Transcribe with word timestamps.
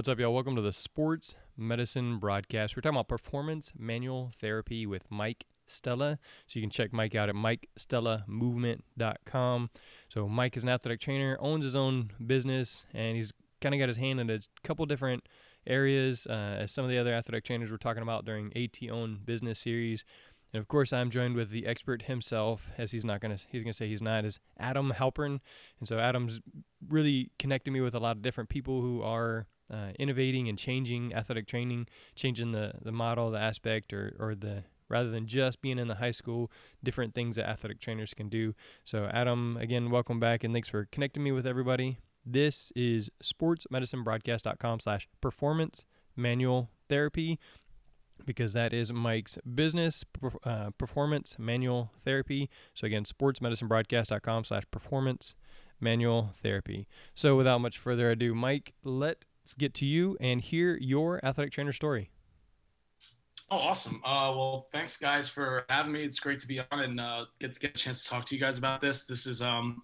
What's 0.00 0.08
up, 0.08 0.18
y'all? 0.18 0.32
Welcome 0.32 0.56
to 0.56 0.62
the 0.62 0.72
Sports 0.72 1.36
Medicine 1.58 2.18
Broadcast. 2.18 2.74
We're 2.74 2.80
talking 2.80 2.96
about 2.96 3.08
performance 3.08 3.74
manual 3.78 4.30
therapy 4.40 4.86
with 4.86 5.02
Mike 5.10 5.44
Stella. 5.66 6.18
So 6.46 6.58
you 6.58 6.62
can 6.62 6.70
check 6.70 6.94
Mike 6.94 7.14
out 7.14 7.28
at 7.28 7.34
MikeStellaMovement.com. 7.34 9.70
So 10.08 10.26
Mike 10.26 10.56
is 10.56 10.62
an 10.62 10.70
athletic 10.70 11.00
trainer, 11.00 11.36
owns 11.38 11.66
his 11.66 11.76
own 11.76 12.12
business, 12.26 12.86
and 12.94 13.14
he's 13.14 13.34
kind 13.60 13.74
of 13.74 13.78
got 13.78 13.88
his 13.88 13.98
hand 13.98 14.20
in 14.20 14.30
a 14.30 14.40
couple 14.64 14.86
different 14.86 15.28
areas, 15.66 16.26
uh, 16.30 16.56
as 16.60 16.72
some 16.72 16.86
of 16.86 16.90
the 16.90 16.96
other 16.96 17.12
athletic 17.12 17.44
trainers 17.44 17.70
were 17.70 17.76
talking 17.76 18.02
about 18.02 18.24
during 18.24 18.56
AT 18.56 18.78
Own 18.90 19.20
Business 19.22 19.58
Series. 19.58 20.06
And 20.54 20.62
of 20.62 20.68
course, 20.68 20.94
I'm 20.94 21.10
joined 21.10 21.36
with 21.36 21.50
the 21.50 21.66
expert 21.66 22.04
himself, 22.04 22.68
as 22.78 22.90
he's 22.90 23.04
not 23.04 23.20
gonna 23.20 23.36
he's 23.50 23.64
gonna 23.64 23.74
say 23.74 23.86
he's 23.86 24.00
not, 24.00 24.24
is 24.24 24.40
Adam 24.58 24.94
Halpern. 24.96 25.40
And 25.78 25.86
so 25.86 25.98
Adam's 25.98 26.40
really 26.88 27.32
connected 27.38 27.70
me 27.70 27.82
with 27.82 27.94
a 27.94 28.00
lot 28.00 28.16
of 28.16 28.22
different 28.22 28.48
people 28.48 28.80
who 28.80 29.02
are 29.02 29.46
uh, 29.70 29.92
innovating 29.98 30.48
and 30.48 30.58
changing 30.58 31.14
athletic 31.14 31.46
training, 31.46 31.86
changing 32.14 32.52
the, 32.52 32.72
the 32.82 32.92
model, 32.92 33.30
the 33.30 33.38
aspect, 33.38 33.92
or, 33.92 34.16
or 34.18 34.34
the 34.34 34.64
rather 34.88 35.10
than 35.10 35.26
just 35.26 35.62
being 35.62 35.78
in 35.78 35.88
the 35.88 35.94
high 35.94 36.10
school, 36.10 36.50
different 36.82 37.14
things 37.14 37.36
that 37.36 37.48
athletic 37.48 37.80
trainers 37.80 38.12
can 38.12 38.28
do. 38.28 38.54
So, 38.84 39.08
Adam, 39.12 39.56
again, 39.56 39.88
welcome 39.90 40.20
back 40.20 40.44
and 40.44 40.52
thanks 40.52 40.68
for 40.68 40.88
connecting 40.90 41.22
me 41.22 41.32
with 41.32 41.46
everybody. 41.46 41.98
This 42.26 42.72
is 42.76 43.10
sportsmedicinebroadcast.com 43.22 44.80
slash 44.80 45.08
performance 45.20 45.84
manual 46.16 46.68
therapy 46.88 47.38
because 48.26 48.52
that 48.52 48.74
is 48.74 48.92
Mike's 48.92 49.38
business, 49.54 50.04
uh, 50.44 50.70
performance 50.76 51.36
manual 51.38 51.92
therapy. 52.04 52.50
So 52.74 52.86
again, 52.86 53.04
sportsmedicinebroadcast.com 53.04 54.44
slash 54.44 54.64
performance 54.70 55.34
manual 55.80 56.34
therapy. 56.42 56.86
So 57.14 57.36
without 57.36 57.60
much 57.60 57.78
further 57.78 58.10
ado, 58.10 58.34
Mike, 58.34 58.74
let 58.84 59.24
let's 59.50 59.58
get 59.58 59.74
to 59.74 59.84
you 59.84 60.16
and 60.20 60.40
hear 60.40 60.78
your 60.80 61.18
athletic 61.24 61.52
trainer 61.52 61.72
story. 61.72 62.08
Oh, 63.50 63.56
awesome. 63.56 63.96
Uh, 64.04 64.30
well, 64.30 64.68
thanks 64.70 64.96
guys 64.96 65.28
for 65.28 65.64
having 65.68 65.90
me. 65.90 66.04
It's 66.04 66.20
great 66.20 66.38
to 66.38 66.46
be 66.46 66.60
on 66.70 66.80
and 66.80 67.00
uh, 67.00 67.24
get, 67.40 67.58
get 67.58 67.70
a 67.72 67.74
chance 67.74 68.04
to 68.04 68.08
talk 68.08 68.24
to 68.26 68.36
you 68.36 68.40
guys 68.40 68.58
about 68.58 68.80
this. 68.80 69.06
This 69.06 69.26
is 69.26 69.42
um, 69.42 69.82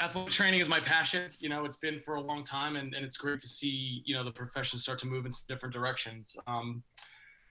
athletic 0.00 0.32
training 0.32 0.60
is 0.60 0.68
my 0.68 0.80
passion. 0.80 1.30
You 1.38 1.48
know, 1.48 1.64
it's 1.64 1.78
been 1.78 1.98
for 1.98 2.16
a 2.16 2.20
long 2.20 2.42
time 2.42 2.76
and, 2.76 2.92
and 2.92 3.06
it's 3.06 3.16
great 3.16 3.40
to 3.40 3.48
see, 3.48 4.02
you 4.04 4.14
know, 4.14 4.22
the 4.22 4.32
profession 4.32 4.78
start 4.78 4.98
to 4.98 5.06
move 5.06 5.24
in 5.24 5.32
different 5.48 5.72
directions. 5.72 6.36
Um, 6.46 6.82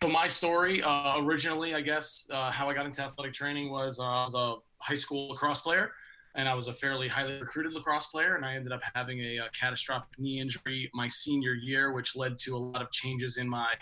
so 0.04 0.10
my 0.10 0.28
story, 0.28 0.84
uh, 0.84 1.18
originally, 1.18 1.74
I 1.74 1.82
guess, 1.82 2.30
uh, 2.32 2.52
how 2.52 2.70
I 2.70 2.76
got 2.76 2.86
into 2.86 3.02
athletic 3.02 3.34
training 3.34 3.72
was 3.72 4.00
uh, 4.00 4.04
I 4.04 4.24
was 4.24 4.36
a 4.36 4.58
high 4.78 4.94
school 4.94 5.30
lacrosse 5.30 5.62
player 5.62 5.94
and 6.36 6.50
I 6.50 6.54
was 6.54 6.68
a 6.68 6.74
fairly 6.74 7.08
highly 7.08 7.40
recruited 7.40 7.74
lacrosse 7.74 8.08
player, 8.08 8.36
and 8.36 8.46
I 8.46 8.56
ended 8.56 8.72
up 8.72 8.82
having 8.96 9.20
a, 9.20 9.38
a, 9.38 9.50
catastrophic 9.50 10.18
knee 10.18 10.40
injury 10.40 10.90
my 10.94 11.08
senior 11.08 11.54
year, 11.54 11.92
which 11.92 12.16
led 12.16 12.38
to 12.40 12.56
a 12.56 12.58
lot 12.58 12.82
of 12.82 12.92
changes 12.92 13.38
in 13.38 13.48
my 13.48 13.74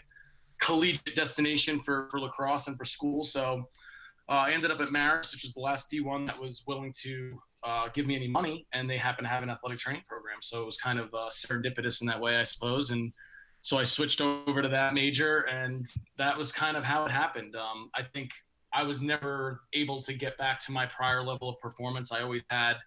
collegiate 0.60 1.16
destination 1.16 1.80
for, 1.80 2.08
for 2.12 2.20
lacrosse 2.20 2.68
and 2.68 2.78
for 2.78 2.86
school. 2.86 3.24
So 3.24 3.64
uh, 4.30 4.34
I 4.34 4.52
ended 4.52 4.72
up 4.72 4.80
at 4.82 4.90
Marist, 4.90 5.34
which 5.34 5.44
was 5.44 5.54
the 5.54 5.62
last 5.62 5.92
D1 5.92 6.28
that 6.28 6.40
was 6.40 6.64
willing 6.68 6.94
to 7.02 7.40
uh, 7.64 7.90
give 7.94 8.08
me 8.08 8.16
any 8.16 8.28
money, 8.28 8.66
and 8.74 8.90
they 8.90 8.98
happened 8.98 9.28
to 9.28 9.34
have 9.34 9.44
an 9.44 9.50
athletic 9.50 9.80
training 9.80 10.04
program. 10.08 10.38
So 10.42 10.62
it 10.62 10.66
was 10.66 10.78
kind 10.78 11.00
of 11.00 11.14
uh, 11.14 11.30
serendipitous 11.30 12.02
in 12.02 12.08
that 12.08 12.20
way, 12.20 12.38
I 12.38 12.44
suppose. 12.44 12.92
And 12.92 13.14
so 13.62 13.78
I 13.78 13.84
switched 13.84 14.22
over 14.22 14.62
to 14.62 14.70
that 14.70 14.94
major, 14.94 15.42
and 15.42 15.86
that 16.18 16.38
was 16.38 16.52
kind 16.52 16.76
of 16.76 16.84
how 16.84 17.06
it 17.06 17.12
happened. 17.12 17.56
Um, 17.56 17.90
I 17.96 18.04
think 18.04 18.32
I 18.74 18.84
was 18.84 19.02
never 19.02 19.62
able 19.74 20.02
to 20.04 20.14
get 20.14 20.38
back 20.38 20.60
to 20.62 20.72
my 20.72 20.86
prior 20.86 21.24
level 21.24 21.50
of 21.50 21.60
performance. 21.60 22.12
I 22.12 22.22
always 22.22 22.44
had 22.50 22.78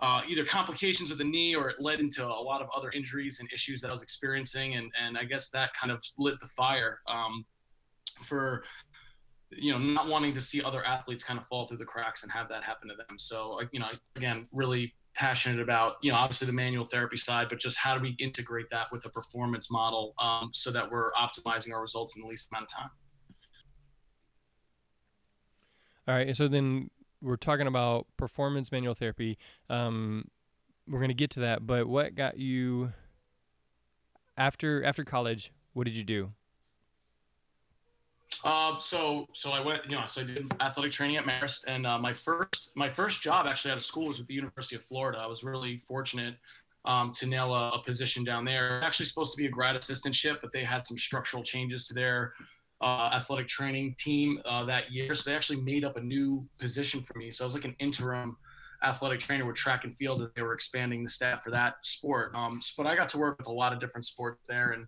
uh, 0.00 0.20
either 0.28 0.44
complications 0.44 1.08
with 1.08 1.18
the 1.18 1.24
knee 1.24 1.54
or 1.54 1.70
it 1.70 1.80
led 1.80 2.00
into 2.00 2.26
a 2.26 2.28
lot 2.28 2.60
of 2.60 2.68
other 2.76 2.90
injuries 2.90 3.40
and 3.40 3.50
issues 3.52 3.80
that 3.80 3.88
I 3.88 3.92
was 3.92 4.02
experiencing. 4.02 4.74
And, 4.74 4.92
and 5.00 5.16
I 5.16 5.24
guess 5.24 5.50
that 5.50 5.72
kind 5.74 5.92
of 5.92 6.04
lit 6.18 6.38
the 6.40 6.46
fire 6.46 6.98
um, 7.06 7.44
for, 8.22 8.64
you 9.50 9.72
know, 9.72 9.78
not 9.78 10.08
wanting 10.08 10.32
to 10.32 10.40
see 10.40 10.62
other 10.62 10.84
athletes 10.84 11.22
kind 11.22 11.38
of 11.38 11.46
fall 11.46 11.66
through 11.66 11.78
the 11.78 11.84
cracks 11.84 12.22
and 12.22 12.32
have 12.32 12.48
that 12.48 12.62
happen 12.62 12.88
to 12.88 12.96
them. 12.96 13.18
So, 13.18 13.60
you 13.72 13.80
know, 13.80 13.86
again, 14.16 14.46
really 14.52 14.94
passionate 15.14 15.60
about, 15.60 15.94
you 16.02 16.10
know, 16.10 16.18
obviously 16.18 16.46
the 16.46 16.52
manual 16.52 16.84
therapy 16.84 17.16
side, 17.16 17.48
but 17.48 17.58
just 17.58 17.78
how 17.78 17.96
do 17.96 18.02
we 18.02 18.16
integrate 18.18 18.68
that 18.70 18.86
with 18.90 19.04
a 19.04 19.08
performance 19.08 19.70
model 19.70 20.12
um, 20.18 20.50
so 20.52 20.70
that 20.72 20.90
we're 20.90 21.12
optimizing 21.12 21.72
our 21.72 21.80
results 21.80 22.16
in 22.16 22.22
the 22.22 22.28
least 22.28 22.50
amount 22.52 22.64
of 22.64 22.76
time. 22.76 22.90
All 26.06 26.14
right. 26.14 26.36
So 26.36 26.48
then 26.48 26.90
we're 27.22 27.36
talking 27.36 27.66
about 27.66 28.06
performance 28.16 28.70
manual 28.70 28.94
therapy. 28.94 29.38
Um, 29.70 30.28
we're 30.86 30.98
going 30.98 31.08
to 31.08 31.14
get 31.14 31.30
to 31.30 31.40
that, 31.40 31.66
but 31.66 31.86
what 31.86 32.14
got 32.14 32.38
you 32.38 32.92
after 34.36 34.84
after 34.84 35.04
college? 35.04 35.50
What 35.72 35.84
did 35.84 35.96
you 35.96 36.04
do? 36.04 36.30
Um, 38.42 38.76
so 38.78 39.28
so 39.32 39.52
I 39.52 39.60
went, 39.60 39.84
you 39.88 39.96
know, 39.96 40.04
so 40.06 40.22
I 40.22 40.24
did 40.24 40.52
athletic 40.60 40.92
training 40.92 41.16
at 41.16 41.24
Marist, 41.24 41.66
and 41.66 41.86
uh, 41.86 41.98
my 41.98 42.12
first 42.12 42.72
my 42.76 42.90
first 42.90 43.22
job 43.22 43.46
actually 43.46 43.70
out 43.70 43.78
of 43.78 43.84
school 43.84 44.08
was 44.08 44.18
with 44.18 44.26
the 44.26 44.34
University 44.34 44.76
of 44.76 44.82
Florida. 44.82 45.18
I 45.18 45.26
was 45.26 45.44
really 45.44 45.78
fortunate 45.78 46.34
um, 46.84 47.10
to 47.12 47.26
nail 47.26 47.54
a, 47.54 47.70
a, 47.70 47.82
position 47.82 48.24
down 48.24 48.44
there. 48.44 48.82
Actually 48.84 49.06
supposed 49.06 49.34
to 49.34 49.38
be 49.38 49.46
a 49.46 49.50
grad 49.50 49.76
assistantship, 49.76 50.38
but 50.42 50.52
they 50.52 50.64
had 50.64 50.86
some 50.86 50.98
structural 50.98 51.42
changes 51.42 51.86
to 51.88 51.94
their 51.94 52.34
uh, 52.84 53.10
athletic 53.14 53.46
training 53.46 53.94
team 53.98 54.38
uh, 54.44 54.62
that 54.64 54.92
year. 54.92 55.14
So 55.14 55.30
they 55.30 55.34
actually 55.34 55.62
made 55.62 55.84
up 55.84 55.96
a 55.96 56.00
new 56.02 56.46
position 56.58 57.02
for 57.02 57.18
me. 57.18 57.30
So 57.30 57.44
I 57.44 57.46
was 57.46 57.54
like 57.54 57.64
an 57.64 57.74
interim 57.78 58.36
athletic 58.82 59.20
trainer 59.20 59.46
with 59.46 59.56
track 59.56 59.84
and 59.84 59.96
field 59.96 60.20
as 60.20 60.28
they 60.36 60.42
were 60.42 60.52
expanding 60.52 61.02
the 61.02 61.08
staff 61.08 61.42
for 61.42 61.50
that 61.50 61.76
sport. 61.80 62.32
Um, 62.34 62.60
but 62.76 62.86
I 62.86 62.94
got 62.94 63.08
to 63.10 63.18
work 63.18 63.38
with 63.38 63.46
a 63.46 63.52
lot 63.52 63.72
of 63.72 63.80
different 63.80 64.04
sports 64.04 64.46
there. 64.46 64.72
And 64.72 64.86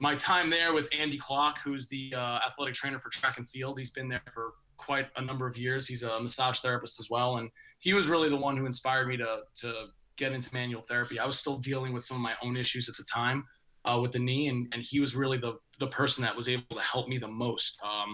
my 0.00 0.16
time 0.16 0.50
there 0.50 0.72
with 0.72 0.88
Andy 0.92 1.18
Clock, 1.18 1.60
who's 1.62 1.86
the 1.86 2.12
uh, 2.16 2.40
athletic 2.44 2.74
trainer 2.74 2.98
for 2.98 3.10
track 3.10 3.38
and 3.38 3.48
field, 3.48 3.78
he's 3.78 3.90
been 3.90 4.08
there 4.08 4.22
for 4.34 4.54
quite 4.76 5.06
a 5.16 5.22
number 5.22 5.46
of 5.46 5.56
years. 5.56 5.86
He's 5.86 6.02
a 6.02 6.20
massage 6.20 6.58
therapist 6.58 6.98
as 6.98 7.10
well. 7.10 7.36
And 7.36 7.48
he 7.78 7.94
was 7.94 8.08
really 8.08 8.28
the 8.28 8.36
one 8.36 8.56
who 8.56 8.66
inspired 8.66 9.06
me 9.06 9.16
to, 9.18 9.42
to 9.60 9.84
get 10.16 10.32
into 10.32 10.52
manual 10.52 10.82
therapy. 10.82 11.20
I 11.20 11.26
was 11.26 11.38
still 11.38 11.58
dealing 11.58 11.92
with 11.92 12.02
some 12.02 12.16
of 12.16 12.22
my 12.24 12.32
own 12.42 12.56
issues 12.56 12.88
at 12.88 12.96
the 12.96 13.04
time 13.04 13.44
uh, 13.84 13.98
with 14.00 14.12
the 14.12 14.18
knee, 14.18 14.48
and, 14.48 14.68
and 14.72 14.82
he 14.82 15.00
was 15.00 15.16
really 15.16 15.38
the 15.38 15.54
the 15.78 15.86
person 15.86 16.22
that 16.22 16.36
was 16.36 16.48
able 16.48 16.76
to 16.76 16.82
help 16.82 17.08
me 17.08 17.18
the 17.18 17.28
most. 17.28 17.80
Um, 17.82 18.12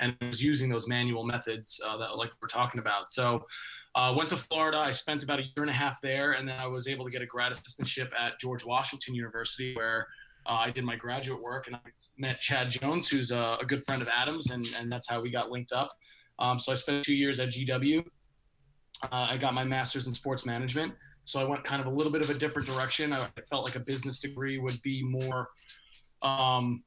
and 0.00 0.16
was 0.20 0.42
using 0.42 0.68
those 0.68 0.88
manual 0.88 1.24
methods 1.24 1.80
uh, 1.86 1.96
that 1.96 2.16
like 2.16 2.32
we're 2.42 2.48
talking 2.48 2.80
about. 2.80 3.10
So 3.10 3.46
uh, 3.94 4.12
went 4.16 4.28
to 4.30 4.36
Florida. 4.36 4.78
I 4.78 4.90
spent 4.90 5.22
about 5.22 5.38
a 5.38 5.42
year 5.42 5.62
and 5.62 5.70
a 5.70 5.74
half 5.74 6.00
there, 6.00 6.32
and 6.32 6.48
then 6.48 6.58
I 6.58 6.66
was 6.66 6.88
able 6.88 7.04
to 7.04 7.10
get 7.10 7.22
a 7.22 7.26
grad 7.26 7.52
assistantship 7.52 8.10
at 8.18 8.38
George 8.40 8.64
Washington 8.64 9.14
University, 9.14 9.74
where 9.76 10.08
uh, 10.46 10.62
I 10.64 10.70
did 10.70 10.84
my 10.84 10.96
graduate 10.96 11.40
work, 11.40 11.68
and 11.68 11.76
I 11.76 11.80
met 12.18 12.40
Chad 12.40 12.70
Jones, 12.70 13.08
who's 13.08 13.30
a, 13.30 13.58
a 13.60 13.64
good 13.64 13.84
friend 13.84 14.02
of 14.02 14.08
Adams, 14.08 14.50
and, 14.50 14.64
and 14.78 14.90
that's 14.90 15.08
how 15.08 15.20
we 15.20 15.30
got 15.30 15.50
linked 15.50 15.72
up. 15.72 15.90
Um, 16.38 16.58
so 16.58 16.72
I 16.72 16.74
spent 16.74 17.04
two 17.04 17.14
years 17.14 17.38
at 17.38 17.50
GW. 17.50 18.04
Uh, 19.02 19.06
I 19.10 19.36
got 19.36 19.54
my 19.54 19.64
master's 19.64 20.06
in 20.06 20.14
sports 20.14 20.44
management. 20.44 20.92
So 21.24 21.40
I 21.40 21.44
went 21.44 21.64
kind 21.64 21.80
of 21.80 21.86
a 21.86 21.90
little 21.90 22.12
bit 22.12 22.22
of 22.22 22.30
a 22.30 22.34
different 22.34 22.68
direction. 22.68 23.12
I 23.12 23.26
felt 23.48 23.64
like 23.64 23.76
a 23.76 23.80
business 23.80 24.18
degree 24.18 24.58
would 24.58 24.80
be 24.82 25.02
more, 25.02 25.48
um, 26.22 26.84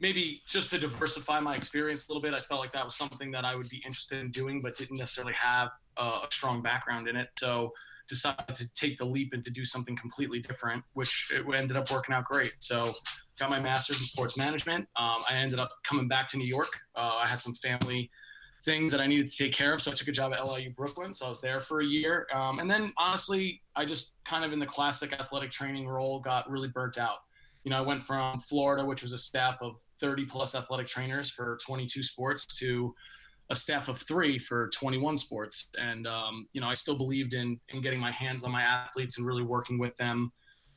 maybe 0.00 0.42
just 0.46 0.70
to 0.70 0.78
diversify 0.78 1.40
my 1.40 1.54
experience 1.54 2.08
a 2.08 2.12
little 2.12 2.22
bit. 2.22 2.34
I 2.34 2.42
felt 2.42 2.60
like 2.60 2.72
that 2.72 2.84
was 2.84 2.96
something 2.96 3.30
that 3.32 3.44
I 3.44 3.54
would 3.54 3.68
be 3.68 3.78
interested 3.78 4.18
in 4.20 4.30
doing, 4.30 4.60
but 4.62 4.76
didn't 4.76 4.98
necessarily 4.98 5.34
have 5.38 5.68
a, 5.96 6.04
a 6.04 6.28
strong 6.30 6.62
background 6.62 7.08
in 7.08 7.16
it. 7.16 7.28
So 7.38 7.72
decided 8.08 8.56
to 8.56 8.72
take 8.74 8.96
the 8.96 9.04
leap 9.04 9.32
and 9.32 9.44
to 9.44 9.50
do 9.50 9.64
something 9.64 9.96
completely 9.96 10.40
different, 10.40 10.84
which 10.94 11.32
it 11.32 11.44
ended 11.56 11.76
up 11.76 11.90
working 11.90 12.14
out 12.14 12.24
great. 12.24 12.54
So 12.58 12.92
got 13.38 13.50
my 13.50 13.60
master's 13.60 13.98
in 13.98 14.04
sports 14.04 14.36
management. 14.36 14.86
Um, 14.96 15.20
I 15.30 15.34
ended 15.36 15.60
up 15.60 15.70
coming 15.84 16.08
back 16.08 16.26
to 16.28 16.36
New 16.36 16.46
York. 16.46 16.68
Uh, 16.94 17.18
I 17.20 17.26
had 17.26 17.40
some 17.40 17.54
family 17.54 18.10
things 18.62 18.92
that 18.92 19.00
I 19.00 19.06
needed 19.06 19.26
to 19.26 19.36
take 19.36 19.52
care 19.52 19.72
of. 19.72 19.80
So 19.80 19.90
I 19.90 19.94
took 19.94 20.08
a 20.08 20.12
job 20.12 20.32
at 20.32 20.46
LIU 20.46 20.70
Brooklyn. 20.70 21.14
So 21.14 21.26
I 21.26 21.30
was 21.30 21.40
there 21.40 21.58
for 21.58 21.80
a 21.80 21.84
year. 21.84 22.26
Um, 22.32 22.58
and 22.58 22.70
then 22.70 22.92
honestly, 22.98 23.62
I 23.74 23.84
just 23.84 24.14
kind 24.24 24.44
of 24.44 24.52
in 24.52 24.58
the 24.58 24.66
classic 24.66 25.12
athletic 25.12 25.50
training 25.50 25.88
role 25.88 26.20
got 26.20 26.50
really 26.50 26.68
burnt 26.68 26.98
out. 26.98 27.18
You 27.64 27.70
know, 27.70 27.78
I 27.78 27.82
went 27.82 28.02
from 28.02 28.38
Florida, 28.38 28.84
which 28.84 29.02
was 29.02 29.12
a 29.12 29.18
staff 29.18 29.58
of 29.62 29.78
30 30.00 30.24
plus 30.26 30.54
athletic 30.54 30.86
trainers 30.86 31.30
for 31.30 31.58
22 31.64 32.02
sports, 32.02 32.46
to 32.58 32.94
a 33.50 33.54
staff 33.54 33.88
of 33.88 34.00
three 34.00 34.38
for 34.38 34.68
21 34.68 35.16
sports. 35.16 35.68
And, 35.78 36.06
um, 36.06 36.46
you 36.52 36.60
know, 36.60 36.68
I 36.68 36.74
still 36.74 36.96
believed 36.96 37.34
in, 37.34 37.58
in 37.70 37.80
getting 37.80 38.00
my 38.00 38.12
hands 38.12 38.44
on 38.44 38.52
my 38.52 38.62
athletes 38.62 39.18
and 39.18 39.26
really 39.26 39.42
working 39.42 39.78
with 39.78 39.94
them 39.96 40.32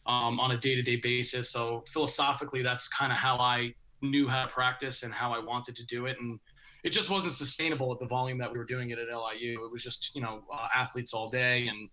um, 0.06 0.39
on 0.39 0.51
a 0.51 0.57
day 0.57 0.75
to 0.75 0.81
day 0.81 0.97
basis. 0.97 1.51
So 1.51 1.83
philosophically, 1.88 2.63
that's 2.63 2.88
kind 2.88 3.12
of 3.12 3.18
how 3.18 3.38
I 3.38 3.74
knew 4.01 4.27
how 4.27 4.45
to 4.45 4.51
practice 4.51 5.03
and 5.03 5.13
how 5.13 5.31
I 5.31 5.39
wanted 5.39 5.75
to 5.77 5.86
do 5.86 6.07
it. 6.07 6.18
And 6.19 6.39
it 6.83 6.91
just 6.91 7.09
wasn't 7.09 7.33
sustainable 7.33 7.91
at 7.94 8.00
the 8.00 8.06
volume 8.06 8.38
that 8.38 8.51
we 8.51 8.57
were 8.57 8.65
doing 8.65 8.89
it 8.89 9.00
at 9.00 9.07
LIU. 9.07 9.65
It 9.65 9.71
was 9.71 9.83
just 9.83 10.13
you 10.15 10.21
know 10.21 10.44
uh, 10.53 10.68
athletes 10.75 11.13
all 11.13 11.27
day, 11.27 11.68
and 11.68 11.89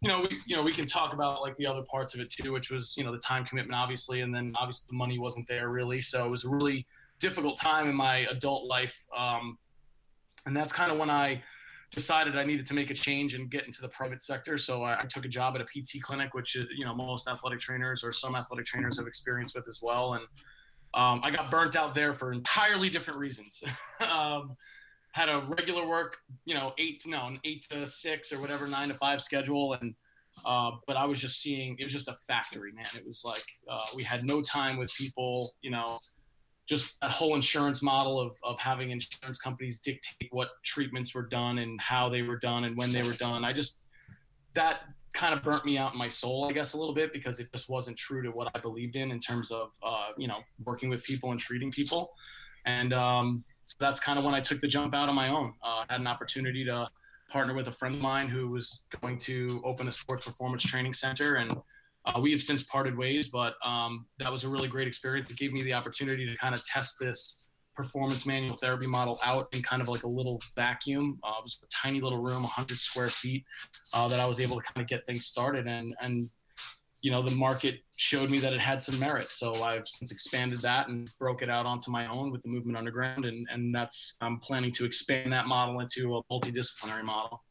you 0.00 0.08
know 0.08 0.20
we 0.22 0.38
you 0.46 0.56
know 0.56 0.62
we 0.62 0.72
can 0.72 0.86
talk 0.86 1.12
about 1.12 1.40
like 1.40 1.56
the 1.56 1.66
other 1.66 1.82
parts 1.82 2.14
of 2.14 2.20
it 2.20 2.30
too, 2.30 2.52
which 2.52 2.70
was 2.70 2.94
you 2.96 3.04
know 3.04 3.12
the 3.12 3.18
time 3.18 3.44
commitment 3.44 3.80
obviously, 3.80 4.20
and 4.20 4.34
then 4.34 4.52
obviously 4.56 4.88
the 4.90 4.96
money 4.96 5.18
wasn't 5.18 5.46
there 5.46 5.68
really. 5.68 6.00
So 6.00 6.26
it 6.26 6.30
was 6.30 6.44
a 6.44 6.48
really 6.48 6.84
difficult 7.20 7.58
time 7.60 7.88
in 7.88 7.94
my 7.94 8.26
adult 8.30 8.66
life, 8.66 9.04
um, 9.16 9.58
and 10.44 10.56
that's 10.56 10.72
kind 10.72 10.90
of 10.90 10.98
when 10.98 11.10
I 11.10 11.42
decided 11.92 12.36
I 12.36 12.44
needed 12.44 12.66
to 12.66 12.74
make 12.74 12.90
a 12.90 12.94
change 12.94 13.34
and 13.34 13.50
get 13.50 13.66
into 13.66 13.82
the 13.82 13.88
private 13.88 14.22
sector. 14.22 14.56
So 14.56 14.82
I, 14.82 15.02
I, 15.02 15.04
took 15.04 15.26
a 15.26 15.28
job 15.28 15.54
at 15.54 15.60
a 15.60 15.64
PT 15.64 16.02
clinic, 16.02 16.32
which 16.32 16.54
you 16.54 16.86
know, 16.86 16.94
most 16.94 17.28
athletic 17.28 17.60
trainers 17.60 18.02
or 18.02 18.12
some 18.12 18.34
athletic 18.34 18.64
trainers 18.64 18.96
have 18.96 19.06
experience 19.06 19.54
with 19.54 19.68
as 19.68 19.80
well. 19.82 20.14
And 20.14 20.24
um, 20.94 21.20
I 21.22 21.30
got 21.30 21.50
burnt 21.50 21.76
out 21.76 21.94
there 21.94 22.12
for 22.12 22.32
entirely 22.32 22.90
different 22.90 23.18
reasons. 23.18 23.62
um, 24.10 24.56
had 25.12 25.28
a 25.28 25.44
regular 25.58 25.86
work, 25.86 26.18
you 26.44 26.54
know, 26.54 26.72
eight 26.78 27.00
to 27.00 27.10
no, 27.10 27.26
an 27.26 27.40
eight 27.44 27.66
to 27.70 27.86
six 27.86 28.32
or 28.32 28.40
whatever, 28.40 28.66
nine 28.66 28.88
to 28.88 28.94
five 28.94 29.20
schedule. 29.20 29.74
And, 29.74 29.94
uh, 30.44 30.72
but 30.86 30.96
I 30.96 31.04
was 31.04 31.20
just 31.20 31.40
seeing, 31.40 31.76
it 31.78 31.82
was 31.82 31.92
just 31.92 32.08
a 32.08 32.14
factory, 32.26 32.72
man. 32.72 32.86
It 32.94 33.06
was 33.06 33.22
like, 33.24 33.44
uh, 33.70 33.84
we 33.94 34.02
had 34.02 34.26
no 34.26 34.40
time 34.40 34.78
with 34.78 34.94
people, 34.94 35.50
you 35.60 35.70
know, 35.70 35.98
just 36.66 36.98
that 37.00 37.10
whole 37.10 37.34
insurance 37.34 37.82
model 37.82 38.18
of, 38.18 38.38
of 38.42 38.58
having 38.58 38.90
insurance 38.90 39.38
companies 39.38 39.80
dictate 39.80 40.28
what 40.30 40.48
treatments 40.62 41.14
were 41.14 41.26
done 41.26 41.58
and 41.58 41.80
how 41.80 42.08
they 42.08 42.22
were 42.22 42.38
done 42.38 42.64
and 42.64 42.76
when 42.76 42.90
they 42.90 43.02
were 43.02 43.14
done. 43.14 43.44
I 43.44 43.52
just, 43.52 43.84
that 44.54 44.80
kind 45.12 45.34
of 45.34 45.42
burnt 45.42 45.64
me 45.64 45.78
out 45.78 45.92
in 45.92 45.98
my 45.98 46.08
soul, 46.08 46.46
I 46.48 46.52
guess, 46.52 46.72
a 46.72 46.78
little 46.78 46.94
bit 46.94 47.12
because 47.12 47.38
it 47.38 47.50
just 47.52 47.68
wasn't 47.68 47.96
true 47.96 48.22
to 48.22 48.30
what 48.30 48.50
I 48.54 48.58
believed 48.58 48.96
in 48.96 49.10
in 49.10 49.18
terms 49.18 49.50
of, 49.50 49.70
uh, 49.82 50.08
you 50.16 50.26
know, 50.26 50.38
working 50.64 50.88
with 50.88 51.02
people 51.04 51.30
and 51.32 51.40
treating 51.40 51.70
people. 51.70 52.12
And 52.64 52.92
um, 52.92 53.44
so 53.64 53.76
that's 53.78 54.00
kind 54.00 54.18
of 54.18 54.24
when 54.24 54.34
I 54.34 54.40
took 54.40 54.60
the 54.60 54.68
jump 54.68 54.94
out 54.94 55.08
on 55.08 55.14
my 55.14 55.28
own. 55.28 55.54
Uh, 55.62 55.84
had 55.88 56.00
an 56.00 56.06
opportunity 56.06 56.64
to 56.64 56.88
partner 57.30 57.54
with 57.54 57.68
a 57.68 57.72
friend 57.72 57.94
of 57.94 58.00
mine 58.00 58.28
who 58.28 58.48
was 58.48 58.84
going 59.00 59.18
to 59.18 59.60
open 59.64 59.88
a 59.88 59.92
sports 59.92 60.26
performance 60.26 60.62
training 60.62 60.92
center 60.92 61.36
and 61.36 61.56
uh, 62.04 62.18
we 62.20 62.32
have 62.32 62.42
since 62.42 62.64
parted 62.64 62.98
ways, 62.98 63.28
but 63.28 63.54
um, 63.64 64.06
that 64.18 64.30
was 64.30 64.42
a 64.42 64.48
really 64.48 64.66
great 64.66 64.88
experience. 64.88 65.30
It 65.30 65.36
gave 65.36 65.52
me 65.52 65.62
the 65.62 65.72
opportunity 65.72 66.26
to 66.26 66.36
kind 66.36 66.54
of 66.54 66.64
test 66.66 66.98
this 66.98 67.48
performance 67.74 68.26
manual 68.26 68.56
therapy 68.56 68.86
model 68.86 69.18
out 69.24 69.48
in 69.54 69.62
kind 69.62 69.80
of 69.80 69.88
like 69.88 70.02
a 70.02 70.08
little 70.08 70.40
vacuum. 70.54 71.18
Uh, 71.24 71.34
it 71.38 71.42
was 71.42 71.58
a 71.62 71.66
tiny 71.68 72.00
little 72.00 72.18
room, 72.18 72.42
100 72.42 72.78
square 72.78 73.08
feet, 73.08 73.44
uh, 73.94 74.08
that 74.08 74.20
I 74.20 74.26
was 74.26 74.40
able 74.40 74.56
to 74.56 74.62
kind 74.62 74.82
of 74.82 74.88
get 74.88 75.06
things 75.06 75.26
started. 75.26 75.66
And 75.66 75.94
and 76.00 76.24
you 77.02 77.10
know 77.10 77.20
the 77.20 77.34
market 77.34 77.80
showed 77.96 78.30
me 78.30 78.38
that 78.38 78.52
it 78.52 78.60
had 78.60 78.80
some 78.80 78.98
merit, 78.98 79.26
so 79.26 79.52
I've 79.62 79.88
since 79.88 80.12
expanded 80.12 80.60
that 80.60 80.88
and 80.88 81.12
broke 81.18 81.42
it 81.42 81.50
out 81.50 81.66
onto 81.66 81.90
my 81.90 82.06
own 82.06 82.30
with 82.30 82.42
the 82.42 82.48
Movement 82.48 82.78
Underground, 82.78 83.24
and 83.24 83.46
and 83.50 83.74
that's 83.74 84.16
I'm 84.20 84.38
planning 84.38 84.70
to 84.72 84.84
expand 84.84 85.32
that 85.32 85.46
model 85.46 85.80
into 85.80 86.16
a 86.16 86.22
multidisciplinary 86.24 87.02
model. 87.02 87.42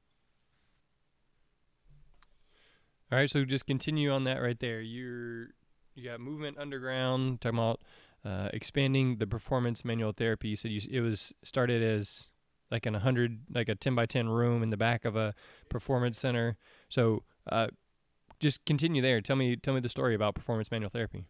All 3.11 3.17
right, 3.17 3.29
so 3.29 3.43
just 3.43 3.67
continue 3.67 4.09
on 4.09 4.23
that 4.23 4.41
right 4.41 4.57
there. 4.57 4.79
You're 4.79 5.49
you 5.95 6.09
got 6.09 6.21
movement 6.21 6.57
underground 6.57 7.41
talking 7.41 7.59
about 7.59 7.81
uh, 8.25 8.49
expanding 8.53 9.17
the 9.17 9.27
performance 9.27 9.83
manual 9.83 10.11
therapy. 10.11 10.49
You 10.49 10.55
said 10.55 10.71
you, 10.71 10.81
it 10.89 11.01
was 11.01 11.33
started 11.43 11.81
as 11.81 12.29
like 12.69 12.85
a 12.85 12.99
hundred, 12.99 13.39
like 13.53 13.69
a 13.69 13.75
ten 13.75 13.95
by 13.95 14.05
ten 14.05 14.29
room 14.29 14.63
in 14.63 14.69
the 14.69 14.77
back 14.77 15.05
of 15.05 15.15
a 15.15 15.33
performance 15.69 16.19
center. 16.19 16.57
So 16.89 17.23
uh, 17.51 17.67
just 18.39 18.63
continue 18.65 19.01
there. 19.01 19.21
Tell 19.21 19.35
me 19.35 19.55
tell 19.55 19.73
me 19.73 19.79
the 19.79 19.89
story 19.89 20.15
about 20.15 20.35
performance 20.35 20.71
manual 20.71 20.89
therapy. 20.89 21.25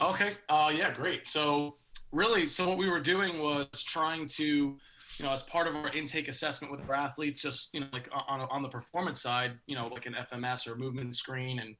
Okay. 0.00 0.32
Uh, 0.48 0.72
yeah, 0.74 0.92
great. 0.92 1.26
So 1.26 1.76
really, 2.12 2.46
so 2.46 2.68
what 2.68 2.78
we 2.78 2.88
were 2.88 3.00
doing 3.00 3.38
was 3.38 3.82
trying 3.82 4.26
to 4.26 4.76
you 5.18 5.24
know, 5.24 5.32
as 5.32 5.42
part 5.42 5.66
of 5.66 5.74
our 5.74 5.88
intake 5.90 6.28
assessment 6.28 6.70
with 6.70 6.86
our 6.88 6.94
athletes, 6.94 7.40
just 7.40 7.72
you 7.72 7.80
know, 7.80 7.86
like 7.92 8.08
on 8.12 8.40
on 8.40 8.62
the 8.62 8.68
performance 8.68 9.20
side, 9.20 9.52
you 9.66 9.74
know, 9.74 9.88
like 9.88 10.06
an 10.06 10.14
FMS 10.14 10.70
or 10.70 10.76
movement 10.76 11.14
screen 11.14 11.58
and 11.58 11.74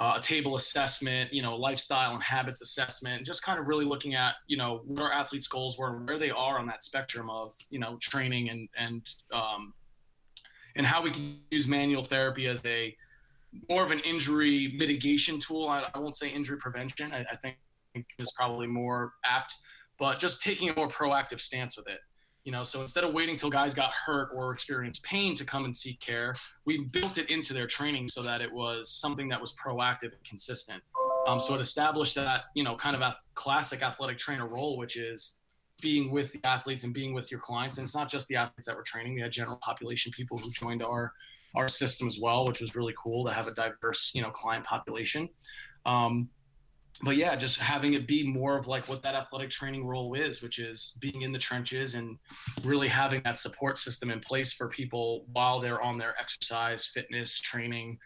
uh, 0.00 0.14
a 0.16 0.20
table 0.20 0.54
assessment, 0.54 1.30
you 1.30 1.42
know, 1.42 1.54
lifestyle 1.54 2.14
and 2.14 2.22
habits 2.22 2.62
assessment, 2.62 3.18
and 3.18 3.26
just 3.26 3.42
kind 3.42 3.60
of 3.60 3.68
really 3.68 3.84
looking 3.84 4.14
at 4.14 4.34
you 4.46 4.56
know 4.56 4.80
what 4.86 5.02
our 5.02 5.12
athletes' 5.12 5.46
goals 5.46 5.78
were, 5.78 6.02
where 6.04 6.18
they 6.18 6.30
are 6.30 6.58
on 6.58 6.66
that 6.66 6.82
spectrum 6.82 7.28
of 7.28 7.52
you 7.68 7.78
know 7.78 7.98
training 8.00 8.48
and 8.48 8.68
and 8.78 9.06
um, 9.32 9.74
and 10.74 10.86
how 10.86 11.02
we 11.02 11.10
can 11.10 11.38
use 11.50 11.66
manual 11.66 12.02
therapy 12.02 12.46
as 12.46 12.60
a 12.64 12.96
more 13.68 13.84
of 13.84 13.90
an 13.90 14.00
injury 14.00 14.72
mitigation 14.76 15.38
tool. 15.38 15.68
I, 15.68 15.84
I 15.94 15.98
won't 15.98 16.16
say 16.16 16.30
injury 16.30 16.56
prevention. 16.56 17.12
I, 17.12 17.26
I 17.30 17.36
think 17.36 17.56
is 18.18 18.32
probably 18.32 18.68
more 18.68 19.12
apt, 19.24 19.54
but 19.98 20.18
just 20.18 20.42
taking 20.42 20.70
a 20.70 20.74
more 20.74 20.88
proactive 20.88 21.40
stance 21.40 21.76
with 21.76 21.88
it. 21.88 21.98
You 22.44 22.52
know, 22.52 22.64
so 22.64 22.80
instead 22.80 23.04
of 23.04 23.12
waiting 23.12 23.36
till 23.36 23.50
guys 23.50 23.74
got 23.74 23.92
hurt 23.92 24.30
or 24.34 24.52
experienced 24.52 25.02
pain 25.02 25.34
to 25.34 25.44
come 25.44 25.64
and 25.64 25.74
seek 25.74 26.00
care, 26.00 26.34
we 26.64 26.86
built 26.92 27.18
it 27.18 27.30
into 27.30 27.52
their 27.52 27.66
training 27.66 28.08
so 28.08 28.22
that 28.22 28.40
it 28.40 28.50
was 28.50 28.90
something 28.90 29.28
that 29.28 29.40
was 29.40 29.54
proactive 29.54 30.12
and 30.12 30.24
consistent. 30.24 30.82
Um, 31.26 31.38
so 31.38 31.54
it 31.54 31.60
established 31.60 32.14
that, 32.14 32.44
you 32.54 32.64
know, 32.64 32.76
kind 32.76 32.96
of 32.96 33.02
a 33.02 33.14
classic 33.34 33.82
athletic 33.82 34.16
trainer 34.16 34.48
role, 34.48 34.78
which 34.78 34.96
is 34.96 35.42
being 35.82 36.10
with 36.10 36.32
the 36.32 36.40
athletes 36.44 36.84
and 36.84 36.94
being 36.94 37.12
with 37.12 37.30
your 37.30 37.40
clients. 37.40 37.76
And 37.78 37.84
it's 37.84 37.94
not 37.94 38.10
just 38.10 38.28
the 38.28 38.36
athletes 38.36 38.66
that 38.66 38.76
we're 38.76 38.82
training. 38.82 39.14
We 39.14 39.20
had 39.20 39.32
general 39.32 39.58
population 39.58 40.12
people 40.12 40.38
who 40.38 40.50
joined 40.50 40.82
our 40.82 41.12
our 41.56 41.68
system 41.68 42.06
as 42.06 42.18
well, 42.20 42.46
which 42.46 42.60
was 42.60 42.76
really 42.76 42.94
cool 42.96 43.26
to 43.26 43.32
have 43.32 43.48
a 43.48 43.54
diverse, 43.54 44.12
you 44.14 44.22
know, 44.22 44.30
client 44.30 44.64
population. 44.64 45.28
Um, 45.84 46.28
but 47.02 47.16
yeah, 47.16 47.34
just 47.34 47.58
having 47.58 47.94
it 47.94 48.06
be 48.06 48.26
more 48.26 48.58
of 48.58 48.66
like 48.66 48.88
what 48.88 49.02
that 49.02 49.14
athletic 49.14 49.50
training 49.50 49.86
role 49.86 50.14
is, 50.14 50.42
which 50.42 50.58
is 50.58 50.98
being 51.00 51.22
in 51.22 51.32
the 51.32 51.38
trenches 51.38 51.94
and 51.94 52.18
really 52.62 52.88
having 52.88 53.22
that 53.24 53.38
support 53.38 53.78
system 53.78 54.10
in 54.10 54.20
place 54.20 54.52
for 54.52 54.68
people 54.68 55.24
while 55.32 55.60
they're 55.60 55.80
on 55.80 55.96
their 55.96 56.14
exercise, 56.20 56.86
fitness, 56.86 57.40
training, 57.40 57.98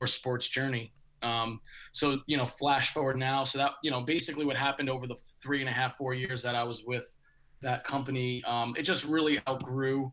or 0.00 0.06
sports 0.06 0.48
journey. 0.48 0.92
Um, 1.22 1.60
so 1.92 2.20
you 2.26 2.36
know, 2.36 2.44
flash 2.44 2.92
forward 2.92 3.16
now. 3.16 3.44
So 3.44 3.58
that 3.58 3.72
you 3.82 3.90
know, 3.90 4.02
basically 4.02 4.44
what 4.44 4.56
happened 4.56 4.90
over 4.90 5.06
the 5.06 5.16
three 5.42 5.60
and 5.60 5.68
a 5.68 5.72
half, 5.72 5.96
four 5.96 6.12
years 6.12 6.42
that 6.42 6.54
I 6.54 6.64
was 6.64 6.84
with 6.86 7.16
that 7.62 7.84
company, 7.84 8.42
um, 8.44 8.74
it 8.76 8.82
just 8.82 9.06
really 9.06 9.40
outgrew 9.48 10.12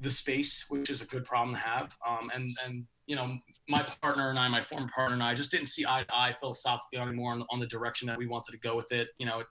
the 0.00 0.10
space, 0.10 0.66
which 0.68 0.90
is 0.90 1.00
a 1.02 1.06
good 1.06 1.24
problem 1.24 1.54
to 1.54 1.60
have. 1.62 1.96
Um, 2.06 2.30
and 2.34 2.50
and 2.64 2.84
you 3.06 3.16
know, 3.16 3.38
my 3.70 3.82
partner 4.02 4.30
and 4.30 4.38
I, 4.38 4.48
my 4.48 4.60
former 4.60 4.88
partner 4.94 5.14
and 5.14 5.22
I, 5.22 5.32
just 5.34 5.50
didn't 5.50 5.66
see 5.66 5.86
eye 5.86 6.02
to 6.02 6.14
eye 6.14 6.34
philosophically 6.38 6.98
anymore 6.98 7.32
on, 7.32 7.44
on 7.50 7.60
the 7.60 7.66
direction 7.66 8.06
that 8.08 8.18
we 8.18 8.26
wanted 8.26 8.52
to 8.52 8.58
go 8.58 8.74
with 8.74 8.90
it. 8.90 9.08
You 9.18 9.26
know, 9.26 9.40
it, 9.40 9.46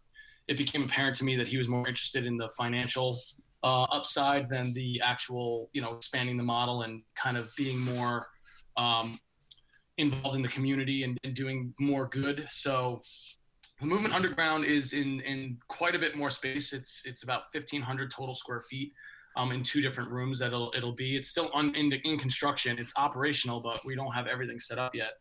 it 0.50 0.58
became 0.58 0.84
apparent 0.84 1.16
to 1.18 1.24
me 1.24 1.38
that 1.38 1.48
he 1.48 1.58
was 1.58 1.68
more 1.68 1.88
interested 1.88 2.26
in 2.26 2.38
the 2.38 2.50
financial 2.58 3.18
uh, 3.64 3.84
upside 3.84 4.50
than 4.50 4.74
the 4.74 5.02
actual, 5.04 5.70
you 5.74 5.82
know, 5.82 5.96
expanding 5.96 6.36
the 6.38 6.44
model 6.44 6.82
and 6.82 7.02
kind 7.16 7.38
of 7.38 7.50
being 7.56 7.80
more 7.80 8.28
um, 8.78 9.18
involved 9.98 10.36
in 10.36 10.42
the 10.42 10.50
community 10.50 11.04
and, 11.04 11.18
and 11.24 11.34
doing 11.34 11.74
more 11.80 12.08
good. 12.08 12.46
So 12.50 13.02
the 13.80 13.86
movement 13.86 14.14
underground 14.14 14.66
is 14.66 14.94
in 14.94 15.22
in 15.22 15.58
quite 15.70 15.96
a 15.96 16.00
bit 16.00 16.18
more 16.18 16.30
space. 16.30 16.74
It's 16.74 17.04
it's 17.06 17.24
about 17.24 17.44
1,500 17.54 18.12
total 18.12 18.36
square 18.36 18.60
feet 18.60 18.92
um, 19.36 19.52
in 19.52 19.64
two 19.64 19.82
different 19.82 20.10
rooms 20.12 20.40
that 20.40 20.48
it'll, 20.48 20.74
it'll 20.76 20.96
be. 20.96 21.16
It's 21.16 21.30
still 21.30 21.50
un, 21.54 21.74
in, 21.76 21.92
in 22.04 22.18
construction. 22.18 22.78
It's 22.80 22.94
operational, 22.98 23.62
but 23.62 23.84
we 23.86 23.96
don't 23.96 24.12
have 24.12 24.28
everything 24.28 24.60
set 24.60 24.78
up 24.78 24.96
yet. 24.96 25.14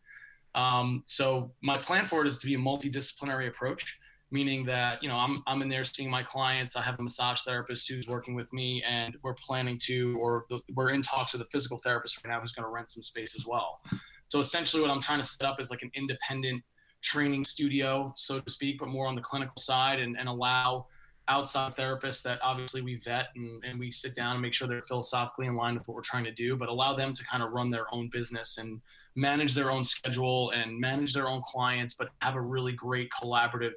Um, 0.55 1.03
so 1.05 1.51
my 1.61 1.77
plan 1.77 2.05
for 2.05 2.21
it 2.21 2.27
is 2.27 2.39
to 2.39 2.47
be 2.47 2.55
a 2.55 2.57
multidisciplinary 2.57 3.47
approach, 3.47 3.99
meaning 4.31 4.65
that 4.65 5.01
you 5.01 5.09
know 5.09 5.15
I'm 5.15 5.37
I'm 5.47 5.61
in 5.61 5.69
there 5.69 5.83
seeing 5.83 6.09
my 6.09 6.23
clients. 6.23 6.75
I 6.75 6.81
have 6.81 6.99
a 6.99 7.03
massage 7.03 7.41
therapist 7.41 7.87
who's 7.87 8.07
working 8.07 8.35
with 8.35 8.51
me, 8.51 8.83
and 8.87 9.15
we're 9.21 9.35
planning 9.35 9.77
to, 9.83 10.17
or 10.19 10.45
the, 10.49 10.59
we're 10.73 10.89
in 10.89 11.01
talks 11.01 11.33
with 11.33 11.41
a 11.41 11.45
physical 11.45 11.77
therapist 11.77 12.17
right 12.25 12.33
now 12.33 12.39
who's 12.39 12.51
going 12.51 12.65
to 12.65 12.71
rent 12.71 12.89
some 12.89 13.03
space 13.03 13.35
as 13.35 13.45
well. 13.45 13.81
So 14.27 14.39
essentially, 14.39 14.81
what 14.81 14.91
I'm 14.91 15.01
trying 15.01 15.19
to 15.19 15.25
set 15.25 15.47
up 15.47 15.59
is 15.59 15.69
like 15.69 15.81
an 15.83 15.91
independent 15.93 16.63
training 17.01 17.43
studio, 17.43 18.11
so 18.15 18.39
to 18.39 18.51
speak, 18.51 18.79
but 18.79 18.89
more 18.89 19.07
on 19.07 19.15
the 19.15 19.21
clinical 19.21 19.55
side, 19.57 19.99
and, 19.99 20.17
and 20.17 20.27
allow 20.27 20.87
outside 21.29 21.75
therapists 21.75 22.23
that 22.23 22.39
obviously 22.41 22.81
we 22.81 22.95
vet 22.95 23.27
and, 23.35 23.63
and 23.63 23.79
we 23.79 23.91
sit 23.91 24.15
down 24.15 24.33
and 24.33 24.41
make 24.41 24.53
sure 24.53 24.67
they're 24.67 24.81
philosophically 24.81 25.45
in 25.45 25.55
line 25.55 25.75
with 25.75 25.87
what 25.87 25.95
we're 25.95 26.01
trying 26.01 26.23
to 26.23 26.31
do, 26.31 26.57
but 26.57 26.67
allow 26.67 26.93
them 26.95 27.13
to 27.13 27.23
kind 27.23 27.43
of 27.43 27.51
run 27.51 27.69
their 27.69 27.85
own 27.93 28.09
business 28.11 28.57
and 28.57 28.81
manage 29.15 29.53
their 29.53 29.71
own 29.71 29.83
schedule 29.83 30.51
and 30.51 30.77
manage 30.77 31.13
their 31.13 31.27
own 31.27 31.41
clients, 31.43 31.93
but 31.93 32.09
have 32.21 32.35
a 32.35 32.41
really 32.41 32.73
great 32.73 33.09
collaborative, 33.11 33.73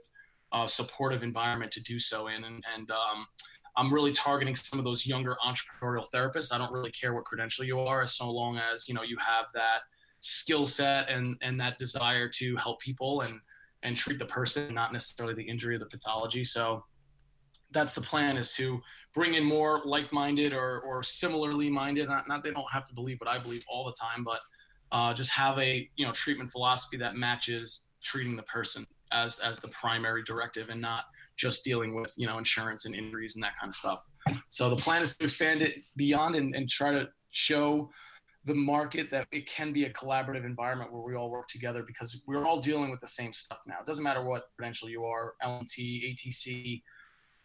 uh, 0.53 0.67
supportive 0.67 1.23
environment 1.23 1.71
to 1.71 1.83
do 1.83 2.01
so 2.01 2.29
in. 2.29 2.43
And, 2.43 2.65
and 2.75 2.91
um, 2.91 3.27
I'm 3.77 3.93
really 3.93 4.13
targeting 4.13 4.55
some 4.55 4.79
of 4.79 4.85
those 4.85 5.07
younger 5.07 5.37
entrepreneurial 5.47 6.07
therapists. 6.11 6.55
I 6.55 6.59
don't 6.59 6.73
really 6.73 6.91
care 6.91 7.15
what 7.15 7.25
credential 7.25 7.65
you 7.65 7.81
are, 7.81 8.03
as 8.03 8.15
so 8.15 8.31
long 8.31 8.59
as 8.59 8.89
you 8.89 8.95
know 8.95 9.03
you 9.03 9.17
have 9.19 9.47
that 9.55 9.81
skill 10.21 10.67
set 10.67 11.11
and 11.11 11.37
and 11.41 11.59
that 11.59 11.79
desire 11.79 12.29
to 12.29 12.57
help 12.57 12.81
people 12.81 13.23
and 13.23 13.41
and 13.83 13.97
treat 13.97 14.19
the 14.19 14.27
person, 14.27 14.73
not 14.75 14.93
necessarily 14.93 15.35
the 15.35 15.43
injury 15.43 15.75
or 15.75 15.79
the 15.79 15.87
pathology. 15.87 16.45
So 16.45 16.85
that's 17.73 17.93
the 17.93 18.01
plan 18.01 18.37
is 18.37 18.55
to 18.55 18.81
bring 19.15 19.35
in 19.35 19.45
more 19.45 19.83
like-minded 19.85 20.53
or, 20.53 20.81
or 20.81 21.03
similarly 21.03 21.71
minded 21.71 22.09
not, 22.09 22.29
not 22.29 22.43
they 22.43 22.51
don't 22.51 22.71
have 22.71 22.85
to 22.85 22.95
believe 22.95 23.19
what 23.21 23.29
i 23.29 23.39
believe 23.39 23.65
all 23.69 23.85
the 23.85 23.97
time 24.01 24.25
but 24.25 24.41
uh, 24.93 25.15
just 25.15 25.31
have 25.31 25.59
a 25.59 25.89
you 25.97 26.05
know 26.05 26.13
treatment 26.13 26.51
philosophy 26.51 26.97
that 26.97 27.17
matches 27.17 27.91
treating 28.03 28.37
the 28.37 28.43
person 28.43 28.87
as 29.11 29.39
as 29.39 29.59
the 29.61 29.69
primary 29.69 30.23
directive 30.23 30.69
and 30.71 30.81
not 30.81 31.05
just 31.37 31.65
dealing 31.65 31.95
with 31.95 32.13
you 32.17 32.27
know 32.27 32.39
insurance 32.39 32.85
and 32.85 32.95
injuries 32.95 33.35
and 33.37 33.43
that 33.43 33.57
kind 33.59 33.71
of 33.71 33.75
stuff 33.75 34.05
so 34.49 34.71
the 34.71 34.77
plan 34.77 35.03
is 35.03 35.17
to 35.17 35.25
expand 35.25 35.63
it 35.63 35.79
beyond 35.97 36.37
and, 36.37 36.55
and 36.55 36.69
try 36.69 36.93
to 36.93 37.09
show 37.31 37.91
the 38.45 38.55
market 38.55 39.09
that 39.11 39.27
it 39.31 39.47
can 39.47 39.73
be 39.73 39.85
a 39.85 39.91
collaborative 39.91 40.45
environment 40.45 40.93
where 40.93 41.03
we 41.03 41.15
all 41.15 41.31
work 41.31 41.47
together 41.47 41.85
because 41.87 42.21
we're 42.27 42.45
all 42.45 42.61
dealing 42.61 42.91
with 42.91 43.01
the 43.01 43.07
same 43.07 43.33
stuff 43.33 43.59
now. 43.67 43.77
It 43.81 43.87
doesn't 43.87 44.03
matter 44.03 44.25
what 44.25 44.49
credential 44.57 44.89
you 44.89 45.05
are, 45.05 45.35
LMT, 45.45 46.17
ATC, 46.17 46.83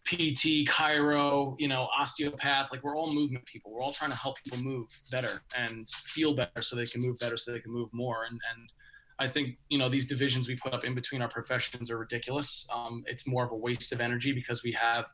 PT, 0.08 0.64
chiro, 0.66 1.54
you 1.58 1.68
know, 1.68 1.86
osteopath. 1.98 2.72
Like 2.72 2.82
we're 2.82 2.96
all 2.96 3.12
movement 3.12 3.44
people. 3.44 3.70
We're 3.70 3.82
all 3.82 3.92
trying 3.92 4.10
to 4.10 4.16
help 4.16 4.42
people 4.42 4.58
move 4.58 4.86
better 5.12 5.42
and 5.54 5.86
feel 5.86 6.34
better 6.34 6.62
so 6.62 6.76
they 6.76 6.86
can 6.86 7.02
move 7.02 7.18
better, 7.18 7.36
so 7.36 7.52
they 7.52 7.60
can 7.60 7.72
move 7.72 7.90
more. 7.92 8.24
And 8.24 8.40
and 8.54 8.72
I 9.18 9.28
think 9.28 9.58
you 9.68 9.76
know 9.76 9.90
these 9.90 10.08
divisions 10.08 10.48
we 10.48 10.56
put 10.56 10.72
up 10.72 10.84
in 10.84 10.94
between 10.94 11.20
our 11.20 11.28
professions 11.28 11.90
are 11.90 11.98
ridiculous. 11.98 12.66
Um, 12.74 13.04
it's 13.06 13.26
more 13.26 13.44
of 13.44 13.52
a 13.52 13.56
waste 13.56 13.92
of 13.92 14.00
energy 14.00 14.32
because 14.32 14.62
we 14.62 14.72
have 14.72 15.04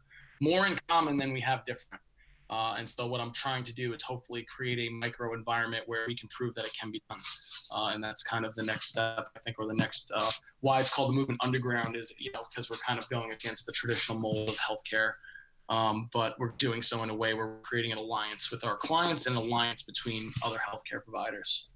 more 0.41 0.65
in 0.65 0.79
common 0.89 1.17
than 1.17 1.33
we 1.33 1.41
have 1.41 1.67
different. 1.67 2.01
Uh, 2.51 2.75
and 2.79 2.89
so 2.89 3.07
what 3.07 3.21
I'm 3.21 3.33
trying 3.33 3.65
to 3.65 3.73
do 3.73 3.95
is 3.95 4.03
hopefully 4.03 4.45
create 4.45 4.79
a 4.79 4.93
micro 4.93 5.35
environment 5.35 5.85
where 5.87 6.05
we 6.07 6.17
can 6.17 6.29
prove 6.29 6.55
that 6.55 6.67
it 6.67 6.73
can 6.79 6.91
be 6.91 7.03
done. 7.09 7.19
Uh, 7.75 7.87
and 7.89 8.05
that's 8.05 8.23
kind 8.23 8.45
of 8.45 8.55
the 8.55 8.63
next 8.63 8.91
step, 8.91 9.29
I 9.35 9.39
think, 9.41 9.59
or 9.59 9.67
the 9.67 9.75
next 9.75 10.13
uh, 10.15 10.31
why 10.61 10.81
it's 10.81 10.93
called 10.93 11.11
the 11.11 11.15
movement 11.15 11.41
underground 11.43 11.97
is 11.97 12.13
you 12.19 12.31
know 12.33 12.43
because 12.49 12.71
we're 12.71 12.77
kind 12.87 12.99
of 12.99 13.09
going 13.09 13.33
against 13.33 13.67
the 13.67 13.73
traditional 13.73 14.19
mold 14.19 14.49
of 14.49 14.57
healthcare. 14.59 15.13
Um, 15.71 16.11
but 16.13 16.39
we're 16.39 16.53
doing 16.59 16.83
so 16.83 17.03
in 17.03 17.09
a 17.09 17.15
way 17.15 17.33
where 17.33 17.47
we're 17.47 17.61
creating 17.61 17.93
an 17.93 17.97
alliance 17.99 18.51
with 18.51 18.65
our 18.65 18.77
clients 18.77 19.27
and 19.27 19.35
an 19.35 19.43
alliance 19.43 19.83
between 19.83 20.31
other 20.45 20.59
healthcare 20.59 21.03
providers 21.03 21.69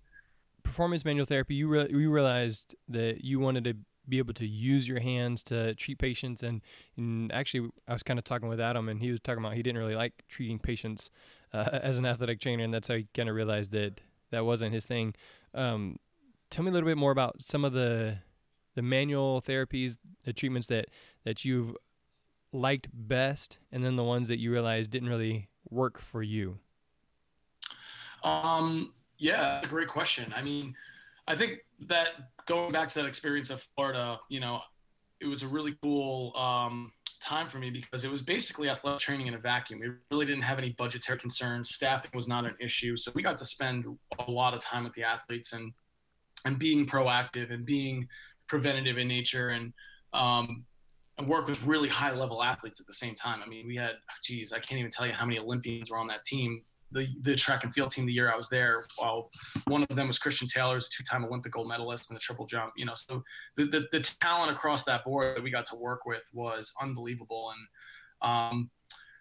performance 0.68 1.04
manual 1.04 1.24
therapy, 1.24 1.54
you 1.54 1.66
re- 1.66 1.88
you 1.90 2.10
realized 2.10 2.76
that 2.88 3.24
you 3.24 3.40
wanted 3.40 3.64
to 3.64 3.74
be 4.08 4.18
able 4.18 4.34
to 4.34 4.46
use 4.46 4.88
your 4.88 5.00
hands 5.00 5.42
to 5.44 5.74
treat 5.74 5.98
patients, 5.98 6.42
and, 6.42 6.62
and 6.96 7.32
actually, 7.32 7.70
I 7.86 7.92
was 7.92 8.02
kind 8.02 8.18
of 8.18 8.24
talking 8.24 8.48
with 8.48 8.60
Adam, 8.60 8.88
and 8.88 9.00
he 9.00 9.10
was 9.10 9.20
talking 9.20 9.42
about 9.42 9.54
he 9.54 9.62
didn't 9.62 9.78
really 9.78 9.94
like 9.94 10.24
treating 10.28 10.58
patients 10.58 11.10
uh, 11.52 11.68
as 11.82 11.98
an 11.98 12.06
athletic 12.06 12.40
trainer, 12.40 12.64
and 12.64 12.72
that's 12.72 12.88
how 12.88 12.94
he 12.94 13.06
kind 13.14 13.28
of 13.28 13.34
realized 13.34 13.72
that 13.72 14.00
that 14.30 14.44
wasn't 14.44 14.74
his 14.74 14.84
thing. 14.84 15.14
Um, 15.54 15.98
tell 16.50 16.64
me 16.64 16.70
a 16.70 16.74
little 16.74 16.88
bit 16.88 16.98
more 16.98 17.12
about 17.12 17.42
some 17.42 17.64
of 17.64 17.72
the 17.72 18.18
the 18.74 18.82
manual 18.82 19.42
therapies, 19.42 19.96
the 20.24 20.32
treatments 20.32 20.68
that 20.68 20.86
that 21.24 21.44
you've 21.44 21.76
liked 22.52 22.88
best, 22.92 23.58
and 23.72 23.84
then 23.84 23.96
the 23.96 24.04
ones 24.04 24.28
that 24.28 24.38
you 24.38 24.52
realized 24.52 24.90
didn't 24.90 25.08
really 25.08 25.48
work 25.70 26.00
for 26.00 26.22
you. 26.22 26.58
Um, 28.22 28.92
yeah, 29.18 29.60
great 29.68 29.88
question. 29.88 30.32
I 30.36 30.42
mean, 30.42 30.74
I 31.28 31.36
think 31.36 31.58
that 31.88 32.08
going 32.46 32.72
back 32.72 32.88
to 32.88 32.94
that 33.00 33.06
experience 33.06 33.50
of 33.50 33.64
Florida, 33.76 34.18
you 34.30 34.40
know, 34.40 34.60
it 35.20 35.26
was 35.26 35.42
a 35.42 35.46
really 35.46 35.76
cool 35.82 36.34
um, 36.34 36.90
time 37.20 37.48
for 37.48 37.58
me 37.58 37.70
because 37.70 38.02
it 38.02 38.10
was 38.10 38.22
basically 38.22 38.70
athletic 38.70 39.00
training 39.00 39.26
in 39.26 39.34
a 39.34 39.38
vacuum. 39.38 39.78
We 39.80 39.90
really 40.10 40.24
didn't 40.24 40.42
have 40.42 40.58
any 40.58 40.70
budgetary 40.70 41.18
concerns. 41.18 41.74
Staffing 41.74 42.12
was 42.14 42.28
not 42.28 42.46
an 42.46 42.54
issue, 42.60 42.96
so 42.96 43.12
we 43.14 43.22
got 43.22 43.36
to 43.36 43.44
spend 43.44 43.84
a 44.26 44.30
lot 44.30 44.54
of 44.54 44.60
time 44.60 44.84
with 44.84 44.94
the 44.94 45.04
athletes 45.04 45.52
and 45.52 45.72
and 46.44 46.58
being 46.58 46.86
proactive 46.86 47.52
and 47.52 47.66
being 47.66 48.08
preventative 48.46 48.96
in 48.96 49.06
nature 49.06 49.50
and 49.50 49.72
um, 50.14 50.64
and 51.18 51.28
work 51.28 51.46
with 51.46 51.62
really 51.64 51.88
high 51.88 52.14
level 52.14 52.42
athletes 52.42 52.80
at 52.80 52.86
the 52.86 52.92
same 52.94 53.14
time. 53.14 53.42
I 53.44 53.48
mean, 53.48 53.66
we 53.66 53.76
had, 53.76 53.96
geez, 54.22 54.52
I 54.52 54.60
can't 54.60 54.78
even 54.78 54.90
tell 54.90 55.06
you 55.06 55.12
how 55.12 55.26
many 55.26 55.38
Olympians 55.38 55.90
were 55.90 55.98
on 55.98 56.06
that 56.06 56.22
team 56.22 56.62
the, 56.92 57.06
the 57.22 57.34
track 57.34 57.64
and 57.64 57.72
field 57.72 57.90
team 57.90 58.06
the 58.06 58.12
year 58.12 58.32
I 58.32 58.36
was 58.36 58.48
there. 58.48 58.82
While 58.96 59.30
one 59.66 59.84
of 59.88 59.96
them 59.96 60.06
was 60.06 60.18
Christian 60.18 60.48
Taylor, 60.48 60.76
a 60.76 60.80
two-time 60.80 61.24
Olympic 61.24 61.52
gold 61.52 61.68
medalist 61.68 62.10
in 62.10 62.14
the 62.14 62.20
triple 62.20 62.46
jump. 62.46 62.72
You 62.76 62.86
know, 62.86 62.94
so 62.94 63.22
the, 63.56 63.66
the, 63.66 63.86
the 63.92 64.00
talent 64.20 64.50
across 64.50 64.84
that 64.84 65.04
board 65.04 65.36
that 65.36 65.42
we 65.42 65.50
got 65.50 65.66
to 65.66 65.76
work 65.76 66.06
with 66.06 66.24
was 66.32 66.72
unbelievable. 66.80 67.52
And 68.22 68.30
um, 68.30 68.70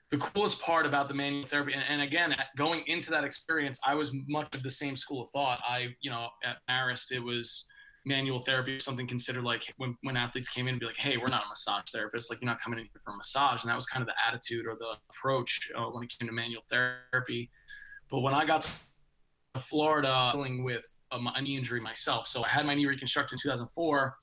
the 0.10 0.18
coolest 0.18 0.62
part 0.62 0.86
about 0.86 1.10
the 1.10 1.14
manual 1.14 1.46
therapy, 1.46 1.74
and, 1.74 1.84
and, 1.90 2.02
again, 2.02 2.36
going 2.56 2.84
into 2.88 3.12
that 3.12 3.26
experience, 3.26 3.78
I 3.86 3.96
was 3.96 4.16
much 4.28 4.56
of 4.56 4.64
the 4.64 4.72
same 4.72 4.96
school 4.96 5.22
of 5.24 5.30
thought. 5.32 5.62
I, 5.68 5.88
you 6.00 6.10
know, 6.10 6.30
at 6.46 6.58
Marist, 6.70 7.12
it 7.12 7.20
was 7.20 7.68
manual 8.08 8.40
therapy 8.40 8.80
something 8.80 9.06
considered 9.06 9.44
like 9.44 9.74
when, 9.78 9.96
when 10.02 10.16
athletes 10.16 10.50
came 10.50 10.68
in 10.68 10.76
and 10.76 10.80
be 10.80 10.86
like, 10.86 10.98
hey, 10.98 11.18
we're 11.18 11.28
not 11.28 11.44
a 11.46 11.50
massage 11.50 11.84
therapist. 11.92 12.32
Like, 12.32 12.42
you're 12.42 12.50
not 12.50 12.62
coming 12.62 12.80
in 12.80 12.86
here 12.86 13.02
for 13.04 13.14
a 13.14 13.18
massage. 13.18 13.62
And 13.64 13.70
that 13.70 13.76
was 13.76 13.86
kind 13.86 14.02
of 14.02 14.08
the 14.08 14.16
attitude 14.26 14.66
or 14.66 14.76
the 14.80 14.96
approach 15.10 15.72
uh, 15.76 15.84
when 15.84 16.04
it 16.04 16.14
came 16.18 16.28
to 16.28 16.34
manual 16.34 16.64
therapy. 16.70 17.52
But 18.10 18.22
when 18.22 18.34
I 18.34 18.46
got 18.46 18.62
to 18.62 19.62
Florida 19.62 20.32
dealing 20.34 20.64
with 20.64 20.86
a, 21.12 21.20
a 21.36 21.42
knee 21.42 21.58
injury 21.58 21.82
myself, 21.82 22.28
so 22.28 22.44
I 22.44 22.48
had 22.48 22.66
my 22.66 22.76
knee 22.76 22.86
reconstructed 22.86 23.34
in 23.34 23.40
2004. 23.42 24.16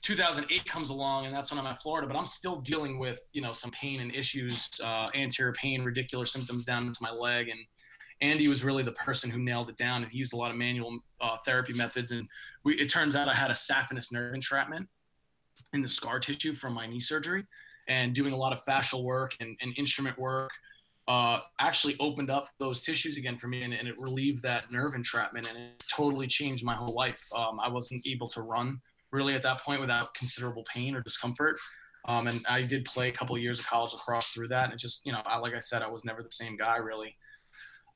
2008 0.00 0.64
comes 0.64 0.90
along 0.90 1.26
and 1.26 1.34
that's 1.34 1.50
when 1.50 1.58
I'm 1.58 1.66
at 1.66 1.82
Florida, 1.82 2.06
but 2.06 2.16
I'm 2.16 2.24
still 2.24 2.60
dealing 2.60 3.00
with, 3.00 3.20
you 3.32 3.42
know, 3.42 3.52
some 3.52 3.72
pain 3.72 4.00
and 4.00 4.14
issues, 4.14 4.70
uh, 4.82 5.08
anterior 5.14 5.52
pain, 5.52 5.82
radicular 5.84 6.26
symptoms 6.26 6.64
down 6.64 6.86
into 6.86 7.00
my 7.02 7.10
leg. 7.10 7.48
And 7.48 7.58
Andy 8.20 8.48
was 8.48 8.64
really 8.64 8.82
the 8.82 8.92
person 8.92 9.30
who 9.30 9.38
nailed 9.38 9.68
it 9.68 9.76
down, 9.76 10.02
and 10.02 10.10
he 10.10 10.18
used 10.18 10.32
a 10.32 10.36
lot 10.36 10.50
of 10.50 10.56
manual 10.56 10.98
uh, 11.20 11.36
therapy 11.44 11.72
methods. 11.72 12.10
And 12.10 12.28
we, 12.64 12.74
it 12.74 12.88
turns 12.88 13.14
out 13.14 13.28
I 13.28 13.34
had 13.34 13.50
a 13.50 13.54
saphenous 13.54 14.12
nerve 14.12 14.34
entrapment 14.34 14.88
in 15.72 15.82
the 15.82 15.88
scar 15.88 16.18
tissue 16.18 16.54
from 16.54 16.74
my 16.74 16.86
knee 16.86 17.00
surgery, 17.00 17.44
and 17.88 18.14
doing 18.14 18.32
a 18.32 18.36
lot 18.36 18.52
of 18.52 18.62
fascial 18.64 19.04
work 19.04 19.36
and, 19.40 19.56
and 19.62 19.72
instrument 19.78 20.18
work 20.18 20.50
uh, 21.06 21.40
actually 21.58 21.96
opened 22.00 22.30
up 22.30 22.50
those 22.58 22.82
tissues 22.82 23.16
again 23.16 23.36
for 23.36 23.48
me, 23.48 23.62
and, 23.62 23.72
and, 23.72 23.88
it 23.88 23.94
relieved 23.98 24.42
that 24.42 24.70
nerve 24.70 24.94
entrapment, 24.94 25.48
and 25.48 25.58
it 25.58 25.84
totally 25.90 26.26
changed 26.26 26.64
my 26.64 26.74
whole 26.74 26.94
life. 26.94 27.24
Um, 27.34 27.58
I 27.60 27.68
wasn't 27.68 28.06
able 28.06 28.28
to 28.28 28.42
run 28.42 28.78
really 29.10 29.34
at 29.34 29.42
that 29.42 29.60
point 29.62 29.80
without 29.80 30.12
considerable 30.14 30.64
pain 30.72 30.94
or 30.94 31.00
discomfort. 31.00 31.56
Um, 32.06 32.26
and 32.26 32.44
I 32.48 32.62
did 32.62 32.84
play 32.84 33.08
a 33.08 33.12
couple 33.12 33.36
of 33.36 33.42
years 33.42 33.58
of 33.58 33.66
college 33.66 33.92
lacrosse 33.92 34.28
through 34.28 34.48
that. 34.48 34.64
And 34.64 34.72
it 34.72 34.78
just, 34.78 35.04
you 35.04 35.12
know, 35.12 35.22
I, 35.26 35.38
like 35.38 35.54
I 35.54 35.58
said, 35.58 35.82
I 35.82 35.88
was 35.88 36.04
never 36.04 36.22
the 36.22 36.30
same 36.30 36.56
guy 36.56 36.76
really. 36.76 37.16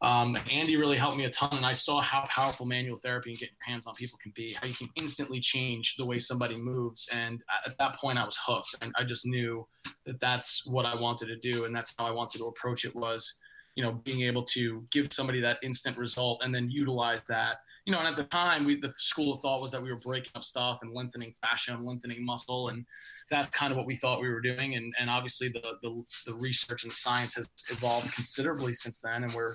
Um, 0.03 0.37
Andy 0.51 0.77
really 0.77 0.97
helped 0.97 1.17
me 1.17 1.25
a 1.27 1.31
ton, 1.31 1.57
and 1.57 1.65
I 1.65 1.73
saw 1.73 2.01
how 2.01 2.25
powerful 2.27 2.67
manual 2.67 2.97
therapy 2.97 3.31
and 3.31 3.39
getting 3.39 3.55
your 3.61 3.73
hands 3.73 3.87
on 3.87 3.95
people 3.95 4.19
can 4.21 4.33
be. 4.35 4.53
How 4.53 4.67
you 4.67 4.75
can 4.75 4.89
instantly 4.97 5.39
change 5.39 5.95
the 5.95 6.05
way 6.05 6.19
somebody 6.19 6.57
moves, 6.57 7.09
and 7.15 7.41
at 7.65 7.79
that 7.79 7.95
point, 7.97 8.19
I 8.19 8.25
was 8.25 8.37
hooked, 8.45 8.75
and 8.83 8.93
I 8.99 9.05
just 9.05 9.27
knew 9.27 9.67
that 10.05 10.19
that's 10.19 10.67
what 10.67 10.87
I 10.87 10.97
wanted 10.97 11.27
to 11.27 11.37
do, 11.37 11.67
and 11.67 11.75
that's 11.75 11.95
how 11.97 12.05
I 12.05 12.11
wanted 12.11 12.39
to 12.39 12.47
approach 12.47 12.85
it. 12.85 12.97
Was 12.97 13.41
you 13.77 13.85
know 13.85 13.93
being 13.93 14.23
able 14.23 14.43
to 14.43 14.85
give 14.91 15.13
somebody 15.13 15.41
that 15.41 15.59
instant 15.63 15.97
result, 15.97 16.43
and 16.43 16.53
then 16.53 16.69
utilize 16.69 17.21
that. 17.29 17.59
You 17.85 17.93
know, 17.93 17.99
and 17.99 18.09
at 18.09 18.17
the 18.17 18.25
time, 18.25 18.65
we 18.65 18.81
the 18.81 18.91
school 18.97 19.35
of 19.35 19.41
thought 19.41 19.61
was 19.61 19.71
that 19.71 19.83
we 19.83 19.91
were 19.91 19.99
breaking 20.05 20.33
up 20.35 20.43
stuff 20.43 20.81
and 20.83 20.93
lengthening 20.93 21.33
fascia 21.43 21.75
and 21.75 21.85
lengthening 21.85 22.25
muscle, 22.25 22.71
and 22.71 22.85
that's 23.31 23.57
kind 23.57 23.71
of 23.71 23.77
what 23.77 23.87
we 23.87 23.95
thought 23.95 24.21
we 24.21 24.31
were 24.31 24.41
doing. 24.41 24.75
And 24.75 24.93
and 24.99 25.09
obviously, 25.09 25.49
the 25.49 25.77
the, 25.81 26.03
the 26.27 26.35
research 26.35 26.83
and 26.83 26.91
the 26.91 26.97
science 26.97 27.37
has 27.37 27.49
evolved 27.71 28.13
considerably 28.15 28.75
since 28.75 29.01
then, 29.01 29.23
and 29.23 29.33
we're 29.33 29.55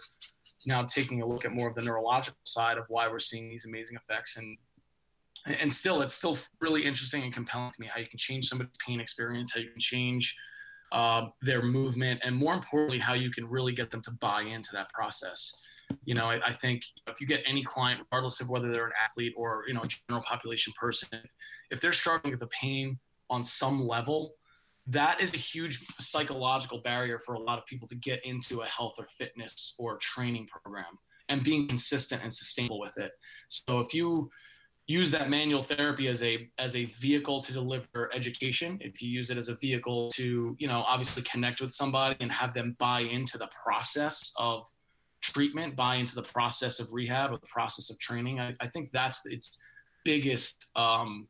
now 0.67 0.83
taking 0.83 1.21
a 1.21 1.25
look 1.25 1.45
at 1.45 1.51
more 1.51 1.67
of 1.67 1.75
the 1.75 1.81
neurological 1.83 2.39
side 2.43 2.77
of 2.77 2.83
why 2.89 3.07
we're 3.07 3.19
seeing 3.19 3.49
these 3.49 3.65
amazing 3.65 3.97
effects. 3.97 4.37
And 4.37 4.57
and 5.45 5.71
still 5.71 6.01
it's 6.01 6.13
still 6.13 6.37
really 6.59 6.83
interesting 6.83 7.23
and 7.23 7.33
compelling 7.33 7.71
to 7.71 7.81
me 7.81 7.87
how 7.87 7.99
you 7.99 8.07
can 8.07 8.17
change 8.17 8.47
somebody's 8.47 8.73
pain 8.85 8.99
experience 8.99 9.53
how 9.53 9.61
you 9.61 9.69
can 9.69 9.79
change 9.79 10.35
uh, 10.91 11.27
their 11.41 11.61
movement 11.61 12.19
and 12.23 12.35
more 12.35 12.53
importantly 12.53 12.99
how 12.99 13.13
you 13.13 13.29
can 13.29 13.47
really 13.47 13.73
get 13.73 13.89
them 13.89 14.01
to 14.01 14.11
buy 14.11 14.41
into 14.41 14.71
that 14.73 14.89
process. 14.89 15.53
You 16.03 16.15
know 16.15 16.29
I, 16.29 16.47
I, 16.47 16.51
think 16.51 16.83
if 17.07 17.21
you 17.21 17.27
get 17.27 17.43
any 17.45 17.63
client 17.63 18.01
regardless 18.01 18.41
of 18.41 18.49
whether 18.49 18.73
they're 18.73 18.87
an 18.87 18.93
athlete 19.01 19.33
or 19.37 19.63
you 19.67 19.73
know 19.73 19.81
a 19.81 19.87
general 20.09 20.23
population 20.23 20.73
person 20.77 21.07
if 21.71 21.79
they're 21.79 21.93
struggling 21.93 22.31
with 22.31 22.41
the 22.41 22.47
pain 22.47 22.99
on 23.29 23.43
some 23.43 23.87
level 23.87 24.33
that 24.87 25.19
is 25.19 25.33
a 25.33 25.37
huge 25.37 25.85
psychological 25.99 26.79
barrier 26.79 27.19
for 27.19 27.35
a 27.35 27.39
lot 27.39 27.57
of 27.57 27.65
people 27.65 27.87
to 27.87 27.95
get 27.95 28.25
into 28.25 28.61
a 28.61 28.65
health 28.65 28.95
or 28.97 29.05
fitness 29.05 29.75
or 29.79 29.97
training 29.97 30.47
program 30.47 30.97
and 31.29 31.43
being 31.43 31.67
consistent 31.67 32.23
and 32.23 32.33
sustainable 32.33 32.79
with 32.79 32.97
it. 32.97 33.11
So 33.49 33.79
if 33.79 33.93
you 33.93 34.29
use 34.87 35.11
that 35.11 35.29
manual 35.29 35.61
therapy 35.61 36.07
as 36.07 36.23
a 36.23 36.49
as 36.57 36.75
a 36.75 36.85
vehicle 36.85 37.41
to 37.41 37.51
deliver 37.51 38.09
education, 38.15 38.77
if 38.81 39.01
you 39.01 39.09
use 39.09 39.29
it 39.29 39.37
as 39.37 39.49
a 39.49 39.55
vehicle 39.55 40.09
to, 40.11 40.55
you 40.57 40.67
know, 40.67 40.83
obviously 40.87 41.23
connect 41.23 41.59
with 41.59 41.71
somebody 41.71 42.15
and 42.21 42.31
have 42.31 42.53
them 42.53 42.75
buy 42.79 43.01
into 43.01 43.37
the 43.37 43.49
process 43.61 44.31
of 44.37 44.65
treatment, 45.21 45.75
buy 45.75 45.95
into 45.95 46.15
the 46.15 46.23
process 46.23 46.79
of 46.79 46.93
rehab 46.93 47.31
or 47.31 47.37
the 47.37 47.47
process 47.47 47.89
of 47.89 47.99
training, 47.99 48.39
I, 48.39 48.53
I 48.61 48.67
think 48.67 48.91
that's 48.91 49.25
its 49.25 49.61
biggest 50.05 50.71
um, 50.77 51.27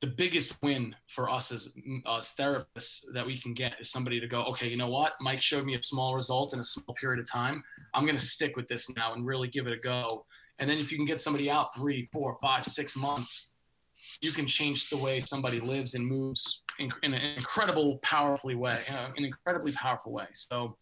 the 0.00 0.06
biggest 0.06 0.62
win 0.62 0.94
for 1.08 1.30
us 1.30 1.50
as, 1.50 1.72
as 2.06 2.34
therapists 2.38 3.00
that 3.14 3.26
we 3.26 3.38
can 3.38 3.54
get 3.54 3.74
is 3.80 3.90
somebody 3.90 4.20
to 4.20 4.26
go, 4.26 4.42
okay, 4.44 4.68
you 4.68 4.76
know 4.76 4.90
what? 4.90 5.14
Mike 5.20 5.40
showed 5.40 5.64
me 5.64 5.74
a 5.74 5.82
small 5.82 6.14
result 6.14 6.52
in 6.52 6.60
a 6.60 6.64
small 6.64 6.94
period 6.94 7.18
of 7.18 7.30
time. 7.30 7.62
I'm 7.94 8.04
going 8.04 8.18
to 8.18 8.24
stick 8.24 8.56
with 8.56 8.68
this 8.68 8.94
now 8.94 9.14
and 9.14 9.26
really 9.26 9.48
give 9.48 9.66
it 9.66 9.72
a 9.72 9.78
go. 9.78 10.26
And 10.58 10.68
then 10.68 10.78
if 10.78 10.92
you 10.92 10.98
can 10.98 11.06
get 11.06 11.20
somebody 11.20 11.50
out 11.50 11.74
three, 11.74 12.08
four, 12.12 12.36
five, 12.42 12.64
six 12.64 12.94
months, 12.96 13.56
you 14.20 14.32
can 14.32 14.46
change 14.46 14.90
the 14.90 14.96
way 14.98 15.20
somebody 15.20 15.60
lives 15.60 15.94
and 15.94 16.06
moves 16.06 16.62
in, 16.78 16.90
in 17.02 17.14
an 17.14 17.22
incredible, 17.36 17.98
powerfully 18.02 18.54
way, 18.54 18.78
uh, 18.90 19.08
an 19.16 19.24
incredibly 19.24 19.72
powerful 19.72 20.12
way. 20.12 20.26
So 20.32 20.76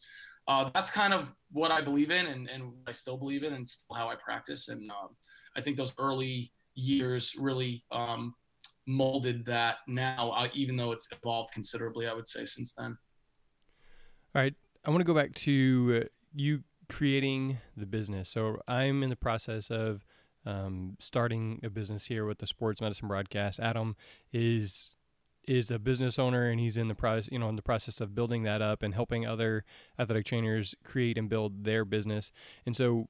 uh, 0.49 0.71
that's 0.75 0.91
kind 0.91 1.15
of 1.15 1.33
what 1.53 1.71
I 1.71 1.81
believe 1.81 2.11
in 2.11 2.27
and, 2.27 2.49
and 2.51 2.73
I 2.87 2.93
still 2.93 3.17
believe 3.17 3.45
in 3.45 3.53
and 3.53 3.67
still 3.67 3.97
how 3.97 4.09
I 4.09 4.17
practice. 4.17 4.69
And 4.69 4.91
um, 4.91 5.11
I 5.57 5.61
think 5.61 5.77
those 5.77 5.95
early 5.99 6.53
years 6.75 7.37
really 7.39 7.85
um, 7.93 8.35
molded 8.87 9.45
that 9.47 9.77
now, 9.87 10.31
uh, 10.31 10.49
even 10.53 10.77
though 10.77 10.93
it's 10.93 11.09
evolved 11.13 11.53
considerably, 11.53 12.07
I 12.07 12.15
would 12.15 12.29
say, 12.29 12.45
since 12.45 12.73
then. 12.73 12.97
All 14.35 14.43
right. 14.43 14.55
I 14.85 14.91
want 14.91 15.01
to 15.01 15.05
go 15.05 15.15
back 15.15 15.35
to 15.35 16.03
uh, 16.05 16.09
you 16.35 16.63
creating 16.89 17.59
the 17.77 17.87
business. 17.87 18.29
So 18.29 18.61
I'm 18.69 19.03
in 19.03 19.11
the 19.11 19.17
process 19.17 19.71
of 19.71 20.05
um, 20.47 20.97
starting 21.01 21.61
a 21.63 21.71
business 21.71 22.07
here 22.07 22.27
with 22.27 22.39
the 22.39 22.47
sports 22.47 22.81
medicine 22.81 23.09
broadcast. 23.09 23.61
Adam 23.61 23.97
is 24.33 24.95
is 25.47 25.71
a 25.71 25.79
business 25.79 26.19
owner 26.19 26.49
and 26.49 26.59
he's 26.59 26.79
in 26.79 26.89
the 26.89 26.95
process, 26.95 27.29
you 27.31 27.39
know, 27.39 27.51
in 27.51 27.57
the 27.57 27.63
process 27.63 28.01
of 28.01 28.15
building 28.15 28.45
that 28.45 28.63
up 28.63 28.83
and 28.83 28.95
helping 28.95 29.27
other 29.27 29.63
athletic 29.99 30.25
trainers 30.25 30.75
create 30.85 31.19
and 31.19 31.29
build 31.29 31.65
their 31.65 31.85
business. 31.85 32.33
And 32.65 32.75
so, 32.75 33.09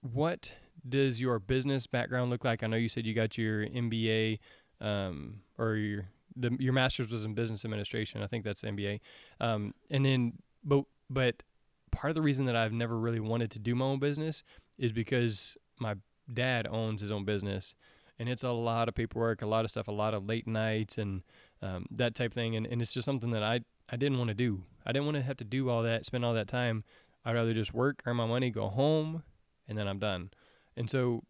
what 0.00 0.52
does 0.88 1.20
your 1.20 1.38
business 1.38 1.86
background 1.86 2.30
look 2.30 2.44
like? 2.44 2.62
I 2.62 2.66
know 2.66 2.76
you 2.76 2.88
said 2.88 3.06
you 3.06 3.14
got 3.14 3.38
your 3.38 3.66
MBA 3.66 4.38
um, 4.80 5.40
or 5.58 5.74
your 5.74 6.06
the, 6.36 6.56
your 6.58 6.72
master's 6.72 7.10
was 7.10 7.24
in 7.24 7.34
business 7.34 7.64
administration. 7.64 8.22
I 8.22 8.26
think 8.26 8.44
that's 8.44 8.62
MBA. 8.62 9.00
Um, 9.40 9.74
and 9.90 10.04
then, 10.04 10.34
but 10.64 10.84
but 11.08 11.42
part 11.90 12.10
of 12.10 12.14
the 12.14 12.22
reason 12.22 12.46
that 12.46 12.56
I've 12.56 12.72
never 12.72 12.98
really 12.98 13.20
wanted 13.20 13.50
to 13.52 13.58
do 13.58 13.74
my 13.74 13.84
own 13.84 13.98
business 13.98 14.42
is 14.78 14.92
because 14.92 15.56
my 15.78 15.96
dad 16.32 16.66
owns 16.70 17.00
his 17.00 17.10
own 17.10 17.24
business, 17.24 17.74
and 18.18 18.28
it's 18.28 18.44
a 18.44 18.50
lot 18.50 18.88
of 18.88 18.94
paperwork, 18.94 19.42
a 19.42 19.46
lot 19.46 19.64
of 19.64 19.70
stuff, 19.70 19.88
a 19.88 19.92
lot 19.92 20.14
of 20.14 20.26
late 20.26 20.46
nights, 20.46 20.98
and 20.98 21.22
um, 21.62 21.86
that 21.90 22.14
type 22.14 22.32
thing. 22.32 22.56
And, 22.56 22.66
and 22.66 22.80
it's 22.80 22.92
just 22.92 23.04
something 23.04 23.30
that 23.30 23.42
I 23.42 23.60
I 23.88 23.96
didn't 23.96 24.18
want 24.18 24.28
to 24.28 24.34
do. 24.34 24.62
I 24.86 24.92
didn't 24.92 25.06
want 25.06 25.16
to 25.16 25.22
have 25.22 25.36
to 25.38 25.44
do 25.44 25.68
all 25.68 25.82
that, 25.82 26.06
spend 26.06 26.24
all 26.24 26.34
that 26.34 26.48
time. 26.48 26.84
I'd 27.24 27.34
rather 27.34 27.52
just 27.52 27.74
work, 27.74 28.02
earn 28.06 28.16
my 28.16 28.26
money, 28.26 28.50
go 28.50 28.68
home, 28.68 29.22
and 29.68 29.76
then 29.76 29.86
I'm 29.86 29.98
done. 29.98 30.30
And 30.76 30.88
so 30.88 31.24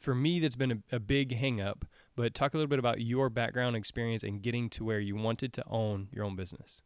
for 0.00 0.14
me, 0.14 0.40
that's 0.40 0.56
been 0.56 0.72
a, 0.72 0.96
a 0.96 1.00
big 1.00 1.38
hangup. 1.38 1.82
But 2.16 2.34
talk 2.34 2.54
a 2.54 2.56
little 2.56 2.68
bit 2.68 2.78
about 2.78 3.00
your 3.00 3.28
background 3.28 3.76
experience 3.76 4.22
and 4.22 4.40
getting 4.40 4.70
to 4.70 4.84
where 4.84 5.00
you 5.00 5.16
wanted 5.16 5.52
to 5.54 5.64
own 5.66 6.08
your 6.12 6.24
own 6.24 6.36
business. 6.36 6.80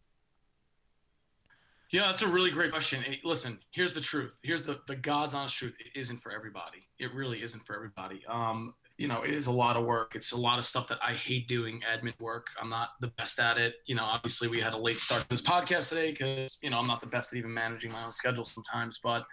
Yeah, 1.90 2.02
that's 2.02 2.22
a 2.22 2.28
really 2.28 2.50
great 2.50 2.70
question. 2.70 3.02
listen, 3.24 3.58
here's 3.70 3.94
the 3.94 4.00
truth. 4.00 4.36
Here's 4.42 4.62
the 4.62 4.80
the 4.86 4.96
God's 4.96 5.34
honest 5.34 5.56
truth. 5.56 5.76
It 5.80 5.98
isn't 5.98 6.18
for 6.18 6.32
everybody. 6.32 6.86
It 6.98 7.14
really 7.14 7.42
isn't 7.42 7.64
for 7.64 7.74
everybody. 7.74 8.24
Um, 8.28 8.74
you 8.98 9.06
know, 9.06 9.22
it 9.22 9.30
is 9.30 9.46
a 9.46 9.52
lot 9.52 9.76
of 9.76 9.84
work. 9.84 10.16
It's 10.16 10.32
a 10.32 10.36
lot 10.36 10.58
of 10.58 10.64
stuff 10.64 10.88
that 10.88 10.98
I 11.00 11.12
hate 11.12 11.46
doing, 11.46 11.80
admin 11.88 12.20
work. 12.20 12.48
I'm 12.60 12.68
not 12.68 12.90
the 13.00 13.06
best 13.16 13.38
at 13.38 13.56
it. 13.56 13.76
You 13.86 13.94
know, 13.94 14.02
obviously 14.02 14.48
we 14.48 14.60
had 14.60 14.74
a 14.74 14.76
late 14.76 14.96
start 14.96 15.22
to 15.22 15.28
this 15.28 15.40
podcast 15.40 15.90
today 15.90 16.10
because, 16.10 16.58
you 16.62 16.70
know, 16.70 16.78
I'm 16.78 16.88
not 16.88 17.00
the 17.00 17.06
best 17.06 17.32
at 17.32 17.38
even 17.38 17.54
managing 17.54 17.92
my 17.92 18.02
own 18.02 18.12
schedule 18.12 18.44
sometimes, 18.44 18.98
but 19.02 19.24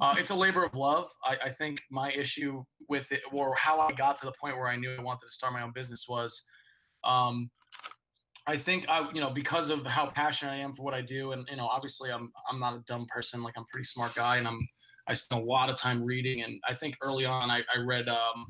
uh, 0.00 0.16
it's 0.18 0.30
a 0.30 0.34
labor 0.34 0.64
of 0.64 0.74
love. 0.74 1.08
I, 1.24 1.36
I, 1.44 1.48
think 1.50 1.82
my 1.88 2.10
issue 2.10 2.64
with 2.88 3.12
it 3.12 3.20
or 3.32 3.54
how 3.54 3.78
I 3.78 3.92
got 3.92 4.16
to 4.16 4.26
the 4.26 4.32
point 4.32 4.56
where 4.56 4.66
I 4.66 4.74
knew 4.74 4.92
I 4.98 5.00
wanted 5.00 5.26
to 5.26 5.30
start 5.30 5.52
my 5.52 5.62
own 5.62 5.72
business 5.72 6.06
was, 6.08 6.44
um, 7.04 7.48
I 8.48 8.56
think 8.56 8.86
I, 8.88 9.08
you 9.14 9.20
know, 9.20 9.30
because 9.30 9.70
of 9.70 9.86
how 9.86 10.06
passionate 10.06 10.52
I 10.52 10.56
am 10.56 10.72
for 10.72 10.82
what 10.82 10.94
I 10.94 11.00
do, 11.00 11.32
and 11.32 11.48
you 11.50 11.56
know, 11.56 11.66
obviously 11.66 12.12
I'm 12.12 12.30
I'm 12.48 12.60
not 12.60 12.74
a 12.74 12.78
dumb 12.86 13.04
person. 13.12 13.42
Like 13.42 13.54
I'm 13.56 13.64
a 13.64 13.72
pretty 13.72 13.86
smart 13.86 14.14
guy, 14.14 14.36
and 14.36 14.46
I'm 14.46 14.68
I 15.08 15.14
spend 15.14 15.42
a 15.42 15.44
lot 15.44 15.68
of 15.68 15.76
time 15.76 16.02
reading. 16.02 16.42
And 16.42 16.60
I 16.68 16.74
think 16.74 16.96
early 17.02 17.24
on 17.24 17.50
I, 17.50 17.58
I 17.74 17.78
read 17.84 18.08
um, 18.08 18.46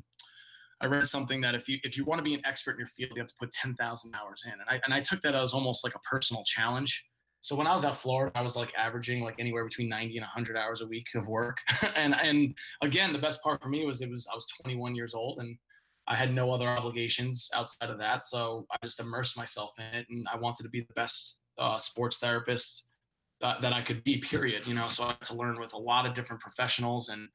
I 0.80 0.86
read 0.86 1.06
something 1.06 1.40
that 1.40 1.54
if 1.54 1.68
you 1.68 1.78
if 1.84 1.96
you 1.96 2.04
want 2.04 2.18
to 2.18 2.22
be 2.22 2.34
an 2.34 2.42
expert 2.44 2.72
in 2.72 2.78
your 2.78 2.86
field, 2.86 3.12
you 3.14 3.22
have 3.22 3.28
to 3.28 3.34
put 3.38 3.50
ten 3.52 3.74
thousand 3.74 4.14
hours 4.14 4.44
in, 4.46 4.52
and 4.52 4.62
I 4.68 4.80
and 4.84 4.92
I 4.92 5.00
took 5.00 5.20
that 5.22 5.34
as 5.34 5.54
almost 5.54 5.84
like 5.84 5.94
a 5.94 5.98
personal 6.00 6.42
challenge. 6.44 7.08
So 7.40 7.54
when 7.54 7.66
I 7.66 7.72
was 7.72 7.84
at 7.84 7.96
Florida, 7.96 8.32
I 8.34 8.42
was 8.42 8.56
like 8.56 8.74
averaging 8.76 9.22
like 9.22 9.36
anywhere 9.38 9.64
between 9.64 9.88
ninety 9.88 10.18
and 10.18 10.26
hundred 10.26 10.56
hours 10.56 10.82
a 10.82 10.86
week 10.86 11.06
of 11.14 11.28
work, 11.28 11.58
and 11.96 12.14
and 12.14 12.54
again, 12.82 13.12
the 13.12 13.18
best 13.18 13.42
part 13.42 13.62
for 13.62 13.68
me 13.68 13.86
was 13.86 14.02
it 14.02 14.10
was 14.10 14.26
I 14.30 14.34
was 14.34 14.46
twenty 14.46 14.76
one 14.76 14.94
years 14.94 15.14
old 15.14 15.38
and 15.38 15.56
I 16.08 16.14
had 16.14 16.32
no 16.34 16.52
other 16.52 16.68
obligations 16.68 17.48
outside 17.54 17.90
of 17.90 17.98
that, 17.98 18.24
so 18.24 18.66
I 18.70 18.76
just 18.82 19.00
immersed 19.00 19.36
myself 19.36 19.70
in 19.78 19.98
it, 19.98 20.06
and 20.10 20.26
I 20.32 20.36
wanted 20.36 20.64
to 20.64 20.68
be 20.68 20.80
the 20.82 20.94
best 20.94 21.44
uh, 21.58 21.78
sports 21.78 22.18
therapist 22.18 22.90
that, 23.40 23.60
that 23.62 23.72
I 23.72 23.80
could 23.80 24.04
be. 24.04 24.18
Period. 24.18 24.66
You 24.66 24.74
know, 24.74 24.88
so 24.88 25.04
I 25.04 25.08
had 25.08 25.22
to 25.22 25.34
learn 25.34 25.58
with 25.58 25.72
a 25.72 25.78
lot 25.78 26.04
of 26.04 26.14
different 26.14 26.42
professionals 26.42 27.08
and 27.08 27.28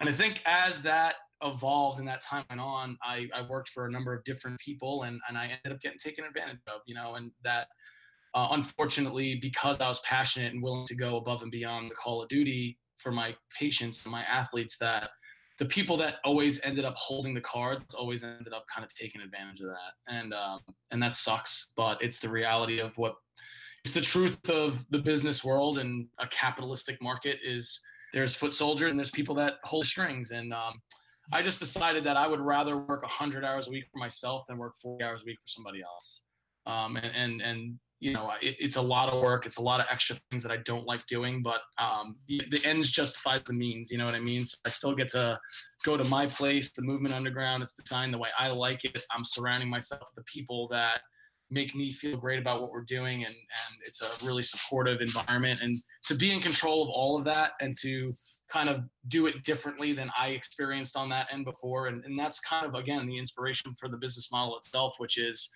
and 0.00 0.08
I 0.08 0.12
think 0.12 0.42
as 0.44 0.82
that 0.82 1.14
evolved 1.42 1.98
and 1.98 2.08
that 2.08 2.22
time 2.22 2.44
went 2.48 2.60
on, 2.60 2.96
I, 3.02 3.28
I 3.34 3.42
worked 3.48 3.68
for 3.70 3.86
a 3.86 3.90
number 3.90 4.14
of 4.14 4.24
different 4.24 4.58
people 4.60 5.02
and, 5.02 5.20
and 5.28 5.36
I 5.36 5.44
ended 5.44 5.72
up 5.72 5.80
getting 5.80 5.98
taken 5.98 6.24
advantage 6.24 6.58
of, 6.66 6.80
you 6.86 6.94
know, 6.94 7.14
and 7.14 7.30
that 7.44 7.68
uh, 8.34 8.48
unfortunately, 8.50 9.36
because 9.36 9.80
I 9.80 9.88
was 9.88 10.00
passionate 10.00 10.52
and 10.52 10.62
willing 10.62 10.86
to 10.86 10.94
go 10.94 11.16
above 11.16 11.42
and 11.42 11.50
beyond 11.50 11.90
the 11.90 11.94
call 11.94 12.22
of 12.22 12.28
duty 12.28 12.78
for 12.98 13.10
my 13.10 13.34
patients 13.58 14.04
and 14.04 14.12
my 14.12 14.22
athletes, 14.24 14.76
that 14.78 15.10
the 15.58 15.64
people 15.64 15.96
that 15.96 16.16
always 16.22 16.62
ended 16.62 16.84
up 16.84 16.94
holding 16.96 17.32
the 17.32 17.40
cards 17.40 17.94
always 17.94 18.24
ended 18.24 18.52
up 18.52 18.66
kind 18.72 18.84
of 18.84 18.94
taking 18.94 19.22
advantage 19.22 19.60
of 19.60 19.68
that. 19.68 20.14
And, 20.14 20.34
um, 20.34 20.60
and 20.90 21.02
that 21.02 21.14
sucks, 21.14 21.68
but 21.76 22.02
it's 22.02 22.18
the 22.18 22.28
reality 22.28 22.78
of 22.78 22.96
what 22.98 23.14
it's 23.84 23.94
the 23.94 24.02
truth 24.02 24.50
of 24.50 24.84
the 24.90 24.98
business 24.98 25.42
world 25.42 25.78
and 25.78 26.06
a 26.18 26.26
capitalistic 26.26 27.00
market 27.00 27.38
is 27.42 27.80
there's 28.12 28.34
foot 28.34 28.52
soldiers 28.52 28.90
and 28.90 28.98
there's 28.98 29.10
people 29.10 29.34
that 29.36 29.54
hold 29.64 29.86
strings. 29.86 30.32
And, 30.32 30.52
um, 30.52 30.74
I 31.32 31.42
just 31.42 31.58
decided 31.58 32.04
that 32.04 32.16
I 32.16 32.26
would 32.26 32.40
rather 32.40 32.76
work 32.76 33.02
100 33.02 33.44
hours 33.44 33.68
a 33.68 33.70
week 33.70 33.84
for 33.92 33.98
myself 33.98 34.44
than 34.46 34.58
work 34.58 34.76
40 34.80 35.04
hours 35.04 35.22
a 35.22 35.26
week 35.26 35.38
for 35.42 35.48
somebody 35.48 35.82
else. 35.82 36.22
Um, 36.66 36.96
and, 36.96 37.12
and, 37.14 37.42
and, 37.42 37.78
you 38.00 38.12
know, 38.12 38.32
it, 38.42 38.56
it's 38.58 38.76
a 38.76 38.82
lot 38.82 39.08
of 39.08 39.22
work. 39.22 39.46
It's 39.46 39.56
a 39.56 39.62
lot 39.62 39.80
of 39.80 39.86
extra 39.90 40.16
things 40.30 40.42
that 40.42 40.52
I 40.52 40.58
don't 40.58 40.86
like 40.86 41.06
doing, 41.06 41.42
but 41.42 41.60
um, 41.78 42.16
the, 42.26 42.42
the 42.50 42.60
ends 42.64 42.90
justifies 42.90 43.42
the 43.46 43.54
means. 43.54 43.90
You 43.90 43.98
know 43.98 44.04
what 44.04 44.14
I 44.14 44.20
mean? 44.20 44.44
So 44.44 44.58
I 44.64 44.68
still 44.68 44.94
get 44.94 45.08
to 45.10 45.38
go 45.84 45.96
to 45.96 46.04
my 46.04 46.26
place, 46.26 46.70
the 46.72 46.82
Movement 46.82 47.14
Underground. 47.14 47.62
It's 47.62 47.74
designed 47.74 48.12
the 48.12 48.18
way 48.18 48.28
I 48.38 48.48
like 48.48 48.84
it. 48.84 49.02
I'm 49.12 49.24
surrounding 49.24 49.70
myself 49.70 50.02
with 50.02 50.14
the 50.14 50.30
people 50.30 50.68
that 50.68 51.00
make 51.50 51.74
me 51.74 51.92
feel 51.92 52.16
great 52.16 52.40
about 52.40 52.60
what 52.60 52.70
we're 52.70 52.82
doing 52.82 53.24
and 53.24 53.34
and 53.34 53.78
it's 53.84 54.02
a 54.02 54.26
really 54.26 54.42
supportive 54.42 55.00
environment. 55.00 55.62
And 55.62 55.74
to 56.06 56.14
be 56.14 56.32
in 56.32 56.40
control 56.40 56.82
of 56.82 56.88
all 56.90 57.16
of 57.16 57.24
that 57.24 57.52
and 57.60 57.74
to 57.82 58.12
kind 58.48 58.68
of 58.68 58.82
do 59.08 59.26
it 59.26 59.44
differently 59.44 59.92
than 59.92 60.10
I 60.18 60.28
experienced 60.28 60.96
on 60.96 61.08
that 61.10 61.28
end 61.32 61.44
before 61.44 61.86
and, 61.86 62.04
and 62.04 62.18
that's 62.18 62.40
kind 62.40 62.66
of 62.66 62.74
again 62.74 63.06
the 63.06 63.18
inspiration 63.18 63.74
for 63.78 63.88
the 63.88 63.96
business 63.96 64.30
model 64.32 64.56
itself 64.56 64.94
which 64.98 65.18
is 65.18 65.48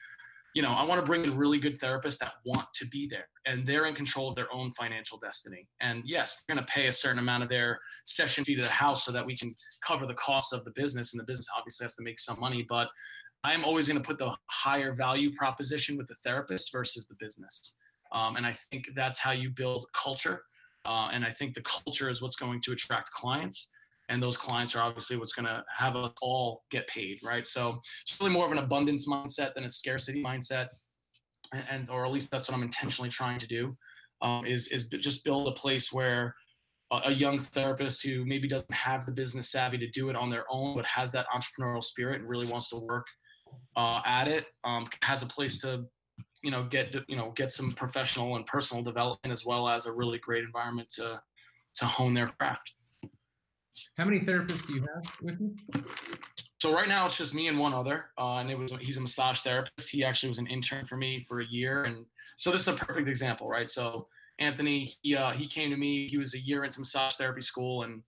you 0.55 0.63
know 0.63 0.71
I 0.71 0.85
want 0.85 1.05
to 1.05 1.09
bring 1.09 1.25
in 1.25 1.37
really 1.37 1.59
good 1.59 1.79
therapists 1.81 2.19
that 2.19 2.35
want 2.45 2.67
to 2.75 2.87
be 2.87 3.09
there 3.09 3.27
and 3.47 3.67
they're 3.67 3.87
in 3.87 3.95
control 3.95 4.29
of 4.29 4.37
their 4.37 4.53
own 4.53 4.71
financial 4.73 5.19
destiny. 5.19 5.67
And 5.81 6.03
yes 6.05 6.45
they're 6.47 6.55
going 6.55 6.65
to 6.65 6.73
pay 6.73 6.87
a 6.87 6.93
certain 6.93 7.19
amount 7.19 7.43
of 7.43 7.49
their 7.49 7.81
session 8.05 8.45
fee 8.45 8.55
to 8.55 8.63
the 8.63 8.69
house 8.69 9.05
so 9.05 9.11
that 9.11 9.27
we 9.27 9.37
can 9.37 9.55
cover 9.85 10.07
the 10.07 10.15
costs 10.15 10.53
of 10.53 10.65
the 10.65 10.73
business 10.73 11.13
and 11.13 11.21
the 11.21 11.27
business 11.27 11.49
obviously 11.57 11.85
has 11.85 11.97
to 11.97 12.05
make 12.05 12.21
some 12.21 12.39
money 12.39 12.65
but 12.69 12.89
I'm 13.43 13.65
always 13.65 13.89
going 13.89 14.01
to 14.01 14.07
put 14.07 14.19
the 14.19 14.35
higher 14.47 14.93
value 14.93 15.33
proposition 15.33 15.97
with 15.97 16.09
the 16.09 16.15
therapist 16.17 16.73
versus 16.73 17.07
the 17.07 17.15
business. 17.15 17.77
Um, 18.13 18.37
and 18.37 18.45
I 18.45 18.53
think 18.53 18.91
that's 18.95 19.19
how 19.19 19.31
you 19.31 19.51
build 19.51 19.87
culture. 19.95 20.43
Uh, 20.85 21.09
and 21.13 21.25
I 21.25 21.31
think 21.31 21.55
the 21.55 21.63
culture 21.63 22.11
is 22.11 22.21
what's 22.21 22.37
going 22.37 22.61
to 22.63 22.73
attract 22.73 23.11
clients. 23.13 23.73
And 24.09 24.23
those 24.23 24.37
clients 24.37 24.75
are 24.75 24.83
obviously 24.83 25.17
what's 25.17 25.33
going 25.33 25.47
to 25.47 25.65
have 25.75 25.95
us 25.97 26.13
all 26.21 26.65
get 26.71 26.87
paid, 26.89 27.19
right? 27.25 27.47
So 27.47 27.81
it's 28.03 28.21
really 28.21 28.33
more 28.33 28.45
of 28.45 28.53
an 28.53 28.59
abundance 28.59 29.09
mindset 29.09 29.55
than 29.55 29.65
a 29.65 29.71
scarcity 29.71 30.23
mindset. 30.23 30.67
And, 31.53 31.65
and 31.71 31.91
or 31.91 32.05
at 32.05 32.13
least 32.13 32.31
that's 32.31 32.49
what 32.49 32.57
I'm 32.57 32.63
intentionally 32.63 33.11
trying 33.11 33.39
to 33.39 33.47
do, 33.47 33.77
um, 34.21 34.45
is, 34.45 34.69
is 34.69 34.89
just 34.89 35.25
build 35.25 35.49
a 35.49 35.53
place 35.53 35.93
where 35.93 36.35
a 36.91 37.13
young 37.13 37.39
therapist 37.39 38.05
who 38.05 38.25
maybe 38.25 38.49
doesn't 38.49 38.73
have 38.73 39.07
the 39.07 39.13
business 39.13 39.49
savvy 39.49 39.79
to 39.79 39.89
do 39.91 40.11
it 40.11 40.17
on 40.17 40.29
their 40.29 40.45
own, 40.51 40.75
but 40.75 40.85
has 40.85 41.13
that 41.13 41.27
entrepreneurial 41.33 41.83
spirit 41.83 42.21
and 42.21 42.29
really 42.29 42.49
wants 42.49 42.69
to 42.71 42.77
work 42.77 43.07
uh, 43.77 44.01
at 44.05 44.29
it 44.29 44.47
um, 44.65 44.87
has 45.03 45.23
a 45.23 45.27
place 45.27 45.61
to 45.63 45.85
you 46.43 46.51
know 46.51 46.65
get 46.65 46.95
you 47.09 47.17
know 47.17 47.33
get 47.37 47.53
some 47.53 47.71
professional 47.73 48.37
and 48.37 48.47
personal 48.47 48.83
development 48.83 49.33
as 49.33 49.45
well 49.45 49.69
as 49.69 49.87
a 49.87 49.93
really 49.93 50.19
great 50.19 50.45
environment 50.45 50.89
to 50.91 51.21
to 51.75 51.85
hone 51.85 52.15
their 52.15 52.29
craft. 52.39 52.75
How 53.97 54.05
many 54.05 54.21
therapists 54.21 54.67
do 54.67 54.75
you 54.75 54.81
have 54.95 55.13
with 55.23 55.41
you? 55.41 55.85
So 56.61 56.75
right 56.75 56.89
now 56.89 57.07
it's 57.07 57.17
just 57.17 57.33
me 57.33 57.49
and 57.49 57.59
one 57.59 57.73
other 57.73 58.07
uh, 58.19 58.37
and 58.37 58.51
it 58.51 58.59
was 58.59 58.73
he's 58.81 58.97
a 58.97 59.01
massage 59.01 59.41
therapist. 59.41 59.91
He 59.91 60.05
actually 60.05 60.29
was 60.29 60.39
an 60.39 60.47
intern 60.49 60.85
for 60.85 60.97
me 60.97 61.25
for 61.29 61.41
a 61.41 61.47
year 61.47 61.85
and 61.85 62.05
so 62.37 62.51
this 62.51 62.63
is 62.63 62.69
a 62.69 62.73
perfect 62.73 63.09
example 63.09 63.49
right? 63.49 63.69
So 63.69 64.09
anthony 64.41 64.91
he, 65.03 65.15
uh, 65.15 65.31
he 65.31 65.47
came 65.47 65.71
to 65.71 65.77
me 65.77 66.09
he 66.09 66.19
was 66.19 66.35
a 66.35 66.41
year 66.41 66.65
into 66.65 66.81
massage 66.81 67.15
therapy 67.15 67.43
school 67.43 67.85
and 67.85 68.03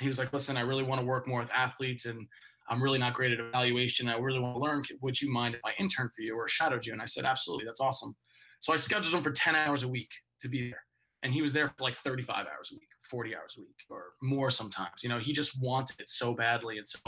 he 0.00 0.08
was 0.08 0.18
like 0.18 0.32
listen 0.32 0.56
i 0.56 0.60
really 0.60 0.82
want 0.82 1.00
to 1.00 1.06
work 1.06 1.26
more 1.26 1.40
with 1.40 1.52
athletes 1.52 2.04
and 2.06 2.26
I'm 2.72 2.82
really 2.82 2.98
not 2.98 3.12
great 3.12 3.32
at 3.32 3.38
evaluation. 3.38 4.08
I 4.08 4.16
really 4.16 4.40
want 4.40 4.56
to 4.56 4.60
learn. 4.60 4.82
Would 5.02 5.20
you 5.20 5.30
mind 5.30 5.54
if 5.54 5.60
I 5.64 5.72
intern 5.78 6.08
for 6.14 6.22
you 6.22 6.34
or 6.34 6.48
shadowed 6.48 6.86
you? 6.86 6.94
And 6.94 7.02
I 7.02 7.04
said, 7.04 7.24
absolutely. 7.26 7.66
That's 7.66 7.80
awesome. 7.80 8.14
So 8.60 8.72
I 8.72 8.76
scheduled 8.76 9.12
him 9.12 9.22
for 9.22 9.30
10 9.30 9.54
hours 9.54 9.82
a 9.82 9.88
week 9.88 10.08
to 10.40 10.48
be 10.48 10.70
there. 10.70 10.82
And 11.22 11.34
he 11.34 11.42
was 11.42 11.52
there 11.52 11.68
for 11.68 11.74
like 11.84 11.94
35 11.94 12.46
hours 12.46 12.70
a 12.72 12.74
week, 12.74 12.88
40 13.10 13.36
hours 13.36 13.56
a 13.58 13.60
week, 13.60 13.76
or 13.90 14.04
more 14.22 14.50
sometimes. 14.50 15.02
You 15.02 15.10
know, 15.10 15.18
he 15.18 15.32
just 15.32 15.62
wanted 15.62 16.00
it 16.00 16.08
so 16.08 16.32
badly. 16.34 16.78
And 16.78 16.88
so 16.88 16.98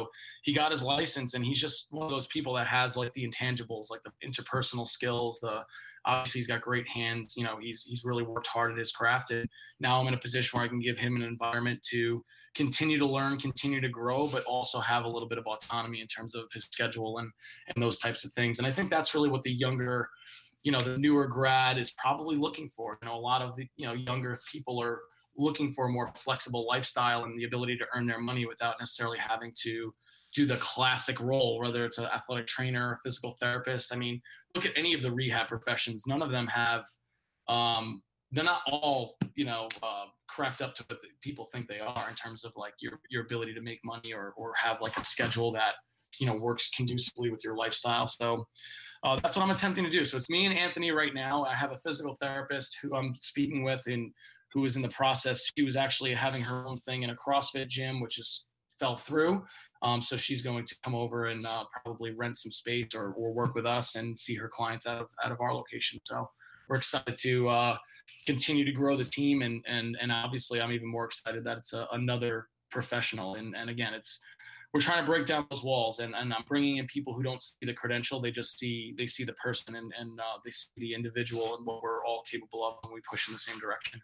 he 0.43 0.53
got 0.53 0.71
his 0.71 0.83
license, 0.85 1.35
and 1.35 1.45
he's 1.45 1.61
just 1.61 1.89
one 1.91 2.05
of 2.05 2.11
those 2.11 2.27
people 2.29 2.53
that 2.55 2.67
has 2.67 2.97
like 2.97 3.13
the 3.15 3.27
intangibles, 3.27 3.91
like 3.91 4.03
the 4.03 4.13
interpersonal 4.25 4.87
skills, 4.87 5.41
the 5.41 5.63
obviously 6.05 6.41
he's 6.41 6.47
got 6.47 6.61
great 6.61 6.89
hands. 6.89 7.35
You 7.37 7.43
know, 7.45 7.57
he's 7.61 7.83
he's 7.83 8.05
really 8.05 8.23
worked 8.23 8.47
hard 8.47 8.71
at 8.71 8.79
his 8.79 8.93
craft. 8.93 9.31
And 9.33 9.49
now 9.81 10.01
I'm 10.01 10.07
in 10.07 10.15
a 10.15 10.19
position 10.19 10.57
where 10.57 10.65
I 10.65 10.69
can 10.69 10.81
give 10.81 10.99
him 10.99 11.17
an 11.17 11.23
environment 11.23 11.83
to 11.91 12.25
continue 12.55 12.99
to 12.99 13.07
learn, 13.07 13.39
continue 13.39 13.81
to 13.81 13.89
grow, 13.89 14.29
but 14.29 14.45
also 14.45 14.81
have 14.81 15.05
a 15.05 15.09
little 15.09 15.29
bit 15.29 15.39
of 15.39 15.47
autonomy 15.47 16.01
in 16.01 16.07
terms 16.07 16.35
of 16.35 16.45
his 16.53 16.65
schedule 16.65 17.19
and 17.19 17.31
and 17.69 17.83
those 17.83 17.99
types 17.99 18.25
of 18.25 18.33
things. 18.33 18.59
And 18.59 18.67
I 18.67 18.71
think 18.71 18.91
that's 18.91 19.15
really 19.15 19.29
what 19.29 19.43
the 19.43 19.53
younger, 19.53 20.09
you 20.63 20.73
know, 20.73 20.81
the 20.81 20.99
newer 20.99 21.27
grad 21.27 21.79
is 21.79 21.93
probably 21.93 22.37
looking 22.37 22.69
for. 22.69 22.99
You 23.03 23.09
know, 23.09 23.17
a 23.17 23.19
lot 23.21 23.43
of 23.43 23.57
the 23.57 23.67
you 23.77 23.87
know 23.87 23.95
younger 23.95 24.37
people 24.51 24.81
are 24.83 25.01
looking 25.37 25.73
for 25.73 25.87
a 25.87 25.91
more 25.91 26.13
flexible 26.17 26.67
lifestyle 26.67 27.25
and 27.25 27.39
the 27.39 27.45
ability 27.45 27.77
to 27.77 27.85
earn 27.95 28.07
their 28.07 28.21
money 28.21 28.47
without 28.47 28.77
necessarily 28.79 29.19
having 29.19 29.53
to 29.63 29.93
do 30.35 30.45
the 30.45 30.57
classic 30.57 31.21
role, 31.21 31.61
whether 31.61 31.85
it's 31.85 31.99
an 31.99 32.07
athletic 32.07 32.47
trainer 32.47 32.99
physical 33.03 33.37
therapist. 33.41 33.95
I 33.95 33.97
mean, 33.97 34.21
look 34.55 34.67
at 34.67 34.73
any 34.77 34.93
of 34.93 35.03
the 35.03 35.13
rehab 35.13 35.49
professions. 35.49 36.05
None 36.07 36.23
of 36.23 36.31
them 36.31 36.49
have, 36.49 36.85
um, 37.49 38.03
they're 38.35 38.45
not 38.45 38.63
all, 38.67 39.15
you 39.37 39.45
know, 39.45 39.69
uh, 39.83 40.07
up 40.61 40.75
to 40.75 40.85
what 40.89 40.99
people 41.21 41.49
think 41.53 41.69
they 41.69 41.79
are 41.79 42.07
in 42.09 42.15
terms 42.17 42.43
of 42.43 42.53
like 42.57 42.75
your, 42.81 42.99
your 43.09 43.23
ability 43.23 43.55
to 43.55 43.61
make 43.61 43.79
money 43.85 44.13
or, 44.13 44.35
or 44.37 44.53
have 44.57 44.81
like 44.81 44.97
a 44.97 45.05
schedule 45.05 45.53
that, 45.53 45.75
you 46.19 46.27
know, 46.27 46.37
works 46.43 46.71
conducively 46.77 47.31
with 47.31 47.45
your 47.45 47.57
lifestyle. 47.57 48.05
So 48.09 48.45
uh, 49.05 49.21
that's 49.23 49.37
what 49.37 49.45
I'm 49.45 49.53
attempting 49.53 49.85
to 49.85 49.91
do. 49.91 50.05
So 50.05 50.17
it's 50.17 50.29
me 50.29 50.45
and 50.47 50.59
Anthony 50.59 50.91
right 50.91 51.15
now. 51.15 51.45
I 51.45 51.55
have 51.55 51.71
a 51.71 51.79
physical 51.79 52.17
therapist 52.17 52.79
who 52.83 52.97
I'm 52.97 53.15
speaking 53.15 53.63
with 53.63 53.87
and 53.87 54.13
who 54.53 54.65
is 54.65 54.75
in 54.75 54.83
the 54.83 54.89
process. 54.89 55.49
She 55.57 55.65
was 55.65 55.77
actually 55.77 56.13
having 56.15 56.43
her 56.43 56.67
own 56.67 56.79
thing 56.79 57.05
in 57.05 57.11
a 57.11 57.17
CrossFit 57.17 57.69
gym, 57.69 58.01
which 58.01 58.19
is 58.19 58.49
fell 58.81 58.97
through. 58.97 59.45
Um, 59.83 60.03
so 60.03 60.17
she's 60.17 60.43
going 60.43 60.65
to 60.65 60.77
come 60.83 60.97
over 60.97 61.27
and 61.27 61.47
uh, 61.47 61.63
probably 61.85 62.13
rent 62.13 62.39
some 62.39 62.51
space 62.51 62.89
or, 62.97 63.13
or 63.13 63.33
work 63.33 63.55
with 63.55 63.67
us 63.67 63.95
and 63.95 64.19
see 64.19 64.35
her 64.35 64.49
clients 64.49 64.87
out 64.87 65.03
of 65.03 65.09
out 65.25 65.31
of 65.31 65.41
our 65.41 65.55
location. 65.55 66.01
So 66.05 66.29
we're 66.69 66.77
excited 66.77 67.17
to 67.19 67.49
uh, 67.49 67.77
continue 68.27 68.65
to 68.65 68.73
grow 68.73 68.97
the 68.97 69.05
team, 69.05 69.43
and 69.43 69.65
and 69.67 69.97
and 70.01 70.11
obviously 70.13 70.61
I'm 70.61 70.73
even 70.73 70.89
more 70.89 71.05
excited 71.05 71.45
that 71.45 71.59
it's 71.59 71.73
a, 71.73 71.87
another 71.93 72.49
professional. 72.71 73.35
And 73.35 73.55
and 73.57 73.71
again, 73.71 73.95
it's 73.95 74.21
we're 74.73 74.81
trying 74.81 75.05
to 75.05 75.11
break 75.11 75.27
down 75.27 75.47
those 75.51 75.63
walls, 75.63 76.01
and, 76.01 76.15
and 76.17 76.35
I'm 76.35 76.43
bringing 76.49 76.79
in 76.79 76.87
people 76.87 77.15
who 77.15 77.23
don't 77.23 77.43
see 77.43 77.55
the 77.63 77.73
credential; 77.73 78.21
they 78.21 78.31
just 78.31 78.59
see 78.59 78.95
they 78.99 79.07
see 79.07 79.25
the 79.25 79.35
person 79.35 79.77
and 79.77 79.93
and 79.99 80.19
uh, 80.19 80.39
they 80.45 80.51
see 80.51 80.71
the 80.77 80.95
individual 80.95 81.57
and 81.57 81.65
what 81.65 81.83
we're 81.83 82.05
all 82.05 82.23
capable 82.31 82.67
of 82.67 82.79
when 82.83 82.95
we 82.95 83.01
push 83.09 83.29
in 83.29 83.35
the 83.35 83.39
same 83.39 83.59
direction. 83.59 84.01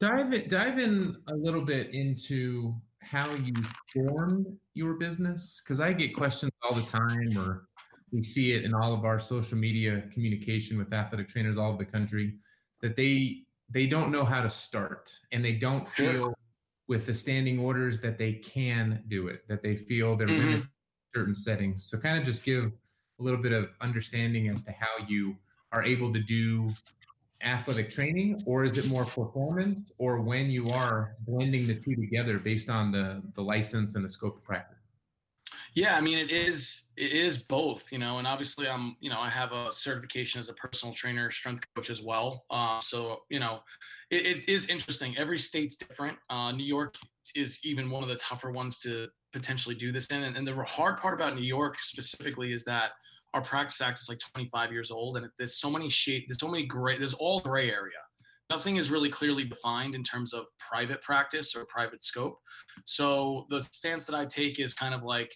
Dive 0.00 0.32
in, 0.32 0.48
dive 0.48 0.78
in 0.78 1.16
a 1.28 1.34
little 1.34 1.62
bit 1.62 1.94
into 1.94 2.74
how 3.02 3.30
you 3.34 3.52
formed 3.92 4.46
your 4.74 4.94
business? 4.94 5.60
Because 5.62 5.80
I 5.80 5.92
get 5.92 6.14
questions 6.14 6.52
all 6.62 6.74
the 6.74 6.82
time, 6.82 7.36
or 7.36 7.68
we 8.10 8.22
see 8.22 8.52
it 8.52 8.64
in 8.64 8.74
all 8.74 8.92
of 8.92 9.04
our 9.04 9.18
social 9.18 9.58
media 9.58 10.02
communication 10.12 10.78
with 10.78 10.92
athletic 10.92 11.28
trainers 11.28 11.58
all 11.58 11.68
over 11.68 11.78
the 11.78 11.90
country 11.90 12.34
that 12.82 12.96
they 12.96 13.42
they 13.70 13.86
don't 13.86 14.10
know 14.10 14.24
how 14.24 14.42
to 14.42 14.50
start 14.50 15.10
and 15.32 15.42
they 15.42 15.54
don't 15.54 15.88
feel 15.88 16.34
with 16.88 17.06
the 17.06 17.14
standing 17.14 17.58
orders 17.58 18.00
that 18.00 18.18
they 18.18 18.34
can 18.34 19.02
do 19.08 19.28
it 19.28 19.46
that 19.48 19.62
they 19.62 19.74
feel 19.74 20.14
they're 20.14 20.26
mm-hmm. 20.26 20.40
limited 20.40 20.68
certain 21.14 21.34
settings. 21.34 21.84
So 21.84 21.98
kind 21.98 22.18
of 22.18 22.24
just 22.24 22.44
give 22.44 22.64
a 22.64 23.22
little 23.22 23.40
bit 23.40 23.52
of 23.52 23.68
understanding 23.80 24.48
as 24.48 24.62
to 24.64 24.72
how 24.72 25.06
you 25.08 25.36
are 25.70 25.84
able 25.84 26.12
to 26.12 26.20
do 26.20 26.70
athletic 27.42 27.90
training 27.90 28.40
or 28.46 28.64
is 28.64 28.78
it 28.78 28.86
more 28.86 29.04
performance 29.04 29.90
or 29.98 30.20
when 30.20 30.48
you 30.48 30.68
are 30.70 31.16
blending 31.26 31.66
the 31.66 31.74
two 31.74 31.96
together 31.96 32.38
based 32.38 32.70
on 32.70 32.92
the 32.92 33.20
the 33.34 33.42
license 33.42 33.96
and 33.96 34.04
the 34.04 34.08
scope 34.08 34.36
of 34.36 34.42
practice 34.44 34.81
yeah 35.74 35.96
i 35.96 36.00
mean 36.00 36.18
it 36.18 36.30
is 36.30 36.90
it 36.96 37.12
is 37.12 37.38
both 37.38 37.90
you 37.90 37.98
know 37.98 38.18
and 38.18 38.26
obviously 38.26 38.68
i'm 38.68 38.96
you 39.00 39.08
know 39.08 39.18
i 39.18 39.28
have 39.28 39.52
a 39.52 39.70
certification 39.70 40.38
as 40.40 40.48
a 40.48 40.52
personal 40.54 40.94
trainer 40.94 41.30
strength 41.30 41.64
coach 41.74 41.90
as 41.90 42.02
well. 42.02 42.44
Uh, 42.50 42.78
so 42.80 43.20
you 43.28 43.40
know 43.40 43.60
it, 44.10 44.26
it 44.26 44.48
is 44.48 44.68
interesting. 44.68 45.16
Every 45.16 45.38
state's 45.38 45.76
different. 45.76 46.18
Uh, 46.28 46.52
new 46.52 46.64
york 46.64 46.96
is 47.34 47.60
even 47.64 47.90
one 47.90 48.02
of 48.02 48.08
the 48.08 48.16
tougher 48.16 48.50
ones 48.50 48.78
to 48.80 49.08
potentially 49.32 49.74
do 49.74 49.90
this 49.90 50.08
in. 50.08 50.24
And, 50.24 50.36
and 50.36 50.46
the 50.46 50.54
hard 50.64 50.98
part 50.98 51.14
about 51.14 51.34
new 51.34 51.42
york 51.42 51.78
specifically 51.78 52.52
is 52.52 52.64
that 52.64 52.90
our 53.34 53.40
practice 53.40 53.80
act 53.80 53.98
is 53.98 54.08
like 54.08 54.18
25 54.18 54.72
years 54.72 54.90
old 54.90 55.16
and 55.16 55.26
there's 55.38 55.56
so 55.56 55.70
many 55.70 55.88
shape 55.88 56.26
there's 56.28 56.38
so 56.38 56.48
many 56.48 56.66
gray 56.66 56.98
there's 56.98 57.14
all 57.14 57.40
gray 57.40 57.70
area. 57.70 57.94
Nothing 58.50 58.76
is 58.76 58.90
really 58.90 59.08
clearly 59.08 59.44
defined 59.44 59.94
in 59.94 60.02
terms 60.02 60.34
of 60.34 60.44
private 60.58 61.00
practice 61.00 61.56
or 61.56 61.64
private 61.66 62.02
scope. 62.02 62.38
So 62.84 63.46
the 63.48 63.62
stance 63.72 64.04
that 64.06 64.14
i 64.14 64.26
take 64.26 64.60
is 64.60 64.74
kind 64.74 64.94
of 64.94 65.02
like 65.02 65.34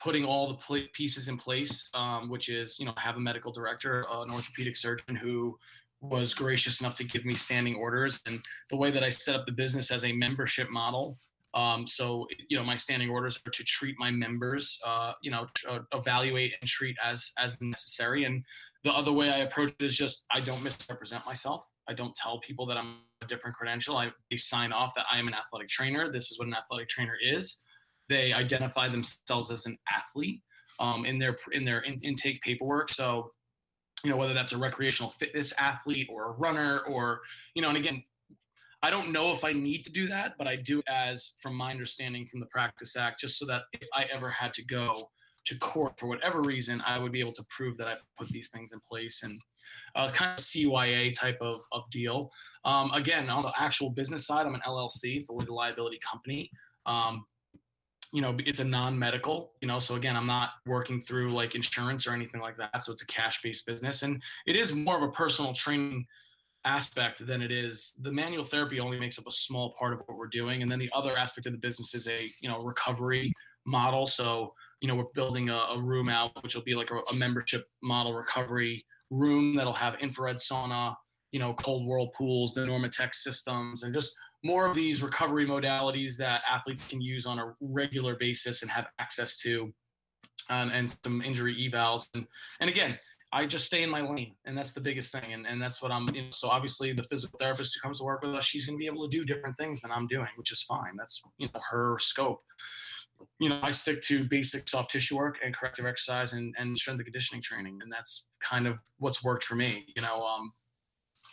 putting 0.00 0.24
all 0.24 0.48
the 0.48 0.54
pl- 0.54 0.88
pieces 0.92 1.28
in 1.28 1.36
place 1.36 1.88
um, 1.94 2.28
which 2.28 2.48
is 2.48 2.78
you 2.78 2.86
know 2.86 2.94
I 2.96 3.00
have 3.00 3.16
a 3.16 3.20
medical 3.20 3.52
director 3.52 4.06
an 4.10 4.30
orthopedic 4.30 4.76
surgeon 4.76 5.16
who 5.16 5.58
was 6.00 6.32
gracious 6.34 6.80
enough 6.80 6.94
to 6.94 7.04
give 7.04 7.24
me 7.24 7.34
standing 7.34 7.74
orders 7.74 8.20
and 8.26 8.38
the 8.70 8.76
way 8.76 8.88
that 8.92 9.02
i 9.02 9.08
set 9.08 9.34
up 9.34 9.46
the 9.46 9.52
business 9.52 9.90
as 9.90 10.04
a 10.04 10.12
membership 10.12 10.70
model 10.70 11.12
um, 11.54 11.86
so, 11.86 12.26
you 12.48 12.56
know, 12.56 12.64
my 12.64 12.76
standing 12.76 13.08
orders 13.08 13.40
are 13.46 13.50
to 13.50 13.64
treat 13.64 13.96
my 13.98 14.10
members, 14.10 14.78
uh, 14.86 15.12
you 15.22 15.30
know, 15.30 15.46
uh, 15.68 15.80
evaluate 15.92 16.54
and 16.60 16.68
treat 16.68 16.96
as 17.02 17.32
as 17.38 17.60
necessary. 17.60 18.24
And 18.24 18.44
the 18.84 18.92
other 18.92 19.12
way 19.12 19.30
I 19.30 19.38
approach 19.38 19.72
it 19.78 19.84
is 19.84 19.96
just 19.96 20.26
I 20.32 20.40
don't 20.40 20.62
misrepresent 20.62 21.24
myself. 21.26 21.66
I 21.88 21.94
don't 21.94 22.14
tell 22.14 22.38
people 22.40 22.66
that 22.66 22.76
I'm 22.76 22.96
a 23.22 23.26
different 23.26 23.56
credential. 23.56 23.96
I 23.96 24.12
they 24.30 24.36
sign 24.36 24.72
off 24.72 24.94
that 24.94 25.06
I 25.10 25.18
am 25.18 25.26
an 25.26 25.34
athletic 25.34 25.68
trainer. 25.68 26.12
This 26.12 26.30
is 26.30 26.38
what 26.38 26.48
an 26.48 26.54
athletic 26.54 26.88
trainer 26.88 27.16
is. 27.20 27.64
They 28.08 28.32
identify 28.32 28.88
themselves 28.88 29.50
as 29.50 29.66
an 29.66 29.76
athlete 29.94 30.40
um, 30.80 31.04
in 31.06 31.18
their 31.18 31.36
in 31.52 31.64
their 31.64 31.80
in, 31.80 31.98
intake 32.02 32.40
paperwork. 32.42 32.90
So, 32.90 33.30
you 34.04 34.10
know, 34.10 34.16
whether 34.16 34.34
that's 34.34 34.52
a 34.52 34.58
recreational 34.58 35.10
fitness 35.10 35.52
athlete 35.58 36.08
or 36.10 36.30
a 36.30 36.32
runner 36.32 36.80
or 36.80 37.20
you 37.54 37.62
know, 37.62 37.68
and 37.68 37.78
again, 37.78 38.02
I 38.82 38.90
don't 38.90 39.12
know 39.12 39.32
if 39.32 39.44
I 39.44 39.52
need 39.52 39.84
to 39.84 39.92
do 39.92 40.06
that, 40.08 40.34
but 40.38 40.46
I 40.46 40.56
do 40.56 40.82
as 40.88 41.34
from 41.40 41.54
my 41.54 41.70
understanding 41.70 42.26
from 42.26 42.40
the 42.40 42.46
Practice 42.46 42.96
Act, 42.96 43.20
just 43.20 43.38
so 43.38 43.46
that 43.46 43.62
if 43.72 43.88
I 43.94 44.06
ever 44.12 44.28
had 44.28 44.52
to 44.54 44.64
go 44.64 45.10
to 45.46 45.58
court 45.58 45.98
for 45.98 46.06
whatever 46.06 46.42
reason, 46.42 46.82
I 46.86 46.98
would 46.98 47.10
be 47.10 47.20
able 47.20 47.32
to 47.32 47.44
prove 47.48 47.76
that 47.78 47.88
I 47.88 47.96
put 48.16 48.28
these 48.28 48.50
things 48.50 48.72
in 48.72 48.80
place 48.80 49.22
and 49.22 49.32
uh, 49.96 50.08
kind 50.10 50.32
of 50.32 50.38
CYA 50.38 51.12
type 51.14 51.38
of, 51.40 51.58
of 51.72 51.90
deal. 51.90 52.30
Um, 52.64 52.90
again, 52.92 53.30
on 53.30 53.42
the 53.42 53.52
actual 53.58 53.90
business 53.90 54.26
side, 54.26 54.46
I'm 54.46 54.54
an 54.54 54.62
LLC. 54.66 55.16
It's 55.16 55.30
a 55.30 55.32
legal 55.32 55.56
liability 55.56 55.98
company. 56.08 56.50
Um, 56.86 57.24
you 58.12 58.22
know, 58.22 58.36
it's 58.38 58.60
a 58.60 58.64
non-medical, 58.64 59.52
you 59.60 59.68
know, 59.68 59.78
so 59.78 59.96
again, 59.96 60.16
I'm 60.16 60.26
not 60.26 60.50
working 60.66 61.00
through 61.00 61.32
like 61.32 61.54
insurance 61.54 62.06
or 62.06 62.12
anything 62.12 62.40
like 62.40 62.56
that. 62.56 62.82
So 62.82 62.92
it's 62.92 63.02
a 63.02 63.06
cash-based 63.06 63.66
business 63.66 64.02
and 64.02 64.22
it 64.46 64.56
is 64.56 64.74
more 64.74 64.96
of 64.96 65.02
a 65.02 65.12
personal 65.12 65.52
training 65.52 66.06
aspect 66.64 67.24
than 67.24 67.40
it 67.40 67.50
is 67.50 67.92
the 68.02 68.10
manual 68.10 68.44
therapy 68.44 68.80
only 68.80 68.98
makes 68.98 69.18
up 69.18 69.26
a 69.26 69.32
small 69.32 69.74
part 69.78 69.92
of 69.92 70.00
what 70.00 70.18
we're 70.18 70.26
doing 70.26 70.60
and 70.60 70.70
then 70.70 70.78
the 70.78 70.90
other 70.94 71.16
aspect 71.16 71.46
of 71.46 71.52
the 71.52 71.58
business 71.58 71.94
is 71.94 72.08
a 72.08 72.30
you 72.40 72.48
know 72.48 72.58
recovery 72.58 73.32
model 73.64 74.06
so 74.06 74.52
you 74.80 74.88
know 74.88 74.94
we're 74.94 75.12
building 75.14 75.50
a, 75.50 75.56
a 75.56 75.80
room 75.80 76.08
out 76.08 76.32
which 76.42 76.54
will 76.54 76.62
be 76.62 76.74
like 76.74 76.90
a, 76.90 76.96
a, 76.96 77.14
membership 77.14 77.64
model 77.82 78.12
recovery 78.12 78.84
room 79.10 79.54
that'll 79.54 79.72
have 79.72 79.94
infrared 80.00 80.36
sauna 80.36 80.94
you 81.30 81.38
know 81.38 81.54
cold 81.54 81.86
whirlpools 81.86 82.52
the 82.54 82.60
normatec 82.60 83.14
systems 83.14 83.84
and 83.84 83.94
just 83.94 84.16
more 84.44 84.66
of 84.66 84.74
these 84.74 85.02
recovery 85.02 85.46
modalities 85.46 86.16
that 86.16 86.42
athletes 86.48 86.88
can 86.88 87.00
use 87.00 87.26
on 87.26 87.38
a 87.38 87.54
regular 87.60 88.16
basis 88.16 88.62
and 88.62 88.70
have 88.70 88.86
access 88.98 89.38
to 89.38 89.72
um, 90.50 90.70
and 90.70 90.94
some 91.04 91.20
injury 91.22 91.54
evals 91.56 92.06
and 92.14 92.26
and 92.60 92.70
again 92.70 92.96
I 93.32 93.44
just 93.46 93.66
stay 93.66 93.82
in 93.82 93.90
my 93.90 94.00
lane, 94.00 94.34
and 94.46 94.56
that's 94.56 94.72
the 94.72 94.80
biggest 94.80 95.12
thing. 95.12 95.32
And, 95.32 95.46
and 95.46 95.60
that's 95.60 95.82
what 95.82 95.92
I'm. 95.92 96.06
You 96.14 96.22
know, 96.22 96.28
so 96.30 96.48
obviously, 96.48 96.92
the 96.92 97.02
physical 97.02 97.38
therapist 97.38 97.74
who 97.74 97.80
comes 97.80 97.98
to 97.98 98.04
work 98.04 98.22
with 98.22 98.34
us, 98.34 98.44
she's 98.44 98.64
going 98.64 98.78
to 98.78 98.80
be 98.80 98.86
able 98.86 99.08
to 99.08 99.16
do 99.16 99.24
different 99.24 99.56
things 99.58 99.82
than 99.82 99.90
I'm 99.90 100.06
doing, 100.06 100.28
which 100.36 100.50
is 100.50 100.62
fine. 100.62 100.96
That's 100.96 101.22
you 101.36 101.48
know 101.52 101.60
her 101.70 101.98
scope. 101.98 102.40
You 103.38 103.50
know, 103.50 103.58
I 103.62 103.70
stick 103.70 104.00
to 104.02 104.24
basic 104.24 104.68
soft 104.68 104.92
tissue 104.92 105.16
work 105.16 105.40
and 105.44 105.52
corrective 105.52 105.84
exercise 105.84 106.32
and, 106.34 106.54
and 106.56 106.78
strength 106.78 107.00
and 107.00 107.06
conditioning 107.06 107.42
training, 107.42 107.80
and 107.82 107.92
that's 107.92 108.30
kind 108.40 108.66
of 108.66 108.78
what's 108.98 109.22
worked 109.22 109.44
for 109.44 109.56
me. 109.56 109.86
You 109.94 110.02
know, 110.02 110.24
um, 110.24 110.52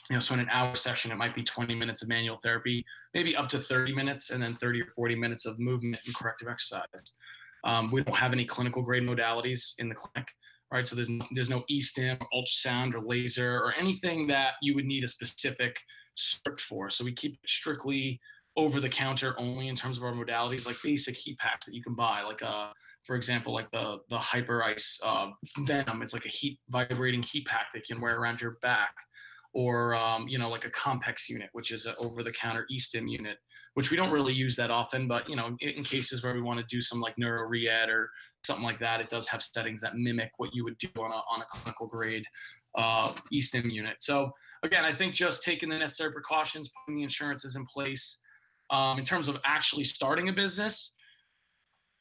you 0.09 0.15
know, 0.15 0.19
so 0.19 0.33
in 0.33 0.39
an 0.39 0.49
hour 0.51 0.75
session, 0.75 1.11
it 1.11 1.17
might 1.17 1.33
be 1.33 1.43
20 1.43 1.73
minutes 1.73 2.01
of 2.01 2.09
manual 2.09 2.37
therapy, 2.43 2.85
maybe 3.13 3.35
up 3.35 3.49
to 3.49 3.59
30 3.59 3.93
minutes, 3.93 4.29
and 4.29 4.41
then 4.41 4.53
30 4.53 4.81
or 4.83 4.87
40 4.87 5.15
minutes 5.15 5.45
of 5.45 5.59
movement 5.59 5.97
and 6.05 6.15
corrective 6.15 6.47
exercise. 6.47 6.85
Um, 7.63 7.89
we 7.91 8.03
don't 8.03 8.15
have 8.15 8.31
any 8.31 8.45
clinical 8.45 8.83
grade 8.83 9.03
modalities 9.03 9.73
in 9.79 9.89
the 9.89 9.95
clinic 9.95 10.31
right? 10.71 10.87
So 10.87 10.95
there's 10.95 11.09
no, 11.09 11.25
there's 11.31 11.49
no 11.49 11.63
e-stim 11.69 12.17
or 12.19 12.27
ultrasound 12.33 12.95
or 12.95 13.01
laser 13.01 13.55
or 13.57 13.73
anything 13.73 14.27
that 14.27 14.53
you 14.61 14.75
would 14.75 14.85
need 14.85 15.03
a 15.03 15.07
specific 15.07 15.79
script 16.15 16.61
for. 16.61 16.89
So 16.89 17.03
we 17.03 17.13
keep 17.13 17.33
it 17.33 17.49
strictly 17.49 18.19
over 18.57 18.79
the 18.79 18.89
counter 18.89 19.35
only 19.37 19.67
in 19.67 19.75
terms 19.75 19.97
of 19.97 20.03
our 20.03 20.13
modalities, 20.13 20.65
like 20.65 20.77
basic 20.81 21.15
heat 21.15 21.37
packs 21.37 21.65
that 21.65 21.75
you 21.75 21.83
can 21.83 21.93
buy, 21.93 22.21
like 22.21 22.41
uh, 22.41 22.69
for 23.03 23.15
example, 23.15 23.53
like 23.53 23.69
the 23.71 23.99
the 24.09 24.17
Hyperice 24.17 24.99
uh, 25.05 25.31
Venom. 25.59 26.01
It's 26.01 26.13
like 26.13 26.25
a 26.25 26.29
heat 26.29 26.59
vibrating 26.69 27.21
heat 27.21 27.45
pack 27.45 27.71
that 27.73 27.79
you 27.79 27.95
can 27.95 28.01
wear 28.01 28.17
around 28.17 28.39
your 28.39 28.55
back, 28.61 28.93
or 29.55 29.95
um, 29.95 30.27
you 30.27 30.37
know, 30.37 30.49
like 30.49 30.65
a 30.65 30.69
Compex 30.69 31.29
unit, 31.29 31.49
which 31.53 31.71
is 31.71 31.85
an 31.85 31.95
over 31.99 32.23
the 32.23 32.31
counter 32.31 32.65
e-stim 32.69 33.07
unit, 33.07 33.37
which 33.75 33.89
we 33.89 33.95
don't 33.95 34.11
really 34.11 34.33
use 34.33 34.57
that 34.57 34.69
often, 34.69 35.07
but 35.07 35.27
you 35.29 35.37
know, 35.37 35.55
in, 35.61 35.81
cases 35.81 36.21
where 36.21 36.33
we 36.33 36.41
want 36.41 36.59
to 36.59 36.65
do 36.67 36.81
some 36.81 36.99
like 36.99 37.17
neuro 37.17 37.47
re-ed 37.47 37.87
or 37.87 38.09
something 38.43 38.65
like 38.65 38.77
that, 38.79 38.99
it 38.99 39.07
does 39.07 39.29
have 39.29 39.41
settings 39.41 39.79
that 39.79 39.95
mimic 39.95 40.31
what 40.37 40.49
you 40.53 40.65
would 40.65 40.77
do 40.77 40.89
on 40.97 41.09
a, 41.09 41.21
on 41.33 41.41
a 41.41 41.45
clinical 41.49 41.87
grade 41.87 42.25
uh, 42.77 43.07
eSTIM 43.33 43.71
unit. 43.71 43.95
So 43.99 44.29
again, 44.63 44.83
I 44.83 44.91
think 44.91 45.13
just 45.13 45.41
taking 45.41 45.69
the 45.69 45.79
necessary 45.79 46.11
precautions, 46.11 46.69
putting 46.85 46.97
the 46.97 47.03
insurances 47.03 47.55
in 47.55 47.65
place. 47.65 48.21
Um, 48.71 48.97
in 48.97 49.05
terms 49.05 49.27
of 49.27 49.39
actually 49.45 49.83
starting 49.83 50.27
a 50.29 50.33
business, 50.33 50.95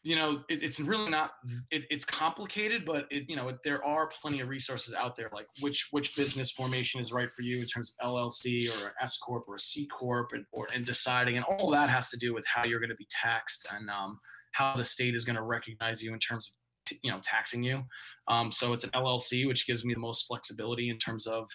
you 0.04 0.16
know, 0.16 0.42
it, 0.50 0.62
it's 0.62 0.80
really 0.80 1.08
not. 1.08 1.32
It, 1.70 1.84
it's 1.90 2.04
complicated, 2.04 2.84
but 2.84 3.06
it, 3.10 3.24
you 3.26 3.36
know, 3.36 3.48
it, 3.48 3.56
there 3.64 3.82
are 3.82 4.06
plenty 4.06 4.40
of 4.40 4.50
resources 4.50 4.94
out 4.94 5.16
there, 5.16 5.30
like 5.32 5.46
which 5.60 5.88
which 5.92 6.14
business 6.14 6.52
formation 6.52 7.00
is 7.00 7.10
right 7.10 7.28
for 7.28 7.42
you 7.42 7.58
in 7.58 7.64
terms 7.64 7.94
of 7.98 8.06
LLC 8.06 8.68
or 8.68 8.88
an 8.88 8.94
S 9.00 9.16
corp 9.16 9.44
or 9.48 9.54
a 9.54 9.58
C 9.58 9.86
corp, 9.86 10.32
and 10.32 10.44
or 10.52 10.68
and 10.74 10.84
deciding, 10.84 11.36
and 11.36 11.44
all 11.46 11.70
that 11.70 11.88
has 11.88 12.10
to 12.10 12.18
do 12.18 12.34
with 12.34 12.44
how 12.46 12.64
you're 12.64 12.80
going 12.80 12.90
to 12.90 12.96
be 12.96 13.08
taxed 13.10 13.66
and 13.74 13.88
um, 13.88 14.18
how 14.52 14.76
the 14.76 14.84
state 14.84 15.16
is 15.16 15.24
going 15.24 15.36
to 15.36 15.42
recognize 15.42 16.02
you 16.02 16.12
in 16.12 16.18
terms 16.18 16.48
of 16.48 16.54
t- 16.84 17.00
you 17.02 17.10
know 17.10 17.20
taxing 17.22 17.62
you. 17.62 17.82
Um, 18.28 18.52
so 18.52 18.74
it's 18.74 18.84
an 18.84 18.90
LLC, 18.90 19.46
which 19.46 19.66
gives 19.66 19.86
me 19.86 19.94
the 19.94 20.00
most 20.00 20.26
flexibility 20.26 20.90
in 20.90 20.98
terms 20.98 21.26
of 21.26 21.48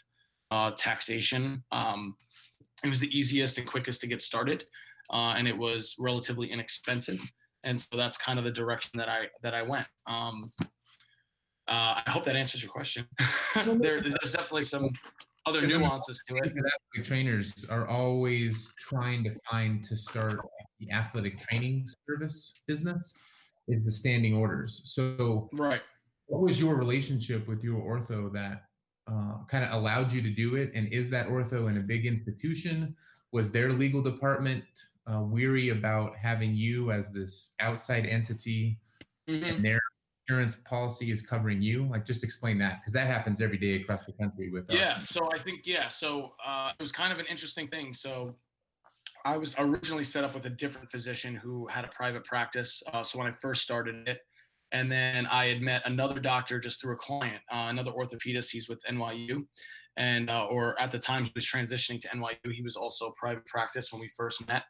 uh, 0.50 0.72
taxation. 0.76 1.64
Um, 1.72 2.16
it 2.84 2.88
was 2.88 3.00
the 3.00 3.16
easiest 3.16 3.60
and 3.60 3.68
quickest 3.68 4.02
to 4.02 4.08
get 4.08 4.24
started, 4.24 4.66
uh, 5.14 5.36
and 5.38 5.48
it 5.48 5.56
was 5.56 5.96
relatively 6.00 6.52
inexpensive. 6.52 7.20
And 7.64 7.80
so 7.80 7.98
that's 7.98 8.18
kind 8.18 8.40
of 8.40 8.46
the 8.46 8.52
direction 8.52 8.98
that 8.98 9.10
I 9.10 9.28
that 9.42 9.54
I 9.54 9.62
went. 9.62 9.88
Um, 10.08 10.44
uh, 11.68 12.02
I 12.06 12.10
hope 12.10 12.24
that 12.26 12.36
answers 12.36 12.64
your 12.64 12.72
question. 12.72 13.08
there, 13.56 14.02
there's 14.02 14.34
definitely 14.34 14.64
some 14.64 14.90
other 15.46 15.62
nuances 15.62 16.24
to 16.28 16.38
it. 16.38 16.46
Athletic 16.46 17.04
trainers 17.04 17.66
are 17.70 17.88
always 17.88 18.74
trying 18.80 19.24
to 19.26 19.32
find 19.50 19.84
to 19.84 19.96
start 19.96 20.40
the 20.80 20.92
athletic 20.92 21.40
training 21.40 21.86
service 22.08 22.56
business 22.68 23.18
is 23.68 23.84
the 23.84 23.92
standing 23.92 24.34
orders. 24.34 24.82
So, 24.86 25.50
right. 25.54 25.82
What 26.28 26.42
was 26.42 26.60
your 26.60 26.76
relationship 26.76 27.48
with 27.48 27.64
your 27.64 27.82
ortho 27.82 28.32
that 28.34 28.64
uh, 29.08 29.44
kind 29.48 29.64
of 29.64 29.74
allowed 29.74 30.12
you 30.12 30.22
to 30.22 30.30
do 30.30 30.56
it? 30.56 30.72
And 30.76 30.92
is 30.92 31.10
that 31.10 31.28
ortho 31.28 31.70
in 31.70 31.78
a 31.78 31.82
big 31.82 32.06
institution? 32.06 32.96
Was 33.32 33.52
their 33.52 33.72
legal 33.72 34.02
department 34.02 34.64
uh, 35.12 35.22
weary 35.22 35.70
about 35.70 36.16
having 36.16 36.56
you 36.56 36.92
as 36.92 37.12
this 37.12 37.54
outside 37.60 38.06
entity 38.06 38.80
mm-hmm. 39.30 39.44
and 39.44 39.66
their 39.66 39.80
insurance 40.28 40.58
policy 40.66 41.12
is 41.12 41.22
covering 41.22 41.62
you? 41.62 41.88
Like, 41.90 42.06
just 42.06 42.24
explain 42.24 42.58
that 42.60 42.80
because 42.80 42.94
that 42.94 43.08
happens 43.08 43.42
every 43.42 43.58
day 43.58 43.76
across 43.76 44.04
the 44.04 44.14
country 44.14 44.50
with. 44.52 44.70
Yeah. 44.70 45.00
So 45.00 45.30
I 45.34 45.40
think 45.40 45.66
yeah. 45.66 45.88
So 45.88 46.34
uh, 46.46 46.72
it 46.78 46.82
was 46.82 46.92
kind 46.92 47.12
of 47.12 47.20
an 47.20 47.26
interesting 47.28 47.68
thing. 47.68 47.94
So 47.94 48.36
I 49.26 49.38
was 49.38 49.56
originally 49.58 50.04
set 50.04 50.24
up 50.24 50.34
with 50.34 50.46
a 50.46 50.50
different 50.50 50.92
physician 50.92 51.36
who 51.36 51.68
had 51.68 51.86
a 51.86 51.90
private 51.90 52.24
practice. 52.24 52.82
Uh, 52.94 53.04
so 53.04 53.20
when 53.20 53.28
I 53.28 53.32
first 53.32 53.62
started 53.62 54.08
it, 54.08 54.20
and 54.72 54.92
then 54.92 55.26
I 55.26 55.48
had 55.48 55.62
met 55.62 55.82
another 55.86 56.20
doctor 56.20 56.60
just 56.60 56.82
through 56.82 56.94
a 56.94 56.98
client, 56.98 57.42
uh, 57.52 57.68
another 57.70 57.92
orthopedist. 57.92 58.52
He's 58.52 58.70
with 58.70 58.84
NYU, 58.90 59.46
and 59.98 60.30
uh, 60.30 60.46
or 60.46 60.80
at 60.80 60.92
the 60.92 61.00
time 61.00 61.26
he 61.26 61.32
was 61.34 61.46
transitioning 61.46 62.00
to 62.02 62.08
NYU. 62.10 62.52
He 62.52 62.62
was 62.62 62.76
also 62.76 63.12
private 63.18 63.46
practice 63.46 63.92
when 63.92 64.00
we 64.00 64.10
first 64.16 64.48
met, 64.48 64.64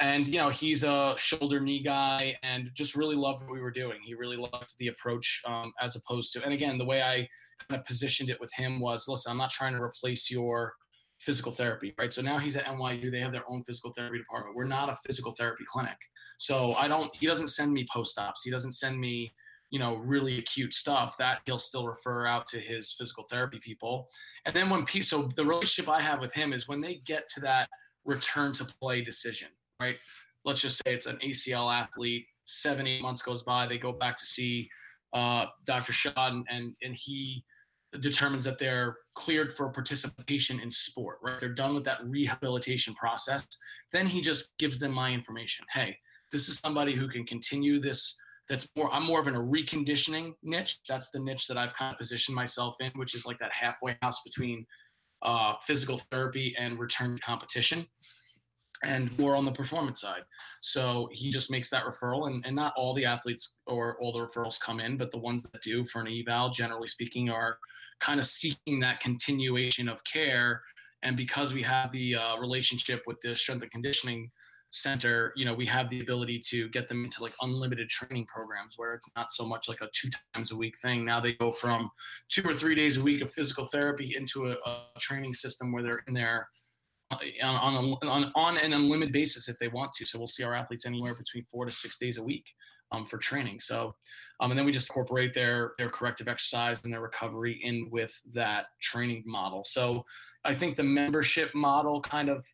and 0.00 0.26
you 0.26 0.38
know 0.38 0.48
he's 0.48 0.84
a 0.84 1.14
shoulder 1.16 1.60
knee 1.60 1.82
guy 1.82 2.34
and 2.42 2.70
just 2.74 2.96
really 2.96 3.16
loved 3.16 3.42
what 3.42 3.52
we 3.52 3.60
were 3.60 3.70
doing. 3.70 3.98
He 4.02 4.14
really 4.14 4.36
loved 4.36 4.74
the 4.78 4.88
approach 4.88 5.42
um, 5.46 5.72
as 5.80 5.96
opposed 5.96 6.32
to, 6.32 6.44
and 6.44 6.52
again 6.52 6.78
the 6.78 6.84
way 6.84 7.02
I 7.02 7.28
kind 7.68 7.80
of 7.80 7.86
positioned 7.86 8.30
it 8.30 8.40
with 8.40 8.52
him 8.54 8.80
was, 8.80 9.06
listen, 9.08 9.30
I'm 9.30 9.38
not 9.38 9.50
trying 9.50 9.74
to 9.74 9.82
replace 9.82 10.30
your 10.30 10.74
physical 11.22 11.52
therapy, 11.52 11.94
right? 11.98 12.12
So 12.12 12.20
now 12.20 12.38
he's 12.38 12.56
at 12.56 12.64
NYU. 12.64 13.10
They 13.10 13.20
have 13.20 13.32
their 13.32 13.48
own 13.48 13.62
physical 13.64 13.92
therapy 13.96 14.18
department. 14.18 14.56
We're 14.56 14.64
not 14.64 14.88
a 14.88 14.98
physical 15.06 15.32
therapy 15.32 15.64
clinic. 15.66 15.96
So 16.38 16.72
I 16.72 16.88
don't, 16.88 17.10
he 17.18 17.26
doesn't 17.26 17.48
send 17.48 17.72
me 17.72 17.86
post 17.90 18.18
ops. 18.18 18.42
He 18.42 18.50
doesn't 18.50 18.72
send 18.72 18.98
me, 18.98 19.32
you 19.70 19.78
know, 19.78 19.96
really 19.96 20.40
acute 20.40 20.74
stuff 20.74 21.16
that 21.18 21.38
he'll 21.46 21.58
still 21.58 21.86
refer 21.86 22.26
out 22.26 22.46
to 22.46 22.58
his 22.58 22.92
physical 22.92 23.24
therapy 23.30 23.60
people. 23.62 24.08
And 24.46 24.54
then 24.54 24.68
when, 24.68 24.84
so 25.02 25.22
the 25.36 25.44
relationship 25.44 25.88
I 25.88 26.00
have 26.00 26.20
with 26.20 26.34
him 26.34 26.52
is 26.52 26.66
when 26.66 26.80
they 26.80 26.96
get 27.06 27.28
to 27.34 27.40
that 27.42 27.68
return 28.04 28.52
to 28.54 28.64
play 28.64 29.02
decision, 29.02 29.48
right? 29.82 29.96
Let's 30.44 30.60
just 30.60 30.78
say 30.78 30.94
it's 30.94 31.06
an 31.06 31.18
ACL 31.24 31.72
athlete, 31.72 32.26
seven, 32.44 32.86
eight 32.86 33.02
months 33.02 33.22
goes 33.22 33.42
by, 33.42 33.66
they 33.66 33.78
go 33.78 33.92
back 33.92 34.16
to 34.16 34.26
see 34.26 34.68
uh, 35.12 35.46
Dr. 35.66 35.92
Shah 35.92 36.12
and, 36.16 36.46
and, 36.50 36.74
and 36.82 36.96
he, 36.96 37.44
determines 38.00 38.44
that 38.44 38.58
they're 38.58 38.96
cleared 39.14 39.52
for 39.52 39.68
participation 39.68 40.60
in 40.60 40.70
sport, 40.70 41.18
right? 41.22 41.38
They're 41.38 41.50
done 41.52 41.74
with 41.74 41.84
that 41.84 41.98
rehabilitation 42.04 42.94
process. 42.94 43.46
Then 43.92 44.06
he 44.06 44.22
just 44.22 44.56
gives 44.58 44.78
them 44.78 44.92
my 44.92 45.12
information. 45.12 45.66
Hey, 45.72 45.96
this 46.30 46.48
is 46.48 46.58
somebody 46.58 46.94
who 46.94 47.08
can 47.08 47.26
continue 47.26 47.80
this. 47.80 48.16
That's 48.48 48.66
more, 48.76 48.92
I'm 48.92 49.04
more 49.04 49.20
of 49.20 49.28
in 49.28 49.34
a 49.34 49.40
reconditioning 49.40 50.32
niche. 50.42 50.78
That's 50.88 51.10
the 51.10 51.20
niche 51.20 51.46
that 51.48 51.58
I've 51.58 51.74
kind 51.74 51.92
of 51.92 51.98
positioned 51.98 52.34
myself 52.34 52.76
in, 52.80 52.90
which 52.96 53.14
is 53.14 53.26
like 53.26 53.38
that 53.38 53.52
halfway 53.52 53.96
house 54.00 54.22
between 54.22 54.64
uh, 55.20 55.54
physical 55.62 55.98
therapy 56.10 56.54
and 56.58 56.78
return 56.78 57.16
to 57.16 57.22
competition 57.22 57.84
and 58.84 59.16
more 59.18 59.36
on 59.36 59.44
the 59.44 59.52
performance 59.52 60.00
side. 60.00 60.22
So 60.60 61.08
he 61.12 61.30
just 61.30 61.50
makes 61.50 61.70
that 61.70 61.84
referral, 61.84 62.26
and, 62.28 62.44
and 62.46 62.56
not 62.56 62.72
all 62.76 62.94
the 62.94 63.04
athletes 63.04 63.60
or 63.66 63.96
all 64.00 64.12
the 64.12 64.18
referrals 64.18 64.60
come 64.60 64.80
in, 64.80 64.96
but 64.96 65.10
the 65.10 65.18
ones 65.18 65.42
that 65.44 65.62
do 65.62 65.84
for 65.84 66.00
an 66.00 66.08
eval, 66.08 66.50
generally 66.50 66.88
speaking, 66.88 67.30
are 67.30 67.58
kind 68.00 68.18
of 68.18 68.26
seeking 68.26 68.80
that 68.80 69.00
continuation 69.00 69.88
of 69.88 70.02
care. 70.04 70.62
And 71.04 71.16
because 71.16 71.52
we 71.52 71.62
have 71.62 71.90
the 71.92 72.16
uh, 72.16 72.36
relationship 72.38 73.02
with 73.06 73.20
the 73.20 73.34
strength 73.34 73.62
and 73.62 73.70
conditioning 73.70 74.30
center, 74.70 75.32
you 75.36 75.44
know, 75.44 75.54
we 75.54 75.66
have 75.66 75.90
the 75.90 76.00
ability 76.00 76.40
to 76.48 76.68
get 76.70 76.88
them 76.88 77.04
into 77.04 77.22
like 77.22 77.32
unlimited 77.42 77.88
training 77.88 78.26
programs 78.26 78.74
where 78.76 78.94
it's 78.94 79.10
not 79.14 79.30
so 79.30 79.46
much 79.46 79.68
like 79.68 79.80
a 79.82 79.88
two 79.92 80.08
times 80.34 80.50
a 80.50 80.56
week 80.56 80.74
thing. 80.80 81.04
Now 81.04 81.20
they 81.20 81.34
go 81.34 81.50
from 81.50 81.90
two 82.28 82.42
or 82.48 82.54
three 82.54 82.74
days 82.74 82.96
a 82.96 83.02
week 83.02 83.20
of 83.20 83.30
physical 83.30 83.66
therapy 83.66 84.14
into 84.16 84.50
a, 84.50 84.56
a 84.68 84.98
training 84.98 85.34
system 85.34 85.72
where 85.72 85.82
they're 85.82 86.02
in 86.08 86.14
there 86.14 86.48
on, 87.42 87.74
on, 87.74 87.96
on, 88.02 88.32
on 88.34 88.58
an 88.58 88.72
unlimited 88.72 89.12
basis 89.12 89.48
if 89.48 89.58
they 89.58 89.68
want 89.68 89.92
to. 89.94 90.06
So 90.06 90.18
we'll 90.18 90.26
see 90.26 90.44
our 90.44 90.54
athletes 90.54 90.86
anywhere 90.86 91.14
between 91.14 91.44
four 91.44 91.64
to 91.64 91.72
six 91.72 91.98
days 91.98 92.18
a 92.18 92.22
week 92.22 92.46
um, 92.92 93.06
for 93.06 93.18
training. 93.18 93.60
So, 93.60 93.94
um, 94.40 94.50
and 94.50 94.58
then 94.58 94.66
we 94.66 94.72
just 94.72 94.88
incorporate 94.88 95.34
their 95.34 95.72
their 95.78 95.88
corrective 95.88 96.28
exercise 96.28 96.80
and 96.84 96.92
their 96.92 97.00
recovery 97.00 97.60
in 97.62 97.88
with 97.90 98.18
that 98.34 98.66
training 98.80 99.24
model. 99.26 99.64
So, 99.64 100.04
I 100.44 100.54
think 100.54 100.76
the 100.76 100.82
membership 100.82 101.54
model 101.54 102.00
kind 102.00 102.28
of 102.28 102.46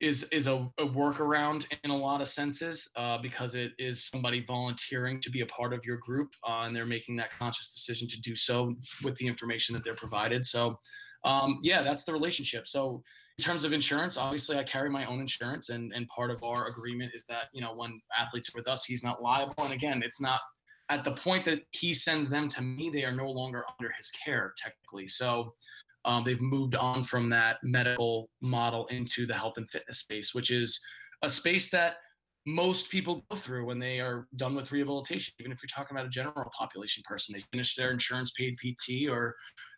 is 0.00 0.24
is 0.24 0.46
a, 0.46 0.54
a 0.78 0.84
workaround 0.84 1.66
in 1.84 1.90
a 1.90 1.96
lot 1.96 2.20
of 2.20 2.28
senses 2.28 2.90
uh, 2.96 3.18
because 3.18 3.54
it 3.54 3.72
is 3.78 4.04
somebody 4.04 4.44
volunteering 4.44 5.20
to 5.20 5.30
be 5.30 5.40
a 5.40 5.46
part 5.46 5.72
of 5.72 5.84
your 5.84 5.96
group 5.98 6.34
uh, 6.46 6.62
and 6.62 6.76
they're 6.76 6.84
making 6.84 7.16
that 7.16 7.30
conscious 7.38 7.72
decision 7.72 8.06
to 8.08 8.20
do 8.20 8.34
so 8.34 8.74
with 9.02 9.14
the 9.16 9.26
information 9.26 9.72
that 9.74 9.82
they're 9.82 9.94
provided. 9.94 10.44
So, 10.44 10.78
um, 11.24 11.60
yeah, 11.62 11.82
that's 11.82 12.04
the 12.04 12.12
relationship. 12.12 12.66
So 12.66 13.02
in 13.38 13.44
terms 13.44 13.64
of 13.64 13.72
insurance, 13.72 14.16
obviously 14.16 14.56
I 14.56 14.62
carry 14.62 14.88
my 14.88 15.04
own 15.04 15.20
insurance 15.20 15.68
and, 15.68 15.92
and 15.92 16.08
part 16.08 16.30
of 16.30 16.42
our 16.42 16.68
agreement 16.68 17.12
is 17.14 17.26
that, 17.26 17.44
you 17.52 17.60
know, 17.60 17.74
when 17.74 18.00
athletes 18.18 18.48
are 18.48 18.58
with 18.58 18.66
us, 18.66 18.84
he's 18.84 19.04
not 19.04 19.22
liable. 19.22 19.54
And 19.58 19.74
again, 19.74 20.02
it's 20.02 20.20
not 20.20 20.40
at 20.88 21.04
the 21.04 21.12
point 21.12 21.44
that 21.44 21.60
he 21.72 21.92
sends 21.92 22.30
them 22.30 22.48
to 22.48 22.62
me, 22.62 22.88
they 22.88 23.04
are 23.04 23.12
no 23.12 23.30
longer 23.30 23.64
under 23.78 23.92
his 23.96 24.10
care 24.10 24.54
technically. 24.56 25.08
So 25.08 25.52
um, 26.06 26.24
they've 26.24 26.40
moved 26.40 26.76
on 26.76 27.04
from 27.04 27.28
that 27.30 27.58
medical 27.62 28.30
model 28.40 28.86
into 28.86 29.26
the 29.26 29.34
health 29.34 29.58
and 29.58 29.68
fitness 29.68 29.98
space, 29.98 30.34
which 30.34 30.50
is 30.50 30.80
a 31.22 31.28
space 31.28 31.70
that 31.70 31.96
most 32.46 32.90
people 32.90 33.24
go 33.28 33.36
through 33.36 33.66
when 33.66 33.80
they 33.80 34.00
are 34.00 34.28
done 34.36 34.54
with 34.54 34.70
rehabilitation. 34.70 35.34
Even 35.40 35.52
if 35.52 35.58
you're 35.60 35.68
talking 35.68 35.96
about 35.96 36.06
a 36.06 36.10
general 36.10 36.50
population 36.56 37.02
person, 37.04 37.34
they 37.34 37.42
finish 37.52 37.74
their 37.74 37.90
insurance 37.90 38.30
paid 38.30 38.54
PT 38.56 39.10
or 39.10 39.34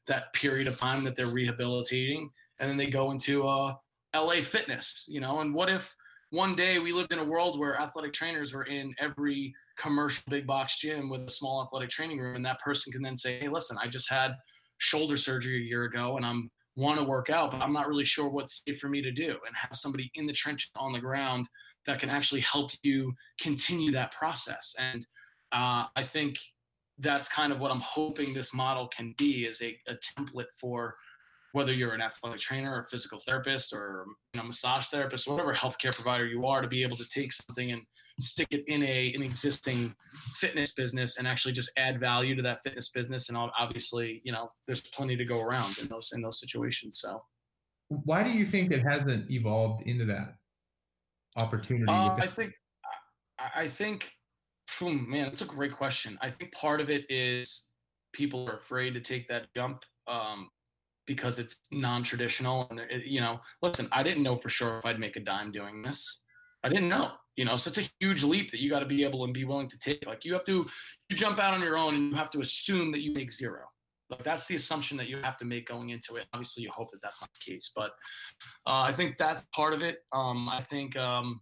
that 0.07 0.33
period 0.35 0.67
of 0.67 0.77
time 0.77 1.03
that 1.05 1.17
they're 1.17 1.27
rehabilitating 1.27 2.29
and 2.61 2.69
then 2.69 2.77
they 2.77 2.87
go 2.87 3.11
into 3.11 3.47
uh, 3.47 3.75
LA 4.15 4.41
Fitness, 4.43 5.07
you 5.09 5.21
know. 5.21 5.41
And 5.41 5.55
what 5.55 5.69
if 5.69 5.95
one 6.31 6.55
day 6.55 6.79
we 6.79 6.93
lived 6.93 7.13
in 7.13 7.19
a 7.19 7.25
world 7.25 7.59
where 7.59 7.81
athletic 7.81 8.13
trainers 8.13 8.53
were 8.53 8.65
in 8.65 8.95
every 8.99 9.55
commercial 9.77 10.23
big 10.29 10.47
box 10.47 10.79
gym 10.79 11.09
with 11.09 11.23
a 11.23 11.31
small 11.31 11.63
athletic 11.63 11.91
training 11.91 12.19
room, 12.19 12.37
and 12.37 12.45
that 12.45 12.61
person 12.61 12.93
can 12.93 13.03
then 13.03 13.17
say, 13.17 13.39
"Hey, 13.39 13.49
listen, 13.49 13.79
I 13.81 13.87
just 13.87 14.11
had 14.11 14.35
shoulder 14.79 15.17
surgery 15.17 15.57
a 15.57 15.69
year 15.69 15.85
ago, 15.85 16.17
and 16.17 16.27
I'm 16.27 16.51
want 16.77 16.99
to 16.99 17.05
work 17.05 17.29
out, 17.29 17.51
but 17.51 17.61
I'm 17.61 17.73
not 17.73 17.89
really 17.89 18.05
sure 18.05 18.29
what's 18.29 18.63
safe 18.65 18.79
for 18.79 18.89
me 18.89 19.03
to 19.03 19.11
do," 19.11 19.39
and 19.47 19.57
have 19.57 19.77
somebody 19.77 20.11
in 20.15 20.27
the 20.27 20.33
trenches 20.33 20.71
on 20.77 20.93
the 20.93 21.01
ground 21.01 21.47
that 21.87 21.99
can 21.99 22.11
actually 22.11 22.41
help 22.41 22.71
you 22.83 23.15
continue 23.41 23.91
that 23.93 24.13
process. 24.13 24.75
And 24.79 25.07
uh, 25.53 25.87
I 25.97 26.03
think 26.03 26.39
that's 26.99 27.29
kind 27.29 27.53
of 27.53 27.61
what 27.61 27.71
I'm 27.71 27.81
hoping 27.81 28.35
this 28.35 28.53
model 28.53 28.89
can 28.89 29.15
be 29.17 29.47
is 29.47 29.63
a, 29.63 29.79
a 29.87 29.95
template 29.95 30.53
for 30.61 30.95
whether 31.59 31.73
you're 31.73 31.93
an 31.93 32.01
athletic 32.01 32.39
trainer 32.39 32.73
or 32.73 32.85
physical 32.85 33.19
therapist 33.19 33.73
or 33.73 34.07
you 34.33 34.41
know 34.41 34.47
massage 34.47 34.87
therapist 34.87 35.29
whatever 35.29 35.53
healthcare 35.53 35.93
provider 35.93 36.25
you 36.25 36.47
are 36.47 36.63
to 36.63 36.69
be 36.69 36.85
able 36.85 36.97
to 36.97 37.09
take 37.09 37.33
something 37.33 37.73
and 37.73 37.83
stick 38.21 38.47
it 38.53 38.63
in 38.69 38.85
a 38.85 39.13
an 39.15 39.23
existing 39.23 39.93
fitness 40.37 40.75
business 40.75 41.19
and 41.19 41.27
actually 41.27 41.53
just 41.53 41.73
add 41.77 41.99
value 41.99 42.37
to 42.37 42.43
that 42.43 42.61
fitness 42.61 42.91
business. 42.91 43.29
And 43.29 43.37
obviously 43.37 44.23
you 44.25 44.33
know 44.33 44.53
there's 44.67 44.81
plenty 44.81 45.17
to 45.17 45.25
go 45.25 45.43
around 45.43 45.79
in 45.81 45.89
those 45.89 46.13
in 46.15 46.23
those 46.23 46.39
situations. 46.39 47.01
So 47.01 47.23
why 47.89 48.23
do 48.23 48.31
you 48.31 48.47
think 48.47 48.71
it 48.71 48.83
hasn't 48.83 49.29
evolved 49.31 49.83
into 49.83 50.05
that 50.05 50.35
opportunity? 51.37 51.91
Uh, 51.91 52.15
i 52.19 52.27
think 52.27 52.53
i 53.57 53.67
think 53.67 54.13
oh 54.83 54.91
man 54.91 55.25
that's 55.25 55.43
a 55.43 55.47
great 55.47 55.73
question. 55.73 56.19
I 56.21 56.31
think 56.31 56.53
part 56.53 56.81
of 56.81 56.89
it 56.89 57.05
is 57.09 57.69
people 58.13 58.49
are 58.49 58.57
afraid 58.57 58.95
to 58.95 59.01
take 59.01 59.27
that 59.29 59.47
jump. 59.55 59.85
Um, 60.07 60.49
because 61.09 61.41
it's 61.41 61.57
non-traditional 61.73 62.69
and 62.71 62.79
it, 62.79 63.07
you 63.07 63.21
know 63.21 63.41
listen 63.63 63.89
i 63.91 64.03
didn't 64.05 64.23
know 64.23 64.37
for 64.37 64.51
sure 64.51 64.79
if 64.79 64.87
i'd 64.87 65.01
make 65.01 65.17
a 65.17 65.21
dime 65.21 65.51
doing 65.51 65.83
this. 65.83 66.23
I 66.63 66.69
didn't 66.69 66.89
know 66.89 67.13
you 67.37 67.45
know 67.45 67.57
so 67.57 67.69
it's 67.69 67.79
a 67.79 67.91
huge 68.01 68.23
leap 68.23 68.51
that 68.51 68.61
you 68.61 68.69
got 68.69 68.81
to 68.81 68.87
be 68.87 69.03
able 69.05 69.25
and 69.25 69.33
be 69.33 69.45
willing 69.45 69.69
to 69.69 69.79
take. 69.79 70.07
Like 70.07 70.25
you 70.25 70.33
have 70.35 70.45
to 70.45 70.67
you 71.09 71.17
jump 71.17 71.39
out 71.39 71.55
on 71.55 71.63
your 71.63 71.79
own 71.79 71.95
and 71.95 72.11
you 72.11 72.17
have 72.17 72.31
to 72.33 72.41
assume 72.41 72.93
that 72.93 73.01
you 73.01 73.13
make 73.13 73.33
zero. 73.33 73.63
Like 74.11 74.25
that's 74.25 74.47
the 74.47 74.57
assumption 74.57 74.97
that 74.97 75.09
you 75.09 75.19
have 75.23 75.37
to 75.39 75.45
make 75.45 75.69
going 75.69 75.91
into 75.91 76.17
it. 76.17 76.27
Obviously 76.33 76.65
you 76.65 76.71
hope 76.71 76.91
that 76.91 77.01
that's 77.01 77.23
not 77.23 77.31
the 77.33 77.53
case 77.53 77.73
but 77.75 77.93
uh, 78.67 78.83
i 78.83 78.93
think 78.93 79.17
that's 79.17 79.43
part 79.55 79.73
of 79.73 79.83
it. 79.83 79.99
Um, 80.13 80.49
i 80.49 80.61
think 80.61 80.97
um, 80.97 81.41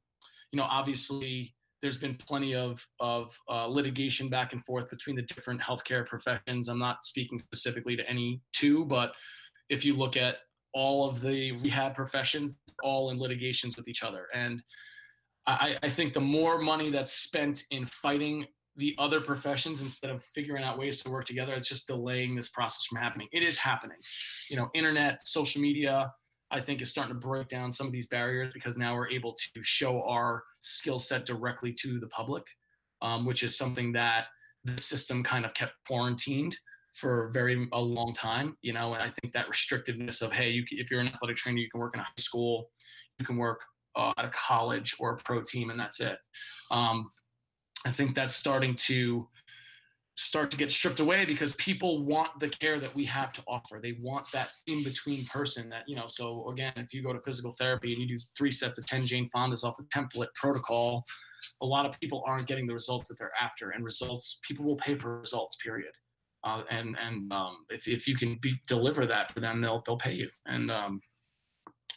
you 0.53 0.59
know 0.59 0.69
obviously 0.71 1.57
there's 1.83 1.99
been 1.99 2.15
plenty 2.15 2.55
of 2.55 2.85
of 3.01 3.39
uh, 3.49 3.67
litigation 3.67 4.29
back 4.29 4.53
and 4.53 4.65
forth 4.65 4.91
between 4.91 5.17
the 5.17 5.23
different 5.23 5.61
healthcare 5.61 6.05
professions. 6.05 6.69
I'm 6.69 6.79
not 6.79 7.05
speaking 7.05 7.39
specifically 7.39 7.97
to 7.97 8.09
any 8.09 8.41
two, 8.53 8.85
but 8.87 9.13
if 9.69 9.85
you 9.85 9.95
look 9.95 10.17
at 10.17 10.37
all 10.73 11.09
of 11.09 11.21
the 11.21 11.53
rehab 11.53 11.95
professions, 11.95 12.57
all 12.83 13.11
in 13.11 13.19
litigations 13.19 13.77
with 13.77 13.89
each 13.89 14.03
other, 14.03 14.27
and 14.35 14.63
I, 15.47 15.79
I 15.83 15.89
think 15.89 16.13
the 16.13 16.21
more 16.21 16.59
money 16.59 16.91
that's 16.91 17.13
spent 17.13 17.63
in 17.71 17.87
fighting 17.87 18.47
the 18.77 18.95
other 18.99 19.21
professions 19.21 19.81
instead 19.81 20.11
of 20.11 20.23
figuring 20.23 20.63
out 20.63 20.79
ways 20.79 21.03
to 21.03 21.11
work 21.11 21.25
together, 21.25 21.55
it's 21.55 21.69
just 21.69 21.87
delaying 21.87 22.35
this 22.35 22.49
process 22.49 22.85
from 22.85 22.99
happening. 22.99 23.29
It 23.33 23.43
is 23.43 23.57
happening. 23.57 23.97
You 24.51 24.57
know, 24.57 24.69
internet, 24.75 25.27
social 25.27 25.63
media, 25.63 26.13
I 26.51 26.61
think 26.61 26.83
is 26.83 26.91
starting 26.91 27.15
to 27.15 27.19
break 27.19 27.49
down 27.49 27.73
some 27.73 27.87
of 27.87 27.93
these 27.93 28.07
barriers 28.07 28.53
because 28.53 28.77
now 28.77 28.95
we're 28.95 29.09
able 29.09 29.33
to 29.33 29.63
show 29.63 30.03
our 30.03 30.43
skill 30.61 30.99
set 30.99 31.25
directly 31.25 31.73
to 31.81 31.99
the 31.99 32.07
public, 32.09 32.45
um, 33.03 33.25
which 33.25 33.43
is 33.43 33.57
something 33.57 33.93
that 33.93 34.27
the 34.65 34.79
system 34.79 35.23
kind 35.23 35.45
of 35.45 35.55
kept 35.55 35.73
quarantined 35.87 36.57
for 36.99 37.29
very 37.29 37.69
a 37.73 37.81
long 37.81 38.13
time. 38.13 38.57
You 38.63 38.73
know, 38.73 38.95
and 38.95 39.03
I 39.03 39.11
think 39.11 39.33
that 39.33 39.47
restrictiveness 39.49 40.23
of 40.23 40.33
hey, 40.33 40.51
you, 40.51 40.65
if 40.71 40.91
you're 40.91 41.01
an 41.01 41.09
athletic 41.09 41.37
trainer, 41.37 41.59
you 41.59 41.69
can 41.71 41.81
work 41.81 41.95
in 41.95 42.01
a 42.01 42.05
high 42.05 42.11
school, 42.19 42.71
you 43.19 43.27
can 43.27 43.37
work 43.37 43.65
uh, 43.97 44.13
at 44.19 44.25
a 44.25 44.31
college 44.31 44.95
or 44.99 45.15
a 45.15 45.17
pro 45.17 45.43
team, 45.43 45.71
and 45.71 45.79
that's 45.79 46.01
it. 46.01 46.19
Um, 46.71 47.09
I 47.85 47.91
think 47.91 48.15
that's 48.15 48.35
starting 48.35 48.75
to 48.75 49.29
start 50.17 50.51
to 50.51 50.57
get 50.57 50.73
stripped 50.73 50.99
away 50.99 51.27
because 51.27 51.55
people 51.57 52.05
want 52.05 52.41
the 52.41 52.49
care 52.49 52.81
that 52.81 52.95
we 52.95 53.05
have 53.05 53.35
to 53.35 53.43
offer. 53.47 53.79
They 53.83 53.97
want 54.01 54.31
that 54.33 54.49
in 54.67 54.83
between 54.83 55.25
person 55.27 55.69
that, 55.69 55.85
you 55.87 55.95
know, 55.95 56.07
so 56.07 56.49
again, 56.49 56.73
if 56.77 56.95
you 56.95 57.03
go 57.03 57.13
to 57.13 57.21
physical 57.21 57.53
therapy 57.53 57.93
and 57.93 58.01
you 58.01 58.09
do 58.09 58.17
three 58.37 58.51
sets 58.51 58.79
of 58.79 58.87
10 58.87 59.07
Jane 59.07 59.29
Fondas 59.35 59.63
off 59.63 59.79
a 59.79 59.83
template 59.85 60.33
protocol, 60.35 61.05
a 61.61 61.67
lot 61.67 61.85
of 61.85 62.01
people 62.01 62.25
aren't 62.27 62.47
getting 62.47 62.67
the 62.67 62.73
results 62.73 63.09
that 63.09 63.19
they're 63.19 63.33
after 63.41 63.71
and 63.71 63.85
results, 63.85 64.41
people 64.43 64.65
will 64.65 64.77
pay 64.77 64.95
for 64.95 65.21
results 65.21 65.57
period. 65.57 65.93
Uh, 66.47 66.63
and, 66.71 66.97
and 67.05 67.33
um, 67.33 67.57
if, 67.71 67.89
if 67.89 68.07
you 68.07 68.15
can 68.15 68.39
be, 68.41 68.55
deliver 68.69 69.05
that 69.05 69.33
for 69.33 69.41
them, 69.41 69.61
they'll, 69.61 69.83
they'll 69.85 69.97
pay 69.97 70.13
you. 70.13 70.29
And 70.47 70.71
um, 70.71 71.01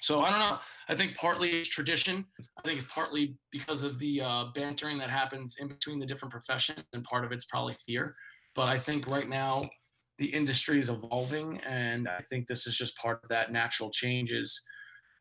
so 0.01 0.21
I 0.21 0.29
don't 0.31 0.39
know. 0.39 0.57
I 0.87 0.95
think 0.95 1.15
partly 1.15 1.59
it's 1.59 1.69
tradition. 1.69 2.25
I 2.57 2.61
think 2.67 2.79
it's 2.79 2.91
partly 2.91 3.37
because 3.51 3.83
of 3.83 3.99
the 3.99 4.21
uh, 4.21 4.45
bantering 4.55 4.97
that 4.97 5.09
happens 5.09 5.57
in 5.59 5.67
between 5.67 5.99
the 5.99 6.05
different 6.05 6.31
professions, 6.31 6.83
and 6.93 7.03
part 7.03 7.25
of 7.25 7.31
it's 7.31 7.45
probably 7.45 7.75
fear. 7.85 8.15
But 8.55 8.67
I 8.69 8.77
think 8.77 9.07
right 9.07 9.29
now 9.29 9.69
the 10.17 10.25
industry 10.25 10.79
is 10.79 10.89
evolving, 10.89 11.59
and 11.59 12.07
I 12.07 12.21
think 12.29 12.47
this 12.47 12.65
is 12.65 12.77
just 12.77 12.97
part 12.97 13.19
of 13.23 13.29
that 13.29 13.51
natural 13.51 13.91
changes. 13.91 14.59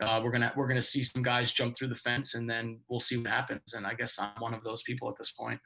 Uh, 0.00 0.20
we're 0.22 0.30
gonna 0.30 0.52
we're 0.56 0.68
gonna 0.68 0.80
see 0.80 1.02
some 1.02 1.22
guys 1.22 1.52
jump 1.52 1.76
through 1.76 1.88
the 1.88 1.96
fence, 1.96 2.34
and 2.34 2.48
then 2.48 2.78
we'll 2.88 3.00
see 3.00 3.16
what 3.16 3.26
happens. 3.26 3.74
And 3.74 3.86
I 3.86 3.94
guess 3.94 4.18
I'm 4.20 4.30
one 4.38 4.54
of 4.54 4.62
those 4.62 4.82
people 4.82 5.08
at 5.08 5.16
this 5.16 5.32
point. 5.32 5.60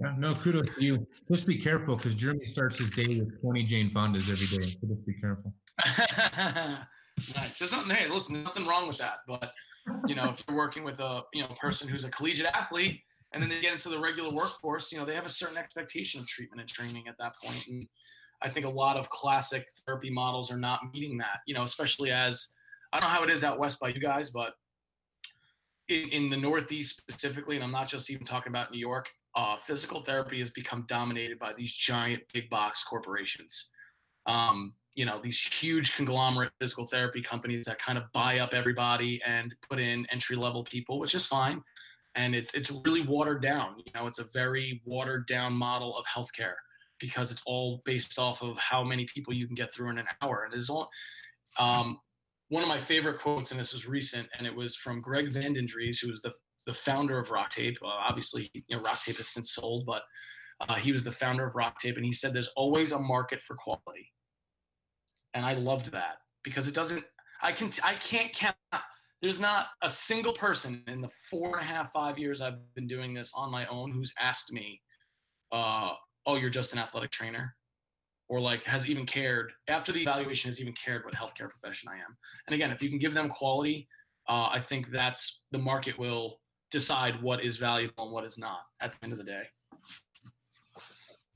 Yeah, 0.00 0.14
no, 0.18 0.34
kudos 0.34 0.68
to 0.74 0.84
you. 0.84 1.06
Just 1.30 1.46
be 1.46 1.56
careful 1.56 1.96
because 1.96 2.14
Jeremy 2.14 2.44
starts 2.44 2.78
his 2.78 2.90
day 2.90 3.20
with 3.20 3.40
20 3.40 3.62
Jane 3.62 3.90
Fondas 3.90 4.28
every 4.30 4.58
day. 4.58 4.66
So 4.66 4.88
just 4.88 5.06
be 5.06 5.14
careful. 5.14 5.54
Nice. 7.34 7.58
There's 7.58 7.72
nothing. 7.72 7.96
Hey, 7.96 8.10
listen, 8.10 8.42
nothing 8.42 8.66
wrong 8.66 8.86
with 8.86 8.98
that. 8.98 9.18
But 9.26 9.52
you 10.06 10.14
know, 10.14 10.30
if 10.30 10.44
you're 10.46 10.56
working 10.56 10.84
with 10.84 11.00
a 11.00 11.22
you 11.32 11.42
know 11.42 11.48
person 11.58 11.88
who's 11.88 12.04
a 12.04 12.10
collegiate 12.10 12.54
athlete, 12.54 13.00
and 13.32 13.42
then 13.42 13.48
they 13.48 13.60
get 13.60 13.72
into 13.72 13.88
the 13.88 13.98
regular 13.98 14.30
workforce, 14.30 14.92
you 14.92 14.98
know, 14.98 15.04
they 15.04 15.14
have 15.14 15.26
a 15.26 15.30
certain 15.30 15.56
expectation 15.56 16.20
of 16.20 16.26
treatment 16.26 16.60
and 16.60 16.68
training 16.68 17.08
at 17.08 17.16
that 17.18 17.34
point. 17.42 17.66
And 17.68 17.86
I 18.42 18.48
think 18.48 18.66
a 18.66 18.70
lot 18.70 18.96
of 18.96 19.08
classic 19.08 19.64
therapy 19.86 20.10
models 20.10 20.52
are 20.52 20.58
not 20.58 20.80
meeting 20.92 21.16
that. 21.18 21.40
You 21.46 21.54
know, 21.54 21.62
especially 21.62 22.10
as 22.10 22.54
I 22.96 23.00
don't 23.00 23.10
know 23.10 23.14
how 23.14 23.24
it 23.24 23.30
is 23.30 23.44
out 23.44 23.58
west 23.58 23.78
by 23.78 23.88
you 23.88 24.00
guys, 24.00 24.30
but 24.30 24.54
in, 25.88 26.08
in 26.08 26.30
the 26.30 26.36
Northeast 26.36 26.96
specifically, 26.96 27.56
and 27.56 27.62
I'm 27.62 27.70
not 27.70 27.88
just 27.88 28.08
even 28.08 28.24
talking 28.24 28.50
about 28.50 28.72
New 28.72 28.78
York, 28.78 29.10
uh, 29.34 29.58
physical 29.58 30.02
therapy 30.02 30.38
has 30.38 30.48
become 30.48 30.86
dominated 30.88 31.38
by 31.38 31.52
these 31.52 31.70
giant 31.70 32.22
big 32.32 32.48
box 32.48 32.82
corporations. 32.82 33.68
Um, 34.24 34.72
you 34.94 35.04
know 35.04 35.20
these 35.22 35.38
huge 35.38 35.94
conglomerate 35.94 36.52
physical 36.58 36.86
therapy 36.86 37.20
companies 37.20 37.66
that 37.66 37.78
kind 37.78 37.98
of 37.98 38.10
buy 38.14 38.38
up 38.38 38.54
everybody 38.54 39.20
and 39.26 39.54
put 39.68 39.78
in 39.78 40.06
entry 40.10 40.36
level 40.36 40.64
people 40.64 40.98
which 40.98 41.14
is 41.14 41.26
fine. 41.26 41.62
And 42.14 42.34
it's 42.34 42.54
it's 42.54 42.70
really 42.86 43.02
watered 43.02 43.42
down. 43.42 43.74
You 43.76 43.92
know 43.94 44.06
it's 44.06 44.20
a 44.20 44.24
very 44.32 44.80
watered 44.86 45.26
down 45.26 45.52
model 45.52 45.98
of 45.98 46.06
healthcare 46.06 46.54
because 46.98 47.30
it's 47.30 47.42
all 47.44 47.82
based 47.84 48.18
off 48.18 48.42
of 48.42 48.56
how 48.56 48.82
many 48.82 49.04
people 49.04 49.34
you 49.34 49.46
can 49.46 49.54
get 49.54 49.70
through 49.70 49.90
in 49.90 49.98
an 49.98 50.06
hour. 50.22 50.44
And 50.46 50.54
it's 50.54 50.70
all 50.70 50.88
um, 51.58 52.00
one 52.48 52.62
of 52.62 52.68
my 52.68 52.78
favorite 52.78 53.18
quotes 53.18 53.50
and 53.50 53.58
this 53.58 53.74
is 53.74 53.88
recent 53.88 54.28
and 54.38 54.46
it 54.46 54.54
was 54.54 54.76
from 54.76 55.00
greg 55.00 55.30
van 55.30 55.52
den 55.52 55.66
Dries, 55.66 55.98
who 55.98 56.10
was 56.10 56.22
the, 56.22 56.32
the 56.66 56.74
founder 56.74 57.18
of 57.18 57.28
RockTape 57.28 57.76
uh, 57.82 57.86
obviously 57.86 58.50
you 58.54 58.76
know 58.76 58.82
RockTape 58.82 59.18
has 59.18 59.28
since 59.28 59.52
sold 59.52 59.86
but 59.86 60.02
uh, 60.60 60.74
he 60.74 60.92
was 60.92 61.02
the 61.02 61.12
founder 61.12 61.46
of 61.46 61.54
RockTape 61.54 61.96
and 61.96 62.04
he 62.04 62.12
said 62.12 62.32
there's 62.32 62.52
always 62.56 62.92
a 62.92 62.98
market 62.98 63.42
for 63.42 63.56
quality 63.56 64.12
and 65.36 65.44
I 65.44 65.52
loved 65.52 65.92
that 65.92 66.16
because 66.42 66.66
it 66.66 66.74
doesn't. 66.74 67.04
I 67.42 67.52
can 67.52 67.70
I 67.84 67.94
can't 67.94 68.32
count. 68.32 68.56
There's 69.20 69.40
not 69.40 69.68
a 69.82 69.88
single 69.88 70.32
person 70.32 70.82
in 70.88 71.02
the 71.02 71.10
four 71.30 71.58
and 71.58 71.60
a 71.60 71.64
half 71.64 71.92
five 71.92 72.18
years 72.18 72.40
I've 72.40 72.58
been 72.74 72.86
doing 72.86 73.12
this 73.12 73.32
on 73.36 73.52
my 73.52 73.66
own 73.66 73.92
who's 73.92 74.12
asked 74.18 74.52
me, 74.52 74.80
uh, 75.52 75.92
"Oh, 76.24 76.36
you're 76.36 76.50
just 76.50 76.72
an 76.72 76.78
athletic 76.78 77.10
trainer," 77.10 77.54
or 78.28 78.40
like 78.40 78.64
has 78.64 78.90
even 78.90 79.06
cared 79.06 79.52
after 79.68 79.92
the 79.92 80.00
evaluation 80.00 80.48
has 80.48 80.60
even 80.60 80.72
cared 80.72 81.04
what 81.04 81.14
healthcare 81.14 81.48
profession 81.48 81.88
I 81.88 81.96
am. 81.96 82.16
And 82.46 82.54
again, 82.54 82.70
if 82.70 82.82
you 82.82 82.88
can 82.88 82.98
give 82.98 83.14
them 83.14 83.28
quality, 83.28 83.88
uh, 84.28 84.48
I 84.50 84.58
think 84.58 84.88
that's 84.88 85.42
the 85.52 85.58
market 85.58 85.98
will 85.98 86.40
decide 86.70 87.22
what 87.22 87.44
is 87.44 87.58
valuable 87.58 88.04
and 88.04 88.12
what 88.12 88.24
is 88.24 88.38
not 88.38 88.60
at 88.80 88.92
the 88.92 88.98
end 89.02 89.12
of 89.12 89.18
the 89.18 89.24
day. 89.24 89.42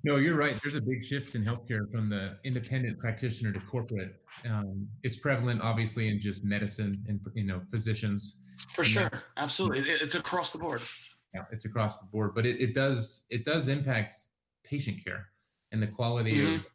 No, 0.03 0.17
you're 0.17 0.37
right. 0.37 0.59
There's 0.63 0.77
a 0.77 0.81
big 0.81 1.05
shift 1.05 1.35
in 1.35 1.45
healthcare 1.45 1.91
from 1.93 2.09
the 2.09 2.39
independent 2.45 2.99
practitioner 2.99 3.53
to 3.53 3.61
corporate. 3.61 4.15
Um, 4.49 4.89
it's 5.03 5.17
prevalent, 5.17 5.61
obviously, 5.61 6.09
in 6.09 6.19
just 6.19 6.43
medicine 6.43 6.95
and 7.07 7.21
you 7.35 7.45
know 7.45 7.61
physicians. 7.71 8.41
For 8.71 8.83
sure, 8.83 9.11
absolutely, 9.37 9.91
it's 9.91 10.15
across 10.15 10.53
the 10.53 10.59
board. 10.59 10.81
Yeah, 11.35 11.43
it's 11.53 11.67
across 11.67 12.01
the 12.01 12.07
board, 12.07 12.35
but 12.35 12.47
it, 12.47 12.61
it 12.61 12.73
does 12.73 13.27
it 13.31 13.45
does 13.45 13.69
impact 13.69 14.15
patient 14.65 15.05
care 15.05 15.29
and 15.71 15.83
the 15.83 15.87
quality 15.87 16.39
mm-hmm. 16.39 16.55
of 16.57 16.67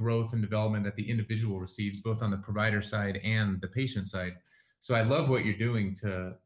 growth 0.00 0.32
and 0.32 0.40
development 0.40 0.84
that 0.84 0.96
the 0.96 1.08
individual 1.08 1.60
receives, 1.60 2.00
both 2.00 2.22
on 2.22 2.30
the 2.30 2.38
provider 2.38 2.80
side 2.80 3.20
and 3.22 3.60
the 3.60 3.68
patient 3.68 4.08
side. 4.08 4.34
So 4.80 4.94
I 4.94 5.02
love 5.02 5.28
what 5.28 5.44
you're 5.44 5.66
doing 5.68 5.94
to 5.96 6.36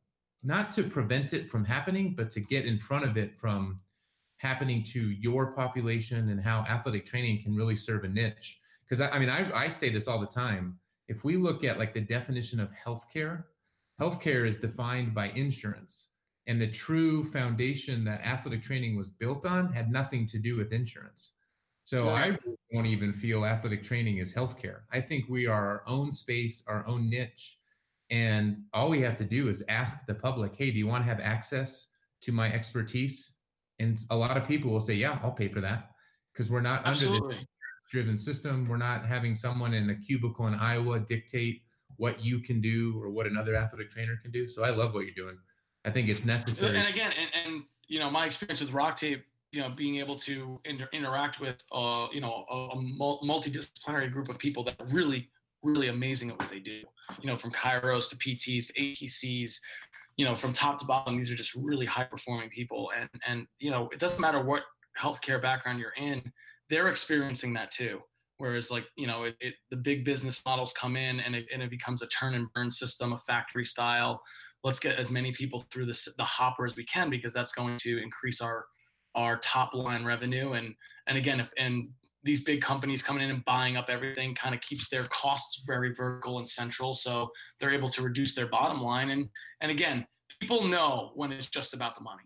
not 0.43 0.69
to 0.71 0.83
prevent 0.83 1.33
it 1.33 1.49
from 1.49 1.65
happening, 1.65 2.15
but 2.17 2.31
to 2.31 2.41
get 2.41 2.67
in 2.67 2.79
front 2.79 3.05
of 3.05 3.17
it 3.17 3.37
from 3.37 3.77
happening 4.39 4.83
to 4.83 5.01
your 5.11 5.53
population 5.53 6.29
and 6.29 6.41
how 6.41 6.59
athletic 6.69 7.07
training 7.07 7.41
can 7.41 7.55
really 7.55 7.77
serve 7.77 8.05
a 8.05 8.09
niche. 8.09 8.61
Because 8.85 9.01
I, 9.01 9.09
I, 9.11 9.19
mean, 9.21 9.31
I, 9.31 9.51
I 9.65 9.69
say 9.69 9.89
this 9.89 10.09
all 10.09 10.19
the 10.19 10.27
time. 10.27 10.79
If 11.07 11.25
we 11.25 11.37
look 11.37 11.65
at 11.65 11.79
like 11.79 11.95
the 11.95 12.01
definition 12.01 12.59
of 12.61 12.71
healthcare, 12.85 13.45
healthcare 14.01 14.47
is 14.47 14.59
defined 14.59 15.15
by 15.15 15.29
insurance. 15.31 16.09
And 16.47 16.61
the 16.61 16.67
true 16.67 17.25
foundation 17.25 18.05
that 18.05 18.27
athletic 18.27 18.63
training 18.63 18.97
was 18.97 19.09
built 19.09 19.47
on 19.47 19.73
had 19.73 19.91
nothing 19.91 20.27
to 20.27 20.39
do 20.39 20.57
with 20.57 20.73
insurance. 20.73 21.35
So 21.85 22.09
I 22.09 22.37
don't 22.73 22.87
even 22.87 23.13
feel 23.13 23.45
athletic 23.45 23.83
training 23.83 24.17
is 24.17 24.33
healthcare. 24.33 24.81
I 24.91 25.01
think 25.01 25.27
we 25.29 25.47
are 25.47 25.69
our 25.69 25.83
own 25.87 26.13
space, 26.13 26.65
our 26.67 26.87
own 26.87 27.11
niche. 27.11 27.59
And 28.11 28.63
all 28.73 28.89
we 28.89 29.03
have 29.03 29.15
to 29.17 29.25
do 29.25 29.49
is 29.49 29.63
ask 29.69 30.07
the 30.07 30.15
public, 30.15 30.57
hey, 30.57 30.71
do 30.71 30.79
you 30.79 30.87
want 30.87 31.05
to 31.05 31.09
have 31.09 31.21
access 31.21 31.89
to 32.23 32.33
my 32.33 32.51
expertise? 32.51 33.37
And 33.79 33.99
a 34.11 34.17
lot 34.17 34.37
of 34.37 34.49
people 34.49 34.71
will 34.71 34.81
say, 34.81 34.95
yeah, 34.95 35.19
I'll 35.23 35.33
pay 35.33 35.49
for 35.49 35.61
that 35.61 35.91
because 36.33 36.51
we're 36.51 36.63
not 36.63 36.87
Absolutely. 36.87 37.21
under 37.21 37.37
the 37.37 37.47
driven 37.91 38.17
system. 38.17 38.65
We're 38.65 38.79
not 38.79 39.05
having 39.05 39.35
someone 39.35 39.75
in 39.75 39.91
a 39.91 39.95
cubicle 39.95 40.47
in 40.47 40.55
Iowa 40.55 41.01
dictate 41.01 41.63
what 41.97 42.25
you 42.25 42.41
can 42.41 42.63
do 42.63 42.99
or 43.03 43.11
what 43.11 43.27
another 43.27 43.57
athletic 43.57 43.91
trainer 43.91 44.19
can 44.23 44.31
do. 44.31 44.49
So 44.49 44.65
I 44.65 44.71
love 44.71 44.95
what 44.95 45.05
you're 45.05 45.15
doing. 45.15 45.37
I 45.85 45.91
think 45.91 46.09
it's 46.09 46.25
necessary. 46.25 46.79
And 46.79 46.89
again, 46.89 47.13
and, 47.19 47.31
and 47.45 47.63
you 47.89 47.99
know, 47.99 48.11
my 48.11 48.25
experience 48.25 48.61
with 48.61 48.71
RockTape, 48.71 49.23
you 49.55 49.61
know, 49.61 49.71
being 49.71 49.97
able 49.97 50.17
to 50.17 50.61
inter- 50.65 50.89
interact 50.93 51.41
with, 51.41 51.63
uh, 51.73 52.07
you 52.13 52.21
know, 52.21 52.45
a, 52.51 52.55
a 52.55 52.77
multidisciplinary 52.77 54.11
group 54.11 54.29
of 54.29 54.39
people 54.39 54.65
that 54.65 54.81
are 54.81 54.87
really, 54.87 55.31
really 55.63 55.89
amazing 55.89 56.31
at 56.31 56.39
what 56.39 56.51
they 56.51 56.59
do. 56.59 56.83
You 57.21 57.29
know, 57.29 57.37
from 57.37 57.53
chiros 57.53 58.11
to 58.11 58.17
PTs 58.17 58.67
to 58.69 58.73
ATCs 58.73 59.59
you 60.17 60.25
know, 60.25 60.35
from 60.35 60.53
top 60.53 60.79
to 60.79 60.85
bottom, 60.85 61.17
these 61.17 61.33
are 61.33 61.37
just 61.37 61.55
really 61.55 61.87
high 61.87 62.05
performing 62.05 62.49
people. 62.49 62.91
And, 62.97 63.09
and, 63.27 63.47
you 63.59 63.71
know, 63.71 63.89
it 63.93 63.99
doesn't 63.99 64.21
matter 64.21 64.41
what 64.41 64.63
healthcare 65.01 65.43
background 65.43 65.81
you're 65.81 65.95
in, 65.97 66.23
they're 66.71 66.89
experiencing 66.89 67.53
that 67.55 67.71
too. 67.71 68.01
Whereas 68.39 68.71
like, 68.71 68.87
you 68.97 69.07
know, 69.07 69.25
it, 69.25 69.37
it, 69.41 69.55
the 69.71 69.77
big 69.77 70.05
business 70.05 70.45
models 70.45 70.73
come 70.73 70.97
in 70.97 71.21
and 71.21 71.35
it, 71.35 71.47
and 71.53 71.63
it 71.63 71.71
becomes 71.71 72.03
a 72.03 72.07
turn 72.09 72.35
and 72.35 72.53
burn 72.53 72.71
system, 72.71 73.13
a 73.13 73.19
factory 73.19 73.65
style. 73.65 74.21
Let's 74.63 74.79
get 74.79 74.99
as 74.99 75.11
many 75.11 75.33
people 75.33 75.65
through 75.71 75.87
the, 75.87 76.13
the 76.17 76.25
hopper 76.25 76.65
as 76.65 76.77
we 76.77 76.85
can, 76.85 77.11
because 77.11 77.35
that's 77.35 77.53
going 77.53 77.77
to 77.79 78.03
increase 78.03 78.41
our, 78.41 78.67
our 79.15 79.37
top 79.39 79.75
line 79.75 80.05
revenue. 80.05 80.53
And, 80.53 80.75
and 81.07 81.17
again, 81.17 81.41
if, 81.41 81.53
and 81.59 81.89
these 82.23 82.43
big 82.43 82.63
companies 82.63 83.03
coming 83.03 83.23
in 83.23 83.31
and 83.31 83.45
buying 83.45 83.77
up 83.77 83.91
everything 83.91 84.35
kind 84.35 84.55
of 84.55 84.61
keeps 84.63 84.89
their 84.89 85.05
costs 85.05 85.63
very 85.67 85.93
vertical 85.93 86.39
and 86.39 86.49
central 86.49 86.95
so 86.95 87.31
they're 87.61 87.75
able 87.75 87.91
to 87.91 88.01
reduce 88.01 88.35
their 88.35 88.47
bottom 88.47 88.81
line 88.81 89.11
and 89.11 89.29
and 89.61 89.71
again 89.71 90.07
people 90.41 90.67
know 90.67 91.13
when 91.15 91.33
it's 91.33 91.49
just 91.49 91.75
about 91.75 91.95
the 91.95 92.01
money 92.01 92.25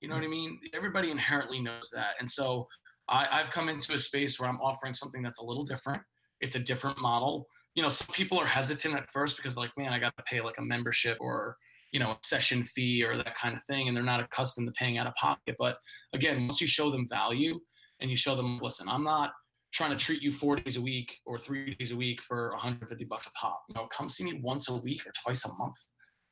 You 0.00 0.08
know 0.08 0.16
what 0.16 0.24
I 0.24 0.26
mm. 0.26 0.30
mean? 0.30 0.60
Everybody 0.74 1.10
inherently 1.10 1.60
knows 1.60 1.90
that. 1.94 2.14
And 2.18 2.28
so 2.28 2.68
I, 3.08 3.26
I've 3.30 3.50
come 3.50 3.68
into 3.68 3.94
a 3.94 3.98
space 3.98 4.38
where 4.38 4.48
I'm 4.48 4.60
offering 4.60 4.94
something 4.94 5.22
that's 5.22 5.38
a 5.38 5.44
little 5.44 5.64
different. 5.64 6.02
It's 6.40 6.56
a 6.56 6.58
different 6.58 7.00
model. 7.00 7.46
You 7.74 7.82
know, 7.82 7.88
some 7.88 8.12
people 8.12 8.38
are 8.38 8.46
hesitant 8.46 8.94
at 8.96 9.08
first 9.10 9.36
because 9.36 9.56
like, 9.56 9.70
man, 9.78 9.92
I 9.92 9.98
got 10.00 10.16
to 10.16 10.22
pay 10.24 10.40
like 10.40 10.58
a 10.58 10.62
membership 10.62 11.16
or 11.20 11.56
you 11.92 12.00
know, 12.00 12.12
a 12.12 12.18
session 12.22 12.64
fee 12.64 13.04
or 13.04 13.16
that 13.16 13.34
kind 13.34 13.54
of 13.54 13.62
thing, 13.64 13.88
and 13.88 13.96
they're 13.96 14.02
not 14.02 14.20
accustomed 14.20 14.66
to 14.66 14.72
paying 14.72 14.98
out 14.98 15.06
of 15.06 15.14
pocket. 15.14 15.56
But 15.58 15.76
again, 16.14 16.46
once 16.46 16.60
you 16.60 16.66
show 16.66 16.90
them 16.90 17.06
value 17.08 17.60
and 18.00 18.10
you 18.10 18.16
show 18.16 18.34
them, 18.34 18.58
listen, 18.60 18.88
I'm 18.88 19.04
not 19.04 19.32
trying 19.72 19.96
to 19.96 20.04
treat 20.04 20.22
you 20.22 20.32
four 20.32 20.56
days 20.56 20.76
a 20.76 20.80
week 20.80 21.18
or 21.24 21.38
three 21.38 21.74
days 21.74 21.92
a 21.92 21.96
week 21.96 22.20
for 22.20 22.50
150 22.50 23.04
bucks 23.04 23.26
a 23.26 23.30
pop. 23.32 23.62
You 23.68 23.74
know, 23.74 23.86
come 23.86 24.08
see 24.08 24.24
me 24.24 24.40
once 24.42 24.68
a 24.68 24.82
week 24.82 25.06
or 25.06 25.12
twice 25.22 25.44
a 25.44 25.54
month. 25.56 25.76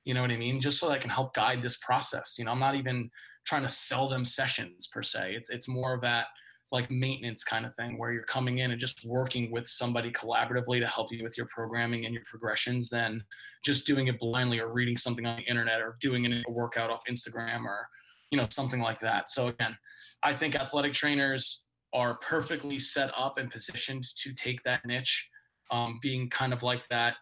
You 0.05 0.15
know 0.15 0.23
what 0.23 0.31
I 0.31 0.37
mean? 0.37 0.61
Just 0.61 0.79
so 0.79 0.89
that 0.89 0.95
I 0.95 0.99
can 0.99 1.11
help 1.11 1.35
guide 1.35 1.63
this 1.63 1.79
process. 1.79 2.37
You 2.39 2.45
know, 2.45 2.53
I'm 2.53 2.59
not 2.59 2.75
even 2.75 3.11
trying 3.47 3.63
to 3.63 3.69
sell 3.69 4.09
them 4.09 4.25
sessions 4.25 4.89
per 4.93 5.03
se. 5.03 5.35
It's 5.37 5.51
it's 5.51 5.69
more 5.69 5.95
of 5.95 6.01
that 6.03 6.27
like 6.73 6.91
maintenance 6.91 7.43
kind 7.43 7.67
of 7.67 7.75
thing 7.75 7.99
where 7.99 8.13
you're 8.13 8.23
coming 8.23 8.59
in 8.59 8.71
and 8.71 8.81
just 8.81 9.05
working 9.05 9.51
with 9.51 9.67
somebody 9.67 10.11
collaboratively 10.13 10.79
to 10.79 10.87
help 10.87 11.11
you 11.11 11.23
with 11.23 11.37
your 11.37 11.47
programming 11.47 12.05
and 12.05 12.15
your 12.15 12.23
progressions 12.25 12.89
than 12.89 13.23
just 13.65 13.87
doing 13.87 14.07
it 14.07 14.19
blindly 14.21 14.61
or 14.61 14.73
reading 14.73 14.97
something 14.97 15.27
on 15.27 15.37
the 15.37 15.43
internet 15.43 15.81
or 15.81 15.97
doing 16.01 16.27
a 16.27 16.43
workout 16.49 16.91
off 16.91 17.03
Instagram 17.11 17.65
or 17.65 17.89
you 18.31 18.39
know 18.39 18.47
something 18.51 18.81
like 18.81 19.01
that. 19.01 19.29
So 19.29 19.49
again, 19.49 19.77
I 20.23 20.33
think 20.33 20.55
athletic 20.55 20.93
trainers 20.93 21.65
are 21.93 22.15
perfectly 22.19 22.79
set 22.79 23.11
up 23.19 23.39
and 23.39 23.51
positioned 23.51 24.05
to 24.17 24.33
take 24.33 24.63
that 24.63 24.87
niche, 24.87 25.29
um, 25.73 25.99
being 26.01 26.31
kind 26.31 26.53
of 26.53 26.63
like 26.63 26.87
that 26.89 27.17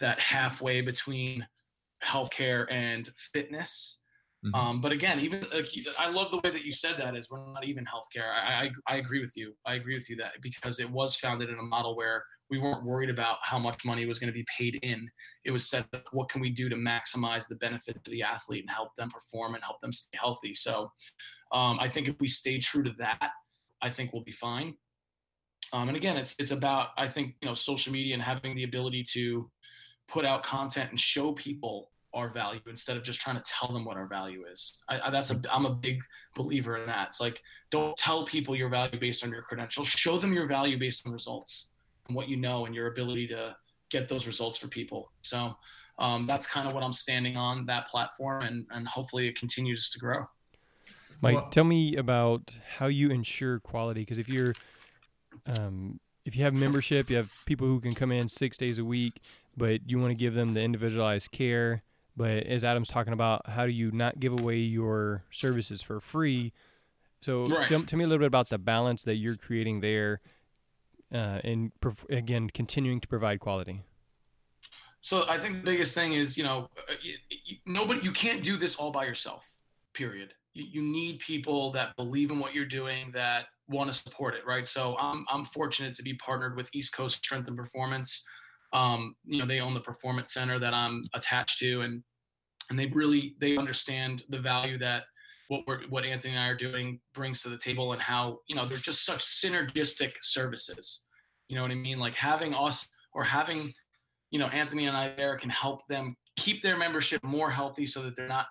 that 0.00 0.20
halfway 0.20 0.80
between 0.80 1.46
healthcare 2.02 2.66
and 2.70 3.10
fitness 3.16 4.02
Mm-hmm. 4.44 4.54
Um, 4.54 4.80
but 4.80 4.90
again, 4.90 5.20
even 5.20 5.44
I 5.98 6.08
love 6.08 6.30
the 6.30 6.38
way 6.38 6.50
that 6.50 6.64
you 6.64 6.72
said 6.72 6.96
that 6.96 7.14
is 7.14 7.30
we're 7.30 7.44
not 7.52 7.64
even 7.64 7.84
healthcare. 7.84 8.30
I, 8.32 8.70
I, 8.88 8.94
I 8.94 8.96
agree 8.96 9.20
with 9.20 9.36
you. 9.36 9.54
I 9.66 9.74
agree 9.74 9.94
with 9.94 10.08
you 10.08 10.16
that 10.16 10.32
because 10.40 10.80
it 10.80 10.90
was 10.90 11.14
founded 11.16 11.50
in 11.50 11.58
a 11.58 11.62
model 11.62 11.94
where 11.94 12.24
we 12.50 12.58
weren't 12.58 12.84
worried 12.84 13.10
about 13.10 13.36
how 13.42 13.58
much 13.58 13.84
money 13.84 14.06
was 14.06 14.18
going 14.18 14.32
to 14.32 14.34
be 14.34 14.46
paid 14.56 14.78
in. 14.82 15.08
It 15.44 15.50
was 15.50 15.68
said, 15.68 15.84
what 16.12 16.28
can 16.30 16.40
we 16.40 16.50
do 16.50 16.68
to 16.68 16.76
maximize 16.76 17.48
the 17.48 17.56
benefit 17.56 18.02
to 18.02 18.10
the 18.10 18.22
athlete 18.22 18.62
and 18.62 18.70
help 18.70 18.94
them 18.96 19.10
perform 19.10 19.54
and 19.54 19.62
help 19.62 19.80
them 19.82 19.92
stay 19.92 20.18
healthy? 20.18 20.54
So 20.54 20.90
um, 21.52 21.78
I 21.78 21.86
think 21.86 22.08
if 22.08 22.18
we 22.18 22.26
stay 22.26 22.58
true 22.58 22.82
to 22.82 22.92
that, 22.98 23.30
I 23.82 23.90
think 23.90 24.12
we'll 24.12 24.24
be 24.24 24.32
fine. 24.32 24.74
Um, 25.72 25.88
and 25.88 25.96
again, 25.96 26.16
it's 26.16 26.34
it's 26.38 26.50
about 26.50 26.88
I 26.96 27.06
think 27.06 27.36
you 27.40 27.48
know 27.48 27.54
social 27.54 27.92
media 27.92 28.14
and 28.14 28.22
having 28.22 28.56
the 28.56 28.64
ability 28.64 29.04
to 29.12 29.48
put 30.08 30.24
out 30.24 30.42
content 30.42 30.90
and 30.90 30.98
show 30.98 31.32
people 31.32 31.90
our 32.12 32.28
value 32.28 32.60
instead 32.68 32.96
of 32.96 33.02
just 33.02 33.20
trying 33.20 33.36
to 33.36 33.42
tell 33.42 33.72
them 33.72 33.84
what 33.84 33.96
our 33.96 34.06
value 34.06 34.44
is. 34.50 34.78
I, 34.88 35.00
I, 35.00 35.10
that's 35.10 35.30
a 35.30 35.40
I'm 35.52 35.66
a 35.66 35.74
big 35.74 36.00
believer 36.34 36.76
in 36.76 36.86
that. 36.86 37.08
It's 37.08 37.20
like 37.20 37.42
don't 37.70 37.96
tell 37.96 38.24
people 38.24 38.56
your 38.56 38.68
value 38.68 38.98
based 38.98 39.24
on 39.24 39.30
your 39.30 39.42
credentials. 39.42 39.88
Show 39.88 40.18
them 40.18 40.32
your 40.32 40.46
value 40.46 40.78
based 40.78 41.06
on 41.06 41.12
results 41.12 41.70
and 42.08 42.16
what 42.16 42.28
you 42.28 42.36
know 42.36 42.66
and 42.66 42.74
your 42.74 42.88
ability 42.88 43.28
to 43.28 43.56
get 43.90 44.08
those 44.08 44.26
results 44.26 44.58
for 44.58 44.68
people. 44.68 45.12
So 45.22 45.56
um, 45.98 46.26
that's 46.26 46.46
kind 46.46 46.66
of 46.66 46.74
what 46.74 46.82
I'm 46.82 46.92
standing 46.92 47.36
on 47.36 47.66
that 47.66 47.86
platform, 47.86 48.42
and 48.42 48.66
and 48.70 48.88
hopefully 48.88 49.28
it 49.28 49.38
continues 49.38 49.90
to 49.90 49.98
grow. 49.98 50.28
Mike, 51.22 51.36
well, 51.36 51.48
tell 51.50 51.64
me 51.64 51.96
about 51.96 52.54
how 52.78 52.86
you 52.86 53.10
ensure 53.10 53.60
quality 53.60 54.00
because 54.00 54.18
if 54.18 54.28
you're 54.28 54.54
um, 55.46 56.00
if 56.24 56.34
you 56.34 56.42
have 56.44 56.54
membership, 56.54 57.10
you 57.10 57.16
have 57.16 57.30
people 57.44 57.66
who 57.66 57.80
can 57.80 57.94
come 57.94 58.10
in 58.10 58.28
six 58.28 58.56
days 58.56 58.78
a 58.78 58.84
week, 58.84 59.20
but 59.56 59.80
you 59.86 59.98
want 59.98 60.10
to 60.10 60.18
give 60.18 60.34
them 60.34 60.54
the 60.54 60.60
individualized 60.60 61.30
care 61.30 61.82
but 62.16 62.44
as 62.46 62.64
Adam's 62.64 62.88
talking 62.88 63.12
about, 63.12 63.48
how 63.48 63.66
do 63.66 63.72
you 63.72 63.90
not 63.90 64.20
give 64.20 64.38
away 64.38 64.56
your 64.56 65.24
services 65.30 65.82
for 65.82 66.00
free? 66.00 66.52
So 67.22 67.48
right. 67.48 67.68
tell, 67.68 67.82
tell, 67.82 67.98
me 67.98 68.04
a 68.04 68.08
little 68.08 68.20
bit 68.20 68.26
about 68.26 68.48
the 68.48 68.58
balance 68.58 69.04
that 69.04 69.16
you're 69.16 69.36
creating 69.36 69.80
there, 69.80 70.20
uh, 71.12 71.40
and 71.44 71.72
again, 72.08 72.48
continuing 72.50 73.00
to 73.00 73.08
provide 73.08 73.40
quality. 73.40 73.82
So 75.02 75.24
I 75.28 75.38
think 75.38 75.56
the 75.56 75.62
biggest 75.62 75.94
thing 75.94 76.14
is, 76.14 76.36
you 76.36 76.44
know, 76.44 76.68
uh, 76.88 76.94
you, 77.02 77.14
you, 77.28 77.56
nobody, 77.66 78.00
you 78.00 78.12
can't 78.12 78.42
do 78.42 78.56
this 78.56 78.76
all 78.76 78.90
by 78.90 79.04
yourself. 79.04 79.50
Period. 79.92 80.34
You, 80.52 80.64
you 80.70 80.82
need 80.82 81.20
people 81.20 81.72
that 81.72 81.96
believe 81.96 82.30
in 82.30 82.38
what 82.38 82.54
you're 82.54 82.66
doing, 82.66 83.10
that 83.12 83.46
want 83.68 83.90
to 83.90 83.98
support 83.98 84.34
it, 84.34 84.46
right? 84.46 84.66
So 84.66 84.96
I'm 84.98 85.24
I'm 85.30 85.44
fortunate 85.44 85.94
to 85.94 86.02
be 86.02 86.14
partnered 86.14 86.56
with 86.56 86.68
East 86.74 86.94
Coast 86.94 87.18
Strength 87.18 87.48
and 87.48 87.56
Performance 87.56 88.24
um, 88.72 89.14
you 89.24 89.38
know 89.38 89.46
they 89.46 89.60
own 89.60 89.74
the 89.74 89.80
performance 89.80 90.32
center 90.34 90.58
that 90.58 90.74
i'm 90.74 91.02
attached 91.14 91.58
to 91.58 91.82
and 91.82 92.02
and 92.70 92.78
they 92.78 92.86
really 92.86 93.34
they 93.40 93.56
understand 93.56 94.22
the 94.28 94.38
value 94.38 94.78
that 94.78 95.04
what 95.48 95.62
we're 95.66 95.82
what 95.88 96.04
anthony 96.04 96.34
and 96.34 96.42
i 96.42 96.48
are 96.48 96.56
doing 96.56 97.00
brings 97.12 97.42
to 97.42 97.48
the 97.48 97.58
table 97.58 97.92
and 97.92 98.00
how 98.00 98.38
you 98.48 98.54
know 98.54 98.64
they're 98.64 98.78
just 98.78 99.04
such 99.04 99.18
synergistic 99.18 100.12
services. 100.22 101.04
You 101.48 101.56
know 101.56 101.62
what 101.62 101.72
i 101.72 101.74
mean? 101.74 101.98
Like 101.98 102.14
having 102.14 102.54
us 102.54 102.88
or 103.12 103.24
having 103.24 103.72
you 104.30 104.38
know 104.38 104.46
anthony 104.46 104.86
and 104.86 104.96
i 104.96 105.12
there 105.16 105.36
can 105.36 105.50
help 105.50 105.84
them 105.88 106.16
keep 106.36 106.62
their 106.62 106.78
membership 106.78 107.22
more 107.24 107.50
healthy 107.50 107.84
so 107.84 108.00
that 108.02 108.14
they're 108.14 108.28
not 108.28 108.46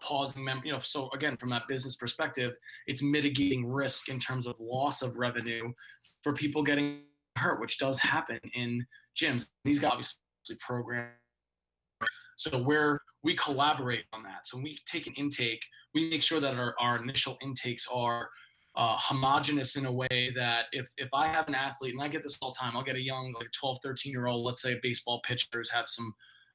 pausing 0.00 0.44
mem- 0.44 0.62
you 0.64 0.70
know 0.70 0.78
so 0.78 1.10
again 1.12 1.36
from 1.36 1.50
that 1.50 1.66
business 1.66 1.96
perspective 1.96 2.52
it's 2.86 3.02
mitigating 3.02 3.66
risk 3.66 4.08
in 4.08 4.20
terms 4.20 4.46
of 4.46 4.58
loss 4.60 5.02
of 5.02 5.18
revenue 5.18 5.72
for 6.22 6.32
people 6.32 6.62
getting 6.62 7.00
hurt, 7.36 7.60
which 7.60 7.78
does 7.78 7.98
happen 7.98 8.40
in 8.54 8.84
gyms. 9.16 9.48
These 9.64 9.78
guys 9.78 9.92
obviously 9.92 10.56
program. 10.60 11.08
So 12.36 12.58
where 12.58 13.00
we 13.22 13.34
collaborate 13.34 14.04
on 14.12 14.22
that. 14.24 14.46
So 14.46 14.56
when 14.56 14.64
we 14.64 14.78
take 14.86 15.06
an 15.06 15.14
intake, 15.14 15.64
we 15.94 16.10
make 16.10 16.22
sure 16.22 16.40
that 16.40 16.56
our, 16.56 16.74
our 16.78 17.02
initial 17.02 17.38
intakes 17.42 17.88
are 17.92 18.28
uh, 18.76 18.96
homogenous 18.98 19.76
in 19.76 19.86
a 19.86 19.92
way 19.92 20.32
that 20.36 20.64
if, 20.72 20.88
if 20.98 21.08
I 21.14 21.26
have 21.28 21.48
an 21.48 21.54
athlete, 21.54 21.94
and 21.94 22.02
I 22.02 22.08
get 22.08 22.22
this 22.22 22.36
all 22.42 22.50
the 22.50 22.58
time, 22.58 22.76
I'll 22.76 22.82
get 22.82 22.96
a 22.96 23.02
young, 23.02 23.32
like 23.38 23.50
12, 23.52 23.78
13 23.82 24.12
year 24.12 24.26
old, 24.26 24.44
let's 24.44 24.60
say 24.60 24.74
a 24.74 24.78
baseball 24.82 25.20
pitchers 25.24 25.70
have 25.70 25.88
some 25.88 26.12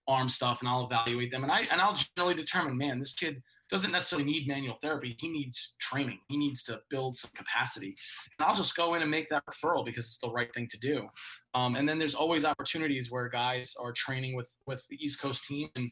arm 0.07 0.27
stuff 0.27 0.59
and 0.59 0.69
I'll 0.69 0.85
evaluate 0.85 1.31
them. 1.31 1.43
And 1.43 1.51
I, 1.51 1.61
and 1.71 1.81
I'll 1.81 1.97
generally 2.15 2.35
determine, 2.35 2.77
man, 2.77 2.99
this 2.99 3.13
kid 3.13 3.41
doesn't 3.69 3.91
necessarily 3.91 4.29
need 4.29 4.47
manual 4.47 4.75
therapy. 4.81 5.15
He 5.19 5.29
needs 5.29 5.75
training. 5.79 6.19
He 6.27 6.37
needs 6.37 6.63
to 6.63 6.81
build 6.89 7.15
some 7.15 7.31
capacity. 7.35 7.95
And 8.39 8.47
I'll 8.47 8.55
just 8.55 8.75
go 8.75 8.95
in 8.95 9.01
and 9.01 9.11
make 9.11 9.29
that 9.29 9.43
referral 9.45 9.85
because 9.85 10.05
it's 10.05 10.17
the 10.17 10.31
right 10.31 10.51
thing 10.53 10.67
to 10.67 10.79
do. 10.79 11.07
Um, 11.53 11.75
and 11.75 11.87
then 11.87 11.99
there's 11.99 12.15
always 12.15 12.45
opportunities 12.45 13.11
where 13.11 13.29
guys 13.29 13.75
are 13.79 13.91
training 13.91 14.35
with 14.35 14.51
with 14.65 14.85
the 14.89 14.97
East 15.03 15.21
Coast 15.21 15.45
team 15.45 15.69
and 15.75 15.89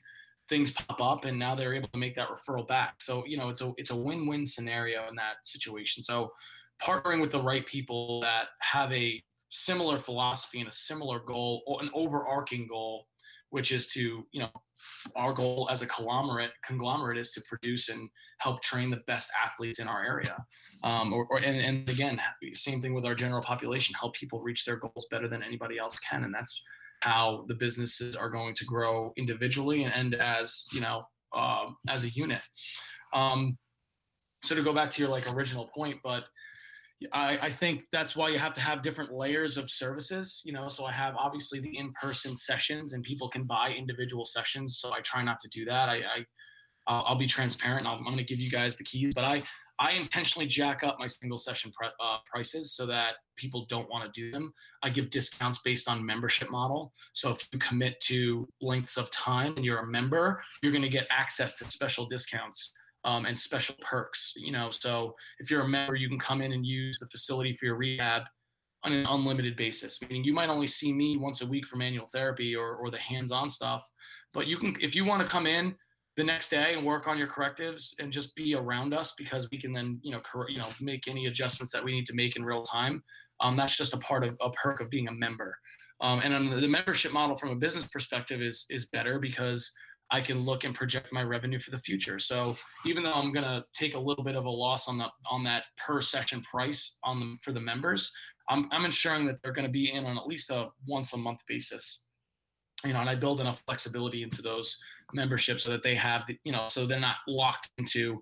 things 0.49 0.71
pop 0.71 1.01
up 1.01 1.25
and 1.25 1.37
now 1.37 1.55
they're 1.55 1.73
able 1.73 1.89
to 1.89 1.99
make 1.99 2.15
that 2.15 2.29
referral 2.29 2.67
back. 2.67 2.95
So, 3.01 3.25
you 3.25 3.37
know, 3.37 3.49
it's 3.49 3.61
a 3.61 3.73
it's 3.77 3.91
a 3.91 3.95
win-win 3.95 4.45
scenario 4.45 5.07
in 5.07 5.15
that 5.15 5.45
situation. 5.45 6.03
So 6.03 6.31
partnering 6.81 7.21
with 7.21 7.31
the 7.31 7.41
right 7.41 7.65
people 7.65 8.21
that 8.21 8.47
have 8.59 8.91
a 8.91 9.21
similar 9.49 9.99
philosophy 9.99 10.59
and 10.59 10.69
a 10.69 10.73
similar 10.73 11.19
goal 11.19 11.63
or 11.67 11.81
an 11.81 11.89
overarching 11.93 12.67
goal 12.67 13.07
which 13.49 13.71
is 13.71 13.87
to 13.87 14.25
you 14.31 14.41
know 14.41 14.49
our 15.15 15.33
goal 15.33 15.67
as 15.71 15.81
a 15.81 15.87
conglomerate 15.87 16.51
conglomerate 16.63 17.17
is 17.17 17.31
to 17.31 17.41
produce 17.47 17.89
and 17.89 18.09
help 18.39 18.61
train 18.61 18.89
the 18.89 19.01
best 19.07 19.31
athletes 19.43 19.79
in 19.79 19.87
our 19.87 20.03
area. 20.03 20.35
Um, 20.83 21.13
or, 21.13 21.25
or 21.29 21.37
and, 21.37 21.57
and 21.57 21.89
again 21.89 22.19
same 22.53 22.81
thing 22.81 22.93
with 22.93 23.05
our 23.05 23.15
general 23.15 23.41
population 23.41 23.95
help 23.99 24.13
people 24.15 24.41
reach 24.41 24.65
their 24.65 24.77
goals 24.77 25.07
better 25.09 25.27
than 25.27 25.43
anybody 25.43 25.77
else 25.77 25.99
can. 25.99 26.23
And 26.23 26.33
that's 26.33 26.61
how 27.01 27.45
the 27.47 27.55
businesses 27.55 28.15
are 28.15 28.29
going 28.29 28.53
to 28.55 28.65
grow 28.65 29.13
individually 29.17 29.83
and, 29.83 30.15
as 30.15 30.65
you 30.73 30.81
know 30.81 31.03
uh, 31.33 31.67
as 31.89 32.03
a 32.03 32.09
unit. 32.09 32.41
Um, 33.13 33.57
so 34.43 34.55
to 34.55 34.61
go 34.61 34.73
back 34.73 34.91
to 34.91 35.01
your 35.01 35.09
like 35.09 35.33
original 35.33 35.69
point 35.73 35.97
but 36.03 36.25
I, 37.13 37.37
I, 37.43 37.49
think 37.51 37.85
that's 37.91 38.15
why 38.15 38.29
you 38.29 38.39
have 38.39 38.53
to 38.53 38.61
have 38.61 38.81
different 38.81 39.13
layers 39.13 39.55
of 39.57 39.69
services 39.69 40.41
you 40.45 40.51
know? 40.51 40.67
So 40.67 40.85
i 40.85 40.91
have 40.91 41.15
obviously 41.15 41.59
the 41.59 41.77
in-person 41.77 42.35
sessions 42.35 42.93
and 42.93 43.03
people 43.03 43.29
can 43.29 43.43
buy 43.43 43.69
individual 43.77 44.25
sessions 44.25 44.79
so 44.79 44.93
i 44.93 44.99
try 45.01 45.23
not 45.23 45.39
to 45.41 45.49
do 45.49 45.65
that. 45.65 45.89
I, 45.89 45.95
I 45.95 46.25
I'll, 46.87 47.17
be 47.17 47.27
transparent 47.27 47.85
i 47.85 47.93
am 47.93 48.03
going 48.03 48.17
to 48.17 48.23
give 48.23 48.39
you 48.39 48.49
guys 48.49 48.77
the 48.77 48.83
keys 48.83 49.13
but 49.13 49.25
i 49.25 49.43
i 49.77 49.91
intentionally 49.91 50.47
jack 50.47 50.83
up 50.83 50.97
my 50.99 51.05
single 51.05 51.37
session 51.37 51.71
pre- 51.71 51.89
uh, 51.99 52.17
prices 52.25 52.73
so 52.73 52.85
that 52.85 53.15
people 53.35 53.65
don't 53.69 53.87
want 53.89 54.03
to 54.03 54.19
do 54.19 54.31
them. 54.31 54.51
I 54.81 54.89
give 54.89 55.11
discounts 55.11 55.59
based 55.59 55.87
on 55.87 56.03
membership 56.03 56.49
model. 56.49 56.91
So 57.13 57.31
if 57.31 57.47
you 57.51 57.59
commit 57.59 57.99
to 58.01 58.47
lengths 58.61 58.97
of 58.97 59.11
time 59.11 59.55
and 59.55 59.63
you're 59.63 59.79
a 59.79 59.85
member 59.85 60.41
you're 60.61 60.71
going 60.71 60.81
to 60.81 60.89
get 60.89 61.07
access 61.11 61.55
to 61.59 61.65
special 61.65 62.07
discounts 62.07 62.71
um, 63.07 63.25
and 63.25 63.37
special 63.37 63.73
perks. 63.81 64.33
You 64.35 64.51
know, 64.51 64.69
so 64.69 65.15
if 65.39 65.49
you're 65.49 65.61
a 65.61 65.67
member, 65.67 65.95
you 65.95 66.09
can 66.09 66.19
come 66.19 66.41
in 66.41 66.51
and 66.51 66.65
use 66.65 66.99
the 66.99 67.07
facility 67.07 67.53
for 67.53 67.65
your 67.65 67.77
rehab 67.77 68.23
on 68.83 68.91
an 68.91 69.05
unlimited 69.07 69.55
basis. 69.55 69.99
Meaning 70.01 70.25
you 70.25 70.33
might 70.33 70.49
only 70.49 70.67
see 70.67 70.93
me 70.93 71.17
once 71.17 71.41
a 71.41 71.47
week 71.47 71.65
for 71.65 71.77
manual 71.77 72.05
therapy 72.07 72.55
or 72.55 72.75
or 72.75 72.91
the 72.91 72.99
hands-on 72.99 73.49
stuff, 73.49 73.89
but 74.33 74.45
you 74.45 74.57
can 74.57 74.75
if 74.81 74.95
you 74.95 75.05
want 75.05 75.23
to 75.23 75.27
come 75.27 75.47
in 75.47 75.73
the 76.17 76.23
next 76.23 76.49
day 76.49 76.73
and 76.73 76.85
work 76.85 77.07
on 77.07 77.17
your 77.17 77.27
correctives 77.27 77.95
and 77.99 78.11
just 78.11 78.35
be 78.35 78.55
around 78.55 78.93
us 78.93 79.13
because 79.17 79.47
we 79.51 79.57
can 79.57 79.71
then 79.71 79.99
you 80.03 80.11
know 80.11 80.19
cor- 80.19 80.49
you 80.49 80.57
know 80.57 80.67
make 80.81 81.07
any 81.07 81.27
adjustments 81.27 81.71
that 81.71 81.83
we 81.83 81.93
need 81.93 82.05
to 82.05 82.15
make 82.15 82.35
in 82.35 82.43
real 82.43 82.61
time. 82.61 83.01
Um, 83.39 83.55
that's 83.55 83.77
just 83.77 83.93
a 83.93 83.97
part 83.97 84.23
of 84.25 84.37
a 84.41 84.49
perk 84.51 84.81
of 84.81 84.89
being 84.89 85.07
a 85.07 85.13
member. 85.13 85.57
Um, 86.01 86.19
and 86.19 86.51
the 86.51 86.67
membership 86.67 87.11
model 87.13 87.35
from 87.35 87.49
a 87.49 87.55
business 87.55 87.87
perspective 87.87 88.41
is 88.41 88.65
is 88.69 88.87
better 88.87 89.17
because 89.17 89.71
I 90.11 90.21
can 90.21 90.39
look 90.45 90.63
and 90.63 90.73
project 90.73 91.11
my 91.11 91.23
revenue 91.23 91.59
for 91.59 91.71
the 91.71 91.77
future. 91.77 92.17
So 92.17 92.55
even 92.85 93.03
though 93.03 93.13
I'm 93.13 93.33
gonna 93.33 93.65
take 93.73 93.95
a 93.95 93.99
little 93.99 94.23
bit 94.23 94.35
of 94.35 94.45
a 94.45 94.49
loss 94.49 94.87
on 94.87 94.97
the 94.97 95.07
on 95.29 95.43
that 95.43 95.63
per 95.77 96.01
session 96.01 96.41
price 96.43 96.97
on 97.03 97.19
them 97.19 97.37
for 97.41 97.51
the 97.51 97.59
members, 97.59 98.11
I'm 98.49 98.69
I'm 98.71 98.85
ensuring 98.85 99.25
that 99.27 99.41
they're 99.41 99.51
gonna 99.53 99.69
be 99.69 99.91
in 99.91 100.05
on 100.05 100.17
at 100.17 100.27
least 100.27 100.49
a 100.49 100.69
once 100.85 101.13
a 101.13 101.17
month 101.17 101.41
basis. 101.47 102.05
You 102.85 102.93
know, 102.93 103.01
and 103.01 103.09
I 103.09 103.15
build 103.15 103.41
enough 103.41 103.61
flexibility 103.65 104.21
into 104.23 104.41
those 104.41 104.77
memberships 105.13 105.63
so 105.63 105.71
that 105.71 105.81
they 105.81 105.95
have 105.95 106.25
the, 106.27 106.37
you 106.43 106.51
know, 106.51 106.67
so 106.69 106.85
they're 106.85 106.99
not 106.99 107.17
locked 107.27 107.71
into 107.79 108.21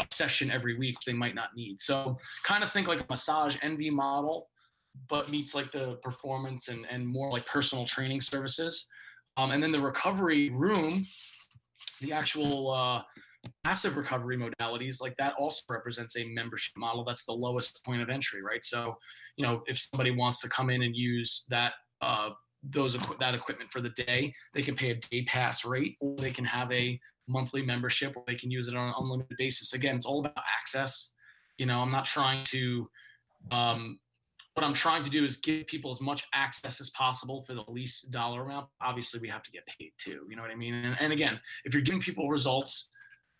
a 0.00 0.06
session 0.10 0.50
every 0.50 0.78
week 0.78 0.96
they 1.06 1.12
might 1.12 1.34
not 1.34 1.50
need. 1.54 1.80
So 1.80 2.16
kind 2.42 2.64
of 2.64 2.72
think 2.72 2.88
like 2.88 3.00
a 3.00 3.06
massage 3.10 3.56
envy 3.60 3.90
model, 3.90 4.48
but 5.08 5.30
meets 5.30 5.54
like 5.54 5.70
the 5.72 5.96
performance 6.02 6.68
and, 6.68 6.86
and 6.90 7.06
more 7.06 7.30
like 7.30 7.44
personal 7.44 7.84
training 7.84 8.22
services. 8.22 8.88
Um, 9.36 9.50
and 9.50 9.62
then 9.62 9.72
the 9.72 9.80
recovery 9.80 10.50
room, 10.50 11.04
the 12.00 12.12
actual 12.12 12.70
uh, 12.70 13.02
passive 13.64 13.96
recovery 13.96 14.38
modalities, 14.38 15.00
like 15.00 15.16
that 15.16 15.34
also 15.38 15.62
represents 15.70 16.16
a 16.16 16.28
membership 16.28 16.76
model. 16.76 17.04
That's 17.04 17.24
the 17.24 17.32
lowest 17.32 17.84
point 17.84 18.02
of 18.02 18.10
entry, 18.10 18.42
right? 18.42 18.64
So, 18.64 18.96
you 19.36 19.46
know, 19.46 19.62
if 19.66 19.78
somebody 19.78 20.10
wants 20.10 20.40
to 20.42 20.48
come 20.48 20.70
in 20.70 20.82
and 20.82 20.94
use 20.94 21.46
that 21.48 21.74
uh, 22.00 22.30
those 22.62 22.96
that 23.18 23.34
equipment 23.34 23.70
for 23.70 23.80
the 23.80 23.90
day, 23.90 24.34
they 24.52 24.62
can 24.62 24.74
pay 24.74 24.90
a 24.90 24.94
day 24.94 25.22
pass 25.22 25.64
rate, 25.64 25.96
or 26.00 26.16
they 26.16 26.30
can 26.30 26.44
have 26.44 26.70
a 26.72 27.00
monthly 27.28 27.62
membership 27.62 28.14
where 28.14 28.24
they 28.26 28.34
can 28.34 28.50
use 28.50 28.68
it 28.68 28.74
on 28.74 28.88
an 28.88 28.94
unlimited 28.98 29.36
basis. 29.38 29.72
Again, 29.72 29.96
it's 29.96 30.06
all 30.06 30.20
about 30.20 30.44
access. 30.60 31.14
You 31.58 31.66
know, 31.66 31.80
I'm 31.80 31.90
not 31.90 32.04
trying 32.04 32.44
to 32.44 32.86
um, 33.50 33.98
what 34.54 34.64
I'm 34.64 34.74
trying 34.74 35.02
to 35.02 35.10
do 35.10 35.24
is 35.24 35.36
give 35.36 35.66
people 35.66 35.90
as 35.90 36.00
much 36.00 36.24
access 36.34 36.80
as 36.80 36.90
possible 36.90 37.42
for 37.42 37.54
the 37.54 37.64
least 37.68 38.10
dollar 38.10 38.44
amount. 38.44 38.66
Obviously, 38.82 39.20
we 39.20 39.28
have 39.28 39.42
to 39.42 39.50
get 39.50 39.66
paid 39.66 39.92
too. 39.98 40.26
You 40.28 40.36
know 40.36 40.42
what 40.42 40.50
I 40.50 40.56
mean? 40.56 40.74
And, 40.74 40.96
and 41.00 41.12
again, 41.12 41.40
if 41.64 41.72
you're 41.72 41.82
giving 41.82 42.00
people 42.00 42.28
results, 42.28 42.90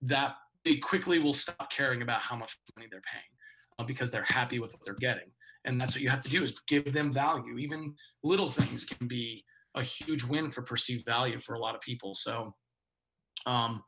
that 0.03 0.37
they 0.65 0.77
quickly 0.77 1.19
will 1.19 1.35
stop 1.35 1.71
caring 1.71 2.03
about 2.03 2.21
how 2.21 2.37
much 2.37 2.57
money 2.77 2.89
they're 2.91 3.03
paying 3.03 3.23
uh, 3.79 3.85
because 3.85 4.11
they're 4.11 4.25
happy 4.25 4.59
with 4.59 4.73
what 4.73 4.83
they're 4.85 4.95
getting. 4.95 5.31
And 5.65 5.81
that's 5.81 5.95
what 5.95 6.03
you 6.03 6.09
have 6.09 6.21
to 6.21 6.29
do 6.29 6.43
is 6.43 6.61
give 6.67 6.93
them 6.93 7.13
value. 7.13 7.59
Even 7.59 7.95
little 8.25 8.49
things 8.49 8.85
can 8.85 9.07
be 9.07 9.45
a 9.75 9.83
huge 9.83 10.25
win 10.25 10.51
for 10.51 10.63
perceived 10.63 11.05
value 11.05 11.39
for 11.39 11.55
a 11.55 11.59
lot 11.59 11.75
of 11.75 11.81
people. 11.81 12.15
So, 12.15 12.55
um, 13.47 13.83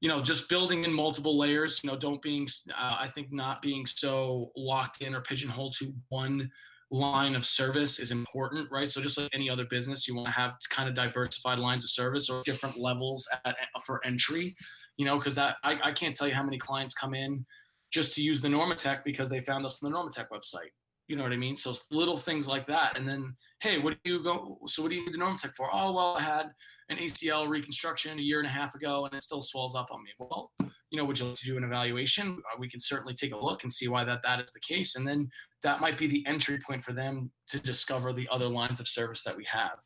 you 0.00 0.08
know, 0.08 0.20
just 0.20 0.48
building 0.48 0.84
in 0.84 0.92
multiple 0.92 1.36
layers, 1.36 1.82
you 1.82 1.90
know, 1.90 1.96
don't 1.96 2.22
being, 2.22 2.46
uh, 2.70 2.96
I 3.00 3.08
think 3.08 3.32
not 3.32 3.60
being 3.60 3.84
so 3.84 4.52
locked 4.56 5.00
in 5.00 5.14
or 5.14 5.20
pigeonholed 5.20 5.74
to 5.78 5.92
one 6.08 6.50
line 6.90 7.34
of 7.34 7.44
service 7.44 7.98
is 7.98 8.10
important, 8.10 8.70
right? 8.70 8.88
So 8.88 9.00
just 9.00 9.18
like 9.18 9.28
any 9.32 9.50
other 9.50 9.66
business, 9.66 10.06
you 10.06 10.14
want 10.14 10.28
to 10.28 10.32
have 10.32 10.56
kind 10.70 10.88
of 10.88 10.94
diversified 10.94 11.58
lines 11.58 11.84
of 11.84 11.90
service 11.90 12.30
or 12.30 12.42
different 12.44 12.78
levels 12.78 13.28
at, 13.44 13.56
for 13.84 14.04
entry, 14.06 14.54
you 14.96 15.04
know, 15.04 15.18
because 15.18 15.34
that 15.34 15.56
I, 15.64 15.78
I 15.82 15.92
can't 15.92 16.14
tell 16.14 16.28
you 16.28 16.34
how 16.34 16.44
many 16.44 16.58
clients 16.58 16.94
come 16.94 17.14
in 17.14 17.44
just 17.90 18.14
to 18.14 18.22
use 18.22 18.40
the 18.40 18.48
Normatec 18.48 19.04
because 19.04 19.28
they 19.28 19.40
found 19.40 19.64
us 19.64 19.82
on 19.82 19.90
the 19.90 19.96
Normatec 19.96 20.28
website. 20.32 20.70
You 21.08 21.16
know 21.16 21.22
what 21.22 21.32
I 21.32 21.36
mean? 21.36 21.56
So 21.56 21.74
little 21.90 22.16
things 22.16 22.46
like 22.46 22.66
that. 22.66 22.96
And 22.96 23.08
then, 23.08 23.34
hey, 23.60 23.78
what 23.78 23.96
do 24.04 24.10
you 24.10 24.22
go? 24.22 24.58
So 24.66 24.82
what 24.82 24.90
do 24.90 24.94
you 24.94 25.04
need 25.04 25.14
the 25.14 25.18
Norm 25.18 25.36
Normatec 25.36 25.54
for? 25.54 25.68
Oh, 25.72 25.92
well, 25.92 26.16
I 26.18 26.22
had 26.22 26.50
an 26.90 26.98
ACL 26.98 27.48
reconstruction 27.48 28.18
a 28.18 28.22
year 28.22 28.38
and 28.38 28.46
a 28.46 28.50
half 28.50 28.74
ago, 28.74 29.06
and 29.06 29.14
it 29.14 29.22
still 29.22 29.42
swells 29.42 29.74
up 29.74 29.88
on 29.90 30.02
me. 30.02 30.10
Well, 30.18 30.52
you 30.90 30.98
know, 30.98 31.04
would 31.04 31.18
you 31.18 31.26
like 31.26 31.36
to 31.38 31.46
do 31.46 31.56
an 31.56 31.64
evaluation? 31.64 32.32
Uh, 32.52 32.56
we 32.58 32.68
can 32.68 32.80
certainly 32.80 33.14
take 33.14 33.32
a 33.32 33.36
look 33.36 33.62
and 33.62 33.72
see 33.72 33.88
why 33.88 34.04
that 34.04 34.22
that 34.22 34.40
is 34.40 34.52
the 34.52 34.60
case, 34.60 34.96
and 34.96 35.06
then 35.06 35.28
that 35.62 35.80
might 35.80 35.98
be 35.98 36.06
the 36.06 36.24
entry 36.26 36.58
point 36.58 36.82
for 36.82 36.92
them 36.92 37.30
to 37.48 37.58
discover 37.58 38.12
the 38.12 38.28
other 38.30 38.46
lines 38.46 38.80
of 38.80 38.88
service 38.88 39.22
that 39.22 39.36
we 39.36 39.46
have. 39.50 39.78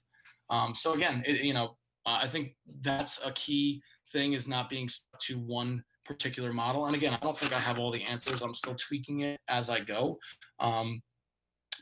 Um, 0.50 0.74
so 0.74 0.92
again, 0.92 1.22
it, 1.24 1.42
you 1.42 1.54
know, 1.54 1.76
uh, 2.04 2.18
I 2.22 2.28
think 2.28 2.54
that's 2.80 3.24
a 3.24 3.32
key 3.32 3.82
thing 4.12 4.32
is 4.32 4.48
not 4.48 4.68
being 4.68 4.88
stuck 4.88 5.20
to 5.20 5.38
one 5.38 5.82
particular 6.04 6.52
model. 6.52 6.86
And 6.86 6.96
again, 6.96 7.14
I 7.14 7.24
don't 7.24 7.36
think 7.36 7.52
I 7.52 7.58
have 7.58 7.78
all 7.78 7.90
the 7.90 8.02
answers. 8.02 8.42
I'm 8.42 8.54
still 8.54 8.74
tweaking 8.74 9.20
it 9.20 9.40
as 9.48 9.70
I 9.70 9.80
go. 9.80 10.18
Um, 10.60 11.00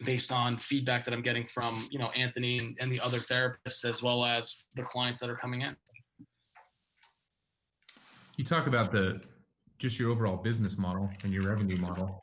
based 0.05 0.33
on 0.33 0.57
feedback 0.57 1.05
that 1.05 1.15
I'm 1.15 1.23
getting 1.23 1.45
from 1.45 1.87
you 1.91 1.99
know 1.99 2.11
Anthony 2.11 2.59
and, 2.59 2.77
and 2.81 2.91
the 2.91 3.01
other 3.01 3.19
therapists 3.19 3.85
as 3.85 4.03
well 4.03 4.25
as 4.25 4.67
the 4.75 4.83
clients 4.83 5.21
that 5.21 5.31
are 5.31 5.37
coming 5.37 5.63
in. 5.63 5.77
You 8.37 8.45
talk 8.45 8.67
about 8.67 8.93
the 8.93 9.23
just 9.79 9.99
your 9.99 10.11
overall 10.11 10.37
business 10.37 10.79
model 10.79 11.11
and 11.25 11.33
your 11.33 11.43
revenue 11.45 11.77
model. 11.77 12.23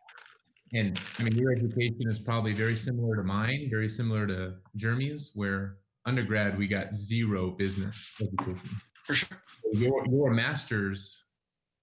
And 0.73 0.99
I 1.17 1.23
mean, 1.23 1.35
your 1.35 1.53
education 1.53 2.01
is 2.09 2.19
probably 2.19 2.53
very 2.53 2.75
similar 2.75 3.15
to 3.15 3.23
mine, 3.23 3.67
very 3.71 3.87
similar 3.87 4.27
to 4.27 4.55
Jeremy's, 4.75 5.31
where 5.33 5.77
undergrad 6.05 6.57
we 6.57 6.67
got 6.67 6.93
zero 6.93 7.51
business 7.51 8.13
education. 8.21 8.69
For 9.03 9.13
sure. 9.13 9.29
Your 9.73 10.05
your 10.09 10.31
master's 10.31 11.23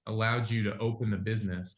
allowed 0.07 0.51
you 0.51 0.63
to 0.65 0.77
open 0.79 1.11
the 1.11 1.17
business 1.17 1.77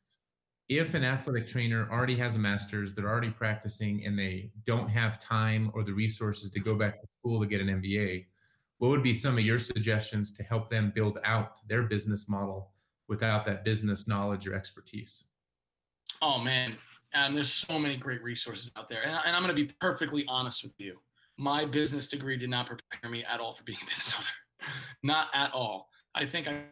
if 0.69 0.95
an 0.95 1.05
athletic 1.05 1.47
trainer 1.47 1.89
already 1.91 2.17
has 2.17 2.37
a 2.37 2.39
master's, 2.39 2.93
they're 2.93 3.09
already 3.09 3.31
practicing, 3.31 4.05
and 4.05 4.19
they 4.19 4.51
don't 4.65 4.89
have 4.89 5.19
time 5.19 5.71
or 5.75 5.85
the 5.85 5.93
resources 5.93 6.51
to 6.51 6.61
go 6.61 6.75
back 6.75 7.01
to 7.01 7.07
school 7.19 7.41
to 7.41 7.47
get 7.47 7.61
an 7.61 7.69
MBA, 7.69 8.27
what 8.79 8.89
would 8.89 9.03
be 9.03 9.15
some 9.15 9.39
of 9.39 9.45
your 9.45 9.59
suggestions 9.59 10.33
to 10.33 10.43
help 10.43 10.69
them 10.69 10.93
build 10.95 11.19
out 11.25 11.59
their 11.69 11.85
business 11.85 12.29
model 12.29 12.73
without 13.09 13.47
that 13.47 13.65
business 13.65 14.09
knowledge 14.09 14.47
or 14.47 14.55
expertise? 14.55 15.25
Oh 16.21 16.39
man, 16.39 16.77
and 17.15 17.35
there's 17.35 17.53
so 17.53 17.79
many 17.79 17.97
great 17.97 18.23
resources 18.23 18.71
out 18.77 18.89
there, 18.89 19.03
and, 19.03 19.19
and 19.25 19.37
I'm 19.37 19.43
going 19.43 19.55
to 19.55 19.63
be 19.63 19.73
perfectly 19.81 20.25
honest 20.29 20.65
with 20.65 20.75
you. 20.79 20.99
My 21.39 21.65
business 21.65 22.09
degree 22.09 22.37
did 22.37 22.51
not 22.51 22.67
prepare 22.67 23.11
me 23.11 23.25
at 23.25 23.41
all 23.41 23.53
for 23.53 23.63
being 23.63 23.79
a 23.83 23.85
business 23.87 24.15
owner, 24.17 24.71
not 25.03 25.29
at 25.33 25.53
all. 25.53 25.89
I 26.15 26.25
think 26.25 26.49
I 26.49 26.63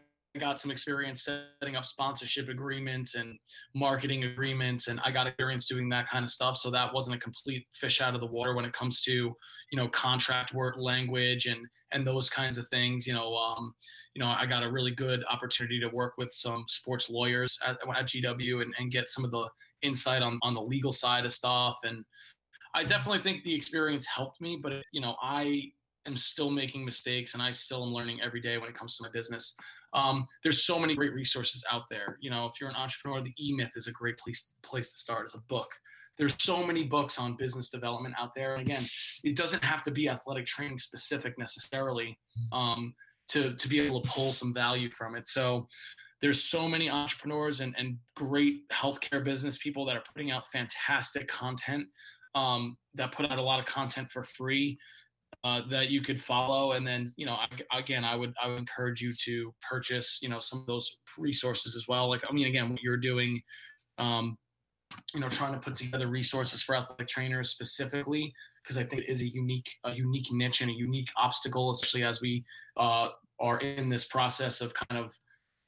got 0.41 0.59
some 0.59 0.70
experience 0.70 1.28
setting 1.61 1.76
up 1.76 1.85
sponsorship 1.85 2.49
agreements 2.49 3.14
and 3.14 3.39
marketing 3.74 4.24
agreements 4.24 4.89
and 4.89 5.01
i 5.05 5.11
got 5.11 5.26
experience 5.26 5.66
doing 5.66 5.89
that 5.89 6.09
kind 6.09 6.24
of 6.24 6.30
stuff 6.30 6.57
so 6.57 6.70
that 6.70 6.93
wasn't 6.93 7.14
a 7.14 7.18
complete 7.18 7.66
fish 7.72 8.01
out 8.01 8.14
of 8.14 8.20
the 8.20 8.26
water 8.26 8.55
when 8.55 8.64
it 8.64 8.72
comes 8.72 9.01
to 9.01 9.12
you 9.12 9.76
know 9.76 9.89
contract 9.89 10.53
work 10.53 10.74
language 10.76 11.47
and 11.47 11.64
and 11.93 12.07
those 12.07 12.28
kinds 12.28 12.59
of 12.59 12.66
things 12.68 13.07
you 13.07 13.14
know 13.14 13.35
um, 13.35 13.72
you 14.14 14.22
know 14.22 14.28
i 14.28 14.45
got 14.45 14.64
a 14.64 14.70
really 14.70 14.91
good 14.91 15.24
opportunity 15.30 15.78
to 15.78 15.89
work 15.89 16.14
with 16.18 16.32
some 16.32 16.64
sports 16.68 17.09
lawyers 17.09 17.57
at, 17.64 17.76
at 17.97 18.07
gw 18.07 18.62
and, 18.62 18.74
and 18.78 18.91
get 18.91 19.09
some 19.09 19.24
of 19.24 19.30
the 19.30 19.49
insight 19.82 20.22
on, 20.22 20.39
on 20.43 20.55
the 20.55 20.62
legal 20.62 20.93
side 20.93 21.24
of 21.24 21.32
stuff 21.32 21.78
and 21.85 22.05
i 22.74 22.82
definitely 22.82 23.20
think 23.20 23.45
the 23.45 23.55
experience 23.55 24.05
helped 24.05 24.41
me 24.41 24.59
but 24.61 24.82
you 24.91 25.01
know 25.01 25.14
i 25.22 25.62
am 26.07 26.16
still 26.16 26.51
making 26.51 26.85
mistakes 26.85 27.35
and 27.35 27.43
i 27.43 27.53
still 27.53 27.85
am 27.85 27.93
learning 27.93 28.20
every 28.20 28.41
day 28.41 28.59
when 28.59 28.68
it 28.68 28.74
comes 28.74 28.97
to 28.97 29.05
my 29.05 29.11
business 29.11 29.57
um, 29.95 30.27
there's 30.43 30.65
so 30.65 30.79
many 30.79 30.95
great 30.95 31.15
resources 31.15 31.65
out 31.71 31.85
there. 31.91 32.19
You 32.21 32.31
know, 32.31 32.47
if 32.47 32.61
you're 32.61 32.71
an 32.71 32.77
entrepreneur, 32.77 33.21
the 33.21 33.33
E 33.39 33.55
Myth 33.55 33.73
is 33.77 33.87
a 33.87 33.93
great 33.93 34.19
place 34.19 34.55
place 34.63 34.93
to 34.93 34.99
start 34.99 35.25
as 35.25 35.35
a 35.35 35.43
book. 35.49 35.71
There's 36.17 36.35
so 36.39 36.65
many 36.65 36.85
books 36.85 37.19
on 37.19 37.35
business 37.37 37.71
development 37.71 38.15
out 38.21 38.35
there, 38.35 38.55
and 38.55 38.63
again, 38.63 38.85
it 39.25 39.37
doesn't 39.37 39.65
have 39.65 39.83
to 39.85 39.91
be 39.91 40.09
athletic 40.09 40.47
training 40.47 40.79
specific 40.79 41.39
necessarily 41.39 42.19
um, 42.53 42.95
to 43.29 43.55
to 43.55 43.69
be 43.69 43.81
able 43.81 44.01
to 44.01 44.09
pull 44.09 44.33
some 44.33 44.53
value 44.53 44.91
from 44.91 45.17
it. 45.17 45.27
So 45.27 45.67
there's 46.21 46.43
so 46.43 46.69
many 46.69 46.89
entrepreneurs 46.89 47.61
and, 47.61 47.75
and 47.77 47.99
great 48.17 48.69
healthcare 48.73 49.23
business 49.23 49.59
people 49.59 49.85
that 49.85 49.97
are 49.97 50.03
putting 50.13 50.31
out 50.31 50.47
fantastic 50.47 51.29
content 51.29 51.87
um, 52.35 52.77
that 52.95 53.13
put 53.13 53.31
out 53.31 53.39
a 53.39 53.43
lot 53.43 53.61
of 53.61 53.67
content 53.67 54.09
for 54.09 54.23
free 54.23 54.79
uh, 55.43 55.62
that 55.68 55.91
you 55.91 56.01
could 56.01 56.20
follow. 56.20 56.72
And 56.72 56.87
then 56.87 57.12
you 57.16 57.26
know 57.26 57.35
I, 57.35 57.78
again 57.78 58.05
i 58.05 58.14
would 58.14 58.32
i 58.43 58.49
would 58.49 58.59
encourage 58.59 59.01
you 59.01 59.12
to 59.24 59.53
purchase 59.68 60.20
you 60.22 60.28
know 60.28 60.39
some 60.39 60.61
of 60.61 60.66
those 60.66 60.99
resources 61.18 61.76
as 61.76 61.87
well. 61.89 62.09
Like 62.09 62.22
i 62.28 62.32
mean 62.32 62.47
again 62.47 62.70
what 62.70 62.82
you're 62.82 62.97
doing 62.97 63.41
um, 63.99 64.37
you 65.12 65.20
know 65.20 65.28
trying 65.28 65.53
to 65.53 65.59
put 65.59 65.74
together 65.74 66.07
resources 66.07 66.62
for 66.62 66.76
athletic 66.76 67.09
trainers 67.09 67.51
specifically 67.51 68.32
because 68.62 68.76
i 68.76 68.82
think 68.82 69.03
it 69.03 69.11
is 69.11 69.22
a 69.22 69.28
unique 69.28 69.68
a 69.85 69.93
unique 69.93 70.26
niche 70.32 70.61
and 70.61 70.70
a 70.70 70.74
unique 70.74 71.09
obstacle 71.16 71.70
especially 71.70 72.05
as 72.05 72.20
we 72.20 72.45
uh, 72.76 73.09
are 73.41 73.59
in 73.59 73.89
this 73.89 74.05
process 74.05 74.61
of 74.61 74.72
kind 74.74 75.05
of 75.05 75.12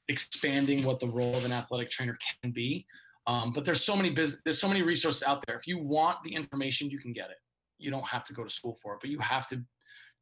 expanding 0.09 0.83
what 0.83 0.99
the 0.99 1.07
role 1.07 1.35
of 1.35 1.45
an 1.45 1.51
athletic 1.51 1.89
trainer 1.89 2.17
can 2.41 2.51
be. 2.51 2.85
Um, 3.25 3.51
but 3.51 3.65
there's 3.65 3.83
so 3.83 3.95
many 3.95 4.09
business 4.09 4.41
there's 4.43 4.59
so 4.59 4.69
many 4.69 4.81
resources 4.81 5.23
out 5.23 5.43
there. 5.45 5.57
If 5.57 5.67
you 5.67 5.79
want 5.79 6.23
the 6.23 6.33
information 6.33 6.89
you 6.89 6.97
can 6.97 7.11
get 7.11 7.29
it 7.29 7.37
you 7.77 7.91
don't 7.91 8.05
have 8.07 8.23
to 8.25 8.33
go 8.33 8.43
to 8.43 8.49
school 8.49 8.77
for 8.81 8.93
it, 8.93 8.99
but 9.01 9.09
you 9.09 9.19
have 9.19 9.47
to 9.47 9.61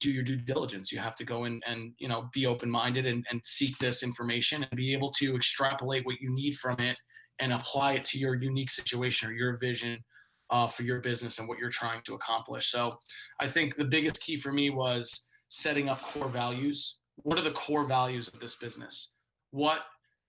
do 0.02 0.12
your 0.12 0.24
due 0.24 0.36
diligence. 0.36 0.92
You 0.92 1.00
have 1.00 1.16
to 1.16 1.24
go 1.24 1.46
in 1.46 1.62
and 1.66 1.94
you 1.98 2.08
know 2.08 2.30
be 2.34 2.46
open 2.46 2.70
minded 2.70 3.06
and, 3.06 3.26
and 3.32 3.42
seek 3.46 3.78
this 3.78 4.04
information 4.04 4.64
and 4.64 4.76
be 4.76 4.94
able 4.94 5.12
to 5.14 5.36
extrapolate 5.36 6.06
what 6.06 6.20
you 6.20 6.34
need 6.34 6.56
from 6.56 6.80
it 6.80 6.98
and 7.40 7.54
apply 7.54 7.94
it 7.94 8.04
to 8.06 8.18
your 8.18 8.36
unique 8.36 8.72
situation 8.72 9.30
or 9.30 9.34
your 9.34 9.58
vision 9.58 10.04
uh, 10.50 10.68
for 10.68 10.84
your 10.84 11.02
business 11.02 11.40
and 11.40 11.48
what 11.48 11.58
you're 11.58 11.70
trying 11.70 12.02
to 12.06 12.14
accomplish. 12.14 12.68
So 12.68 13.00
I 13.40 13.48
think 13.48 13.76
the 13.76 13.86
biggest 13.86 14.22
key 14.22 14.38
for 14.38 14.52
me 14.52 14.70
was 14.70 15.30
setting 15.50 15.90
up 15.90 16.02
core 16.02 16.30
values. 16.30 17.00
What 17.18 17.38
are 17.38 17.44
the 17.44 17.52
core 17.52 17.86
values 17.86 18.28
of 18.28 18.40
this 18.40 18.56
business? 18.56 19.16
What 19.52 19.82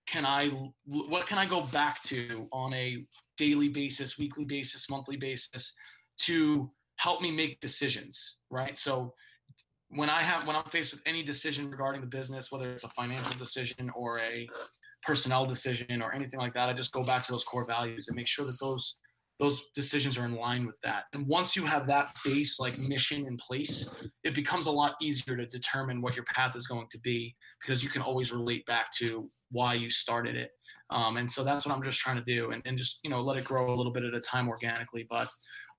can 0.07 0.25
I 0.25 0.49
what 0.85 1.25
can 1.25 1.37
I 1.37 1.45
go 1.45 1.61
back 1.61 2.01
to 2.03 2.47
on 2.53 2.73
a 2.73 3.05
daily 3.37 3.67
basis, 3.67 4.17
weekly 4.17 4.45
basis, 4.45 4.89
monthly 4.89 5.17
basis 5.17 5.75
to 6.19 6.71
help 6.97 7.21
me 7.21 7.31
make 7.31 7.59
decisions, 7.59 8.37
right? 8.49 8.77
So 8.77 9.13
when 9.89 10.09
I 10.09 10.21
have 10.21 10.45
when 10.45 10.55
I'm 10.55 10.65
faced 10.65 10.93
with 10.93 11.01
any 11.05 11.23
decision 11.23 11.69
regarding 11.69 12.01
the 12.01 12.07
business, 12.07 12.51
whether 12.51 12.69
it's 12.69 12.83
a 12.83 12.89
financial 12.89 13.37
decision 13.37 13.89
or 13.95 14.19
a 14.19 14.47
personnel 15.03 15.45
decision 15.45 16.01
or 16.01 16.13
anything 16.13 16.39
like 16.39 16.53
that, 16.53 16.69
I 16.69 16.73
just 16.73 16.91
go 16.91 17.03
back 17.03 17.23
to 17.23 17.31
those 17.31 17.45
core 17.45 17.65
values 17.65 18.07
and 18.07 18.17
make 18.17 18.27
sure 18.27 18.45
that 18.45 18.57
those 18.59 18.99
those 19.39 19.69
decisions 19.75 20.17
are 20.17 20.25
in 20.25 20.35
line 20.35 20.65
with 20.65 20.79
that. 20.81 21.03
And 21.13 21.27
once 21.27 21.55
you 21.55 21.63
have 21.65 21.85
that 21.87 22.11
base 22.25 22.59
like 22.59 22.73
mission 22.89 23.27
in 23.27 23.37
place, 23.37 24.09
it 24.23 24.33
becomes 24.33 24.65
a 24.65 24.71
lot 24.71 24.95
easier 24.99 25.37
to 25.37 25.45
determine 25.45 26.01
what 26.01 26.15
your 26.15 26.25
path 26.25 26.55
is 26.55 26.65
going 26.65 26.87
to 26.89 26.99
be 27.01 27.35
because 27.61 27.83
you 27.83 27.89
can 27.89 28.01
always 28.01 28.31
relate 28.31 28.65
back 28.65 28.91
to 28.97 29.29
why 29.51 29.75
you 29.75 29.89
started 29.91 30.35
it. 30.35 30.51
Um, 30.89 31.17
and 31.17 31.29
so 31.29 31.43
that's 31.43 31.65
what 31.65 31.75
I'm 31.75 31.83
just 31.83 31.99
trying 31.99 32.17
to 32.17 32.23
do 32.23 32.51
and, 32.51 32.61
and 32.65 32.77
just, 32.77 32.99
you 33.03 33.09
know, 33.09 33.21
let 33.21 33.37
it 33.37 33.43
grow 33.43 33.71
a 33.71 33.75
little 33.75 33.91
bit 33.91 34.03
at 34.03 34.15
a 34.15 34.19
time 34.19 34.49
organically. 34.49 35.05
But 35.07 35.27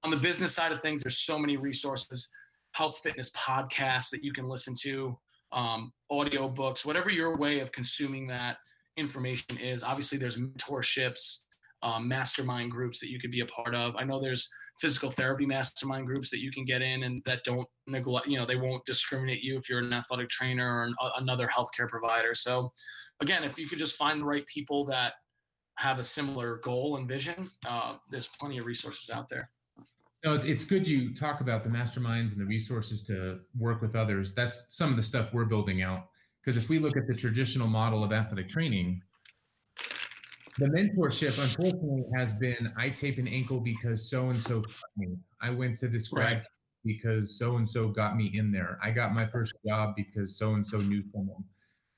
on 0.05 0.11
the 0.11 0.17
business 0.17 0.55
side 0.55 0.73
of 0.73 0.81
things, 0.81 1.03
there's 1.03 1.19
so 1.19 1.39
many 1.39 1.57
resources, 1.57 2.29
health 2.73 3.01
fitness 3.03 3.31
podcasts 3.33 4.11
that 4.11 4.23
you 4.23 4.33
can 4.33 4.49
listen 4.49 4.75
to, 4.83 5.19
um, 5.53 5.93
audio 6.11 6.49
books, 6.49 6.85
whatever 6.85 7.11
your 7.11 7.37
way 7.37 7.61
of 7.61 7.73
consuming 7.73 8.27
that 8.27 8.59
information 8.97 9.59
is. 9.59 9.83
Obviously, 9.83 10.19
there's 10.19 10.37
mentorships, 10.37 11.45
um, 11.83 12.09
mastermind 12.09 12.71
groups 12.71 13.01
that 13.01 13.11
you 13.11 13.19
could 13.19 13.31
be 13.31 13.41
a 13.41 13.47
part 13.47 13.75
of. 13.75 13.97
I 13.97 14.05
know 14.05 14.21
there's 14.21 14.49
physical 14.81 15.11
therapy 15.11 15.47
mastermind 15.47 16.07
groups 16.07 16.31
that 16.31 16.41
you 16.41 16.53
can 16.53 16.65
get 16.65 16.83
in 16.83 17.03
and 17.03 17.23
that 17.25 17.43
don't 17.45 17.67
neglect, 17.87 18.29
you 18.29 18.39
know, 18.39 18.47
they 18.47 18.57
won't 18.57 18.85
discriminate 18.85 19.43
you 19.43 19.57
if 19.57 19.69
you're 19.69 19.81
an 19.81 19.93
athletic 19.93 20.29
trainer 20.29 20.79
or 20.79 20.85
an, 20.85 20.95
another 21.17 21.49
healthcare 21.49 21.89
provider. 21.89 22.35
So, 22.35 22.73
again, 23.21 23.43
if 23.43 23.59
you 23.59 23.67
could 23.67 23.79
just 23.79 23.97
find 23.97 24.21
the 24.21 24.25
right 24.25 24.47
people 24.47 24.85
that 24.87 25.15
have 25.77 25.99
a 25.99 26.03
similar 26.03 26.59
goal 26.59 26.97
and 26.97 27.09
vision, 27.09 27.49
uh, 27.67 27.97
there's 28.11 28.29
plenty 28.29 28.59
of 28.59 28.67
resources 28.67 29.11
out 29.11 29.29
there. 29.29 29.51
No, 30.25 30.35
it's 30.35 30.65
good 30.65 30.87
you 30.87 31.15
talk 31.15 31.41
about 31.41 31.63
the 31.63 31.69
masterminds 31.69 32.33
and 32.33 32.41
the 32.41 32.47
resources 32.47 33.03
to 33.05 33.41
work 33.57 33.81
with 33.81 33.95
others. 33.95 34.35
That's 34.35 34.67
some 34.69 34.91
of 34.91 34.97
the 34.97 35.03
stuff 35.03 35.33
we're 35.33 35.45
building 35.45 35.83
out. 35.83 36.09
Because 36.41 36.57
if 36.57 36.69
we 36.69 36.79
look 36.79 36.97
at 36.97 37.07
the 37.07 37.15
traditional 37.15 37.69
model 37.69 38.03
of 38.03 38.13
athletic 38.13 38.49
training, 38.49 39.03
the 40.59 40.67
mentorship 40.67 41.41
unfortunately 41.41 42.05
has 42.17 42.33
been 42.33 42.73
I 42.77 42.89
tape 42.89 43.19
an 43.19 43.29
ankle 43.29 43.61
because 43.61 44.11
so 44.11 44.31
and 44.31 44.41
so 44.41 44.65
I 45.41 45.51
went 45.51 45.77
to 45.79 45.89
this 45.89 46.09
grad 46.09 46.33
right. 46.33 46.43
because 46.85 47.39
so 47.39 47.57
and 47.57 47.69
so 47.69 47.89
got 47.89 48.17
me 48.17 48.31
in 48.35 48.51
there. 48.51 48.79
I 48.83 48.91
got 48.91 49.15
my 49.15 49.27
first 49.27 49.53
job 49.67 49.95
because 49.95 50.37
so 50.37 50.55
and 50.55 50.67
so 50.67 50.79
knew 50.79 51.05
someone. 51.13 51.45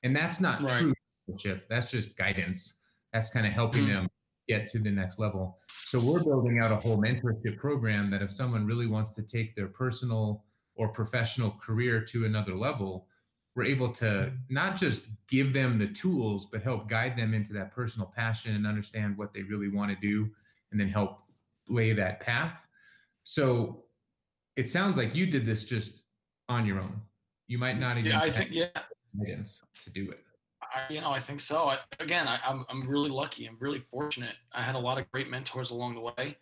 And 0.03 0.15
that's 0.15 0.39
not 0.39 0.61
right. 0.61 0.79
true 0.79 0.93
mentorship. 1.27 1.61
That's 1.69 1.89
just 1.89 2.15
guidance. 2.15 2.75
That's 3.13 3.31
kind 3.31 3.47
of 3.47 3.53
helping 3.53 3.85
mm. 3.85 3.93
them 3.93 4.07
get 4.51 4.67
to 4.67 4.79
the 4.79 4.91
next 4.91 5.17
level. 5.17 5.57
So 5.85 5.97
we're 5.99 6.23
building 6.23 6.59
out 6.59 6.71
a 6.71 6.75
whole 6.75 6.97
mentorship 6.97 7.57
program 7.57 8.11
that 8.11 8.21
if 8.21 8.31
someone 8.31 8.65
really 8.65 8.87
wants 8.87 9.15
to 9.15 9.23
take 9.23 9.55
their 9.55 9.67
personal 9.67 10.43
or 10.75 10.89
professional 10.89 11.51
career 11.51 12.01
to 12.11 12.25
another 12.25 12.55
level, 12.55 13.07
we're 13.55 13.65
able 13.65 13.89
to 13.89 14.31
not 14.49 14.75
just 14.75 15.09
give 15.27 15.53
them 15.53 15.77
the 15.77 15.87
tools, 15.87 16.47
but 16.51 16.61
help 16.61 16.89
guide 16.89 17.17
them 17.17 17.33
into 17.33 17.53
that 17.53 17.71
personal 17.71 18.11
passion 18.13 18.55
and 18.55 18.67
understand 18.67 19.17
what 19.17 19.33
they 19.33 19.43
really 19.43 19.69
want 19.69 19.89
to 19.89 19.97
do 20.07 20.29
and 20.71 20.79
then 20.79 20.89
help 20.89 21.19
lay 21.69 21.93
that 21.93 22.19
path. 22.19 22.67
So 23.23 23.83
it 24.57 24.67
sounds 24.67 24.97
like 24.97 25.15
you 25.15 25.25
did 25.25 25.45
this 25.45 25.63
just 25.63 26.03
on 26.49 26.65
your 26.65 26.79
own. 26.79 27.01
You 27.47 27.57
might 27.57 27.79
not 27.79 27.97
even 27.97 28.11
yeah, 28.11 28.19
I 28.19 28.29
think 28.29 28.49
yeah 28.51 28.67
guidance 29.17 29.63
to 29.83 29.89
do 29.89 30.09
it. 30.09 30.23
I, 30.73 30.93
you 30.93 31.01
know, 31.01 31.11
I 31.11 31.19
think 31.19 31.39
so. 31.39 31.69
I, 31.69 31.77
again, 31.99 32.27
I, 32.27 32.35
am 32.35 32.65
I'm, 32.69 32.81
I'm 32.83 32.89
really 32.89 33.09
lucky. 33.09 33.45
I'm 33.45 33.57
really 33.59 33.79
fortunate. 33.79 34.35
I 34.53 34.61
had 34.61 34.75
a 34.75 34.79
lot 34.79 34.99
of 34.99 35.09
great 35.11 35.29
mentors 35.29 35.71
along 35.71 35.95
the 35.95 36.01
way. 36.01 36.37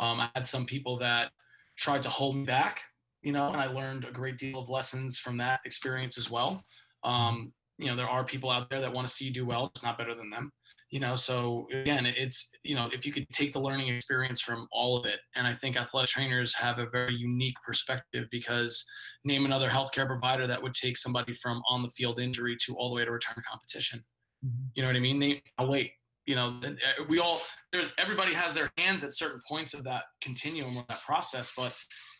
Um, 0.00 0.20
I 0.20 0.30
had 0.34 0.44
some 0.44 0.64
people 0.64 0.98
that 0.98 1.30
tried 1.76 2.02
to 2.02 2.08
hold 2.08 2.36
me 2.36 2.44
back, 2.44 2.82
you 3.22 3.32
know, 3.32 3.48
and 3.48 3.56
I 3.56 3.66
learned 3.66 4.04
a 4.04 4.10
great 4.10 4.38
deal 4.38 4.58
of 4.58 4.68
lessons 4.68 5.18
from 5.18 5.36
that 5.38 5.60
experience 5.64 6.18
as 6.18 6.30
well. 6.30 6.62
Um, 7.02 7.52
you 7.78 7.86
know, 7.86 7.96
there 7.96 8.08
are 8.08 8.24
people 8.24 8.50
out 8.50 8.70
there 8.70 8.80
that 8.80 8.92
want 8.92 9.06
to 9.06 9.12
see 9.12 9.26
you 9.26 9.32
do 9.32 9.44
well. 9.44 9.66
It's 9.66 9.82
not 9.82 9.98
better 9.98 10.14
than 10.14 10.30
them 10.30 10.52
you 10.94 11.00
know 11.00 11.16
so 11.16 11.66
again 11.72 12.06
it's 12.06 12.52
you 12.62 12.76
know 12.76 12.88
if 12.92 13.04
you 13.04 13.12
could 13.12 13.28
take 13.30 13.52
the 13.52 13.58
learning 13.58 13.88
experience 13.88 14.40
from 14.40 14.68
all 14.70 14.96
of 14.96 15.04
it 15.04 15.18
and 15.34 15.44
i 15.44 15.52
think 15.52 15.76
athletic 15.76 16.08
trainers 16.08 16.54
have 16.54 16.78
a 16.78 16.86
very 16.88 17.12
unique 17.16 17.56
perspective 17.66 18.28
because 18.30 18.88
name 19.24 19.44
another 19.44 19.68
healthcare 19.68 20.06
provider 20.06 20.46
that 20.46 20.62
would 20.62 20.72
take 20.72 20.96
somebody 20.96 21.32
from 21.32 21.60
on 21.68 21.82
the 21.82 21.90
field 21.90 22.20
injury 22.20 22.56
to 22.64 22.76
all 22.76 22.90
the 22.90 22.94
way 22.94 23.04
to 23.04 23.10
return 23.10 23.34
to 23.34 23.42
competition 23.42 24.04
mm-hmm. 24.46 24.66
you 24.76 24.82
know 24.84 24.88
what 24.88 24.94
i 24.94 25.00
mean 25.00 25.18
name 25.18 25.40
I'll 25.58 25.66
wait 25.66 25.90
you 26.26 26.36
know 26.36 26.60
uh, 26.64 27.02
we 27.08 27.18
all 27.18 27.40
there's 27.72 27.88
everybody 27.98 28.32
has 28.32 28.54
their 28.54 28.70
hands 28.78 29.02
at 29.02 29.12
certain 29.12 29.40
points 29.48 29.74
of 29.74 29.82
that 29.82 30.04
continuum 30.20 30.76
of 30.76 30.86
that 30.86 31.02
process 31.02 31.52
but 31.56 31.76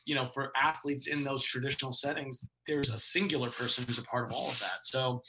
you 0.06 0.14
know, 0.14 0.26
for 0.26 0.52
athletes 0.56 1.06
in 1.06 1.24
those 1.24 1.42
traditional 1.42 1.92
settings, 1.92 2.50
there's 2.66 2.90
a 2.90 2.98
singular 2.98 3.48
person 3.48 3.84
who's 3.86 3.98
a 3.98 4.02
part 4.02 4.28
of 4.28 4.34
all 4.34 4.48
of 4.48 4.58
that. 4.60 4.84
So 4.84 5.22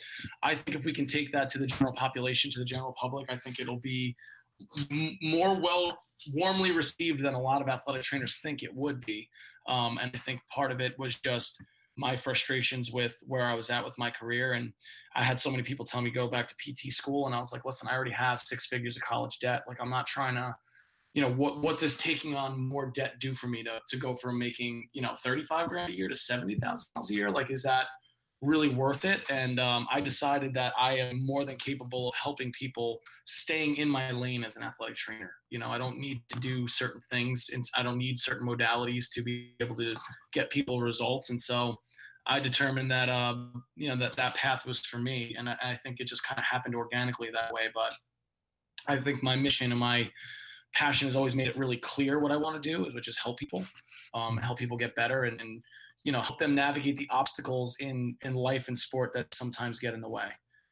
I 0.43 0.55
think 0.55 0.75
if 0.75 0.85
we 0.85 0.93
can 0.93 1.05
take 1.05 1.31
that 1.31 1.49
to 1.49 1.59
the 1.59 1.67
general 1.67 1.93
population, 1.93 2.51
to 2.51 2.59
the 2.59 2.65
general 2.65 2.93
public, 2.99 3.31
I 3.31 3.35
think 3.35 3.59
it'll 3.59 3.79
be 3.79 4.15
more 5.21 5.59
well 5.59 5.97
warmly 6.33 6.71
received 6.71 7.21
than 7.21 7.33
a 7.33 7.41
lot 7.41 7.61
of 7.61 7.67
athletic 7.67 8.03
trainers 8.03 8.39
think 8.41 8.63
it 8.63 8.73
would 8.73 9.05
be. 9.05 9.29
Um, 9.67 9.97
and 10.01 10.11
I 10.13 10.17
think 10.17 10.41
part 10.49 10.71
of 10.71 10.79
it 10.79 10.97
was 10.97 11.19
just 11.19 11.61
my 11.97 12.15
frustrations 12.15 12.91
with 12.91 13.17
where 13.25 13.45
I 13.45 13.53
was 13.53 13.69
at 13.69 13.85
with 13.85 13.97
my 13.97 14.11
career. 14.11 14.53
And 14.53 14.73
I 15.15 15.23
had 15.23 15.39
so 15.39 15.49
many 15.49 15.63
people 15.63 15.85
tell 15.85 16.01
me 16.01 16.09
go 16.09 16.27
back 16.27 16.47
to 16.47 16.55
PT 16.55 16.91
school. 16.91 17.25
And 17.25 17.33
I 17.33 17.39
was 17.39 17.53
like, 17.53 17.65
listen, 17.65 17.87
I 17.89 17.95
already 17.95 18.11
have 18.11 18.41
six 18.41 18.65
figures 18.65 18.97
of 18.97 19.03
college 19.03 19.39
debt. 19.39 19.63
Like 19.67 19.77
I'm 19.81 19.89
not 19.89 20.07
trying 20.07 20.35
to 20.35 20.55
you 21.15 21.21
know 21.21 21.31
what 21.31 21.61
what 21.61 21.79
does 21.79 21.97
taking 21.97 22.35
on 22.35 22.59
more 22.59 22.91
debt 22.93 23.19
do 23.19 23.33
for 23.33 23.47
me 23.47 23.63
to 23.63 23.79
to 23.87 23.97
go 23.97 24.13
from 24.13 24.37
making 24.37 24.87
you 24.93 25.01
know 25.01 25.15
35 25.23 25.69
grand 25.69 25.89
a 25.89 25.95
year 25.95 26.09
to 26.09 26.15
70,000 26.15 26.87
a 26.97 27.13
year? 27.13 27.31
Like 27.31 27.49
is 27.49 27.63
that 27.63 27.85
really 28.41 28.67
worth 28.67 29.05
it? 29.05 29.23
And 29.31 29.57
um, 29.59 29.87
i 29.89 30.01
decided 30.01 30.53
that 30.53 30.73
i 30.77 30.97
am 30.97 31.25
more 31.25 31.45
than 31.45 31.55
capable 31.55 32.09
of 32.09 32.15
helping 32.15 32.51
people 32.51 32.99
staying 33.25 33.77
in 33.77 33.89
my 33.89 34.11
lane 34.11 34.43
as 34.43 34.57
an 34.57 34.63
athletic 34.63 34.97
trainer. 34.97 35.31
You 35.49 35.59
know 35.59 35.69
i 35.69 35.77
don't 35.77 35.97
need 35.97 36.21
to 36.33 36.39
do 36.41 36.67
certain 36.67 37.01
things 37.09 37.49
and 37.53 37.63
i 37.77 37.81
don't 37.81 37.97
need 37.97 38.19
certain 38.19 38.45
modalities 38.45 39.05
to 39.13 39.23
be 39.23 39.55
able 39.61 39.75
to 39.77 39.95
get 40.33 40.49
people 40.49 40.81
results. 40.81 41.29
And 41.29 41.41
so 41.41 41.77
i 42.27 42.41
determined 42.41 42.91
that 42.91 43.07
um, 43.07 43.63
you 43.77 43.87
know 43.87 43.95
that 43.95 44.17
that 44.17 44.35
path 44.35 44.65
was 44.65 44.81
for 44.81 44.97
me. 44.97 45.33
And 45.37 45.47
I, 45.47 45.55
I 45.63 45.75
think 45.77 46.01
it 46.01 46.07
just 46.07 46.27
kind 46.27 46.39
of 46.39 46.45
happened 46.45 46.75
organically 46.75 47.29
that 47.31 47.53
way. 47.53 47.69
But 47.73 47.93
i 48.87 48.97
think 48.97 49.23
my 49.23 49.37
mission 49.37 49.71
and 49.71 49.79
my 49.79 50.11
passion 50.75 51.07
has 51.07 51.15
always 51.15 51.33
made 51.33 51.47
it 51.47 51.57
really 51.57 51.77
clear 51.77 52.19
what 52.19 52.31
I 52.31 52.37
want 52.37 52.61
to 52.61 52.69
do, 52.69 52.83
which 52.93 53.07
is 53.07 53.17
help 53.17 53.37
people, 53.37 53.65
um, 54.13 54.37
help 54.37 54.59
people 54.59 54.77
get 54.77 54.93
better, 54.93 55.23
and, 55.23 55.39
and 55.41 55.63
you 56.03 56.11
know 56.11 56.21
help 56.21 56.37
them 56.37 56.53
navigate 56.53 56.97
the 56.97 57.07
obstacles 57.09 57.77
in 57.79 58.15
in 58.21 58.35
life 58.35 58.67
and 58.67 58.77
sport 58.77 59.11
that 59.13 59.33
sometimes 59.33 59.79
get 59.79 59.93
in 59.93 60.01
the 60.01 60.09
way. 60.09 60.27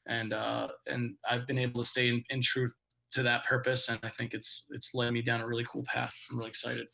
And 0.06 0.34
uh, 0.34 0.68
and 0.86 1.16
I've 1.28 1.48
been 1.48 1.58
able 1.58 1.82
to 1.82 1.90
stay 1.90 2.10
in, 2.10 2.24
in 2.30 2.42
truth 2.42 2.76
to 3.14 3.24
that 3.24 3.46
purpose, 3.46 3.90
and 3.90 4.00
I 4.04 4.10
think 4.10 4.34
it's 4.34 4.66
it's 4.70 4.94
led 4.94 5.12
me 5.14 5.22
down 5.22 5.42
a 5.42 5.48
really 5.48 5.66
cool 5.66 5.84
path. 5.86 6.16
I'm 6.30 6.38
really 6.38 6.50
excited. 6.50 6.88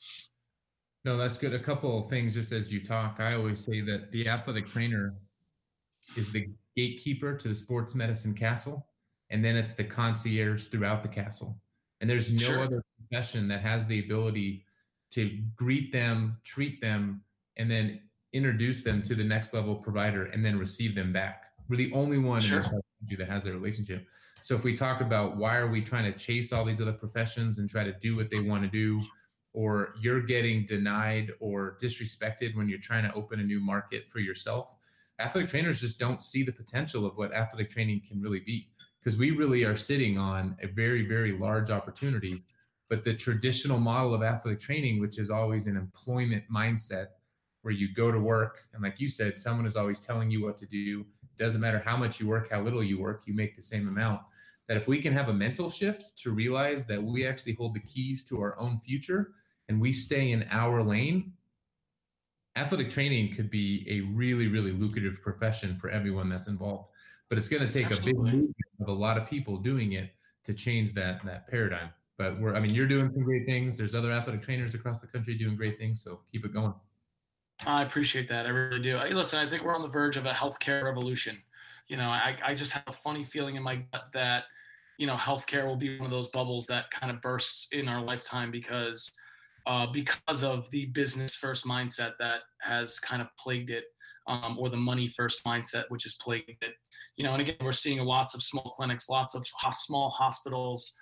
No, 1.06 1.18
that's 1.18 1.38
good. 1.38 1.54
A 1.54 1.60
couple 1.60 1.98
of 1.98 2.10
things 2.10 2.36
just 2.36 2.52
as 2.52 2.72
you 2.72 2.84
talk. 2.84 3.18
I 3.20 3.36
always 3.36 3.60
say 3.60 3.82
that 3.82 4.12
the 4.12 4.28
athletic 4.28 4.68
trainer 4.68 5.16
is 6.18 6.32
the 6.32 6.48
gatekeeper 6.76 7.36
to 7.36 7.48
the 7.48 7.56
sports 7.56 7.96
medicine 7.96 8.34
castle, 8.34 8.86
and 9.30 9.44
then 9.44 9.56
it's 9.56 9.74
the 9.74 9.86
concierge 9.86 10.68
throughout 10.68 11.02
the 11.02 11.10
castle. 11.10 11.60
And 12.02 12.10
there's 12.10 12.32
no 12.32 12.38
sure. 12.38 12.60
other 12.60 12.84
profession 12.98 13.48
that 13.50 13.62
has 13.62 13.88
the 13.88 14.00
ability 14.00 14.66
to 15.12 15.40
greet 15.56 15.92
them, 15.92 16.38
treat 16.44 16.82
them, 16.82 17.22
and 17.58 17.70
then 17.70 18.02
introduce 18.32 18.84
them 18.84 19.02
to 19.02 19.16
the 19.16 19.24
next 19.24 19.54
level 19.54 19.76
provider 19.76 20.26
and 20.26 20.46
then 20.46 20.58
receive 20.58 20.96
them 20.96 21.12
back. 21.12 21.48
We're 21.68 21.78
the 21.78 21.92
only 21.94 22.20
one 22.20 22.42
sure. 22.42 22.64
that 23.10 23.28
has 23.28 23.44
that 23.44 23.54
relationship. 23.54 24.06
So 24.42 24.56
if 24.56 24.64
we 24.64 24.74
talk 24.74 25.02
about 25.02 25.38
why 25.38 25.58
are 25.58 25.68
we 25.68 25.82
trying 25.82 26.12
to 26.12 26.18
chase 26.18 26.54
all 26.54 26.64
these 26.64 26.80
other 26.80 26.94
professions 26.94 27.58
and 27.58 27.70
try 27.70 27.84
to 27.84 27.94
do 27.94 28.16
what 28.16 28.30
they 28.30 28.40
want 28.40 28.64
to 28.64 28.70
do, 28.70 29.02
or 29.54 29.96
you're 30.00 30.22
getting 30.22 30.66
denied 30.66 31.32
or 31.40 31.76
disrespected 31.82 32.56
when 32.56 32.70
you're 32.70 32.80
trying 32.80 33.04
to 33.04 33.14
open 33.14 33.40
a 33.40 33.44
new 33.44 33.60
market 33.60 34.10
for 34.10 34.20
yourself, 34.20 34.76
athletic 35.20 35.50
trainers 35.50 35.82
just 35.82 36.00
don't 36.00 36.24
see 36.24 36.44
the 36.44 36.52
potential 36.52 37.06
of 37.06 37.18
what 37.18 37.34
athletic 37.34 37.70
training 37.70 38.02
can 38.08 38.22
really 38.22 38.40
be 38.40 38.70
because 39.00 39.18
we 39.18 39.32
really 39.32 39.64
are 39.64 39.76
sitting 39.76 40.18
on 40.18 40.58
a 40.62 40.68
very, 40.68 41.06
very 41.06 41.32
large 41.38 41.70
opportunity. 41.70 42.44
But 42.90 43.04
the 43.04 43.14
traditional 43.14 43.80
model 43.80 44.14
of 44.14 44.24
athletic 44.24 44.60
training, 44.60 45.00
which 45.00 45.20
is 45.20 45.30
always 45.30 45.68
an 45.68 45.78
employment 45.78 46.44
mindset 46.54 47.08
where 47.62 47.74
you 47.74 47.94
go 47.94 48.12
to 48.12 48.20
work, 48.20 48.62
and 48.74 48.82
like 48.82 49.00
you 49.00 49.10
said, 49.10 49.38
someone 49.38 49.66
is 49.66 49.76
always 49.76 50.00
telling 50.00 50.30
you 50.32 50.44
what 50.44 50.58
to 50.58 50.66
do. 50.66 51.06
Doesn't 51.38 51.62
matter 51.62 51.80
how 51.80 51.96
much 51.98 52.20
you 52.20 52.28
work, 52.28 52.50
how 52.52 52.62
little 52.62 52.84
you 52.84 53.00
work, 53.00 53.22
you 53.26 53.34
make 53.34 53.56
the 53.56 53.62
same 53.62 53.88
amount. 53.88 54.22
That 54.68 54.78
if 54.78 54.88
we 54.88 55.02
can 55.02 55.14
have 55.14 55.30
a 55.30 55.34
mental 55.34 55.70
shift 55.70 56.18
to 56.20 56.32
realize 56.32 56.86
that 56.88 57.02
we 57.02 57.26
actually 57.26 57.54
hold 57.54 57.76
the 57.76 57.80
keys 57.82 58.24
to 58.26 58.42
our 58.42 58.60
own 58.60 58.78
future 58.78 59.32
and 59.68 59.80
we 59.80 59.94
stay 59.94 60.32
in 60.32 60.48
our 60.50 60.84
lane, 60.84 61.34
athletic 62.56 62.90
training 62.90 63.34
could 63.34 63.50
be 63.50 63.86
a 63.90 64.02
really, 64.16 64.48
really 64.48 64.72
lucrative 64.72 65.22
profession 65.22 65.78
for 65.78 65.90
everyone 65.90 66.30
that's 66.30 66.48
involved 66.48 66.89
but 67.30 67.38
it's 67.38 67.48
going 67.48 67.66
to 67.66 67.72
take 67.72 67.86
Absolutely. 67.86 68.12
a 68.12 68.24
big 68.24 68.34
movement 68.34 68.56
of 68.82 68.88
a 68.88 68.94
lot 68.94 69.18
of 69.18 69.30
people 69.30 69.58
doing 69.58 69.94
it 69.94 70.10
to 70.46 70.54
change 70.54 70.94
that 70.94 71.24
that 71.26 71.48
paradigm. 71.48 71.90
But 72.18 72.40
we're, 72.40 72.54
I 72.54 72.60
mean, 72.60 72.76
you're 72.76 72.88
doing 72.88 73.10
some 73.14 73.24
great 73.24 73.46
things. 73.46 73.78
There's 73.78 73.96
other 73.96 74.12
athletic 74.12 74.42
trainers 74.42 74.74
across 74.74 75.00
the 75.00 75.08
country 75.08 75.36
doing 75.36 75.56
great 75.56 75.78
things. 75.78 76.04
So 76.04 76.20
keep 76.30 76.44
it 76.44 76.54
going. 76.54 76.74
I 77.66 77.84
appreciate 77.84 78.28
that. 78.28 78.46
I 78.46 78.50
really 78.50 78.82
do. 78.82 78.98
Listen, 78.98 79.40
I 79.40 79.48
think 79.48 79.64
we're 79.64 79.76
on 79.76 79.82
the 79.82 79.88
verge 79.88 80.18
of 80.18 80.26
a 80.26 80.32
healthcare 80.32 80.84
revolution. 80.84 81.38
You 81.88 81.98
know, 81.98 82.10
I, 82.10 82.38
I 82.44 82.54
just 82.54 82.72
have 82.74 82.84
a 82.88 82.92
funny 82.92 83.24
feeling 83.24 83.56
in 83.56 83.64
my 83.64 83.78
gut 83.92 84.12
that, 84.14 84.46
you 84.98 85.08
know, 85.08 85.16
healthcare 85.16 85.66
will 85.66 85.76
be 85.76 85.98
one 85.98 86.06
of 86.06 86.12
those 86.12 86.28
bubbles 86.28 86.68
that 86.68 86.92
kind 86.92 87.12
of 87.12 87.22
bursts 87.22 87.70
in 87.72 87.88
our 87.88 88.02
lifetime 88.02 88.52
because 88.52 89.12
uh, 89.66 89.88
because 89.88 90.44
of 90.44 90.70
the 90.72 90.88
business 90.88 91.36
first 91.36 91.66
mindset 91.66 92.14
that 92.20 92.42
has 92.60 93.00
kind 93.00 93.22
of 93.22 93.28
plagued 93.38 93.70
it, 93.70 93.86
um, 94.30 94.58
or 94.58 94.70
the 94.70 94.78
money 94.78 95.08
first 95.08 95.44
mindset 95.44 95.86
which 95.90 96.06
is 96.06 96.14
plagued 96.14 96.64
it. 96.64 96.76
You 97.18 97.26
know, 97.26 97.34
and 97.34 97.42
again, 97.42 97.58
we're 97.62 97.72
seeing 97.74 98.00
lots 98.00 98.36
of 98.36 98.42
small 98.42 98.72
clinics, 98.76 99.10
lots 99.10 99.36
of 99.36 99.46
small 99.72 100.10
hospitals 100.12 100.96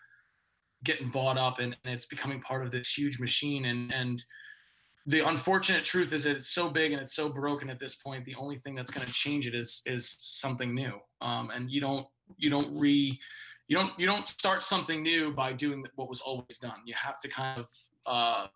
getting 0.83 1.09
bought 1.09 1.37
up, 1.37 1.59
and, 1.59 1.75
and 1.83 1.93
it's 1.93 2.05
becoming 2.05 2.39
part 2.39 2.65
of 2.65 2.71
this 2.71 2.97
huge 2.97 3.19
machine. 3.19 3.65
And 3.65 3.93
and 3.93 4.23
the 5.05 5.27
unfortunate 5.27 5.83
truth 5.83 6.13
is 6.13 6.23
that 6.23 6.35
it's 6.37 6.49
so 6.49 6.69
big 6.69 6.91
and 6.91 7.01
it's 7.01 7.15
so 7.15 7.29
broken 7.29 7.69
at 7.69 7.79
this 7.79 7.95
point. 7.95 8.23
The 8.23 8.35
only 8.35 8.55
thing 8.55 8.75
that's 8.75 8.91
going 8.91 9.05
to 9.05 9.13
change 9.13 9.45
it 9.45 9.53
is 9.53 9.81
is 9.85 10.15
something 10.19 10.73
new. 10.73 10.99
Um, 11.21 11.51
and 11.53 11.69
you 11.69 11.81
don't 11.81 12.07
you 12.37 12.49
don't 12.49 12.77
re 12.77 13.19
you 13.67 13.77
don't 13.77 13.91
you 13.99 14.05
don't 14.05 14.27
start 14.29 14.63
something 14.63 15.03
new 15.03 15.33
by 15.33 15.51
doing 15.51 15.85
what 15.95 16.09
was 16.09 16.21
always 16.21 16.57
done. 16.59 16.79
You 16.85 16.93
have 16.95 17.19
to 17.19 17.27
kind 17.27 17.59
of 17.59 17.69
uh, 18.05 18.47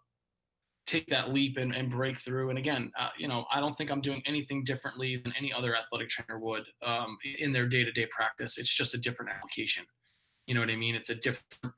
take 0.86 1.08
that 1.08 1.34
leap 1.34 1.58
and, 1.58 1.74
and 1.76 1.90
break 1.90 2.18
through. 2.18 2.50
And 2.50 2.60
again, 2.60 2.92
uh, 3.00 3.10
you 3.18 3.28
know, 3.28 3.46
I 3.54 3.60
don't 3.60 3.74
think 3.74 3.92
I'm 3.92 4.02
doing 4.02 4.22
anything 4.26 4.64
differently 4.64 5.18
than 5.18 5.34
any 5.38 5.54
other 5.54 5.76
athletic 5.76 6.10
trainer 6.10 6.40
would 6.40 6.64
um, 6.86 7.18
in 7.40 7.54
their 7.54 7.68
day 7.68 7.84
to 7.84 7.92
day 7.92 8.08
practice. 8.08 8.58
It's 8.58 8.74
just 8.74 8.94
a 8.94 8.98
different 8.98 9.32
application. 9.32 9.86
You 10.48 10.56
know 10.56 10.62
what 10.62 10.70
I 10.70 10.76
mean? 10.76 10.96
It's 10.96 11.10
a 11.10 11.16
different 11.16 11.74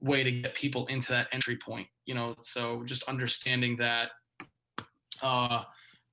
way 0.00 0.22
to 0.22 0.30
get 0.30 0.54
people 0.54 0.86
into 0.86 1.10
that 1.10 1.28
entry 1.32 1.56
point 1.56 1.86
you 2.06 2.14
know 2.14 2.34
so 2.40 2.82
just 2.84 3.02
understanding 3.04 3.76
that 3.76 4.10
uh, 5.22 5.62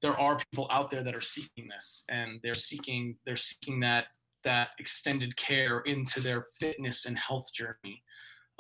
there 0.01 0.19
are 0.19 0.37
people 0.51 0.67
out 0.71 0.89
there 0.89 1.03
that 1.03 1.15
are 1.15 1.21
seeking 1.21 1.67
this 1.67 2.03
and 2.09 2.39
they're 2.43 2.53
seeking 2.53 3.15
they're 3.25 3.35
seeking 3.35 3.79
that 3.79 4.05
that 4.43 4.69
extended 4.79 5.35
care 5.35 5.81
into 5.81 6.19
their 6.19 6.43
fitness 6.59 7.05
and 7.05 7.17
health 7.17 7.53
journey 7.53 8.01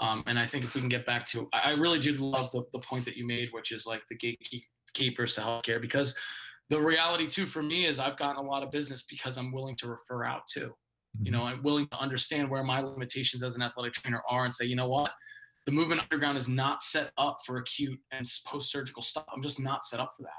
um, 0.01 0.23
and 0.27 0.37
i 0.37 0.45
think 0.45 0.63
if 0.63 0.75
we 0.75 0.81
can 0.81 0.89
get 0.89 1.05
back 1.05 1.25
to 1.25 1.47
i 1.53 1.71
really 1.71 1.99
do 1.99 2.13
love 2.13 2.51
the, 2.51 2.63
the 2.73 2.79
point 2.79 3.05
that 3.05 3.15
you 3.15 3.25
made 3.25 3.49
which 3.51 3.71
is 3.71 3.85
like 3.85 4.03
the 4.07 4.15
gatekeepers 4.15 5.35
to 5.35 5.41
healthcare 5.41 5.81
because 5.81 6.17
the 6.69 6.79
reality 6.79 7.27
too 7.27 7.45
for 7.45 7.63
me 7.63 7.85
is 7.85 7.99
i've 7.99 8.17
gotten 8.17 8.43
a 8.43 8.47
lot 8.47 8.63
of 8.63 8.71
business 8.71 9.03
because 9.03 9.37
i'm 9.37 9.51
willing 9.51 9.75
to 9.75 9.87
refer 9.87 10.25
out 10.25 10.41
too 10.51 10.73
you 11.21 11.31
know 11.31 11.39
mm-hmm. 11.39 11.55
i'm 11.55 11.63
willing 11.63 11.87
to 11.87 11.97
understand 11.99 12.49
where 12.49 12.63
my 12.63 12.81
limitations 12.81 13.43
as 13.43 13.55
an 13.55 13.61
athletic 13.61 13.93
trainer 13.93 14.21
are 14.29 14.43
and 14.43 14.53
say 14.53 14.65
you 14.65 14.75
know 14.75 14.87
what? 14.87 15.11
The 15.65 15.71
movement 15.71 16.01
underground 16.01 16.37
is 16.37 16.49
not 16.49 16.81
set 16.81 17.11
up 17.17 17.37
for 17.45 17.57
acute 17.57 17.99
and 18.11 18.25
post-surgical 18.47 19.03
stuff. 19.03 19.25
I'm 19.31 19.43
just 19.43 19.59
not 19.59 19.83
set 19.83 19.99
up 19.99 20.09
for 20.17 20.23
that. 20.23 20.31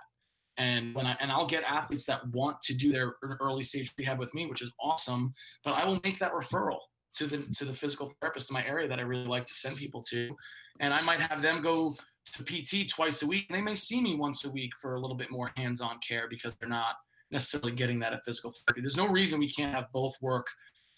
And 0.58 0.94
when 0.94 1.06
i 1.06 1.16
and 1.20 1.32
i'll 1.32 1.46
get 1.46 1.64
athletes 1.64 2.04
that 2.06 2.28
want 2.28 2.60
to 2.62 2.74
do 2.74 2.92
their 2.92 3.14
early 3.40 3.62
stage 3.62 3.90
rehab 3.96 4.18
with 4.18 4.34
me 4.34 4.44
which 4.46 4.60
is 4.60 4.70
awesome 4.78 5.32
but 5.64 5.72
i 5.74 5.84
will 5.86 5.98
make 6.04 6.18
that 6.18 6.34
referral 6.34 6.76
to 7.14 7.26
the 7.26 7.38
to 7.54 7.64
the 7.64 7.72
physical 7.72 8.12
therapist 8.20 8.50
in 8.50 8.54
my 8.54 8.64
area 8.64 8.88
that 8.88 8.98
i 8.98 9.02
really 9.02 9.26
like 9.26 9.44
to 9.44 9.54
send 9.54 9.76
people 9.76 10.02
to 10.02 10.34
and 10.80 10.92
i 10.94 11.00
might 11.00 11.20
have 11.20 11.42
them 11.42 11.62
go 11.62 11.94
to 12.24 12.42
pt 12.44 12.88
twice 12.88 13.22
a 13.22 13.26
week 13.26 13.46
they 13.50 13.60
may 13.60 13.74
see 13.74 14.00
me 14.00 14.16
once 14.16 14.44
a 14.44 14.50
week 14.50 14.72
for 14.80 14.94
a 14.94 15.00
little 15.00 15.16
bit 15.16 15.30
more 15.30 15.50
hands-on 15.56 15.98
care 16.06 16.26
because 16.28 16.54
they're 16.56 16.68
not 16.68 16.96
necessarily 17.30 17.72
getting 17.72 17.98
that 17.98 18.12
at 18.12 18.24
physical 18.24 18.52
therapy 18.66 18.80
there's 18.80 18.96
no 18.96 19.08
reason 19.08 19.38
we 19.38 19.50
can't 19.50 19.74
have 19.74 19.86
both 19.92 20.14
work 20.20 20.46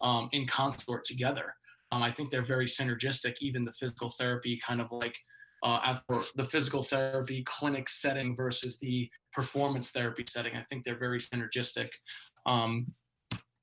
um, 0.01 0.29
in 0.33 0.47
consort 0.47 1.05
together 1.05 1.55
um, 1.95 2.03
I 2.03 2.11
think 2.11 2.31
they're 2.31 2.43
very 2.43 2.67
synergistic. 2.67 3.37
Even 3.41 3.65
the 3.65 3.73
physical 3.73 4.11
therapy 4.11 4.59
kind 4.59 4.81
of 4.81 4.91
like 4.91 5.17
uh, 5.63 5.79
after 5.85 6.21
the 6.35 6.45
physical 6.45 6.83
therapy 6.83 7.43
clinic 7.47 7.89
setting 7.89 8.35
versus 8.35 8.81
the 8.81 9.09
performance 9.33 9.91
therapy 9.91 10.25
setting. 10.27 10.57
I 10.57 10.63
think 10.63 10.85
they're 10.85 10.99
very 10.99 11.21
synergistic. 11.21 11.91
Um, 12.47 12.85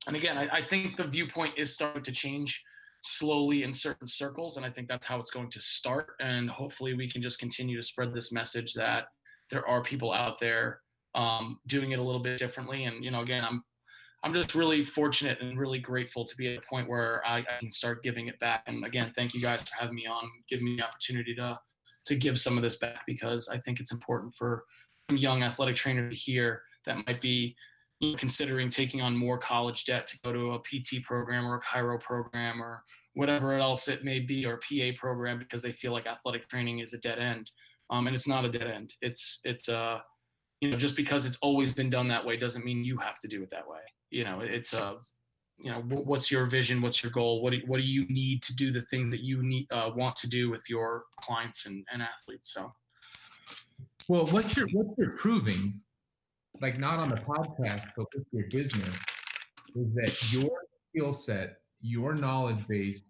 and 0.08 0.16
again, 0.16 0.38
I, 0.38 0.50
I, 0.52 0.62
think 0.62 0.98
the 0.98 1.04
viewpoint 1.04 1.54
is 1.58 1.74
starting 1.74 2.02
to 2.04 2.12
change 2.12 2.64
slowly 3.02 3.64
in 3.64 3.72
certain 3.72 4.08
circles, 4.08 4.58
and 4.58 4.66
I 4.66 4.70
think 4.70 4.88
that's 4.88 5.06
how 5.06 5.20
it's 5.20 5.32
going 5.32 5.50
to 5.50 5.60
start. 5.60 6.14
And 6.20 6.50
hopefully, 6.50 6.94
we 6.94 7.10
can 7.10 7.22
just 7.22 7.40
continue 7.40 7.78
to 7.78 7.84
spread 7.84 8.14
this 8.14 8.32
message 8.32 8.74
that 8.74 9.06
there 9.50 9.68
are 9.68 9.82
people 9.82 10.12
out 10.12 10.40
there 10.40 10.80
um, 11.14 11.60
doing 11.68 11.92
it 11.92 12.00
a 12.00 12.04
little 12.04 12.22
bit 12.22 12.38
differently. 12.38 12.86
And 12.86 13.04
you 13.04 13.12
know, 13.12 13.22
again, 13.22 13.44
I'm 13.44 13.64
I'm 14.24 14.34
just 14.34 14.56
really 14.56 14.84
fortunate 14.84 15.42
and 15.42 15.60
really 15.60 15.80
grateful 15.80 16.26
to 16.26 16.36
be 16.36 16.54
at 16.54 16.64
a 16.64 16.68
point 16.68 16.88
where 16.88 17.26
I, 17.26 17.40
I, 17.40 17.60
can 17.60 17.72
start 17.72 18.04
giving 18.04 18.28
it 18.28 18.40
back. 18.40 18.64
And 18.68 18.86
again, 18.86 19.12
thank 19.16 19.34
you 19.34 19.42
guys 19.42 19.64
for 19.64 19.76
having 19.80 19.96
me 19.96 20.06
on, 20.06 20.30
giving 20.48 20.66
me 20.66 20.78
the 20.78 20.86
opportunity 20.86 21.34
to 21.36 21.60
to 22.06 22.16
give 22.16 22.40
some 22.40 22.58
of 22.58 22.64
this 22.64 22.78
back 22.78 23.02
because 23.06 23.48
I 23.50 23.58
think 23.58 23.80
it's 23.80 23.92
important 23.92 24.34
for 24.34 24.64
young 25.12 25.44
athletic 25.44 25.76
trainers 25.76 26.12
to 26.12 26.20
hear 26.20 26.64
that 26.86 26.98
might 27.06 27.22
be 27.22 27.56
considering 28.18 28.70
taking 28.70 29.02
on 29.02 29.16
more 29.16 29.38
college 29.38 29.86
debt 29.86 30.08
to 30.08 30.20
go 30.24 30.34
to 30.34 30.54
a 30.54 30.60
PT 30.60 31.04
program 31.04 31.46
or 31.46 31.56
a 31.56 31.62
chiro 31.62 32.00
program 32.00 32.62
or 32.62 32.84
whatever 33.14 33.54
else 33.54 33.88
it 33.88 34.04
may 34.04 34.20
be 34.20 34.46
or 34.46 34.58
PA 34.58 34.92
program 34.96 35.38
because 35.38 35.62
they 35.62 35.72
feel 35.72 35.92
like 35.92 36.08
athletic 36.08 36.48
training 36.48 36.80
is 36.80 36.94
a 36.94 37.00
dead 37.00 37.20
end. 37.20 37.52
Um, 37.90 38.08
and 38.08 38.16
it's 38.16 38.28
not 38.28 38.46
a 38.46 38.50
dead 38.50 38.68
end. 38.68 38.94
It's 39.02 39.42
it's 39.44 39.68
a 39.68 39.78
uh, 39.78 40.00
you 40.62 40.70
know 40.70 40.78
just 40.78 40.96
because 40.96 41.26
it's 41.26 41.38
always 41.42 41.74
been 41.74 41.90
done 41.90 42.08
that 42.08 42.26
way 42.26 42.38
doesn't 42.38 42.64
mean 42.64 42.86
you 42.86 42.98
have 42.98 43.20
to 43.20 43.28
do 43.28 43.44
it 43.44 43.50
that 43.50 43.68
way 43.68 43.80
you 44.12 44.24
know 44.24 44.40
it's 44.40 44.74
a 44.74 44.98
you 45.58 45.72
know 45.72 45.82
what's 45.90 46.32
your 46.32 46.46
vision 46.46 46.82
what's 46.82 47.04
your 47.04 47.12
goal 47.12 47.42
what 47.42 47.52
do, 47.52 47.62
what 47.66 47.78
do 47.78 47.84
you 47.84 48.06
need 48.08 48.42
to 48.44 48.56
do 48.56 48.72
the 48.72 48.82
thing 48.84 49.10
that 49.10 49.22
you 49.22 49.44
need 49.44 49.68
uh, 49.72 49.90
want 49.96 50.16
to 50.16 50.30
do 50.30 50.50
with 50.50 50.64
your 50.70 51.04
clients 51.20 51.66
and, 51.66 51.86
and 51.92 52.02
athletes 52.02 52.54
so 52.54 52.72
well 54.08 54.26
what 54.28 54.56
you're 54.56 54.68
what 54.72 54.88
you're 54.98 55.16
proving 55.18 55.74
like 56.62 56.78
not 56.78 57.00
on 57.00 57.10
the 57.10 57.16
podcast 57.16 57.86
but 57.96 58.06
with 58.16 58.26
your 58.32 58.48
business 58.50 58.96
is 59.76 59.94
that 59.94 60.34
your 60.34 60.58
skill 60.90 61.14
set 61.14 61.58
your 61.82 62.14
knowledge 62.14 62.66
base 62.68 63.04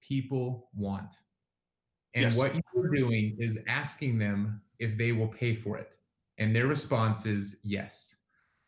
people 0.00 0.68
want 0.74 1.14
and 2.14 2.24
yes. 2.24 2.36
what 2.36 2.54
you're 2.54 2.90
doing 2.94 3.36
is 3.38 3.58
asking 3.66 4.18
them 4.18 4.60
if 4.78 4.96
they 4.98 5.12
will 5.12 5.28
pay 5.28 5.52
for 5.52 5.78
it 5.78 5.96
and 6.38 6.54
their 6.54 6.66
response 6.66 7.26
is 7.26 7.60
yes 7.64 8.16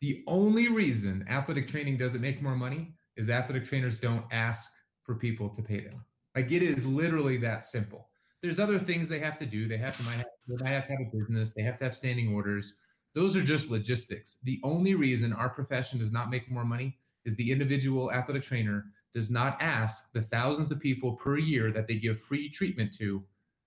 the 0.01 0.23
only 0.27 0.67
reason 0.67 1.25
athletic 1.29 1.67
training 1.67 1.97
doesn't 1.97 2.21
make 2.21 2.41
more 2.41 2.55
money 2.55 2.93
is 3.15 3.29
athletic 3.29 3.65
trainers 3.65 3.97
don't 3.97 4.25
ask 4.31 4.71
for 5.01 5.15
people 5.15 5.49
to 5.49 5.61
pay 5.61 5.79
them. 5.79 6.05
Like 6.35 6.51
it 6.51 6.61
is 6.61 6.85
literally 6.85 7.37
that 7.37 7.63
simple. 7.63 8.09
There's 8.43 8.59
other 8.59 8.77
things 8.77 9.09
they 9.09 9.19
have 9.19 9.37
to 9.37 9.45
do. 9.45 9.67
They 9.67 9.77
have 9.77 9.97
to 9.97 10.03
might 10.03 10.17
have, 10.17 10.25
they 10.47 10.63
might 10.63 10.73
have 10.73 10.85
to 10.85 10.91
have 10.91 11.01
a 11.01 11.17
business. 11.17 11.53
They 11.53 11.63
have 11.63 11.77
to 11.77 11.85
have 11.85 11.95
standing 11.95 12.33
orders. 12.35 12.75
Those 13.17 13.35
are 13.35 13.41
just 13.41 13.71
logistics. 13.71 14.37
The 14.43 14.59
only 14.63 14.93
reason 14.93 15.33
our 15.33 15.49
profession 15.49 15.97
does 15.97 16.11
not 16.11 16.29
make 16.29 16.51
more 16.51 16.63
money 16.63 16.99
is 17.25 17.35
the 17.35 17.51
individual 17.51 18.11
athletic 18.11 18.43
trainer 18.43 18.85
does 19.11 19.31
not 19.31 19.59
ask 19.59 20.11
the 20.13 20.21
thousands 20.21 20.71
of 20.71 20.79
people 20.79 21.13
per 21.13 21.39
year 21.39 21.71
that 21.71 21.87
they 21.87 21.95
give 21.95 22.19
free 22.19 22.47
treatment 22.47 22.93
to, 22.99 23.23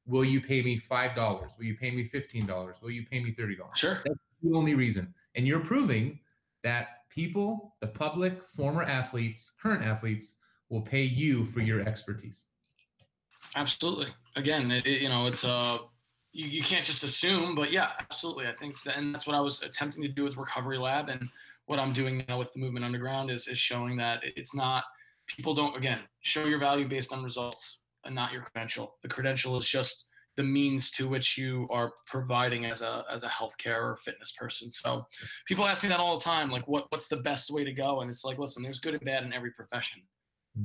will 0.07 0.25
you 0.25 0.41
pay 0.41 0.63
me 0.63 0.79
$5? 0.79 1.59
Will 1.59 1.65
you 1.65 1.77
pay 1.77 1.91
me 1.91 2.09
$15? 2.09 2.81
Will 2.81 2.93
you 2.93 3.05
pay 3.05 3.19
me 3.19 3.33
$30? 3.33 3.75
Sure. 3.75 4.01
That's 4.05 4.21
the 4.41 4.57
only 4.57 4.77
reason. 4.77 5.13
And 5.35 5.49
you're 5.49 5.59
proving 5.59 6.21
that 6.63 7.09
people, 7.11 7.75
the 7.81 7.89
public, 7.89 8.45
former 8.45 8.85
athletes, 8.85 9.51
current 9.61 9.85
athletes 9.85 10.37
will 10.69 10.83
pay 10.83 11.03
you 11.03 11.43
for 11.43 11.61
your 11.61 11.81
expertise. 11.81 12.45
Absolutely. 13.57 14.15
Again, 14.37 14.71
it, 14.71 14.87
you 14.87 15.09
know, 15.09 15.27
it's 15.27 15.45
uh 15.45 15.79
you, 16.33 16.47
you 16.47 16.63
can't 16.63 16.85
just 16.85 17.03
assume, 17.03 17.55
but 17.55 17.73
yeah, 17.73 17.91
absolutely. 17.99 18.47
I 18.47 18.53
think 18.53 18.81
that, 18.85 18.97
and 18.97 19.15
that's 19.15 19.27
what 19.27 19.37
I 19.37 19.41
was 19.41 19.63
attempting 19.63 20.03
to 20.03 20.09
do 20.09 20.25
with 20.25 20.37
Recovery 20.37 20.79
Lab 20.79 21.09
and 21.09 21.29
what 21.67 21.79
I'm 21.79 21.93
doing 21.93 22.25
now 22.29 22.39
with 22.39 22.53
the 22.53 22.59
Movement 22.59 22.85
Underground 22.85 23.31
is 23.31 23.47
is 23.47 23.59
showing 23.59 23.97
that 23.99 24.23
it's 24.25 24.55
not 24.55 24.85
people 25.29 25.55
don't 25.55 25.77
again 25.77 26.01
show 26.21 26.45
your 26.47 26.59
value 26.59 26.89
based 26.89 27.13
on 27.13 27.23
results 27.23 27.83
and 28.05 28.15
not 28.15 28.33
your 28.33 28.43
credential. 28.43 28.97
The 29.03 29.09
credential 29.09 29.57
is 29.57 29.69
just 29.69 30.09
the 30.37 30.43
means 30.43 30.91
to 30.93 31.09
which 31.09 31.37
you 31.37 31.69
are 31.71 31.93
providing 32.07 32.65
as 32.65 32.83
a 32.83 33.05
as 33.13 33.23
a 33.25 33.29
healthcare 33.29 33.81
or 33.81 33.97
fitness 33.97 34.33
person. 34.33 34.71
So 34.71 35.07
people 35.47 35.67
ask 35.67 35.83
me 35.83 35.89
that 35.91 36.01
all 36.01 36.19
the 36.19 36.25
time, 36.25 36.51
like 36.51 36.67
what 36.67 36.87
what's 36.91 37.09
the 37.09 37.19
best 37.19 37.53
way 37.53 37.63
to 37.65 37.73
go? 37.73 38.01
And 38.01 38.11
it's 38.11 38.25
like, 38.25 38.39
listen, 38.39 38.63
there's 38.63 38.81
good 38.81 38.95
and 38.95 39.05
bad 39.05 39.25
in 39.25 39.33
every 39.33 39.53
profession. 39.53 40.03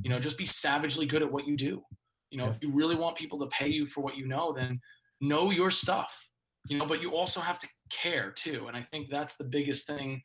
You 0.02 0.10
know, 0.10 0.16
mm-hmm. 0.16 0.22
just 0.22 0.38
be 0.38 0.44
savagely 0.44 1.06
good 1.06 1.22
at 1.22 1.30
what 1.30 1.46
you 1.46 1.56
do. 1.56 1.82
You 2.30 2.38
know, 2.38 2.44
yeah. 2.44 2.50
if 2.50 2.58
you 2.60 2.70
really 2.72 2.96
want 2.96 3.16
people 3.16 3.38
to 3.38 3.46
pay 3.46 3.68
you 3.68 3.86
for 3.86 4.00
what 4.00 4.16
you 4.16 4.26
know, 4.26 4.52
then 4.52 4.80
know 5.20 5.50
your 5.50 5.70
stuff. 5.70 6.28
You 6.68 6.78
know, 6.78 6.86
but 6.86 7.00
you 7.00 7.14
also 7.14 7.40
have 7.40 7.60
to 7.60 7.68
care 7.90 8.32
too. 8.32 8.66
And 8.66 8.76
I 8.76 8.82
think 8.82 9.08
that's 9.08 9.36
the 9.36 9.44
biggest 9.44 9.86
thing. 9.86 10.20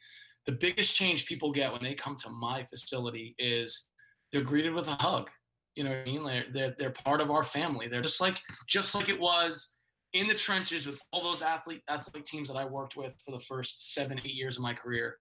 The 0.47 0.53
biggest 0.53 0.95
change 0.95 1.27
people 1.27 1.51
get 1.51 1.71
when 1.71 1.83
they 1.83 1.93
come 1.93 2.15
to 2.15 2.29
my 2.29 2.63
facility 2.63 3.35
is 3.37 3.89
they're 4.31 4.41
greeted 4.41 4.73
with 4.73 4.87
a 4.87 4.95
hug 4.95 5.29
you 5.75 5.83
know 5.83 5.91
what 5.91 5.99
I 5.99 6.05
mean? 6.05 6.23
They're, 6.23 6.45
they're, 6.51 6.75
they're 6.77 6.89
part 6.89 7.21
of 7.21 7.31
our 7.31 7.43
family. 7.43 7.87
They're 7.87 8.01
just 8.01 8.21
like 8.21 8.41
just 8.67 8.93
like 8.93 9.09
it 9.09 9.19
was 9.19 9.77
in 10.13 10.27
the 10.27 10.33
trenches 10.33 10.85
with 10.85 11.01
all 11.11 11.23
those 11.23 11.41
athlete 11.41 11.81
athletic 11.89 12.25
teams 12.25 12.49
that 12.49 12.57
I 12.57 12.65
worked 12.65 12.97
with 12.97 13.13
for 13.23 13.31
the 13.31 13.39
first 13.39 13.93
seven 13.93 14.19
eight 14.19 14.33
years 14.33 14.57
of 14.57 14.63
my 14.63 14.73
career. 14.73 15.17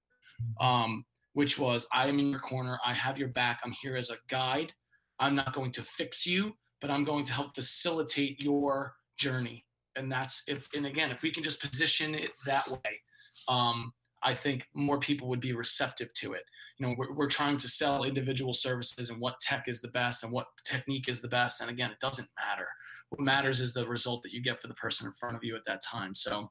Um, 0.61 1.05
which 1.35 1.59
was 1.59 1.87
I 1.93 2.09
am 2.09 2.19
in 2.19 2.31
your 2.31 2.41
corner. 2.41 2.79
I 2.85 2.93
have 2.93 3.19
your 3.19 3.29
back. 3.29 3.61
I'm 3.65 3.73
here 3.81 3.97
as 3.97 4.11
a 4.11 4.17
guide. 4.29 4.73
I'm 5.21 5.37
not 5.37 5.53
going 5.53 5.71
to 5.73 5.83
fix 5.83 6.27
you, 6.27 6.55
but 6.81 6.91
I'm 6.91 7.05
going 7.05 7.25
to 7.25 7.33
help 7.33 7.55
facilitate 7.55 8.43
your 8.43 8.95
journey. 9.21 9.65
And 9.97 10.11
that's 10.11 10.43
if 10.49 10.69
and 10.75 10.87
again, 10.87 11.11
if 11.11 11.23
we 11.23 11.31
can 11.31 11.43
just 11.43 11.61
position 11.61 12.15
it 12.15 12.31
that 12.47 12.67
way, 12.69 13.01
um, 13.49 13.93
I 14.23 14.35
think 14.35 14.67
more 14.75 14.99
people 14.99 15.29
would 15.29 15.41
be 15.41 15.53
receptive 15.53 16.13
to 16.15 16.33
it. 16.33 16.43
You 16.79 16.87
know, 16.87 16.95
we're, 16.97 17.13
we're 17.15 17.29
trying 17.29 17.59
to 17.59 17.69
sell 17.69 18.05
individual 18.05 18.55
services 18.55 19.11
and 19.11 19.21
what 19.21 19.41
tech 19.41 19.69
is 19.69 19.81
the 19.81 19.89
best 19.89 20.25
and 20.25 20.33
what 20.33 20.47
technique 20.65 21.09
is 21.09 21.21
the 21.21 21.29
best. 21.29 21.61
And 21.61 21.71
again, 21.71 21.91
it 21.91 22.01
doesn't 22.01 22.29
matter. 22.39 22.67
What 23.11 23.21
matters 23.21 23.61
is 23.61 23.75
the 23.75 23.87
result 23.87 24.23
that 24.23 24.33
you 24.33 24.43
get 24.43 24.61
for 24.61 24.69
the 24.69 24.75
person 24.75 25.07
in 25.07 25.13
front 25.13 25.37
of 25.37 25.45
you 25.45 25.57
at 25.57 25.65
that 25.67 25.83
time. 25.83 26.15
So, 26.15 26.51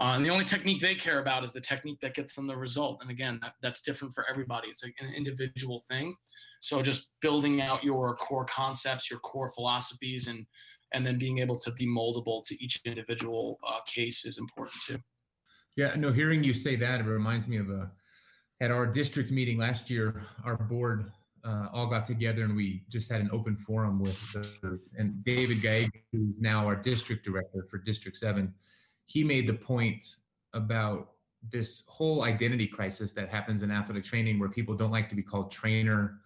uh, 0.00 0.14
and 0.14 0.24
the 0.24 0.30
only 0.30 0.44
technique 0.44 0.80
they 0.80 0.94
care 0.94 1.20
about 1.20 1.44
is 1.44 1.52
the 1.52 1.60
technique 1.60 2.00
that 2.00 2.14
gets 2.14 2.34
them 2.34 2.46
the 2.46 2.56
result. 2.56 2.98
And 3.02 3.10
again, 3.10 3.38
that, 3.42 3.52
that's 3.62 3.82
different 3.82 4.14
for 4.14 4.24
everybody. 4.28 4.68
It's 4.68 4.82
an 4.82 4.92
individual 5.14 5.84
thing. 5.88 6.14
So 6.60 6.82
just 6.82 7.12
building 7.20 7.60
out 7.60 7.84
your 7.84 8.14
core 8.16 8.46
concepts, 8.46 9.10
your 9.10 9.20
core 9.20 9.50
philosophies, 9.50 10.26
and 10.26 10.46
and 10.92 11.06
then 11.06 11.18
being 11.18 11.38
able 11.38 11.56
to 11.56 11.70
be 11.72 11.86
moldable 11.86 12.46
to 12.46 12.62
each 12.62 12.80
individual 12.84 13.58
uh, 13.66 13.80
case 13.86 14.24
is 14.24 14.38
important 14.38 14.76
too. 14.86 14.98
Yeah, 15.76 15.94
no, 15.96 16.12
hearing 16.12 16.42
you 16.42 16.52
say 16.52 16.76
that, 16.76 17.00
it 17.00 17.06
reminds 17.06 17.46
me 17.48 17.58
of 17.58 17.70
a 17.70 17.90
at 18.60 18.70
our 18.70 18.86
district 18.86 19.30
meeting 19.30 19.56
last 19.56 19.88
year, 19.88 20.22
our 20.44 20.56
board 20.56 21.10
uh, 21.44 21.68
all 21.72 21.86
got 21.86 22.04
together 22.04 22.44
and 22.44 22.54
we 22.54 22.82
just 22.90 23.10
had 23.10 23.20
an 23.20 23.30
open 23.32 23.56
forum 23.56 23.98
with 23.98 24.36
and 24.98 25.24
David 25.24 25.62
Gaig, 25.62 25.88
who's 26.12 26.34
now 26.38 26.66
our 26.66 26.76
district 26.76 27.24
director 27.24 27.66
for 27.70 27.78
District 27.78 28.16
Seven, 28.16 28.52
he 29.06 29.24
made 29.24 29.46
the 29.46 29.54
point 29.54 30.04
about 30.52 31.12
this 31.50 31.84
whole 31.88 32.22
identity 32.24 32.66
crisis 32.66 33.12
that 33.14 33.30
happens 33.30 33.62
in 33.62 33.70
athletic 33.70 34.04
training, 34.04 34.38
where 34.38 34.50
people 34.50 34.74
don't 34.74 34.90
like 34.90 35.08
to 35.08 35.14
be 35.14 35.22
called 35.22 35.50
trainer, 35.50 36.18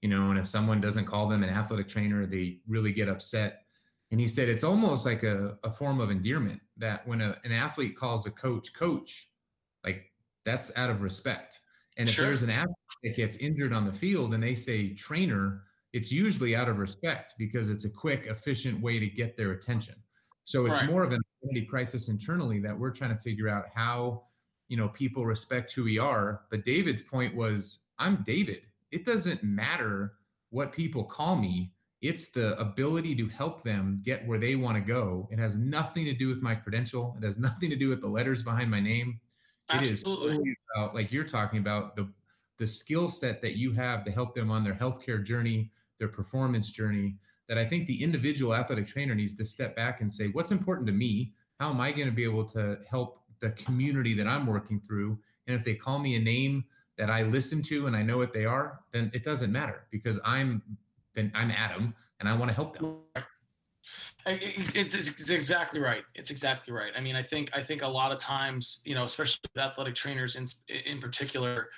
you 0.00 0.08
know, 0.08 0.30
and 0.30 0.38
if 0.38 0.46
someone 0.46 0.80
doesn't 0.80 1.04
call 1.04 1.28
them 1.28 1.42
an 1.42 1.50
athletic 1.50 1.86
trainer, 1.86 2.24
they 2.24 2.60
really 2.66 2.92
get 2.92 3.08
upset. 3.08 3.63
And 4.10 4.20
he 4.20 4.28
said 4.28 4.48
it's 4.48 4.64
almost 4.64 5.04
like 5.04 5.22
a, 5.22 5.58
a 5.64 5.70
form 5.70 6.00
of 6.00 6.10
endearment 6.10 6.60
that 6.76 7.06
when 7.06 7.20
a, 7.20 7.36
an 7.44 7.52
athlete 7.52 7.96
calls 7.96 8.26
a 8.26 8.30
coach 8.30 8.72
coach, 8.72 9.28
like 9.84 10.12
that's 10.44 10.70
out 10.76 10.90
of 10.90 11.02
respect. 11.02 11.60
And 11.96 12.08
if 12.08 12.14
sure. 12.14 12.26
there's 12.26 12.42
an 12.42 12.50
athlete 12.50 12.76
that 13.02 13.16
gets 13.16 13.36
injured 13.36 13.72
on 13.72 13.84
the 13.84 13.92
field 13.92 14.34
and 14.34 14.42
they 14.42 14.54
say 14.54 14.94
trainer, 14.94 15.62
it's 15.92 16.10
usually 16.10 16.56
out 16.56 16.68
of 16.68 16.78
respect 16.78 17.34
because 17.38 17.70
it's 17.70 17.84
a 17.84 17.90
quick, 17.90 18.26
efficient 18.26 18.80
way 18.80 18.98
to 18.98 19.06
get 19.06 19.36
their 19.36 19.52
attention. 19.52 19.94
So 20.44 20.66
it's 20.66 20.78
right. 20.78 20.90
more 20.90 21.04
of 21.04 21.12
an 21.12 21.20
identity 21.42 21.66
crisis 21.66 22.08
internally 22.08 22.60
that 22.60 22.78
we're 22.78 22.90
trying 22.90 23.16
to 23.16 23.22
figure 23.22 23.48
out 23.48 23.66
how, 23.74 24.24
you 24.68 24.76
know, 24.76 24.88
people 24.88 25.24
respect 25.24 25.72
who 25.72 25.84
we 25.84 25.98
are. 25.98 26.42
But 26.50 26.64
David's 26.64 27.02
point 27.02 27.34
was, 27.34 27.80
I'm 27.98 28.22
David. 28.26 28.66
It 28.90 29.04
doesn't 29.04 29.42
matter 29.42 30.14
what 30.50 30.72
people 30.72 31.04
call 31.04 31.36
me 31.36 31.72
it's 32.02 32.28
the 32.28 32.58
ability 32.58 33.14
to 33.16 33.28
help 33.28 33.62
them 33.62 34.00
get 34.04 34.26
where 34.26 34.38
they 34.38 34.56
want 34.56 34.76
to 34.76 34.80
go. 34.80 35.28
It 35.32 35.38
has 35.38 35.58
nothing 35.58 36.04
to 36.04 36.12
do 36.12 36.28
with 36.28 36.42
my 36.42 36.54
credential. 36.54 37.14
It 37.16 37.24
has 37.24 37.38
nothing 37.48 37.70
to 37.70 37.76
do 37.76 37.88
with 37.88 38.00
the 38.00 38.08
letters 38.08 38.42
behind 38.42 38.70
my 38.70 38.80
name. 38.80 39.20
Absolutely. 39.70 40.36
It 40.36 40.40
is 40.40 40.56
about, 40.74 40.94
like 40.94 41.10
you're 41.12 41.24
talking 41.24 41.58
about, 41.58 41.96
the 41.96 42.08
the 42.58 42.66
skill 42.66 43.08
set 43.08 43.42
that 43.42 43.56
you 43.56 43.72
have 43.72 44.04
to 44.04 44.12
help 44.12 44.34
them 44.34 44.50
on 44.50 44.62
their 44.62 44.74
healthcare 44.74 45.24
journey, 45.24 45.70
their 45.98 46.08
performance 46.08 46.70
journey. 46.70 47.16
That 47.48 47.58
I 47.58 47.64
think 47.64 47.86
the 47.86 48.02
individual 48.02 48.54
athletic 48.54 48.86
trainer 48.86 49.14
needs 49.14 49.34
to 49.34 49.44
step 49.44 49.76
back 49.76 50.00
and 50.00 50.10
say, 50.10 50.28
what's 50.28 50.50
important 50.50 50.86
to 50.86 50.92
me? 50.92 51.34
How 51.60 51.70
am 51.70 51.80
I 51.80 51.92
going 51.92 52.06
to 52.06 52.14
be 52.14 52.24
able 52.24 52.44
to 52.46 52.78
help 52.88 53.20
the 53.40 53.50
community 53.50 54.14
that 54.14 54.26
I'm 54.26 54.46
working 54.46 54.80
through? 54.80 55.18
And 55.46 55.54
if 55.54 55.62
they 55.62 55.74
call 55.74 55.98
me 55.98 56.16
a 56.16 56.20
name 56.20 56.64
that 56.96 57.10
I 57.10 57.22
listen 57.22 57.60
to 57.62 57.86
and 57.86 57.94
I 57.94 58.02
know 58.02 58.16
what 58.16 58.32
they 58.32 58.46
are, 58.46 58.80
then 58.92 59.10
it 59.12 59.24
doesn't 59.24 59.52
matter 59.52 59.86
because 59.90 60.18
I'm 60.24 60.62
then 61.14 61.32
I'm 61.34 61.50
Adam 61.50 61.94
and 62.20 62.28
I 62.28 62.36
want 62.36 62.50
to 62.50 62.54
help 62.54 62.78
them. 62.78 62.96
It's, 64.26 64.96
it's, 64.96 65.30
exactly 65.30 65.80
right. 65.80 66.02
It's 66.14 66.30
exactly 66.30 66.72
right. 66.72 66.92
I 66.96 67.00
mean, 67.00 67.14
I 67.14 67.22
think 67.22 67.50
I 67.54 67.62
think 67.62 67.82
a 67.82 67.88
lot 67.88 68.10
of 68.10 68.18
times, 68.18 68.80
you 68.86 68.94
know, 68.94 69.04
especially 69.04 69.40
with 69.54 69.62
athletic 69.62 69.94
trainers 69.94 70.36
in 70.36 70.46
in 70.86 70.98
particular, 70.98 71.68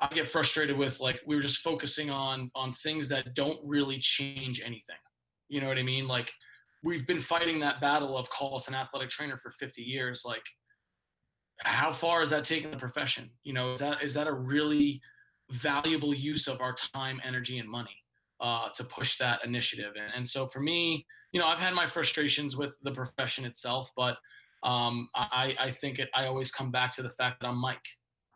I 0.00 0.08
get 0.08 0.26
frustrated 0.26 0.76
with 0.76 1.00
like 1.00 1.20
we 1.26 1.36
were 1.36 1.42
just 1.42 1.58
focusing 1.58 2.10
on 2.10 2.50
on 2.54 2.72
things 2.72 3.08
that 3.10 3.34
don't 3.34 3.58
really 3.62 3.98
change 3.98 4.62
anything. 4.64 4.96
You 5.48 5.60
know 5.60 5.68
what 5.68 5.78
I 5.78 5.82
mean? 5.82 6.08
Like 6.08 6.32
we've 6.82 7.06
been 7.06 7.20
fighting 7.20 7.60
that 7.60 7.80
battle 7.80 8.16
of 8.16 8.30
call 8.30 8.56
us 8.56 8.68
an 8.68 8.74
athletic 8.74 9.10
trainer 9.10 9.36
for 9.36 9.50
50 9.50 9.82
years. 9.82 10.22
Like, 10.24 10.44
how 11.58 11.92
far 11.92 12.22
is 12.22 12.30
that 12.30 12.44
taking 12.44 12.70
the 12.70 12.76
profession? 12.76 13.30
You 13.42 13.52
know, 13.52 13.72
is 13.72 13.80
that 13.80 14.02
is 14.02 14.14
that 14.14 14.26
a 14.26 14.32
really 14.32 15.02
valuable 15.50 16.14
use 16.14 16.48
of 16.48 16.60
our 16.62 16.74
time, 16.74 17.20
energy, 17.24 17.58
and 17.58 17.68
money? 17.68 18.02
Uh, 18.40 18.68
to 18.74 18.84
push 18.84 19.16
that 19.18 19.44
initiative. 19.44 19.92
And, 19.96 20.12
and 20.14 20.26
so 20.26 20.46
for 20.46 20.60
me, 20.60 21.06
you 21.32 21.40
know, 21.40 21.46
I've 21.46 21.58
had 21.58 21.74
my 21.74 21.86
frustrations 21.86 22.56
with 22.56 22.76
the 22.82 22.92
profession 22.92 23.44
itself, 23.44 23.90
but 23.96 24.16
um, 24.62 25.08
I, 25.14 25.54
I 25.58 25.70
think 25.70 25.98
it, 25.98 26.08
I 26.14 26.26
always 26.26 26.50
come 26.50 26.70
back 26.70 26.92
to 26.92 27.02
the 27.02 27.10
fact 27.10 27.40
that 27.40 27.48
I'm 27.48 27.58
Mike, 27.58 27.86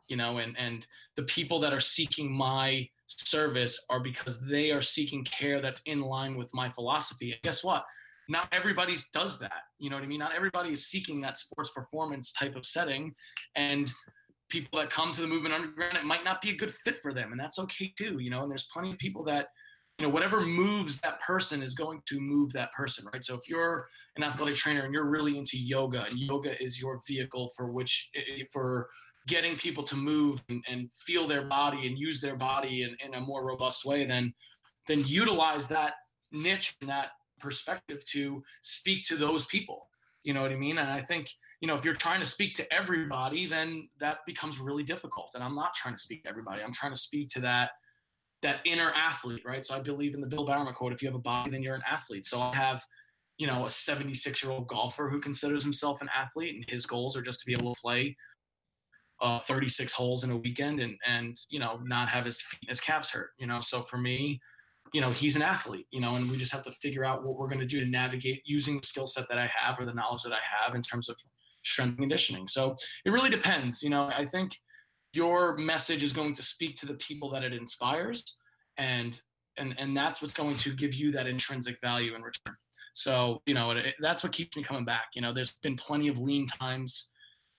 you 0.08 0.16
know, 0.16 0.38
and, 0.38 0.56
and 0.58 0.86
the 1.16 1.22
people 1.24 1.60
that 1.60 1.72
are 1.72 1.80
seeking 1.80 2.30
my 2.30 2.88
service 3.06 3.86
are 3.90 4.00
because 4.00 4.40
they 4.46 4.70
are 4.70 4.82
seeking 4.82 5.24
care 5.24 5.60
that's 5.60 5.80
in 5.82 6.00
line 6.00 6.36
with 6.36 6.52
my 6.54 6.68
philosophy. 6.70 7.32
And 7.32 7.42
guess 7.42 7.64
what? 7.64 7.84
Not 8.28 8.48
everybody 8.52 8.96
does 9.12 9.38
that. 9.40 9.62
You 9.78 9.90
know 9.90 9.96
what 9.96 10.04
I 10.04 10.08
mean? 10.08 10.20
Not 10.20 10.34
everybody 10.36 10.70
is 10.70 10.86
seeking 10.86 11.20
that 11.22 11.36
sports 11.36 11.70
performance 11.70 12.32
type 12.32 12.54
of 12.54 12.64
setting. 12.64 13.12
And 13.56 13.92
people 14.50 14.78
that 14.78 14.90
come 14.90 15.10
to 15.12 15.20
the 15.20 15.26
movement 15.26 15.54
underground, 15.54 15.96
it 15.96 16.04
might 16.04 16.24
not 16.24 16.40
be 16.40 16.50
a 16.50 16.56
good 16.56 16.70
fit 16.70 16.98
for 16.98 17.12
them. 17.12 17.32
And 17.32 17.40
that's 17.40 17.58
okay 17.58 17.92
too, 17.96 18.18
you 18.18 18.30
know, 18.30 18.42
and 18.42 18.50
there's 18.50 18.68
plenty 18.72 18.90
of 18.90 18.98
people 18.98 19.24
that 19.24 19.48
you 20.00 20.06
know 20.06 20.12
whatever 20.12 20.40
moves 20.40 20.98
that 21.00 21.20
person 21.20 21.62
is 21.62 21.74
going 21.74 22.00
to 22.06 22.18
move 22.18 22.52
that 22.54 22.72
person 22.72 23.04
right? 23.12 23.22
So 23.22 23.34
if 23.34 23.48
you're 23.48 23.86
an 24.16 24.24
athletic 24.24 24.56
trainer 24.56 24.80
and 24.80 24.94
you're 24.94 25.10
really 25.10 25.36
into 25.36 25.58
yoga 25.58 26.04
and 26.08 26.18
yoga 26.18 26.60
is 26.62 26.80
your 26.80 27.00
vehicle 27.06 27.50
for 27.54 27.70
which 27.70 28.10
eh, 28.16 28.40
eh, 28.40 28.44
for 28.50 28.88
getting 29.26 29.54
people 29.54 29.82
to 29.82 29.96
move 29.96 30.42
and, 30.48 30.64
and 30.70 30.90
feel 30.94 31.28
their 31.28 31.44
body 31.44 31.86
and 31.86 31.98
use 31.98 32.22
their 32.22 32.34
body 32.34 32.82
in, 32.82 32.96
in 33.04 33.14
a 33.14 33.20
more 33.20 33.44
robust 33.44 33.84
way 33.84 34.06
then 34.06 34.32
then 34.86 35.04
utilize 35.06 35.68
that 35.68 35.92
niche 36.32 36.74
and 36.80 36.88
that 36.88 37.08
perspective 37.38 38.02
to 38.04 38.42
speak 38.62 39.02
to 39.04 39.16
those 39.16 39.44
people. 39.46 39.86
You 40.22 40.32
know 40.32 40.40
what 40.40 40.50
i 40.50 40.56
mean? 40.56 40.78
And 40.78 40.90
i 40.90 41.00
think 41.00 41.28
you 41.60 41.68
know 41.68 41.74
if 41.74 41.84
you're 41.84 41.94
trying 41.94 42.20
to 42.20 42.26
speak 42.26 42.54
to 42.54 42.72
everybody 42.72 43.44
then 43.44 43.86
that 43.98 44.20
becomes 44.26 44.60
really 44.60 44.82
difficult. 44.82 45.32
And 45.34 45.44
i'm 45.44 45.54
not 45.54 45.74
trying 45.74 45.94
to 45.94 46.00
speak 46.00 46.24
to 46.24 46.30
everybody. 46.30 46.62
I'm 46.62 46.72
trying 46.72 46.94
to 46.94 46.98
speak 46.98 47.28
to 47.30 47.40
that 47.40 47.72
that 48.42 48.60
inner 48.64 48.92
athlete, 48.94 49.42
right? 49.44 49.64
So 49.64 49.74
I 49.74 49.80
believe 49.80 50.14
in 50.14 50.20
the 50.20 50.26
Bill 50.26 50.44
Bowerman 50.44 50.74
quote: 50.74 50.92
"If 50.92 51.02
you 51.02 51.08
have 51.08 51.14
a 51.14 51.20
body, 51.20 51.50
then 51.50 51.62
you're 51.62 51.74
an 51.74 51.82
athlete." 51.88 52.26
So 52.26 52.40
I 52.40 52.54
have, 52.54 52.84
you 53.38 53.46
know, 53.46 53.66
a 53.66 53.70
76 53.70 54.42
year 54.42 54.52
old 54.52 54.66
golfer 54.68 55.08
who 55.08 55.20
considers 55.20 55.62
himself 55.62 56.00
an 56.00 56.08
athlete, 56.14 56.54
and 56.54 56.64
his 56.68 56.86
goals 56.86 57.16
are 57.16 57.22
just 57.22 57.40
to 57.40 57.46
be 57.46 57.52
able 57.52 57.74
to 57.74 57.80
play 57.80 58.16
uh, 59.20 59.38
36 59.40 59.92
holes 59.92 60.24
in 60.24 60.30
a 60.30 60.36
weekend 60.36 60.80
and 60.80 60.96
and 61.06 61.36
you 61.50 61.58
know 61.58 61.78
not 61.84 62.08
have 62.08 62.24
his 62.24 62.42
his 62.68 62.80
calves 62.80 63.10
hurt. 63.10 63.30
You 63.38 63.46
know, 63.46 63.60
so 63.60 63.82
for 63.82 63.98
me, 63.98 64.40
you 64.92 65.00
know, 65.00 65.10
he's 65.10 65.36
an 65.36 65.42
athlete. 65.42 65.86
You 65.90 66.00
know, 66.00 66.14
and 66.14 66.30
we 66.30 66.36
just 66.36 66.52
have 66.52 66.62
to 66.64 66.72
figure 66.72 67.04
out 67.04 67.24
what 67.24 67.36
we're 67.36 67.48
going 67.48 67.60
to 67.60 67.66
do 67.66 67.80
to 67.80 67.86
navigate 67.86 68.42
using 68.44 68.80
the 68.80 68.86
skill 68.86 69.06
set 69.06 69.28
that 69.28 69.38
I 69.38 69.50
have 69.54 69.78
or 69.78 69.84
the 69.84 69.94
knowledge 69.94 70.22
that 70.22 70.32
I 70.32 70.64
have 70.64 70.74
in 70.74 70.82
terms 70.82 71.08
of 71.08 71.20
strength 71.62 71.98
conditioning. 71.98 72.48
So 72.48 72.76
it 73.04 73.10
really 73.10 73.30
depends. 73.30 73.82
You 73.82 73.90
know, 73.90 74.10
I 74.16 74.24
think 74.24 74.56
your 75.12 75.56
message 75.56 76.02
is 76.02 76.12
going 76.12 76.32
to 76.34 76.42
speak 76.42 76.74
to 76.76 76.86
the 76.86 76.94
people 76.94 77.30
that 77.30 77.42
it 77.42 77.52
inspires 77.52 78.40
and 78.78 79.20
and 79.58 79.74
and 79.78 79.96
that's 79.96 80.22
what's 80.22 80.32
going 80.32 80.56
to 80.56 80.70
give 80.70 80.94
you 80.94 81.10
that 81.12 81.26
intrinsic 81.26 81.78
value 81.80 82.14
in 82.14 82.22
return. 82.22 82.56
So 82.94 83.42
you 83.46 83.54
know 83.54 83.72
it, 83.72 83.94
that's 84.00 84.22
what 84.22 84.32
keeps 84.32 84.56
me 84.56 84.62
coming 84.62 84.84
back 84.84 85.06
you 85.14 85.22
know 85.22 85.32
there's 85.32 85.52
been 85.62 85.76
plenty 85.76 86.08
of 86.08 86.18
lean 86.18 86.46
times. 86.46 87.12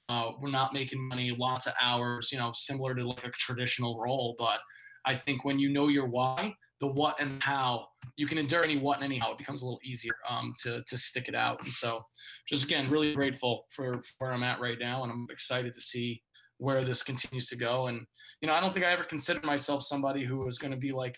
Uh, 0.09 0.31
we're 0.41 0.49
not 0.49 0.73
making 0.73 1.07
money 1.07 1.33
lots 1.37 1.67
of 1.67 1.73
hours 1.81 2.31
you 2.31 2.37
know 2.37 2.51
similar 2.53 2.93
to 2.93 3.07
like 3.07 3.23
a 3.23 3.29
traditional 3.29 3.97
role 3.97 4.35
but 4.37 4.59
i 5.05 5.15
think 5.15 5.45
when 5.45 5.57
you 5.57 5.69
know 5.69 5.87
your 5.87 6.05
why 6.05 6.53
the 6.81 6.87
what 6.87 7.15
and 7.21 7.41
how 7.41 7.85
you 8.17 8.25
can 8.25 8.37
endure 8.37 8.63
any 8.63 8.77
what 8.77 8.97
and 8.97 9.05
any 9.05 9.17
how 9.17 9.31
it 9.31 9.37
becomes 9.37 9.61
a 9.61 9.65
little 9.65 9.79
easier 9.83 10.15
um, 10.27 10.53
to 10.61 10.83
to 10.87 10.97
stick 10.97 11.27
it 11.27 11.35
out. 11.35 11.61
And 11.63 11.71
so 11.71 12.03
just 12.47 12.65
again 12.65 12.89
really 12.89 13.13
grateful 13.13 13.65
for, 13.69 13.93
for 13.93 14.01
where 14.17 14.33
i'm 14.33 14.43
at 14.43 14.59
right 14.59 14.79
now 14.79 15.03
and 15.03 15.11
i'm 15.11 15.27
excited 15.29 15.73
to 15.73 15.79
see 15.79 16.21
where 16.61 16.83
this 16.83 17.01
continues 17.01 17.47
to 17.47 17.55
go. 17.55 17.87
And 17.87 18.05
you 18.39 18.47
know, 18.47 18.53
I 18.53 18.59
don't 18.59 18.71
think 18.71 18.85
I 18.85 18.91
ever 18.91 19.03
considered 19.03 19.43
myself 19.43 19.81
somebody 19.81 20.23
who 20.23 20.45
was 20.45 20.59
going 20.59 20.71
to 20.71 20.77
be 20.77 20.91
like, 20.91 21.17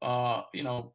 uh, 0.00 0.42
you 0.54 0.62
know, 0.62 0.94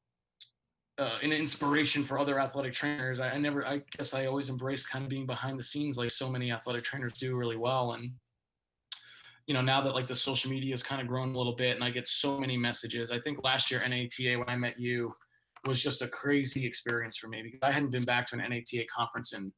uh, 0.97 1.19
an 1.21 1.31
inspiration 1.31 2.03
for 2.03 2.17
other 2.17 2.39
athletic 2.39 2.73
trainers. 2.73 3.19
I, 3.19 3.29
I, 3.29 3.37
never, 3.37 3.65
I 3.65 3.81
guess, 3.95 4.15
I 4.15 4.25
always 4.25 4.49
embraced 4.49 4.89
kind 4.89 5.03
of 5.03 5.09
being 5.09 5.27
behind 5.27 5.59
the 5.59 5.63
scenes, 5.63 5.97
like 5.97 6.09
so 6.09 6.31
many 6.31 6.51
athletic 6.51 6.83
trainers 6.83 7.13
do 7.13 7.35
really 7.35 7.57
well. 7.57 7.93
And 7.93 8.11
you 9.45 9.53
know, 9.53 9.61
now 9.61 9.81
that 9.81 9.93
like 9.93 10.07
the 10.07 10.15
social 10.15 10.49
media 10.49 10.73
has 10.73 10.81
kind 10.81 10.99
of 10.99 11.07
grown 11.07 11.35
a 11.35 11.37
little 11.37 11.55
bit, 11.55 11.75
and 11.75 11.83
I 11.83 11.91
get 11.91 12.07
so 12.07 12.39
many 12.39 12.57
messages. 12.57 13.11
I 13.11 13.19
think 13.19 13.43
last 13.43 13.69
year 13.69 13.81
NATA 13.87 14.39
when 14.39 14.49
I 14.49 14.55
met 14.55 14.79
you 14.79 15.13
was 15.65 15.83
just 15.83 16.01
a 16.01 16.07
crazy 16.07 16.65
experience 16.65 17.17
for 17.17 17.27
me 17.27 17.43
because 17.43 17.59
I 17.61 17.71
hadn't 17.71 17.91
been 17.91 18.03
back 18.03 18.25
to 18.27 18.35
an 18.35 18.49
NATA 18.49 18.85
conference 18.95 19.33
in 19.33 19.53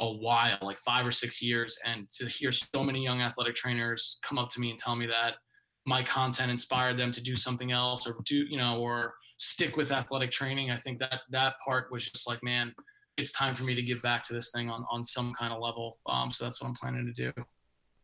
a 0.00 0.10
while, 0.10 0.58
like 0.62 0.78
five 0.78 1.06
or 1.06 1.10
six 1.10 1.42
years, 1.42 1.78
and 1.84 2.08
to 2.10 2.26
hear 2.26 2.52
so 2.52 2.82
many 2.82 3.02
young 3.02 3.20
athletic 3.20 3.54
trainers 3.54 4.20
come 4.22 4.38
up 4.38 4.50
to 4.50 4.60
me 4.60 4.70
and 4.70 4.78
tell 4.78 4.96
me 4.96 5.06
that 5.06 5.34
my 5.86 6.02
content 6.02 6.50
inspired 6.50 6.96
them 6.96 7.10
to 7.12 7.22
do 7.22 7.34
something 7.34 7.72
else 7.72 8.06
or 8.06 8.14
do 8.26 8.36
you 8.36 8.58
know 8.58 8.78
or 8.78 9.14
stick 9.38 9.76
with 9.76 9.90
athletic 9.90 10.30
training. 10.30 10.70
I 10.70 10.76
think 10.76 10.98
that 10.98 11.20
that 11.30 11.54
part 11.64 11.90
was 11.90 12.08
just 12.08 12.28
like, 12.28 12.42
man, 12.42 12.74
it's 13.16 13.32
time 13.32 13.54
for 13.54 13.64
me 13.64 13.74
to 13.74 13.82
give 13.82 14.02
back 14.02 14.24
to 14.26 14.34
this 14.34 14.50
thing 14.50 14.68
on 14.68 14.84
on 14.90 15.02
some 15.02 15.32
kind 15.32 15.52
of 15.52 15.60
level. 15.60 15.98
Um, 16.06 16.30
so 16.30 16.44
that's 16.44 16.60
what 16.60 16.68
I'm 16.68 16.74
planning 16.74 17.06
to 17.06 17.12
do. 17.12 17.32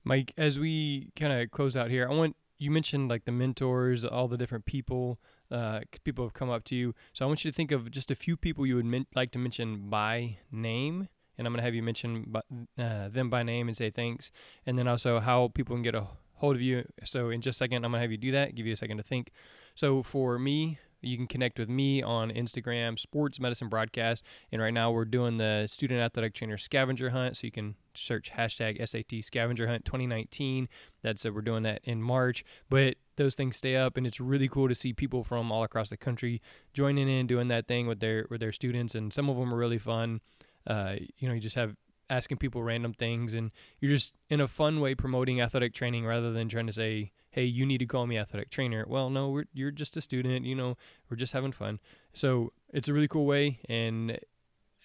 Mike, 0.04 0.32
as 0.36 0.58
we 0.58 1.10
kind 1.16 1.32
of 1.32 1.50
close 1.50 1.76
out 1.76 1.90
here, 1.90 2.08
I 2.10 2.14
want 2.14 2.36
you 2.58 2.70
mentioned 2.70 3.10
like 3.10 3.24
the 3.24 3.32
mentors, 3.32 4.04
all 4.04 4.28
the 4.28 4.36
different 4.36 4.64
people, 4.64 5.18
uh, 5.50 5.80
people 6.04 6.24
have 6.24 6.34
come 6.34 6.50
up 6.50 6.64
to 6.64 6.74
you. 6.74 6.94
So 7.12 7.24
I 7.24 7.28
want 7.28 7.44
you 7.44 7.50
to 7.50 7.54
think 7.54 7.72
of 7.72 7.90
just 7.90 8.10
a 8.10 8.14
few 8.14 8.36
people 8.36 8.66
you 8.66 8.76
would 8.76 9.06
like 9.14 9.32
to 9.32 9.38
mention 9.38 9.90
by 9.90 10.38
name, 10.50 11.08
and 11.38 11.46
I'm 11.46 11.52
going 11.52 11.58
to 11.58 11.64
have 11.64 11.74
you 11.74 11.82
mention 11.82 12.24
by, 12.28 12.40
uh, 12.78 13.08
them 13.08 13.30
by 13.30 13.42
name 13.42 13.68
and 13.68 13.76
say 13.76 13.90
thanks, 13.90 14.30
and 14.66 14.78
then 14.78 14.88
also 14.88 15.20
how 15.20 15.48
people 15.54 15.74
can 15.74 15.82
get 15.82 15.94
a 15.94 16.06
hold 16.34 16.56
of 16.56 16.62
you. 16.62 16.84
So 17.04 17.30
in 17.30 17.40
just 17.40 17.56
a 17.56 17.58
second, 17.58 17.84
I'm 17.84 17.92
going 17.92 17.98
to 17.98 18.02
have 18.02 18.10
you 18.10 18.18
do 18.18 18.32
that. 18.32 18.54
Give 18.54 18.66
you 18.66 18.74
a 18.74 18.76
second 18.76 18.98
to 18.98 19.02
think. 19.02 19.30
So 19.74 20.02
for 20.02 20.38
me, 20.38 20.78
you 21.04 21.16
can 21.16 21.26
connect 21.26 21.58
with 21.58 21.68
me 21.68 22.02
on 22.02 22.30
Instagram, 22.30 22.98
Sports 22.98 23.38
Medicine 23.38 23.68
Broadcast. 23.68 24.24
And 24.50 24.60
right 24.60 24.72
now 24.72 24.90
we're 24.90 25.04
doing 25.04 25.36
the 25.36 25.66
Student 25.68 26.00
Athletic 26.00 26.34
Trainer 26.34 26.56
Scavenger 26.56 27.10
Hunt. 27.10 27.36
So 27.36 27.46
you 27.46 27.50
can 27.50 27.74
search 27.94 28.32
hashtag 28.32 28.86
SAT 28.86 29.24
Scavenger 29.24 29.66
Hunt 29.66 29.84
2019. 29.84 30.68
That's 31.02 31.24
uh, 31.26 31.32
we're 31.32 31.42
doing 31.42 31.62
that 31.64 31.80
in 31.84 32.02
March. 32.02 32.44
But 32.68 32.96
those 33.16 33.34
things 33.34 33.56
stay 33.56 33.76
up, 33.76 33.96
and 33.96 34.06
it's 34.06 34.20
really 34.20 34.48
cool 34.48 34.68
to 34.68 34.74
see 34.74 34.92
people 34.92 35.22
from 35.22 35.52
all 35.52 35.62
across 35.62 35.90
the 35.90 35.96
country 35.96 36.42
joining 36.72 37.08
in, 37.08 37.26
doing 37.26 37.48
that 37.48 37.68
thing 37.68 37.86
with 37.86 38.00
their 38.00 38.26
with 38.30 38.40
their 38.40 38.52
students. 38.52 38.94
And 38.94 39.12
some 39.12 39.28
of 39.28 39.36
them 39.36 39.52
are 39.52 39.58
really 39.58 39.78
fun. 39.78 40.20
Uh, 40.66 40.96
you 41.18 41.28
know, 41.28 41.34
you 41.34 41.40
just 41.40 41.56
have 41.56 41.74
asking 42.10 42.36
people 42.36 42.62
random 42.62 42.92
things 42.92 43.32
and 43.32 43.50
you're 43.80 43.90
just 43.90 44.12
in 44.28 44.40
a 44.40 44.46
fun 44.46 44.78
way 44.78 44.94
promoting 44.94 45.40
athletic 45.40 45.72
training 45.72 46.04
rather 46.04 46.32
than 46.32 46.48
trying 46.48 46.66
to 46.66 46.72
say 46.72 47.10
hey, 47.34 47.44
you 47.44 47.66
need 47.66 47.78
to 47.78 47.86
call 47.86 48.06
me 48.06 48.16
athletic 48.16 48.48
trainer. 48.48 48.84
Well, 48.86 49.10
no, 49.10 49.42
you're 49.52 49.72
just 49.72 49.96
a 49.96 50.00
student. 50.00 50.46
You 50.46 50.54
know, 50.54 50.76
we're 51.10 51.16
just 51.16 51.32
having 51.32 51.50
fun. 51.50 51.80
So 52.12 52.52
it's 52.72 52.86
a 52.86 52.92
really 52.92 53.08
cool 53.08 53.26
way. 53.26 53.58
And 53.68 54.20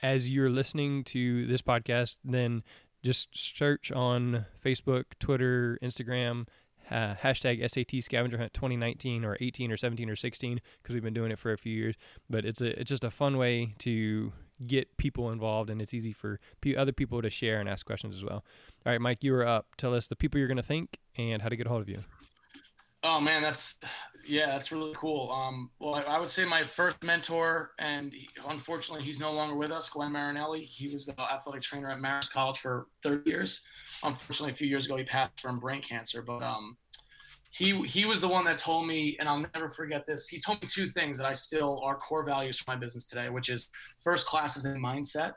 as 0.01 0.27
you're 0.27 0.49
listening 0.49 1.03
to 1.05 1.45
this 1.45 1.61
podcast, 1.61 2.17
then 2.25 2.63
just 3.03 3.30
search 3.34 3.91
on 3.91 4.47
Facebook, 4.65 5.03
Twitter, 5.19 5.77
Instagram, 5.84 6.47
uh, 6.89 7.13
hashtag 7.13 7.61
SAT 7.69 8.03
Scavenger 8.03 8.39
Hunt 8.39 8.53
2019 8.53 9.23
or 9.23 9.38
18 9.39 9.71
or 9.71 9.77
17 9.77 10.09
or 10.09 10.15
16 10.15 10.59
because 10.82 10.95
we've 10.95 11.03
been 11.03 11.13
doing 11.13 11.32
it 11.32 11.38
for 11.38 11.53
a 11.53 11.57
few 11.57 11.75
years. 11.75 11.95
But 12.32 12.45
it's 12.45 12.61
a 12.61 12.80
it's 12.80 12.89
just 12.89 13.03
a 13.03 13.11
fun 13.11 13.38
way 13.38 13.75
to 13.80 14.34
get 14.66 14.97
people 14.97 15.32
involved 15.32 15.70
and 15.70 15.82
it's 15.82 15.93
easy 15.93 16.14
for 16.14 16.39
p- 16.62 16.76
other 16.76 16.91
people 16.91 17.22
to 17.22 17.30
share 17.30 17.60
and 17.60 17.70
ask 17.70 17.86
questions 17.86 18.16
as 18.16 18.24
well. 18.24 18.43
All 18.86 18.91
right, 18.91 19.01
Mike, 19.01 19.24
you 19.24 19.34
are 19.36 19.47
up. 19.47 19.68
Tell 19.78 19.93
us 19.93 20.07
the 20.07 20.16
people 20.16 20.39
you're 20.39 20.47
going 20.47 20.57
to 20.57 20.64
think 20.64 20.97
and 21.18 21.41
how 21.41 21.49
to 21.49 21.55
get 21.55 21.68
a 21.68 21.70
hold 21.70 21.82
of 21.82 21.89
you. 21.89 22.03
Oh 23.01 23.22
man, 23.22 23.41
that's 23.41 23.78
yeah, 24.28 24.47
that's 24.47 24.72
really 24.72 24.91
cool. 24.93 25.32
Um, 25.32 25.72
well, 25.80 25.95
I, 25.95 26.01
I 26.01 26.20
would 26.20 26.30
say 26.30 26.43
my 26.43 26.64
first 26.64 27.01
mentor, 27.03 27.72
and 27.80 28.14
he, 28.14 28.28
unfortunately 28.47 29.05
he's 29.05 29.20
no 29.20 29.32
longer 29.32 29.55
with 29.55 29.72
us, 29.72 29.89
Glenn 29.89 30.12
Marinelli. 30.12 30.62
He 30.62 30.93
was 30.93 31.05
the 31.05 31.20
athletic 31.20 31.62
trainer 31.62 31.89
at 31.89 31.99
Marist 31.99 32.34
College 32.34 32.60
for 32.60 32.88
30 33.01 33.30
years. 33.30 33.64
Unfortunately, 34.03 34.51
a 34.51 34.55
few 34.55 34.68
years 34.68 34.86
ago 34.86 34.97
he 34.97 35.03
passed 35.03 35.39
from 35.39 35.55
brain 35.55 35.82
cancer. 35.82 36.22
But 36.22 36.43
um, 36.43 36.76
he 37.51 37.81
he 37.87 38.05
was 38.05 38.21
the 38.21 38.27
one 38.27 38.45
that 38.45 38.57
told 38.57 38.87
me, 38.87 39.17
and 39.19 39.27
I'll 39.27 39.43
never 39.53 39.69
forget 39.69 40.05
this. 40.05 40.27
He 40.27 40.39
told 40.39 40.61
me 40.61 40.67
two 40.67 40.87
things 40.87 41.17
that 41.17 41.25
I 41.25 41.33
still 41.33 41.81
are 41.83 41.95
core 41.95 42.23
values 42.23 42.59
for 42.59 42.71
my 42.71 42.75
business 42.77 43.09
today, 43.09 43.29
which 43.29 43.49
is 43.49 43.69
first 44.01 44.27
class 44.27 44.55
is 44.55 44.65
a 44.65 44.75
mindset. 44.75 45.33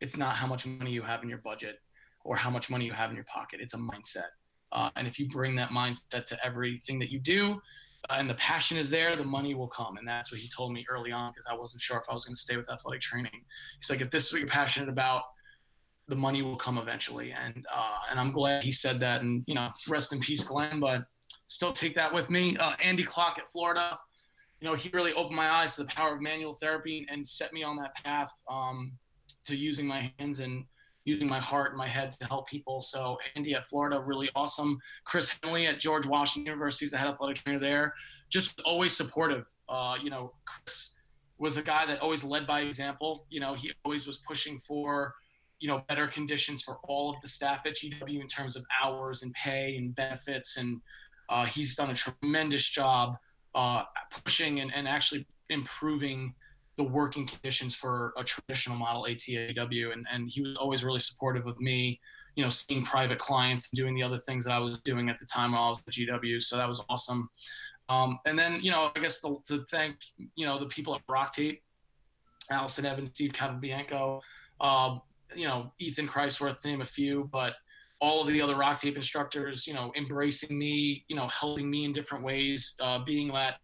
It's 0.00 0.16
not 0.16 0.36
how 0.36 0.46
much 0.46 0.66
money 0.66 0.90
you 0.92 1.02
have 1.02 1.22
in 1.22 1.28
your 1.28 1.38
budget 1.38 1.76
or 2.24 2.36
how 2.36 2.50
much 2.50 2.68
money 2.68 2.84
you 2.84 2.92
have 2.92 3.10
in 3.10 3.16
your 3.16 3.24
pocket. 3.24 3.60
It's 3.62 3.74
a 3.74 3.78
mindset. 3.78 4.28
Uh, 4.72 4.90
and 4.96 5.06
if 5.06 5.18
you 5.18 5.28
bring 5.28 5.56
that 5.56 5.70
mindset 5.70 6.26
to 6.26 6.44
everything 6.44 6.98
that 6.98 7.10
you 7.10 7.18
do, 7.18 7.60
uh, 8.08 8.14
and 8.18 8.28
the 8.28 8.34
passion 8.34 8.78
is 8.78 8.88
there, 8.88 9.16
the 9.16 9.24
money 9.24 9.54
will 9.54 9.68
come. 9.68 9.96
And 9.96 10.06
that's 10.06 10.30
what 10.30 10.40
he 10.40 10.48
told 10.48 10.72
me 10.72 10.86
early 10.88 11.12
on 11.12 11.32
because 11.32 11.46
I 11.46 11.54
wasn't 11.54 11.82
sure 11.82 11.98
if 11.98 12.04
I 12.08 12.14
was 12.14 12.24
going 12.24 12.34
to 12.34 12.40
stay 12.40 12.56
with 12.56 12.70
athletic 12.70 13.00
training. 13.00 13.44
He's 13.78 13.90
like, 13.90 14.00
if 14.00 14.10
this 14.10 14.26
is 14.26 14.32
what 14.32 14.40
you're 14.40 14.48
passionate 14.48 14.88
about, 14.88 15.22
the 16.08 16.16
money 16.16 16.42
will 16.42 16.56
come 16.56 16.78
eventually. 16.78 17.32
And 17.32 17.66
uh, 17.74 17.98
and 18.10 18.18
I'm 18.18 18.32
glad 18.32 18.62
he 18.62 18.72
said 18.72 19.00
that. 19.00 19.22
And 19.22 19.44
you 19.46 19.54
know, 19.54 19.68
rest 19.88 20.12
in 20.12 20.20
peace, 20.20 20.42
Glenn. 20.42 20.80
But 20.80 21.04
still 21.50 21.72
take 21.72 21.96
that 21.96 22.14
with 22.14 22.30
me. 22.30 22.56
Uh, 22.58 22.74
Andy 22.82 23.02
Clark 23.02 23.38
at 23.38 23.48
Florida, 23.50 23.98
you 24.60 24.68
know, 24.68 24.74
he 24.74 24.88
really 24.92 25.12
opened 25.14 25.34
my 25.34 25.50
eyes 25.50 25.74
to 25.74 25.82
the 25.82 25.88
power 25.88 26.14
of 26.14 26.22
manual 26.22 26.54
therapy 26.54 27.04
and 27.10 27.26
set 27.26 27.52
me 27.52 27.64
on 27.64 27.76
that 27.76 27.92
path 27.96 28.32
um, 28.48 28.92
to 29.44 29.56
using 29.56 29.84
my 29.84 30.12
hands 30.18 30.38
and 30.38 30.64
using 31.04 31.28
my 31.28 31.38
heart 31.38 31.70
and 31.70 31.78
my 31.78 31.88
head 31.88 32.12
to 32.12 32.26
help 32.26 32.46
people. 32.46 32.80
So 32.80 33.18
Andy 33.34 33.54
at 33.54 33.64
Florida, 33.64 33.98
really 33.98 34.30
awesome. 34.36 34.78
Chris 35.04 35.36
Henley 35.42 35.66
at 35.66 35.80
George 35.80 36.06
Washington 36.06 36.52
University 36.52 36.84
is 36.84 36.92
the 36.92 36.98
head 36.98 37.08
athletic 37.08 37.42
trainer 37.42 37.58
there. 37.58 37.94
Just 38.28 38.60
always 38.60 38.96
supportive. 38.96 39.46
Uh, 39.68 39.96
you 40.00 40.10
know, 40.10 40.32
Chris 40.44 41.00
was 41.38 41.56
a 41.56 41.62
guy 41.62 41.84
that 41.86 42.00
always 42.00 42.22
led 42.22 42.46
by 42.46 42.60
example. 42.60 43.26
You 43.28 43.40
know, 43.40 43.54
he 43.54 43.72
always 43.84 44.06
was 44.06 44.18
pushing 44.18 44.60
for, 44.60 45.14
you 45.58 45.66
know, 45.66 45.82
better 45.88 46.06
conditions 46.06 46.62
for 46.62 46.78
all 46.84 47.10
of 47.10 47.16
the 47.22 47.28
staff 47.28 47.66
at 47.66 47.74
GW 47.74 48.20
in 48.20 48.28
terms 48.28 48.54
of 48.54 48.64
hours 48.84 49.24
and 49.24 49.32
pay 49.32 49.76
and 49.76 49.92
benefits. 49.96 50.58
And 50.58 50.80
uh, 51.30 51.46
he's 51.46 51.74
done 51.74 51.90
a 51.90 51.94
tremendous 51.94 52.68
job 52.68 53.16
uh, 53.54 53.84
pushing 54.24 54.60
and, 54.60 54.70
and 54.74 54.86
actually 54.86 55.26
improving– 55.48 56.34
the 56.80 56.84
working 56.84 57.26
conditions 57.26 57.74
for 57.74 58.14
a 58.16 58.24
traditional 58.24 58.74
model 58.74 59.04
ATAW. 59.04 59.92
And, 59.92 60.06
and 60.10 60.30
he 60.30 60.40
was 60.40 60.56
always 60.56 60.82
really 60.82 60.98
supportive 60.98 61.46
of 61.46 61.60
me, 61.60 62.00
you 62.36 62.42
know, 62.42 62.48
seeing 62.48 62.86
private 62.86 63.18
clients 63.18 63.68
and 63.70 63.76
doing 63.76 63.94
the 63.94 64.02
other 64.02 64.16
things 64.16 64.46
that 64.46 64.52
I 64.52 64.58
was 64.58 64.78
doing 64.82 65.10
at 65.10 65.18
the 65.18 65.26
time 65.26 65.52
while 65.52 65.64
I 65.64 65.68
was 65.68 65.82
at 65.86 65.92
GW. 65.92 66.42
So 66.42 66.56
that 66.56 66.66
was 66.66 66.82
awesome. 66.88 67.28
Um, 67.90 68.18
and 68.24 68.38
then, 68.38 68.60
you 68.62 68.70
know, 68.70 68.90
I 68.96 69.00
guess 69.00 69.20
the, 69.20 69.36
to 69.48 69.58
thank, 69.70 69.96
you 70.36 70.46
know, 70.46 70.58
the 70.58 70.66
people 70.66 70.94
at 70.94 71.06
RockTape, 71.06 71.60
Allison 72.50 72.86
Evans, 72.86 73.10
Steve 73.10 73.32
Capobianco, 73.32 74.22
uh, 74.62 74.96
you 75.34 75.46
know, 75.46 75.72
Ethan 75.80 76.08
Christworth, 76.08 76.62
to 76.62 76.68
name 76.68 76.80
a 76.80 76.86
few, 76.86 77.28
but 77.30 77.56
all 78.00 78.22
of 78.22 78.28
the 78.28 78.40
other 78.40 78.54
RockTape 78.54 78.96
instructors, 78.96 79.66
you 79.66 79.74
know, 79.74 79.92
embracing 79.96 80.58
me, 80.58 81.04
you 81.08 81.16
know, 81.16 81.28
helping 81.28 81.70
me 81.70 81.84
in 81.84 81.92
different 81.92 82.24
ways, 82.24 82.74
uh, 82.80 82.98
being 83.00 83.28
that 83.28 83.56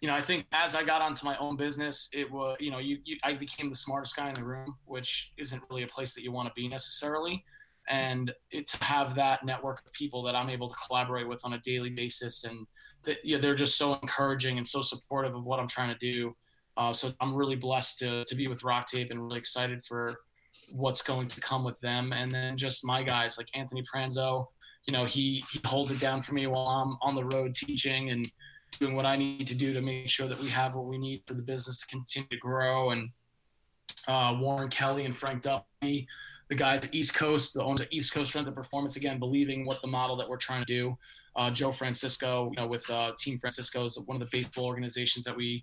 you 0.00 0.08
know, 0.08 0.14
I 0.14 0.20
think 0.20 0.46
as 0.52 0.76
I 0.76 0.84
got 0.84 1.00
onto 1.00 1.24
my 1.24 1.36
own 1.38 1.56
business, 1.56 2.10
it 2.12 2.30
was, 2.30 2.56
you 2.60 2.70
know, 2.70 2.78
you, 2.78 2.98
you, 3.04 3.16
I 3.24 3.34
became 3.34 3.68
the 3.68 3.76
smartest 3.76 4.14
guy 4.14 4.28
in 4.28 4.34
the 4.34 4.44
room, 4.44 4.76
which 4.84 5.32
isn't 5.36 5.62
really 5.70 5.84
a 5.84 5.86
place 5.86 6.14
that 6.14 6.22
you 6.22 6.32
want 6.32 6.48
to 6.48 6.54
be 6.54 6.68
necessarily. 6.68 7.44
And 7.88 8.32
it, 8.50 8.66
to 8.68 8.84
have 8.84 9.14
that 9.14 9.44
network 9.44 9.82
of 9.86 9.92
people 9.92 10.22
that 10.24 10.34
I'm 10.34 10.50
able 10.50 10.68
to 10.68 10.76
collaborate 10.86 11.28
with 11.28 11.44
on 11.44 11.54
a 11.54 11.58
daily 11.58 11.90
basis, 11.90 12.44
and 12.44 12.66
that, 13.04 13.24
you 13.24 13.36
know, 13.36 13.40
they're 13.40 13.54
just 13.54 13.78
so 13.78 13.94
encouraging 13.94 14.58
and 14.58 14.66
so 14.66 14.82
supportive 14.82 15.34
of 15.34 15.44
what 15.44 15.60
I'm 15.60 15.68
trying 15.68 15.92
to 15.92 15.98
do. 15.98 16.36
Uh, 16.76 16.92
so 16.92 17.10
I'm 17.20 17.34
really 17.34 17.56
blessed 17.56 18.00
to, 18.00 18.24
to 18.24 18.34
be 18.34 18.48
with 18.48 18.60
RockTape 18.62 19.10
and 19.10 19.22
really 19.22 19.38
excited 19.38 19.82
for 19.82 20.14
what's 20.72 21.02
going 21.02 21.28
to 21.28 21.40
come 21.40 21.64
with 21.64 21.78
them. 21.80 22.12
And 22.12 22.30
then 22.30 22.56
just 22.56 22.84
my 22.84 23.02
guys 23.02 23.38
like 23.38 23.48
Anthony 23.54 23.82
Pranzo, 23.82 24.46
you 24.86 24.92
know, 24.92 25.04
he, 25.04 25.44
he 25.52 25.60
holds 25.64 25.90
it 25.90 26.00
down 26.00 26.20
for 26.20 26.34
me 26.34 26.46
while 26.46 26.66
I'm 26.68 26.96
on 27.02 27.14
the 27.14 27.24
road 27.24 27.54
teaching 27.54 28.10
and, 28.10 28.26
doing 28.78 28.94
what 28.94 29.06
I 29.06 29.16
need 29.16 29.46
to 29.46 29.54
do 29.54 29.72
to 29.72 29.80
make 29.80 30.10
sure 30.10 30.28
that 30.28 30.38
we 30.40 30.48
have 30.48 30.74
what 30.74 30.86
we 30.86 30.98
need 30.98 31.22
for 31.26 31.34
the 31.34 31.42
business 31.42 31.80
to 31.80 31.86
continue 31.86 32.28
to 32.28 32.36
grow. 32.38 32.90
And 32.90 33.10
uh, 34.06 34.36
Warren 34.38 34.68
Kelly 34.68 35.04
and 35.04 35.14
Frank 35.14 35.42
Duffy, 35.42 36.06
the 36.48 36.54
guys 36.54 36.84
at 36.84 36.94
East 36.94 37.14
Coast, 37.14 37.54
the 37.54 37.62
owners 37.62 37.86
East 37.90 38.12
Coast 38.12 38.30
Strength 38.30 38.48
and 38.48 38.56
Performance, 38.56 38.96
again, 38.96 39.18
believing 39.18 39.64
what 39.64 39.80
the 39.82 39.88
model 39.88 40.16
that 40.16 40.28
we're 40.28 40.36
trying 40.36 40.64
to 40.64 40.66
do. 40.66 40.96
Uh, 41.34 41.50
Joe 41.50 41.72
Francisco, 41.72 42.50
you 42.54 42.62
know, 42.62 42.66
with 42.66 42.88
uh, 42.90 43.12
Team 43.18 43.38
Francisco 43.38 43.84
is 43.84 43.98
one 44.06 44.20
of 44.20 44.30
the 44.30 44.36
baseball 44.36 44.64
organizations 44.64 45.24
that 45.24 45.36
we 45.36 45.62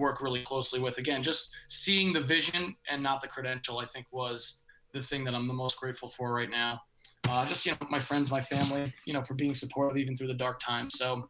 work 0.00 0.20
really 0.20 0.42
closely 0.42 0.80
with. 0.80 0.98
Again, 0.98 1.22
just 1.22 1.54
seeing 1.68 2.12
the 2.12 2.20
vision 2.20 2.74
and 2.90 3.02
not 3.02 3.20
the 3.20 3.28
credential, 3.28 3.78
I 3.78 3.84
think 3.84 4.06
was 4.10 4.62
the 4.92 5.02
thing 5.02 5.24
that 5.24 5.34
I'm 5.34 5.46
the 5.46 5.54
most 5.54 5.78
grateful 5.78 6.08
for 6.08 6.32
right 6.32 6.50
now. 6.50 6.80
Uh, 7.28 7.46
just 7.46 7.64
you 7.64 7.72
know, 7.72 7.86
my 7.90 8.00
friends, 8.00 8.30
my 8.30 8.40
family, 8.40 8.92
you 9.04 9.12
know, 9.12 9.22
for 9.22 9.34
being 9.34 9.54
supportive 9.54 9.96
even 9.96 10.16
through 10.16 10.26
the 10.26 10.34
dark 10.34 10.58
times. 10.58 10.98
So 10.98 11.28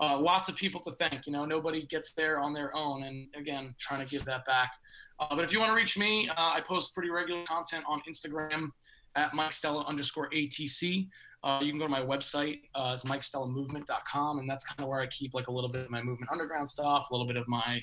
uh, 0.00 0.18
lots 0.18 0.48
of 0.48 0.56
people 0.56 0.80
to 0.82 0.92
thank. 0.92 1.26
You 1.26 1.32
know, 1.32 1.44
nobody 1.44 1.86
gets 1.86 2.12
there 2.12 2.38
on 2.38 2.52
their 2.52 2.74
own, 2.76 3.02
and 3.04 3.28
again, 3.34 3.74
trying 3.78 4.04
to 4.04 4.10
give 4.10 4.24
that 4.26 4.44
back. 4.44 4.72
Uh, 5.18 5.34
but 5.34 5.44
if 5.44 5.52
you 5.52 5.58
want 5.58 5.70
to 5.70 5.76
reach 5.76 5.98
me, 5.98 6.28
uh, 6.28 6.52
I 6.54 6.60
post 6.60 6.94
pretty 6.94 7.10
regular 7.10 7.42
content 7.44 7.84
on 7.88 8.02
Instagram 8.08 8.70
at 9.14 9.34
Mike 9.34 9.52
Stella 9.52 9.84
underscore 9.86 10.30
ATC. 10.30 11.08
Uh, 11.44 11.60
you 11.60 11.70
can 11.70 11.78
go 11.78 11.86
to 11.86 11.90
my 11.90 12.00
website, 12.00 12.60
uh, 12.74 12.92
it's 12.94 13.04
MikeStellaMovement.com, 13.04 14.38
and 14.38 14.48
that's 14.48 14.64
kind 14.64 14.80
of 14.80 14.88
where 14.88 15.00
I 15.00 15.06
keep 15.06 15.34
like 15.34 15.48
a 15.48 15.52
little 15.52 15.70
bit 15.70 15.84
of 15.84 15.90
my 15.90 16.00
movement 16.00 16.30
underground 16.30 16.68
stuff, 16.68 17.10
a 17.10 17.14
little 17.14 17.26
bit 17.26 17.36
of 17.36 17.48
my 17.48 17.82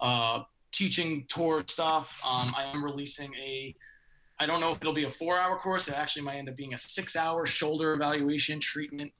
uh, 0.00 0.42
teaching 0.72 1.24
tour 1.28 1.64
stuff. 1.66 2.20
Um, 2.26 2.54
I 2.56 2.64
am 2.64 2.84
releasing 2.84 3.34
a 3.34 3.74
I 4.40 4.46
don't 4.46 4.60
know 4.60 4.70
if 4.70 4.78
it'll 4.78 4.92
be 4.92 5.04
a 5.04 5.10
four 5.10 5.38
hour 5.38 5.58
course. 5.58 5.88
It 5.88 5.94
actually 5.94 6.22
might 6.22 6.36
end 6.36 6.48
up 6.48 6.56
being 6.56 6.74
a 6.74 6.78
six 6.78 7.16
hour 7.16 7.44
shoulder 7.44 7.94
evaluation 7.94 8.60
treatment 8.60 9.12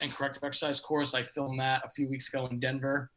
and 0.00 0.12
corrective 0.12 0.44
exercise 0.44 0.80
course. 0.80 1.14
I 1.14 1.22
filmed 1.22 1.58
that 1.60 1.82
a 1.84 1.90
few 1.90 2.08
weeks 2.08 2.28
ago 2.32 2.46
in 2.46 2.58
Denver. 2.58 3.10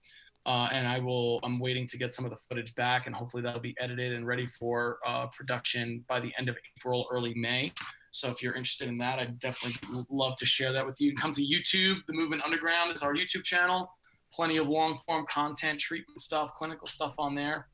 Uh, 0.45 0.69
and 0.71 0.87
I 0.87 0.99
will. 0.99 1.39
I'm 1.43 1.59
waiting 1.59 1.85
to 1.87 1.97
get 1.97 2.11
some 2.11 2.23
of 2.23 2.31
the 2.31 2.37
footage 2.37 2.73
back, 2.75 3.07
and 3.07 3.13
hopefully 3.13 3.43
that'll 3.43 3.59
be 3.59 3.75
edited 3.79 4.13
and 4.13 4.25
ready 4.25 4.45
for 4.45 4.97
uh, 5.05 5.27
production 5.27 6.03
by 6.07 6.21
the 6.21 6.31
end 6.39 6.47
of 6.47 6.57
April, 6.77 7.05
early 7.11 7.33
May. 7.35 7.73
So 8.11 8.29
if 8.29 8.41
you're 8.41 8.55
interested 8.55 8.87
in 8.87 8.97
that, 8.99 9.19
I'd 9.19 9.39
definitely 9.39 9.79
love 10.09 10.35
to 10.37 10.45
share 10.45 10.73
that 10.73 10.85
with 10.85 10.99
you. 10.99 11.15
come 11.15 11.31
to 11.33 11.41
YouTube. 11.41 12.05
The 12.07 12.13
Movement 12.13 12.43
Underground 12.43 12.95
is 12.95 13.01
our 13.01 13.13
YouTube 13.13 13.43
channel. 13.43 13.91
Plenty 14.33 14.57
of 14.57 14.67
long 14.67 14.97
form 14.97 15.25
content, 15.27 15.79
treatment 15.79 16.19
stuff, 16.19 16.53
clinical 16.53 16.87
stuff 16.87 17.15
on 17.17 17.35
there. 17.35 17.67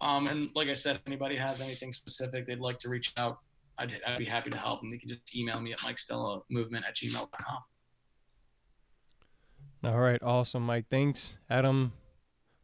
Um, 0.00 0.26
and 0.26 0.50
like 0.54 0.68
I 0.68 0.74
said, 0.74 0.96
if 0.96 1.02
anybody 1.06 1.36
has 1.36 1.60
anything 1.60 1.92
specific 1.92 2.44
they'd 2.46 2.60
like 2.60 2.78
to 2.80 2.88
reach 2.88 3.12
out, 3.16 3.38
I'd, 3.78 3.92
I'd 4.06 4.18
be 4.18 4.24
happy 4.24 4.50
to 4.50 4.58
help. 4.58 4.82
And 4.82 4.92
they 4.92 4.98
can 4.98 5.08
just 5.08 5.34
email 5.34 5.60
me 5.60 5.72
at 5.72 5.78
mikestellamovement 5.80 6.84
at 6.86 6.94
gmail.com. 6.94 7.58
All 9.84 9.98
right, 9.98 10.22
awesome, 10.22 10.64
Mike. 10.64 10.86
Thanks, 10.90 11.36
Adam. 11.50 11.92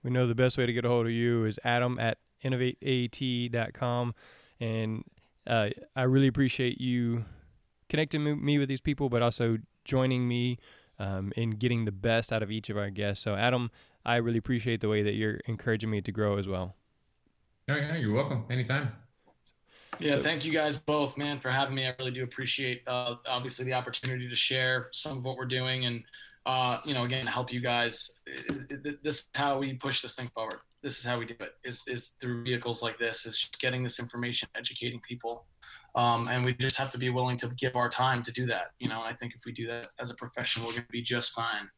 We 0.02 0.10
know 0.10 0.26
the 0.26 0.34
best 0.34 0.56
way 0.56 0.64
to 0.64 0.72
get 0.72 0.86
a 0.86 0.88
hold 0.88 1.06
of 1.06 1.12
you 1.12 1.44
is 1.44 1.58
Adam 1.64 1.98
at 1.98 2.18
innovateat.com, 2.42 4.14
and 4.60 5.04
uh, 5.46 5.70
I 5.96 6.02
really 6.02 6.26
appreciate 6.26 6.80
you 6.80 7.24
connecting 7.88 8.44
me 8.44 8.58
with 8.58 8.68
these 8.68 8.80
people, 8.80 9.08
but 9.08 9.22
also 9.22 9.58
joining 9.84 10.26
me 10.28 10.58
um, 10.98 11.32
in 11.36 11.50
getting 11.52 11.84
the 11.84 11.92
best 11.92 12.32
out 12.32 12.42
of 12.42 12.50
each 12.50 12.70
of 12.70 12.76
our 12.76 12.90
guests. 12.90 13.24
So, 13.24 13.34
Adam, 13.34 13.70
I 14.04 14.16
really 14.16 14.38
appreciate 14.38 14.80
the 14.80 14.88
way 14.88 15.02
that 15.02 15.14
you're 15.14 15.40
encouraging 15.46 15.90
me 15.90 16.00
to 16.02 16.12
grow 16.12 16.38
as 16.38 16.46
well. 16.46 16.76
Oh 17.68 17.76
yeah, 17.76 17.96
you're 17.96 18.14
welcome. 18.14 18.44
Anytime. 18.50 18.92
Yeah, 19.98 20.16
so, 20.16 20.22
thank 20.22 20.44
you 20.44 20.52
guys 20.52 20.78
both, 20.78 21.18
man, 21.18 21.38
for 21.40 21.50
having 21.50 21.74
me. 21.74 21.86
I 21.86 21.94
really 21.98 22.10
do 22.10 22.24
appreciate, 22.24 22.82
uh, 22.86 23.16
obviously, 23.26 23.64
the 23.66 23.74
opportunity 23.74 24.28
to 24.28 24.34
share 24.34 24.88
some 24.92 25.18
of 25.18 25.24
what 25.24 25.36
we're 25.36 25.44
doing 25.44 25.84
and, 25.84 26.02
uh, 26.46 26.78
you 26.84 26.94
know, 26.94 27.04
again, 27.04 27.26
help 27.26 27.52
you 27.52 27.60
guys. 27.60 28.18
This 29.02 29.18
is 29.18 29.28
how 29.34 29.58
we 29.58 29.74
push 29.74 30.00
this 30.00 30.14
thing 30.14 30.30
forward. 30.34 30.60
This 30.82 30.98
is 30.98 31.04
how 31.04 31.18
we 31.18 31.26
do 31.26 31.34
it. 31.40 31.54
Is 31.62 31.86
is 31.86 32.14
through 32.20 32.44
vehicles 32.44 32.82
like 32.82 32.98
this. 32.98 33.26
Is 33.26 33.38
just 33.38 33.60
getting 33.60 33.82
this 33.82 33.98
information, 33.98 34.48
educating 34.56 35.00
people, 35.00 35.44
um, 35.94 36.28
and 36.28 36.44
we 36.44 36.54
just 36.54 36.76
have 36.78 36.90
to 36.92 36.98
be 36.98 37.10
willing 37.10 37.36
to 37.38 37.48
give 37.58 37.76
our 37.76 37.88
time 37.88 38.22
to 38.22 38.32
do 38.32 38.46
that. 38.46 38.68
You 38.78 38.88
know, 38.88 39.02
I 39.02 39.12
think 39.12 39.34
if 39.34 39.44
we 39.44 39.52
do 39.52 39.66
that 39.66 39.88
as 39.98 40.10
a 40.10 40.14
profession, 40.14 40.62
we're 40.62 40.72
going 40.72 40.82
to 40.82 40.92
be 40.92 41.02
just 41.02 41.32
fine. 41.32 41.68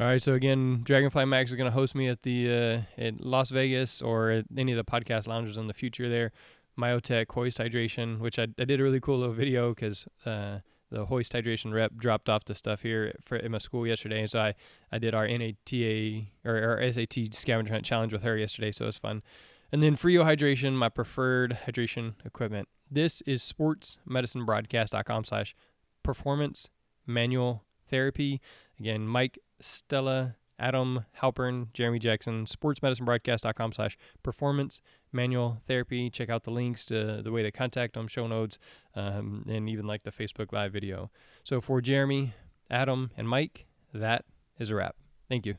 All 0.00 0.06
right. 0.06 0.22
So 0.22 0.34
again, 0.34 0.82
Dragonfly 0.84 1.24
Max 1.24 1.50
is 1.50 1.56
going 1.56 1.70
to 1.70 1.74
host 1.74 1.94
me 1.96 2.08
at 2.08 2.22
the 2.22 2.84
uh, 2.98 3.02
at 3.02 3.20
Las 3.20 3.50
Vegas 3.50 4.00
or 4.00 4.30
at 4.30 4.44
any 4.56 4.72
of 4.72 4.76
the 4.76 4.84
podcast 4.84 5.26
lounges 5.26 5.56
in 5.56 5.66
the 5.66 5.74
future. 5.74 6.08
There, 6.08 6.32
Myotech 6.78 7.32
Hoist 7.32 7.58
Hydration, 7.58 8.20
which 8.20 8.38
I, 8.38 8.46
I 8.58 8.64
did 8.64 8.80
a 8.80 8.82
really 8.82 9.00
cool 9.00 9.18
little 9.18 9.34
video 9.34 9.74
because 9.74 10.06
uh, 10.24 10.58
the 10.90 11.06
Hoist 11.06 11.32
Hydration 11.32 11.72
rep 11.72 11.94
dropped 11.96 12.28
off 12.28 12.44
the 12.44 12.54
stuff 12.54 12.82
here 12.82 13.14
for 13.24 13.36
in 13.36 13.52
my 13.52 13.58
school 13.58 13.86
yesterday, 13.86 14.20
and 14.20 14.30
so 14.30 14.40
I 14.40 14.54
I 14.90 14.98
did 14.98 15.14
our 15.14 15.26
NATA 15.26 16.26
or 16.44 16.80
our 16.80 16.92
SAT 16.92 17.32
scavenger 17.32 17.72
hunt 17.72 17.84
challenge 17.84 18.12
with 18.12 18.22
her 18.22 18.36
yesterday, 18.36 18.72
so 18.72 18.84
it 18.84 18.88
was 18.88 18.98
fun. 18.98 19.22
And 19.70 19.82
then 19.82 19.96
Frio 19.96 20.24
Hydration, 20.24 20.72
my 20.72 20.88
preferred 20.88 21.58
hydration 21.66 22.14
equipment. 22.24 22.68
This 22.90 23.20
is 23.22 23.42
sportsmedicinebroadcast.com 23.42 25.24
slash 25.24 25.54
performance 26.02 26.70
manual 27.06 27.64
therapy. 27.90 28.40
Again, 28.80 29.06
Mike 29.06 29.38
Stella, 29.60 30.36
Adam 30.58 31.04
Halpern, 31.20 31.72
Jeremy 31.74 31.98
Jackson, 31.98 32.46
sportsmedicinebroadcast.com 32.46 33.72
slash 33.72 33.98
performance 34.22 34.80
manual 35.12 35.58
therapy. 35.66 36.10
Check 36.10 36.28
out 36.28 36.44
the 36.44 36.50
links 36.50 36.84
to 36.86 37.22
the 37.22 37.32
way 37.32 37.42
to 37.42 37.50
contact 37.50 37.94
them, 37.94 38.08
show 38.08 38.26
notes, 38.26 38.58
um, 38.94 39.44
and 39.48 39.68
even 39.68 39.86
like 39.86 40.02
the 40.02 40.12
Facebook 40.12 40.52
Live 40.52 40.72
video. 40.72 41.10
So 41.44 41.60
for 41.60 41.80
Jeremy, 41.80 42.34
Adam, 42.70 43.10
and 43.16 43.28
Mike, 43.28 43.66
that 43.92 44.24
is 44.58 44.70
a 44.70 44.74
wrap. 44.74 44.96
Thank 45.28 45.46
you. 45.46 45.56